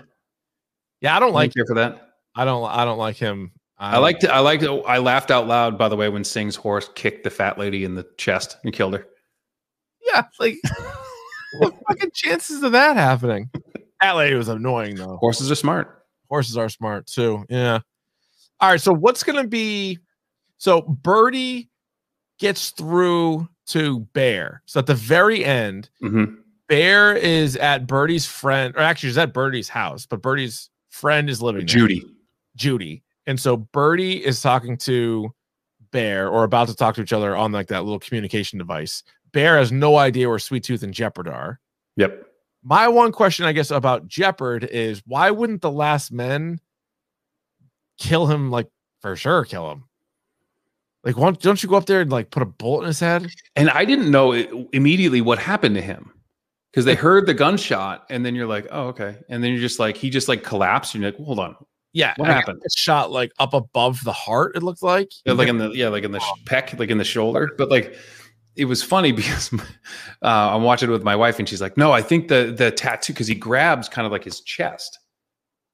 Yeah, 1.01 1.15
I 1.15 1.19
don't 1.19 1.33
like. 1.33 1.53
care 1.53 1.65
for 1.65 1.75
that. 1.75 2.09
I 2.35 2.45
don't. 2.45 2.63
I 2.69 2.85
don't 2.85 2.97
like 2.97 3.17
him. 3.17 3.51
I 3.77 3.97
liked. 3.97 4.23
I 4.25 4.39
liked. 4.39 4.63
Oh, 4.63 4.81
I 4.83 4.99
laughed 4.99 5.31
out 5.31 5.47
loud 5.47 5.77
by 5.77 5.89
the 5.89 5.95
way 5.95 6.09
when 6.09 6.23
Singh's 6.23 6.55
horse 6.55 6.89
kicked 6.95 7.23
the 7.23 7.29
fat 7.29 7.57
lady 7.57 7.83
in 7.83 7.95
the 7.95 8.05
chest 8.17 8.57
and 8.63 8.71
killed 8.73 8.93
her. 8.93 9.05
Yeah, 10.07 10.23
like 10.39 10.55
what 11.59 11.73
fucking 11.87 12.11
chances 12.13 12.63
of 12.63 12.71
that 12.71 12.95
happening? 12.95 13.49
That 14.01 14.15
lady 14.15 14.35
was 14.35 14.47
annoying 14.47 14.95
though. 14.95 15.17
Horses 15.17 15.51
are 15.51 15.55
smart. 15.55 16.05
Horses 16.29 16.57
are 16.57 16.69
smart 16.69 17.07
too. 17.07 17.45
Yeah. 17.49 17.79
All 18.63 18.69
right. 18.69 18.79
So 18.79 18.93
what's 18.93 19.23
gonna 19.23 19.45
be? 19.45 19.99
So 20.57 20.83
Birdie 20.83 21.69
gets 22.39 22.69
through 22.69 23.49
to 23.67 23.99
Bear. 24.13 24.61
So 24.65 24.79
at 24.79 24.85
the 24.85 24.95
very 24.95 25.43
end, 25.43 25.89
Mhm. 26.01 26.37
Bear 26.69 27.13
is 27.13 27.57
at 27.57 27.87
Birdie's 27.87 28.25
friend, 28.25 28.73
or 28.77 28.79
actually, 28.79 29.09
she's 29.09 29.17
at 29.17 29.33
Birdie's 29.33 29.67
house, 29.67 30.05
but 30.05 30.21
Birdie's 30.21 30.69
friend 30.87 31.29
is 31.29 31.41
living 31.41 31.65
there. 31.65 31.75
Judy. 31.75 32.05
Judy. 32.55 33.03
And 33.27 33.37
so 33.37 33.57
Birdie 33.57 34.23
is 34.23 34.41
talking 34.41 34.77
to 34.77 35.33
Bear 35.91 36.29
or 36.29 36.45
about 36.45 36.69
to 36.69 36.75
talk 36.75 36.95
to 36.95 37.01
each 37.01 37.11
other 37.11 37.35
on 37.35 37.51
like 37.51 37.67
that 37.67 37.83
little 37.83 37.99
communication 37.99 38.59
device. 38.59 39.03
Bear 39.33 39.57
has 39.57 39.73
no 39.73 39.97
idea 39.97 40.29
where 40.29 40.39
Sweet 40.39 40.63
Tooth 40.63 40.83
and 40.83 40.93
Jepperd 40.93 41.29
are. 41.29 41.59
Yep. 41.97 42.27
My 42.63 42.87
one 42.87 43.11
question, 43.11 43.45
I 43.45 43.51
guess, 43.51 43.71
about 43.71 44.07
Jepperd 44.07 44.65
is 44.69 45.03
why 45.05 45.31
wouldn't 45.31 45.61
the 45.61 45.69
last 45.69 46.13
men 46.13 46.61
kill 47.97 48.27
him? 48.27 48.51
Like 48.51 48.67
for 49.01 49.15
sure, 49.15 49.45
kill 49.45 49.71
him. 49.71 49.83
Like, 51.03 51.17
why, 51.17 51.31
don't 51.31 51.61
you 51.61 51.67
go 51.67 51.75
up 51.75 51.85
there 51.85 51.99
and 52.01 52.11
like 52.11 52.31
put 52.31 52.43
a 52.43 52.45
bullet 52.45 52.81
in 52.83 52.87
his 52.87 52.99
head? 52.99 53.27
And 53.57 53.69
I 53.69 53.83
didn't 53.83 54.09
know 54.09 54.33
i- 54.33 54.47
immediately 54.71 55.19
what 55.19 55.37
happened 55.37 55.75
to 55.75 55.81
him 55.81 56.11
because 56.71 56.85
they 56.85 56.95
heard 56.95 57.25
the 57.27 57.33
gunshot, 57.33 58.05
and 58.09 58.25
then 58.25 58.35
you're 58.35 58.47
like, 58.47 58.67
"Oh, 58.71 58.87
okay," 58.87 59.17
and 59.29 59.43
then 59.43 59.51
you're 59.51 59.59
just 59.61 59.79
like, 59.79 59.97
he 59.97 60.09
just 60.09 60.27
like 60.29 60.43
collapsed, 60.43 60.95
and 60.95 61.03
you're 61.03 61.11
like, 61.11 61.19
"Hold 61.19 61.39
on, 61.39 61.55
Yeah, 61.91 62.13
What 62.17 62.29
happened? 62.29 62.61
Shot 62.75 63.11
like 63.11 63.31
up 63.37 63.53
above 63.53 64.01
the 64.05 64.13
heart. 64.13 64.55
It 64.55 64.63
looked 64.63 64.81
like. 64.81 65.11
Yeah, 65.25 65.33
like 65.33 65.49
in 65.49 65.57
the 65.57 65.69
yeah, 65.71 65.89
like 65.89 66.03
in 66.05 66.11
the 66.11 66.19
sh- 66.19 66.43
pec, 66.45 66.79
like 66.79 66.89
in 66.89 66.97
the 66.97 67.03
shoulder. 67.03 67.51
But 67.57 67.69
like, 67.69 67.95
it 68.55 68.65
was 68.65 68.81
funny 68.81 69.11
because 69.19 69.51
uh, 69.53 69.59
I'm 70.23 70.63
watching 70.63 70.87
it 70.89 70.93
with 70.93 71.03
my 71.03 71.17
wife, 71.17 71.37
and 71.37 71.47
she's 71.49 71.61
like, 71.61 71.75
"No, 71.77 71.91
I 71.91 72.01
think 72.01 72.29
the 72.29 72.55
the 72.57 72.71
tattoo 72.71 73.11
because 73.11 73.27
he 73.27 73.35
grabs 73.35 73.89
kind 73.89 74.05
of 74.05 74.13
like 74.13 74.23
his 74.23 74.39
chest 74.39 74.99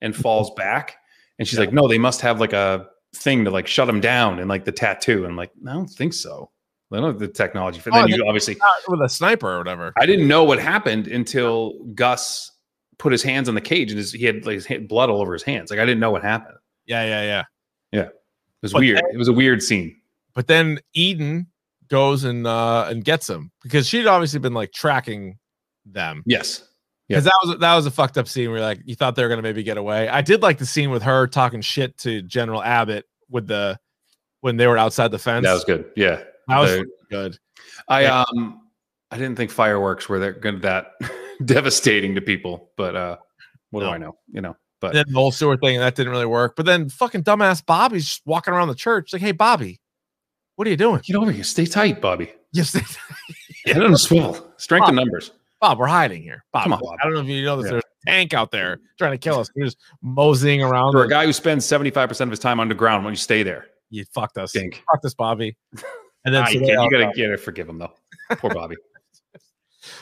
and 0.02 0.16
falls 0.16 0.50
back." 0.56 0.96
And 1.40 1.48
she's 1.48 1.58
like, 1.58 1.74
"No, 1.74 1.88
they 1.88 1.98
must 1.98 2.22
have 2.22 2.40
like 2.40 2.54
a 2.54 2.88
thing 3.16 3.46
to 3.46 3.52
like 3.52 3.66
shut 3.66 3.90
him 3.90 4.00
down 4.02 4.40
and 4.40 4.48
like 4.50 4.66
the 4.66 4.72
tattoo." 4.72 5.20
And 5.24 5.28
I'm 5.28 5.36
like, 5.38 5.52
"I 5.68 5.74
don't 5.74 5.88
think 5.90 6.14
so. 6.14 6.52
I 6.92 6.98
don't 6.98 7.06
have 7.06 7.20
the 7.20 7.28
technology 7.28 7.80
for." 7.80 7.92
Oh, 7.94 8.02
Then 8.02 8.10
you 8.10 8.26
obviously, 8.28 8.58
with 8.88 9.02
a 9.02 9.10
sniper 9.10 9.52
or 9.54 9.58
whatever. 9.58 9.94
I 9.98 10.06
didn't 10.06 10.28
know 10.28 10.44
what 10.44 10.60
happened 10.60 11.08
until 11.08 11.74
Gus 11.96 12.52
put 12.98 13.12
his 13.14 13.24
hands 13.24 13.48
on 13.48 13.56
the 13.56 13.62
cage 13.62 13.92
and 13.92 13.98
his, 13.98 14.12
he 14.12 14.26
had 14.26 14.46
like 14.46 14.62
his 14.66 14.68
blood 14.88 15.10
all 15.10 15.22
over 15.22 15.32
his 15.34 15.44
hands. 15.44 15.72
Like 15.72 15.80
I 15.80 15.86
didn't 15.86 16.02
know 16.02 16.12
what 16.12 16.22
happened. 16.24 16.58
Yeah, 16.86 17.06
yeah, 17.06 17.22
yeah. 17.24 17.44
Yeah, 17.92 18.02
it 18.08 18.14
was 18.62 18.74
But 18.74 18.80
weird. 18.82 18.98
then- 18.98 19.06
it 19.14 19.18
was 19.18 19.30
a 19.30 19.34
weird 19.34 19.64
scene. 19.64 19.96
But 20.36 20.48
then 20.48 20.80
Eden 20.94 21.48
goes 21.88 22.24
and 22.24 22.46
uh 22.46 22.86
and 22.90 23.04
gets 23.04 23.28
him 23.30 23.52
because 23.64 23.88
she'd 23.88 24.06
obviously 24.06 24.40
been 24.40 24.54
like 24.54 24.72
tracking 24.74 25.40
them. 25.86 26.22
Yes. 26.26 26.64
Because 27.10 27.24
that 27.26 27.39
was 27.43 27.57
that 27.60 27.76
was 27.76 27.86
a 27.88 27.91
fucked 27.91 28.18
up 28.18 28.28
scene 28.28 28.51
where 28.51 28.62
like 28.62 28.80
you 28.86 28.95
thought 28.95 29.16
they 29.16 29.24
were 29.24 29.30
gonna 29.30 29.41
maybe 29.41 29.64
get 29.64 29.78
away. 29.78 30.07
I 30.07 30.22
did 30.22 30.41
like 30.43 30.57
the 30.60 30.66
scene 30.66 30.89
with 30.91 31.01
her 31.03 31.26
talking 31.28 31.62
shit 31.62 31.97
to 31.99 32.22
General 32.22 32.62
Abbot 32.64 33.05
with 33.30 33.47
the 33.47 33.80
when 34.41 34.57
they 34.57 34.68
were 34.68 34.78
outside 34.78 35.10
the 35.12 35.20
fence. 35.20 35.43
That 35.45 35.53
was 35.53 35.64
good. 35.66 35.91
Yeah, 35.95 36.22
That 36.47 36.60
was 36.60 36.72
The- 36.72 36.86
good. 37.10 37.38
I 37.88 38.03
Yeah. 38.03 38.24
um 38.30 38.62
I 39.12 39.18
didn't 39.18 39.36
think 39.38 39.49
fireworks 39.49 40.07
were 40.07 40.20
that 40.20 40.39
good 40.41 40.62
that 40.62 40.91
devastating 41.45 42.14
to 42.16 42.22
people, 42.22 42.72
but 42.78 42.95
uh 42.95 43.18
what 43.72 43.82
do 43.82 43.88
I 43.88 43.97
know? 43.97 44.16
You 44.32 44.41
know, 44.41 44.55
but 44.80 44.93
then 44.93 45.05
the 45.07 45.16
whole 45.20 45.32
sewer 45.32 45.57
thing 45.57 45.80
that 45.80 45.95
didn't 45.95 46.12
really 46.12 46.26
work. 46.28 46.55
But 46.55 46.66
then 46.68 46.89
fucking 46.89 47.24
dumbass 47.24 47.66
Bobby's 47.66 48.05
just 48.05 48.22
walking 48.26 48.53
around 48.53 48.68
the 48.68 48.76
church 48.76 49.14
like, 49.14 49.22
hey 49.22 49.32
Bobby, 49.32 49.82
what 50.57 50.68
are 50.68 50.72
you 50.72 50.78
doing? 50.78 51.01
get 51.03 51.16
over 51.16 51.32
here. 51.32 51.43
Stay 51.43 51.66
tight, 51.66 52.01
Bobby. 52.01 52.32
Yes, 52.53 52.74
Head 53.66 53.82
on 53.84 53.93
a 53.93 53.97
swivel. 53.97 54.53
Strength 54.57 54.89
in 54.89 54.95
numbers. 54.95 55.32
Bob, 55.62 55.78
we're 55.80 55.88
hiding 55.88 56.22
here. 56.24 56.43
Bob, 56.53 56.64
Come 56.64 56.74
on, 56.74 56.80
Bob. 56.82 56.95
I 57.01 57.05
don't 57.05 57.14
know 57.14 57.20
if 57.22 57.28
you 57.28 57.43
know 57.43 57.57
this. 57.57 57.66
Yeah. 57.66 57.72
There's 57.72 57.84
a 57.84 58.12
tank 58.12 58.34
out 58.34 58.51
there 58.51 58.80
trying 58.97 59.12
to 59.12 59.18
kill 59.18 59.39
us. 59.39 59.49
We're 59.55 59.66
just 59.66 59.78
moseying 60.01 60.62
around. 60.64 60.93
For 60.93 61.03
a 61.03 61.10
guy 61.10 61.26
who 61.26 61.34
spends 61.34 61.66
75% 61.66 62.22
of 62.22 62.30
his 62.30 62.39
time 62.39 62.60
underground, 62.60 63.03
when 63.03 63.12
you 63.14 63.18
stay 63.18 63.43
there. 63.43 63.68
you 63.89 64.05
fucked 64.14 64.38
us. 64.38 64.51
Stink. 64.51 64.82
Fucked 64.91 65.05
us, 65.05 65.14
Bobby. 65.14 65.55
And 66.26 66.36
then 66.36 66.43
Ah, 66.43 66.47
so 66.47 66.51
you, 66.51 66.66
you 66.66 66.76
gotta 66.76 67.12
get 67.16 67.30
it. 67.32 67.39
forgive 67.39 67.70
him 67.70 67.78
though. 67.78 67.93
Poor 68.32 68.53
Bobby. 68.53 68.76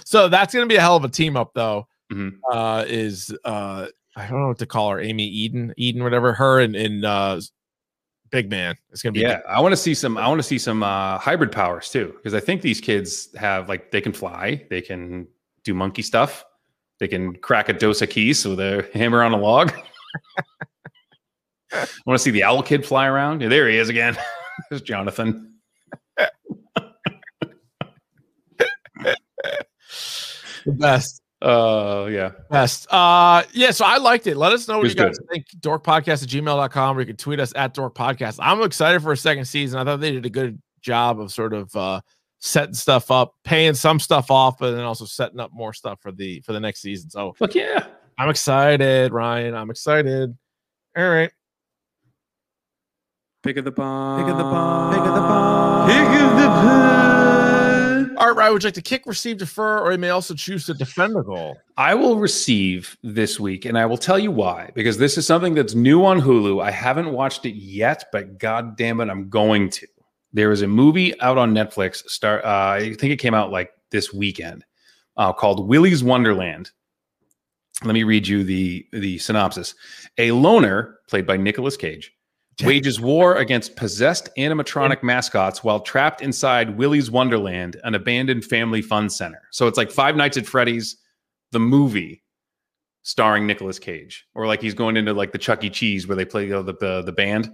So 0.03 0.27
that's 0.27 0.53
gonna 0.53 0.65
be 0.65 0.75
a 0.77 0.81
hell 0.81 0.95
of 0.95 1.03
a 1.03 1.09
team 1.09 1.37
up, 1.37 1.51
though. 1.53 1.87
Mhm. 2.11 2.39
Uh, 2.51 2.83
is 2.87 3.33
uh, 3.45 3.85
I 4.15 4.27
don't 4.27 4.41
know 4.41 4.47
what 4.47 4.57
to 4.59 4.65
call 4.65 4.89
her, 4.91 4.99
Aimee 4.99 5.23
Eden, 5.23 5.73
Eden, 5.77 6.03
whatever. 6.03 6.33
Her 6.33 6.59
and, 6.59 6.75
and 6.75 7.05
uh, 7.05 7.39
Big 8.31 8.49
Man. 8.49 8.75
It's 8.89 9.03
gonna 9.03 9.13
be 9.13 9.19
Yeah, 9.19 9.41
I 9.47 9.61
want 9.61 9.73
to 9.73 9.77
see 9.77 9.93
some. 9.93 10.17
I 10.17 10.27
want 10.27 10.39
to 10.39 10.43
see 10.43 10.57
some 10.57 10.81
uh, 10.81 11.19
hybrid 11.19 11.51
powers 11.51 11.89
too, 11.89 12.13
because 12.17 12.33
I 12.33 12.39
think 12.39 12.63
these 12.63 12.81
kids 12.81 13.33
have 13.35 13.69
like 13.69 13.91
they 13.91 14.01
can 14.01 14.11
fly, 14.11 14.65
they 14.71 14.81
can 14.81 15.27
do 15.67 15.73
monkey 15.73 16.01
stuff, 16.01 16.45
they 16.99 17.07
can 17.07 17.35
crack 17.35 17.69
a 17.69 17.73
dose 17.73 18.01
of 18.01 18.09
keys 18.09 18.45
with 18.45 18.59
a 18.59 18.87
hammer 18.93 19.21
on 19.21 19.33
a 19.33 19.37
log. 19.37 19.71
I 21.73 21.85
want 22.05 22.17
to 22.17 22.23
see 22.23 22.31
the 22.31 22.43
owl 22.43 22.63
kid 22.63 22.85
fly 22.85 23.07
around. 23.07 23.41
Yeah, 23.41 23.49
there 23.49 23.69
he 23.69 23.77
is 23.77 23.89
again. 23.89 24.17
There's 24.69 24.81
Jonathan. 24.81 25.55
the 30.65 30.65
best. 30.65 31.21
Uh, 31.39 32.07
yeah. 32.09 32.31
Best. 32.49 32.91
Uh 32.91 33.43
yeah, 33.53 33.69
so 33.69 33.85
I 33.85 33.97
liked 33.97 34.25
it. 34.25 34.37
Let 34.37 34.53
us 34.53 34.67
know 34.67 34.79
what 34.79 34.89
you 34.89 34.95
guys 34.95 35.19
good. 35.19 35.29
think. 35.29 35.45
Dorkpodcast 35.59 36.23
at 36.23 36.29
gmail.com 36.29 36.97
or 36.97 37.01
you 37.01 37.05
can 37.05 37.15
tweet 37.15 37.39
us 37.39 37.53
at 37.55 37.75
Dork 37.75 37.93
Podcast. 37.93 38.39
I'm 38.41 38.63
excited 38.63 39.03
for 39.03 39.11
a 39.11 39.17
second 39.17 39.45
season. 39.45 39.79
I 39.79 39.83
thought 39.83 39.99
they 39.99 40.13
did 40.13 40.25
a 40.25 40.31
good 40.31 40.59
job 40.81 41.19
of 41.19 41.31
sort 41.31 41.53
of 41.53 41.75
uh 41.75 42.01
setting 42.39 42.73
stuff 42.73 43.11
up, 43.11 43.35
paying 43.43 43.73
some 43.73 43.99
stuff 43.99 44.31
off, 44.31 44.57
but 44.57 44.71
then 44.71 44.83
also 44.83 45.05
setting 45.05 45.39
up 45.39 45.51
more 45.53 45.73
stuff 45.73 46.01
for 46.01 46.11
the 46.11 46.41
for 46.41 46.53
the 46.53 46.59
next 46.59 46.81
season. 46.81 47.09
So 47.09 47.33
Fuck 47.33 47.55
yeah. 47.55 47.87
I'm 48.19 48.29
excited, 48.29 49.11
Ryan. 49.13 49.53
I'm 49.53 49.69
excited. 49.69 50.35
All 50.97 51.09
right. 51.09 51.31
Pick 53.43 53.57
of 53.57 53.65
the 53.65 53.71
bomb. 53.71 54.19
Pick 54.19 54.31
of 54.31 54.37
the 54.37 54.43
bomb. 54.43 54.93
Pick 54.93 54.99
of 54.99 55.13
the 55.13 55.21
bomb. 55.21 55.89
Pick 55.89 56.21
of 56.21 56.37
the 56.37 56.47
All 58.19 58.27
right, 58.27 58.35
Ryan, 58.35 58.53
would 58.53 58.63
you 58.63 58.67
like 58.67 58.73
to 58.73 58.81
kick, 58.81 59.03
receive, 59.05 59.37
defer, 59.37 59.79
or 59.79 59.91
you 59.91 59.99
may 59.99 60.09
also 60.09 60.33
choose 60.33 60.65
to 60.65 60.73
defend 60.73 61.15
the 61.15 61.21
goal? 61.21 61.55
I 61.77 61.93
will 61.93 62.17
receive 62.17 62.97
this 63.03 63.39
week, 63.39 63.65
and 63.65 63.77
I 63.77 63.85
will 63.85 63.97
tell 63.97 64.17
you 64.17 64.31
why. 64.31 64.71
Because 64.73 64.97
this 64.97 65.19
is 65.19 65.27
something 65.27 65.53
that's 65.53 65.75
new 65.75 66.03
on 66.03 66.19
Hulu. 66.19 66.63
I 66.63 66.71
haven't 66.71 67.11
watched 67.13 67.45
it 67.45 67.55
yet, 67.55 68.05
but 68.11 68.39
god 68.39 68.75
damn 68.75 68.99
it, 69.01 69.09
I'm 69.09 69.29
going 69.29 69.69
to. 69.69 69.87
There 70.33 70.51
is 70.51 70.61
a 70.61 70.67
movie 70.67 71.19
out 71.21 71.37
on 71.37 71.53
Netflix. 71.53 72.07
Start. 72.09 72.43
Uh, 72.43 72.47
I 72.47 72.93
think 72.99 73.13
it 73.13 73.17
came 73.17 73.33
out 73.33 73.51
like 73.51 73.71
this 73.91 74.13
weekend, 74.13 74.65
uh, 75.15 75.33
called 75.33 75.67
Willy's 75.67 76.03
Wonderland. 76.03 76.71
Let 77.83 77.93
me 77.93 78.03
read 78.03 78.27
you 78.27 78.43
the 78.43 78.85
the 78.91 79.17
synopsis. 79.19 79.75
A 80.17 80.31
loner, 80.31 80.99
played 81.07 81.25
by 81.25 81.37
Nicolas 81.37 81.77
Cage, 81.77 82.11
wages 82.63 82.99
war 82.99 83.35
against 83.35 83.75
possessed 83.75 84.29
animatronic 84.37 85.03
mascots 85.03 85.63
while 85.63 85.79
trapped 85.79 86.21
inside 86.21 86.77
Willy's 86.77 87.11
Wonderland, 87.11 87.77
an 87.83 87.95
abandoned 87.95 88.43
family 88.43 88.81
fun 88.81 89.09
center. 89.09 89.41
So 89.51 89.67
it's 89.67 89.77
like 89.77 89.91
Five 89.91 90.15
Nights 90.15 90.37
at 90.37 90.45
Freddy's, 90.45 90.97
the 91.51 91.59
movie, 91.59 92.23
starring 93.03 93.47
Nicolas 93.47 93.79
Cage, 93.79 94.27
or 94.35 94.47
like 94.47 94.61
he's 94.61 94.73
going 94.73 94.97
into 94.97 95.13
like 95.13 95.31
the 95.31 95.37
Chuck 95.37 95.63
E. 95.63 95.69
Cheese 95.69 96.07
where 96.07 96.15
they 96.15 96.25
play 96.25 96.45
you 96.45 96.51
know, 96.51 96.63
the, 96.63 96.73
the 96.73 97.03
the 97.03 97.11
band. 97.11 97.49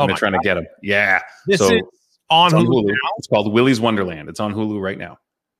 Oh 0.00 0.06
they're 0.06 0.14
my 0.14 0.18
trying 0.18 0.32
to 0.32 0.38
get 0.42 0.56
him. 0.56 0.66
Yeah. 0.82 1.20
This 1.46 1.58
so 1.58 1.66
is 1.74 1.82
on 2.30 2.46
it's 2.46 2.54
on 2.54 2.66
Hulu? 2.66 2.92
It's 3.18 3.26
called 3.28 3.52
Willy's 3.52 3.80
Wonderland. 3.80 4.28
It's 4.28 4.40
on 4.40 4.54
Hulu 4.54 4.80
right 4.80 4.98
now. 4.98 5.18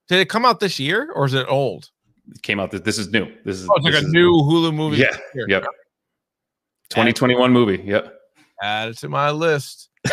Did 0.08 0.20
it 0.20 0.28
come 0.28 0.44
out 0.44 0.60
this 0.60 0.78
year 0.78 1.10
or 1.14 1.24
is 1.26 1.34
it 1.34 1.46
old? 1.48 1.90
It 2.34 2.42
came 2.42 2.60
out. 2.60 2.70
This, 2.70 2.80
this 2.82 2.98
is 2.98 3.10
new. 3.10 3.26
This 3.44 3.56
is 3.60 3.68
Oh, 3.68 3.74
it's 3.76 3.84
like 3.84 3.94
a 3.94 3.98
is- 3.98 4.12
new 4.12 4.30
Hulu 4.32 4.74
movie. 4.74 4.98
Yeah. 4.98 5.16
Yep. 5.48 5.64
2021 6.90 7.52
movie. 7.52 7.82
Yep. 7.84 8.14
Add 8.62 8.88
it 8.90 8.98
to 8.98 9.08
my 9.08 9.30
list. 9.30 9.88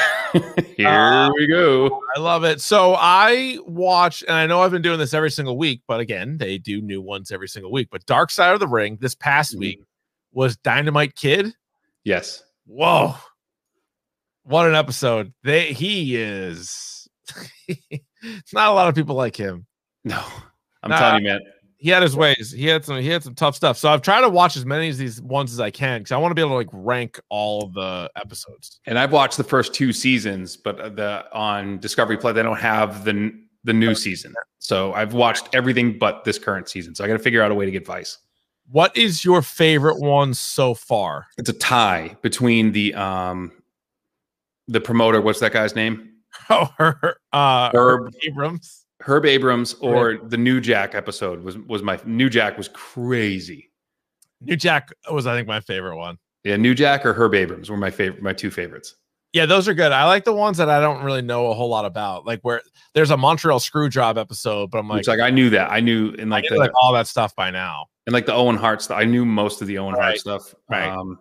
Here 0.78 0.88
Uh, 0.88 1.30
we 1.36 1.48
go. 1.48 2.02
I 2.16 2.20
love 2.20 2.44
it. 2.44 2.62
So 2.62 2.96
I 2.98 3.58
watch, 3.66 4.24
and 4.24 4.32
I 4.36 4.46
know 4.46 4.62
I've 4.62 4.72
been 4.72 4.82
doing 4.82 5.00
this 5.00 5.14
every 5.14 5.32
single 5.32 5.58
week, 5.58 5.82
but 5.88 6.00
again, 6.00 6.38
they 6.38 6.58
do 6.58 6.82
new 6.82 7.02
ones 7.02 7.32
every 7.32 7.48
single 7.48 7.72
week. 7.72 7.88
But 7.92 8.06
Dark 8.06 8.30
Side 8.32 8.54
of 8.54 8.60
the 8.60 8.68
Ring 8.68 8.98
this 9.02 9.16
past 9.16 9.54
Mm-hmm. 9.54 9.60
week 9.60 9.84
was 10.34 10.56
Dynamite 10.58 11.16
Kid. 11.16 11.54
Yes. 12.04 12.44
Whoa. 12.66 13.16
What 14.48 14.68
an 14.68 14.76
episode. 14.76 15.34
They 15.44 15.74
he 15.74 16.16
is 16.16 17.08
it's 17.68 18.54
not 18.54 18.70
a 18.70 18.74
lot 18.74 18.88
of 18.88 18.96
people 18.96 19.16
like 19.16 19.36
him. 19.36 19.66
No. 20.06 20.24
I'm 20.84 20.90
Nah. 20.90 21.00
telling 21.00 21.24
you, 21.24 21.30
man. 21.32 21.40
he 21.78 21.90
had 21.90 22.02
his 22.02 22.16
ways. 22.16 22.54
He 22.56 22.66
had 22.68 22.86
some 22.86 23.02
he 23.02 23.10
had 23.10 23.24
some 23.24 23.36
tough 23.36 23.56
stuff. 23.56 23.78
So 23.78 23.90
I've 23.90 24.02
tried 24.02 24.22
to 24.22 24.30
watch 24.30 24.56
as 24.56 24.66
many 24.66 24.90
of 24.90 24.98
these 24.98 25.22
ones 25.22 25.52
as 25.52 25.60
I 25.60 25.70
can 25.70 26.00
because 26.00 26.14
I 26.14 26.18
want 26.18 26.32
to 26.32 26.36
be 26.36 26.42
able 26.42 26.52
to 26.52 26.56
like 26.56 26.70
rank 26.72 27.20
all 27.30 27.68
the 27.68 28.10
episodes. 28.16 28.80
And 28.86 28.98
I've 28.98 29.12
watched 29.12 29.36
the 29.38 29.44
first 29.44 29.74
two 29.74 29.92
seasons, 29.92 30.56
but 30.56 30.96
the 30.96 31.26
on 31.34 31.80
Discovery 31.80 32.18
Play 32.18 32.32
they 32.32 32.44
don't 32.44 32.60
have 32.60 33.04
the 33.04 33.32
the 33.66 33.74
new 33.74 33.94
season. 33.96 34.34
So 34.60 34.94
I've 34.94 35.14
watched 35.14 35.50
everything 35.54 35.98
but 36.00 36.24
this 36.24 36.40
current 36.40 36.70
season. 36.70 36.96
So 36.96 37.04
I 37.04 37.08
got 37.08 37.14
to 37.14 37.20
figure 37.20 37.42
out 37.44 37.52
a 37.52 37.56
way 37.56 37.66
to 37.66 37.72
get 37.72 37.86
Vice. 37.86 38.18
What 38.70 38.96
is 38.96 39.26
your 39.26 39.42
favorite 39.42 40.00
one 40.00 40.34
so 40.34 40.74
far? 40.74 41.26
It's 41.38 41.50
a 41.50 41.54
tie 41.54 42.16
between 42.22 42.72
the 42.72 42.94
um 42.96 43.52
the 44.68 44.80
promoter. 44.82 45.22
What's 45.22 45.40
that 45.40 45.54
guy's 45.54 45.76
name? 45.76 46.12
Oh, 46.50 46.70
her, 46.78 47.18
uh, 47.34 47.72
Herb 47.74 48.14
Abrams. 48.24 48.86
Herb 49.02 49.26
Abrams 49.26 49.74
or 49.76 50.18
the 50.18 50.38
New 50.38 50.62
Jack 50.62 50.94
episode 50.94 51.42
was 51.44 51.58
was 51.58 51.82
my 51.82 52.00
New 52.06 52.30
Jack 52.30 52.58
was 52.58 52.68
crazy. 52.70 53.72
New 54.42 54.56
Jack 54.56 54.92
was 55.12 55.26
I 55.26 55.36
think 55.36 55.48
my 55.48 55.62
favorite 55.62 55.98
one. 55.98 56.18
Yeah, 56.44 56.56
New 56.58 56.76
Jack 56.76 57.06
or 57.06 57.14
Herb 57.14 57.34
Abrams 57.34 57.70
were 57.72 57.78
my 57.78 57.90
favorite, 57.90 58.22
my 58.22 58.34
two 58.34 58.52
favorites. 58.52 58.96
Yeah, 59.34 59.46
those 59.46 59.68
are 59.68 59.74
good. 59.74 59.92
I 59.92 60.06
like 60.06 60.26
the 60.26 60.34
ones 60.34 60.58
that 60.58 60.70
I 60.70 60.80
don't 60.80 61.04
really 61.04 61.22
know 61.24 61.48
a 61.48 61.54
whole 61.54 61.70
lot 61.70 61.86
about. 61.86 62.26
Like 62.26 62.42
where 62.42 62.62
there's 62.94 63.12
a 63.12 63.18
Montreal 63.18 63.60
screw 63.60 63.90
job 63.90 64.18
episode, 64.18 64.70
but 64.70 64.78
I'm 64.78 64.88
like, 64.88 65.00
It's 65.00 65.08
like 65.08 65.20
I 65.20 65.30
knew 65.32 65.50
that. 65.50 65.72
I 65.72 65.80
knew 65.80 66.12
in 66.12 66.30
like 66.30 66.46
the 66.48 66.56
like 66.56 66.72
all 66.80 66.94
that 66.94 67.08
stuff 67.08 67.36
by 67.36 67.50
now. 67.52 67.88
and 68.06 68.14
like 68.14 68.26
the 68.26 68.34
Owen 68.34 68.56
Hart 68.58 68.82
stuff. 68.84 68.98
I 69.00 69.06
knew 69.06 69.26
most 69.26 69.62
of 69.62 69.68
the 69.68 69.80
Owen 69.80 69.96
Hart 69.96 70.18
stuff. 70.18 70.54
right. 70.70 70.88
Um, 70.88 71.20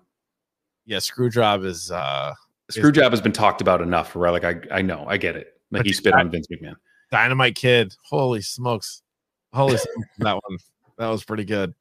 Yeah, 0.85 0.99
screw 0.99 1.31
job 1.31 1.65
is 1.65 1.91
uh 1.91 2.35
Screwjob 2.73 3.11
has 3.11 3.21
been 3.21 3.33
talked 3.33 3.61
about 3.61 3.81
enough. 3.81 4.15
right? 4.17 4.31
like 4.31 4.45
I 4.45 4.79
I 4.79 4.83
know 4.83 5.05
I 5.07 5.17
get 5.17 5.37
it. 5.37 5.55
Like 5.71 5.85
he 5.85 5.93
spit 5.93 6.15
on 6.15 6.31
Vince 6.31 6.47
McMahon. 6.49 6.75
Dynamite 7.11 7.55
Kid. 7.55 7.95
Holy 8.05 8.43
smokes. 8.43 9.03
Holy 9.53 9.77
smokes, 9.77 10.09
that 10.19 10.35
one. 10.35 10.59
That 10.99 11.09
was 11.09 11.25
pretty 11.25 11.45
good. 11.45 11.75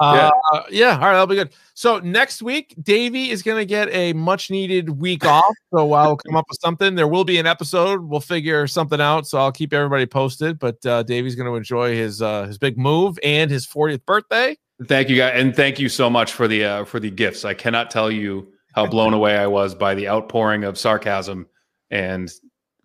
Uh, 0.00 0.30
yeah. 0.70 0.94
all 0.94 1.00
right, 1.00 1.12
that'll 1.12 1.26
be 1.26 1.34
good. 1.34 1.50
So 1.74 1.98
next 1.98 2.40
week, 2.40 2.74
Davey 2.82 3.28
is 3.28 3.42
going 3.42 3.58
to 3.58 3.66
get 3.66 3.92
a 3.92 4.14
much 4.14 4.50
needed 4.50 4.88
week 4.88 5.26
off. 5.26 5.54
So 5.74 5.92
I'll 5.92 6.16
come 6.16 6.36
up 6.36 6.46
with 6.48 6.58
something. 6.62 6.94
There 6.94 7.06
will 7.06 7.24
be 7.24 7.38
an 7.38 7.46
episode. 7.46 8.00
We'll 8.00 8.20
figure 8.20 8.66
something 8.66 8.98
out. 8.98 9.26
So 9.26 9.38
I'll 9.38 9.52
keep 9.52 9.74
everybody 9.74 10.06
posted. 10.06 10.58
But 10.58 10.84
uh, 10.86 11.02
Davey's 11.02 11.34
going 11.34 11.50
to 11.50 11.54
enjoy 11.54 11.94
his 11.94 12.22
uh, 12.22 12.46
his 12.46 12.56
big 12.56 12.78
move 12.78 13.18
and 13.22 13.50
his 13.50 13.66
40th 13.66 14.06
birthday. 14.06 14.56
Thank 14.86 15.10
you 15.10 15.16
guys, 15.16 15.32
and 15.34 15.54
thank 15.54 15.78
you 15.78 15.90
so 15.90 16.08
much 16.08 16.32
for 16.32 16.48
the 16.48 16.64
uh, 16.64 16.84
for 16.86 16.98
the 16.98 17.10
gifts. 17.10 17.44
I 17.44 17.52
cannot 17.52 17.90
tell 17.90 18.10
you 18.10 18.50
how 18.74 18.86
blown 18.86 19.14
away 19.14 19.36
I 19.36 19.46
was 19.46 19.74
by 19.74 19.94
the 19.94 20.08
outpouring 20.08 20.64
of 20.64 20.78
sarcasm 20.78 21.46
and 21.90 22.32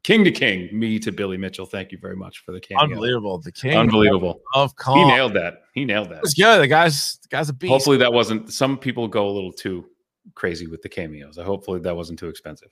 king 0.03 0.23
to 0.23 0.31
king, 0.31 0.69
me 0.77 0.99
to 0.99 1.11
Billy 1.11 1.37
Mitchell. 1.37 1.65
Thank 1.65 1.91
you 1.91 1.97
very 1.97 2.15
much 2.15 2.39
for 2.45 2.51
the 2.51 2.59
cameo. 2.59 2.83
Unbelievable. 2.83 3.39
The 3.39 3.51
king 3.51 3.77
Unbelievable. 3.77 4.41
of 4.53 4.75
Kong. 4.75 4.97
He 4.97 5.05
nailed 5.05 5.33
that. 5.33 5.63
He 5.73 5.85
nailed 5.85 6.09
that. 6.09 6.17
It 6.17 6.21
was 6.21 6.33
good. 6.33 6.61
The 6.61 6.67
guy's 6.67 7.17
the 7.23 7.27
guy's 7.29 7.49
a 7.49 7.53
beast. 7.53 7.71
Hopefully 7.71 7.97
that 7.97 8.13
wasn't. 8.13 8.53
Some 8.53 8.77
people 8.77 9.07
go 9.07 9.27
a 9.27 9.31
little 9.31 9.51
too 9.51 9.85
crazy 10.33 10.67
with 10.67 10.81
the 10.81 10.89
cameos. 10.89 11.37
I 11.37 11.43
hopefully 11.43 11.79
that 11.81 11.95
wasn't 11.95 12.19
too 12.19 12.27
expensive. 12.29 12.69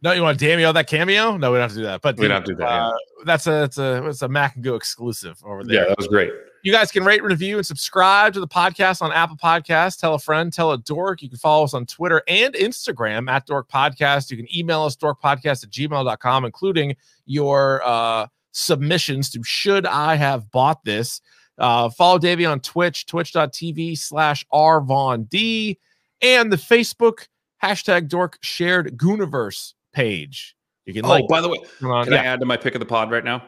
No, 0.00 0.12
you 0.12 0.22
want 0.22 0.38
to 0.38 0.44
cameo 0.44 0.72
that 0.72 0.86
cameo? 0.86 1.36
No, 1.36 1.50
we 1.50 1.58
don't 1.58 1.62
have 1.62 1.72
to 1.72 1.76
do 1.78 1.82
that. 1.82 2.02
But 2.02 2.16
We 2.18 2.28
don't 2.28 2.36
have 2.36 2.44
to 2.44 2.52
do 2.52 2.58
that, 2.58 2.68
yeah. 2.68 2.86
Uh, 2.86 2.92
that's 3.24 3.48
a 3.48 3.64
it's 3.64 3.78
a 3.78 4.06
it's 4.06 4.22
a 4.22 4.28
Mac 4.28 4.54
and 4.54 4.62
Goo 4.62 4.76
exclusive 4.76 5.42
over 5.44 5.64
there. 5.64 5.74
Yeah, 5.74 5.88
that 5.88 5.98
was 5.98 6.06
great. 6.06 6.30
You 6.62 6.72
guys 6.72 6.90
can 6.90 7.04
rate, 7.04 7.22
review, 7.22 7.56
and 7.56 7.66
subscribe 7.66 8.32
to 8.34 8.40
the 8.40 8.48
podcast 8.48 9.00
on 9.00 9.12
Apple 9.12 9.36
Podcasts. 9.36 9.98
Tell 9.98 10.14
a 10.14 10.18
friend, 10.18 10.52
tell 10.52 10.72
a 10.72 10.78
dork. 10.78 11.22
You 11.22 11.28
can 11.28 11.38
follow 11.38 11.64
us 11.64 11.72
on 11.72 11.86
Twitter 11.86 12.22
and 12.26 12.54
Instagram 12.54 13.30
at 13.30 13.46
Dork 13.46 13.68
Podcast. 13.70 14.30
You 14.30 14.36
can 14.36 14.54
email 14.54 14.82
us 14.82 14.96
dorkpodcast 14.96 15.64
at 15.64 15.70
gmail.com, 15.70 16.44
including 16.44 16.96
your 17.26 17.80
uh, 17.84 18.26
submissions 18.52 19.30
to 19.30 19.42
should 19.44 19.86
I 19.86 20.16
have 20.16 20.50
bought 20.50 20.84
this. 20.84 21.20
Uh, 21.58 21.90
follow 21.90 22.18
Davey 22.18 22.44
on 22.44 22.60
Twitch, 22.60 23.06
twitch.tv 23.06 23.96
slash 23.98 24.44
rvond, 24.52 25.76
and 26.22 26.52
the 26.52 26.56
Facebook 26.56 27.28
hashtag 27.62 28.08
dork 28.08 28.38
shared 28.42 28.96
Gooniverse 28.96 29.74
page. 29.92 30.56
You 30.86 30.94
can 30.94 31.04
Oh, 31.04 31.08
like 31.08 31.28
by 31.28 31.40
the 31.40 31.48
way, 31.48 31.58
can 31.80 32.12
yeah. 32.12 32.20
I 32.20 32.24
add 32.24 32.40
to 32.40 32.46
my 32.46 32.56
pick 32.56 32.74
of 32.74 32.80
the 32.80 32.86
pod 32.86 33.10
right 33.10 33.24
now? 33.24 33.42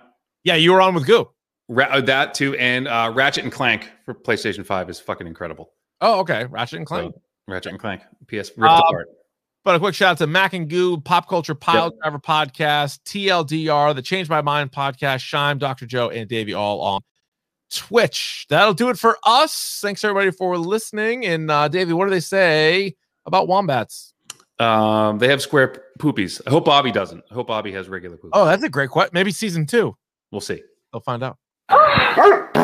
Yeah, 0.44 0.54
you 0.56 0.72
were 0.72 0.80
on 0.80 0.94
with 0.94 1.06
Goo. 1.06 1.28
Ra- 1.72 1.86
uh, 1.88 2.00
that 2.02 2.34
too, 2.34 2.56
and 2.56 2.88
uh, 2.88 3.12
Ratchet 3.14 3.44
and 3.44 3.52
Clank 3.52 3.90
for 4.04 4.12
PlayStation 4.12 4.66
Five 4.66 4.90
is 4.90 4.98
fucking 4.98 5.26
incredible. 5.28 5.70
Oh, 6.00 6.18
okay. 6.20 6.46
Ratchet 6.46 6.78
and 6.78 6.86
Clank. 6.86 7.14
So, 7.14 7.22
Ratchet 7.46 7.70
and 7.70 7.80
Clank, 7.80 8.02
PS 8.26 8.50
ripped 8.56 8.60
Uh, 8.60 8.82
apart. 8.86 9.08
But 9.62 9.76
a 9.76 9.78
quick 9.78 9.94
shout 9.94 10.12
out 10.12 10.18
to 10.18 10.26
Mac 10.26 10.52
and 10.52 10.68
Goo, 10.68 10.98
Pop 11.00 11.28
Culture 11.28 11.54
Pile 11.54 11.92
Driver 12.02 12.18
Podcast, 12.18 13.00
TLDR, 13.04 13.94
the 13.94 14.02
Change 14.02 14.28
My 14.28 14.40
Mind 14.42 14.72
Podcast, 14.72 15.20
Shime, 15.20 15.58
Dr. 15.58 15.86
Joe, 15.86 16.08
and 16.10 16.28
Davey 16.28 16.54
all 16.54 16.80
on 16.80 17.02
Twitch. 17.70 18.46
That'll 18.48 18.74
do 18.74 18.88
it 18.88 18.98
for 18.98 19.18
us. 19.22 19.78
Thanks 19.80 20.02
everybody 20.02 20.30
for 20.32 20.58
listening. 20.58 21.24
And 21.24 21.50
uh 21.50 21.68
Davey, 21.68 21.92
what 21.92 22.06
do 22.06 22.10
they 22.10 22.20
say 22.20 22.96
about 23.26 23.46
wombats? 23.48 24.12
Um, 24.58 25.18
they 25.18 25.28
have 25.28 25.40
square 25.40 25.84
poopies. 25.98 26.40
I 26.46 26.50
hope 26.50 26.64
Bobby 26.64 26.90
doesn't. 26.90 27.22
I 27.30 27.34
hope 27.34 27.46
Bobby 27.46 27.70
has 27.72 27.88
regular 27.88 28.16
poopies. 28.16 28.30
Oh, 28.32 28.44
that's 28.44 28.62
a 28.64 28.68
great 28.68 28.90
question. 28.90 29.10
Maybe 29.14 29.30
season 29.30 29.66
two. 29.66 29.94
We'll 30.32 30.40
see. 30.40 30.62
They'll 30.92 31.00
find 31.00 31.22
out. 31.22 31.38
Ah! 31.72 32.14
Arr! 32.18 32.59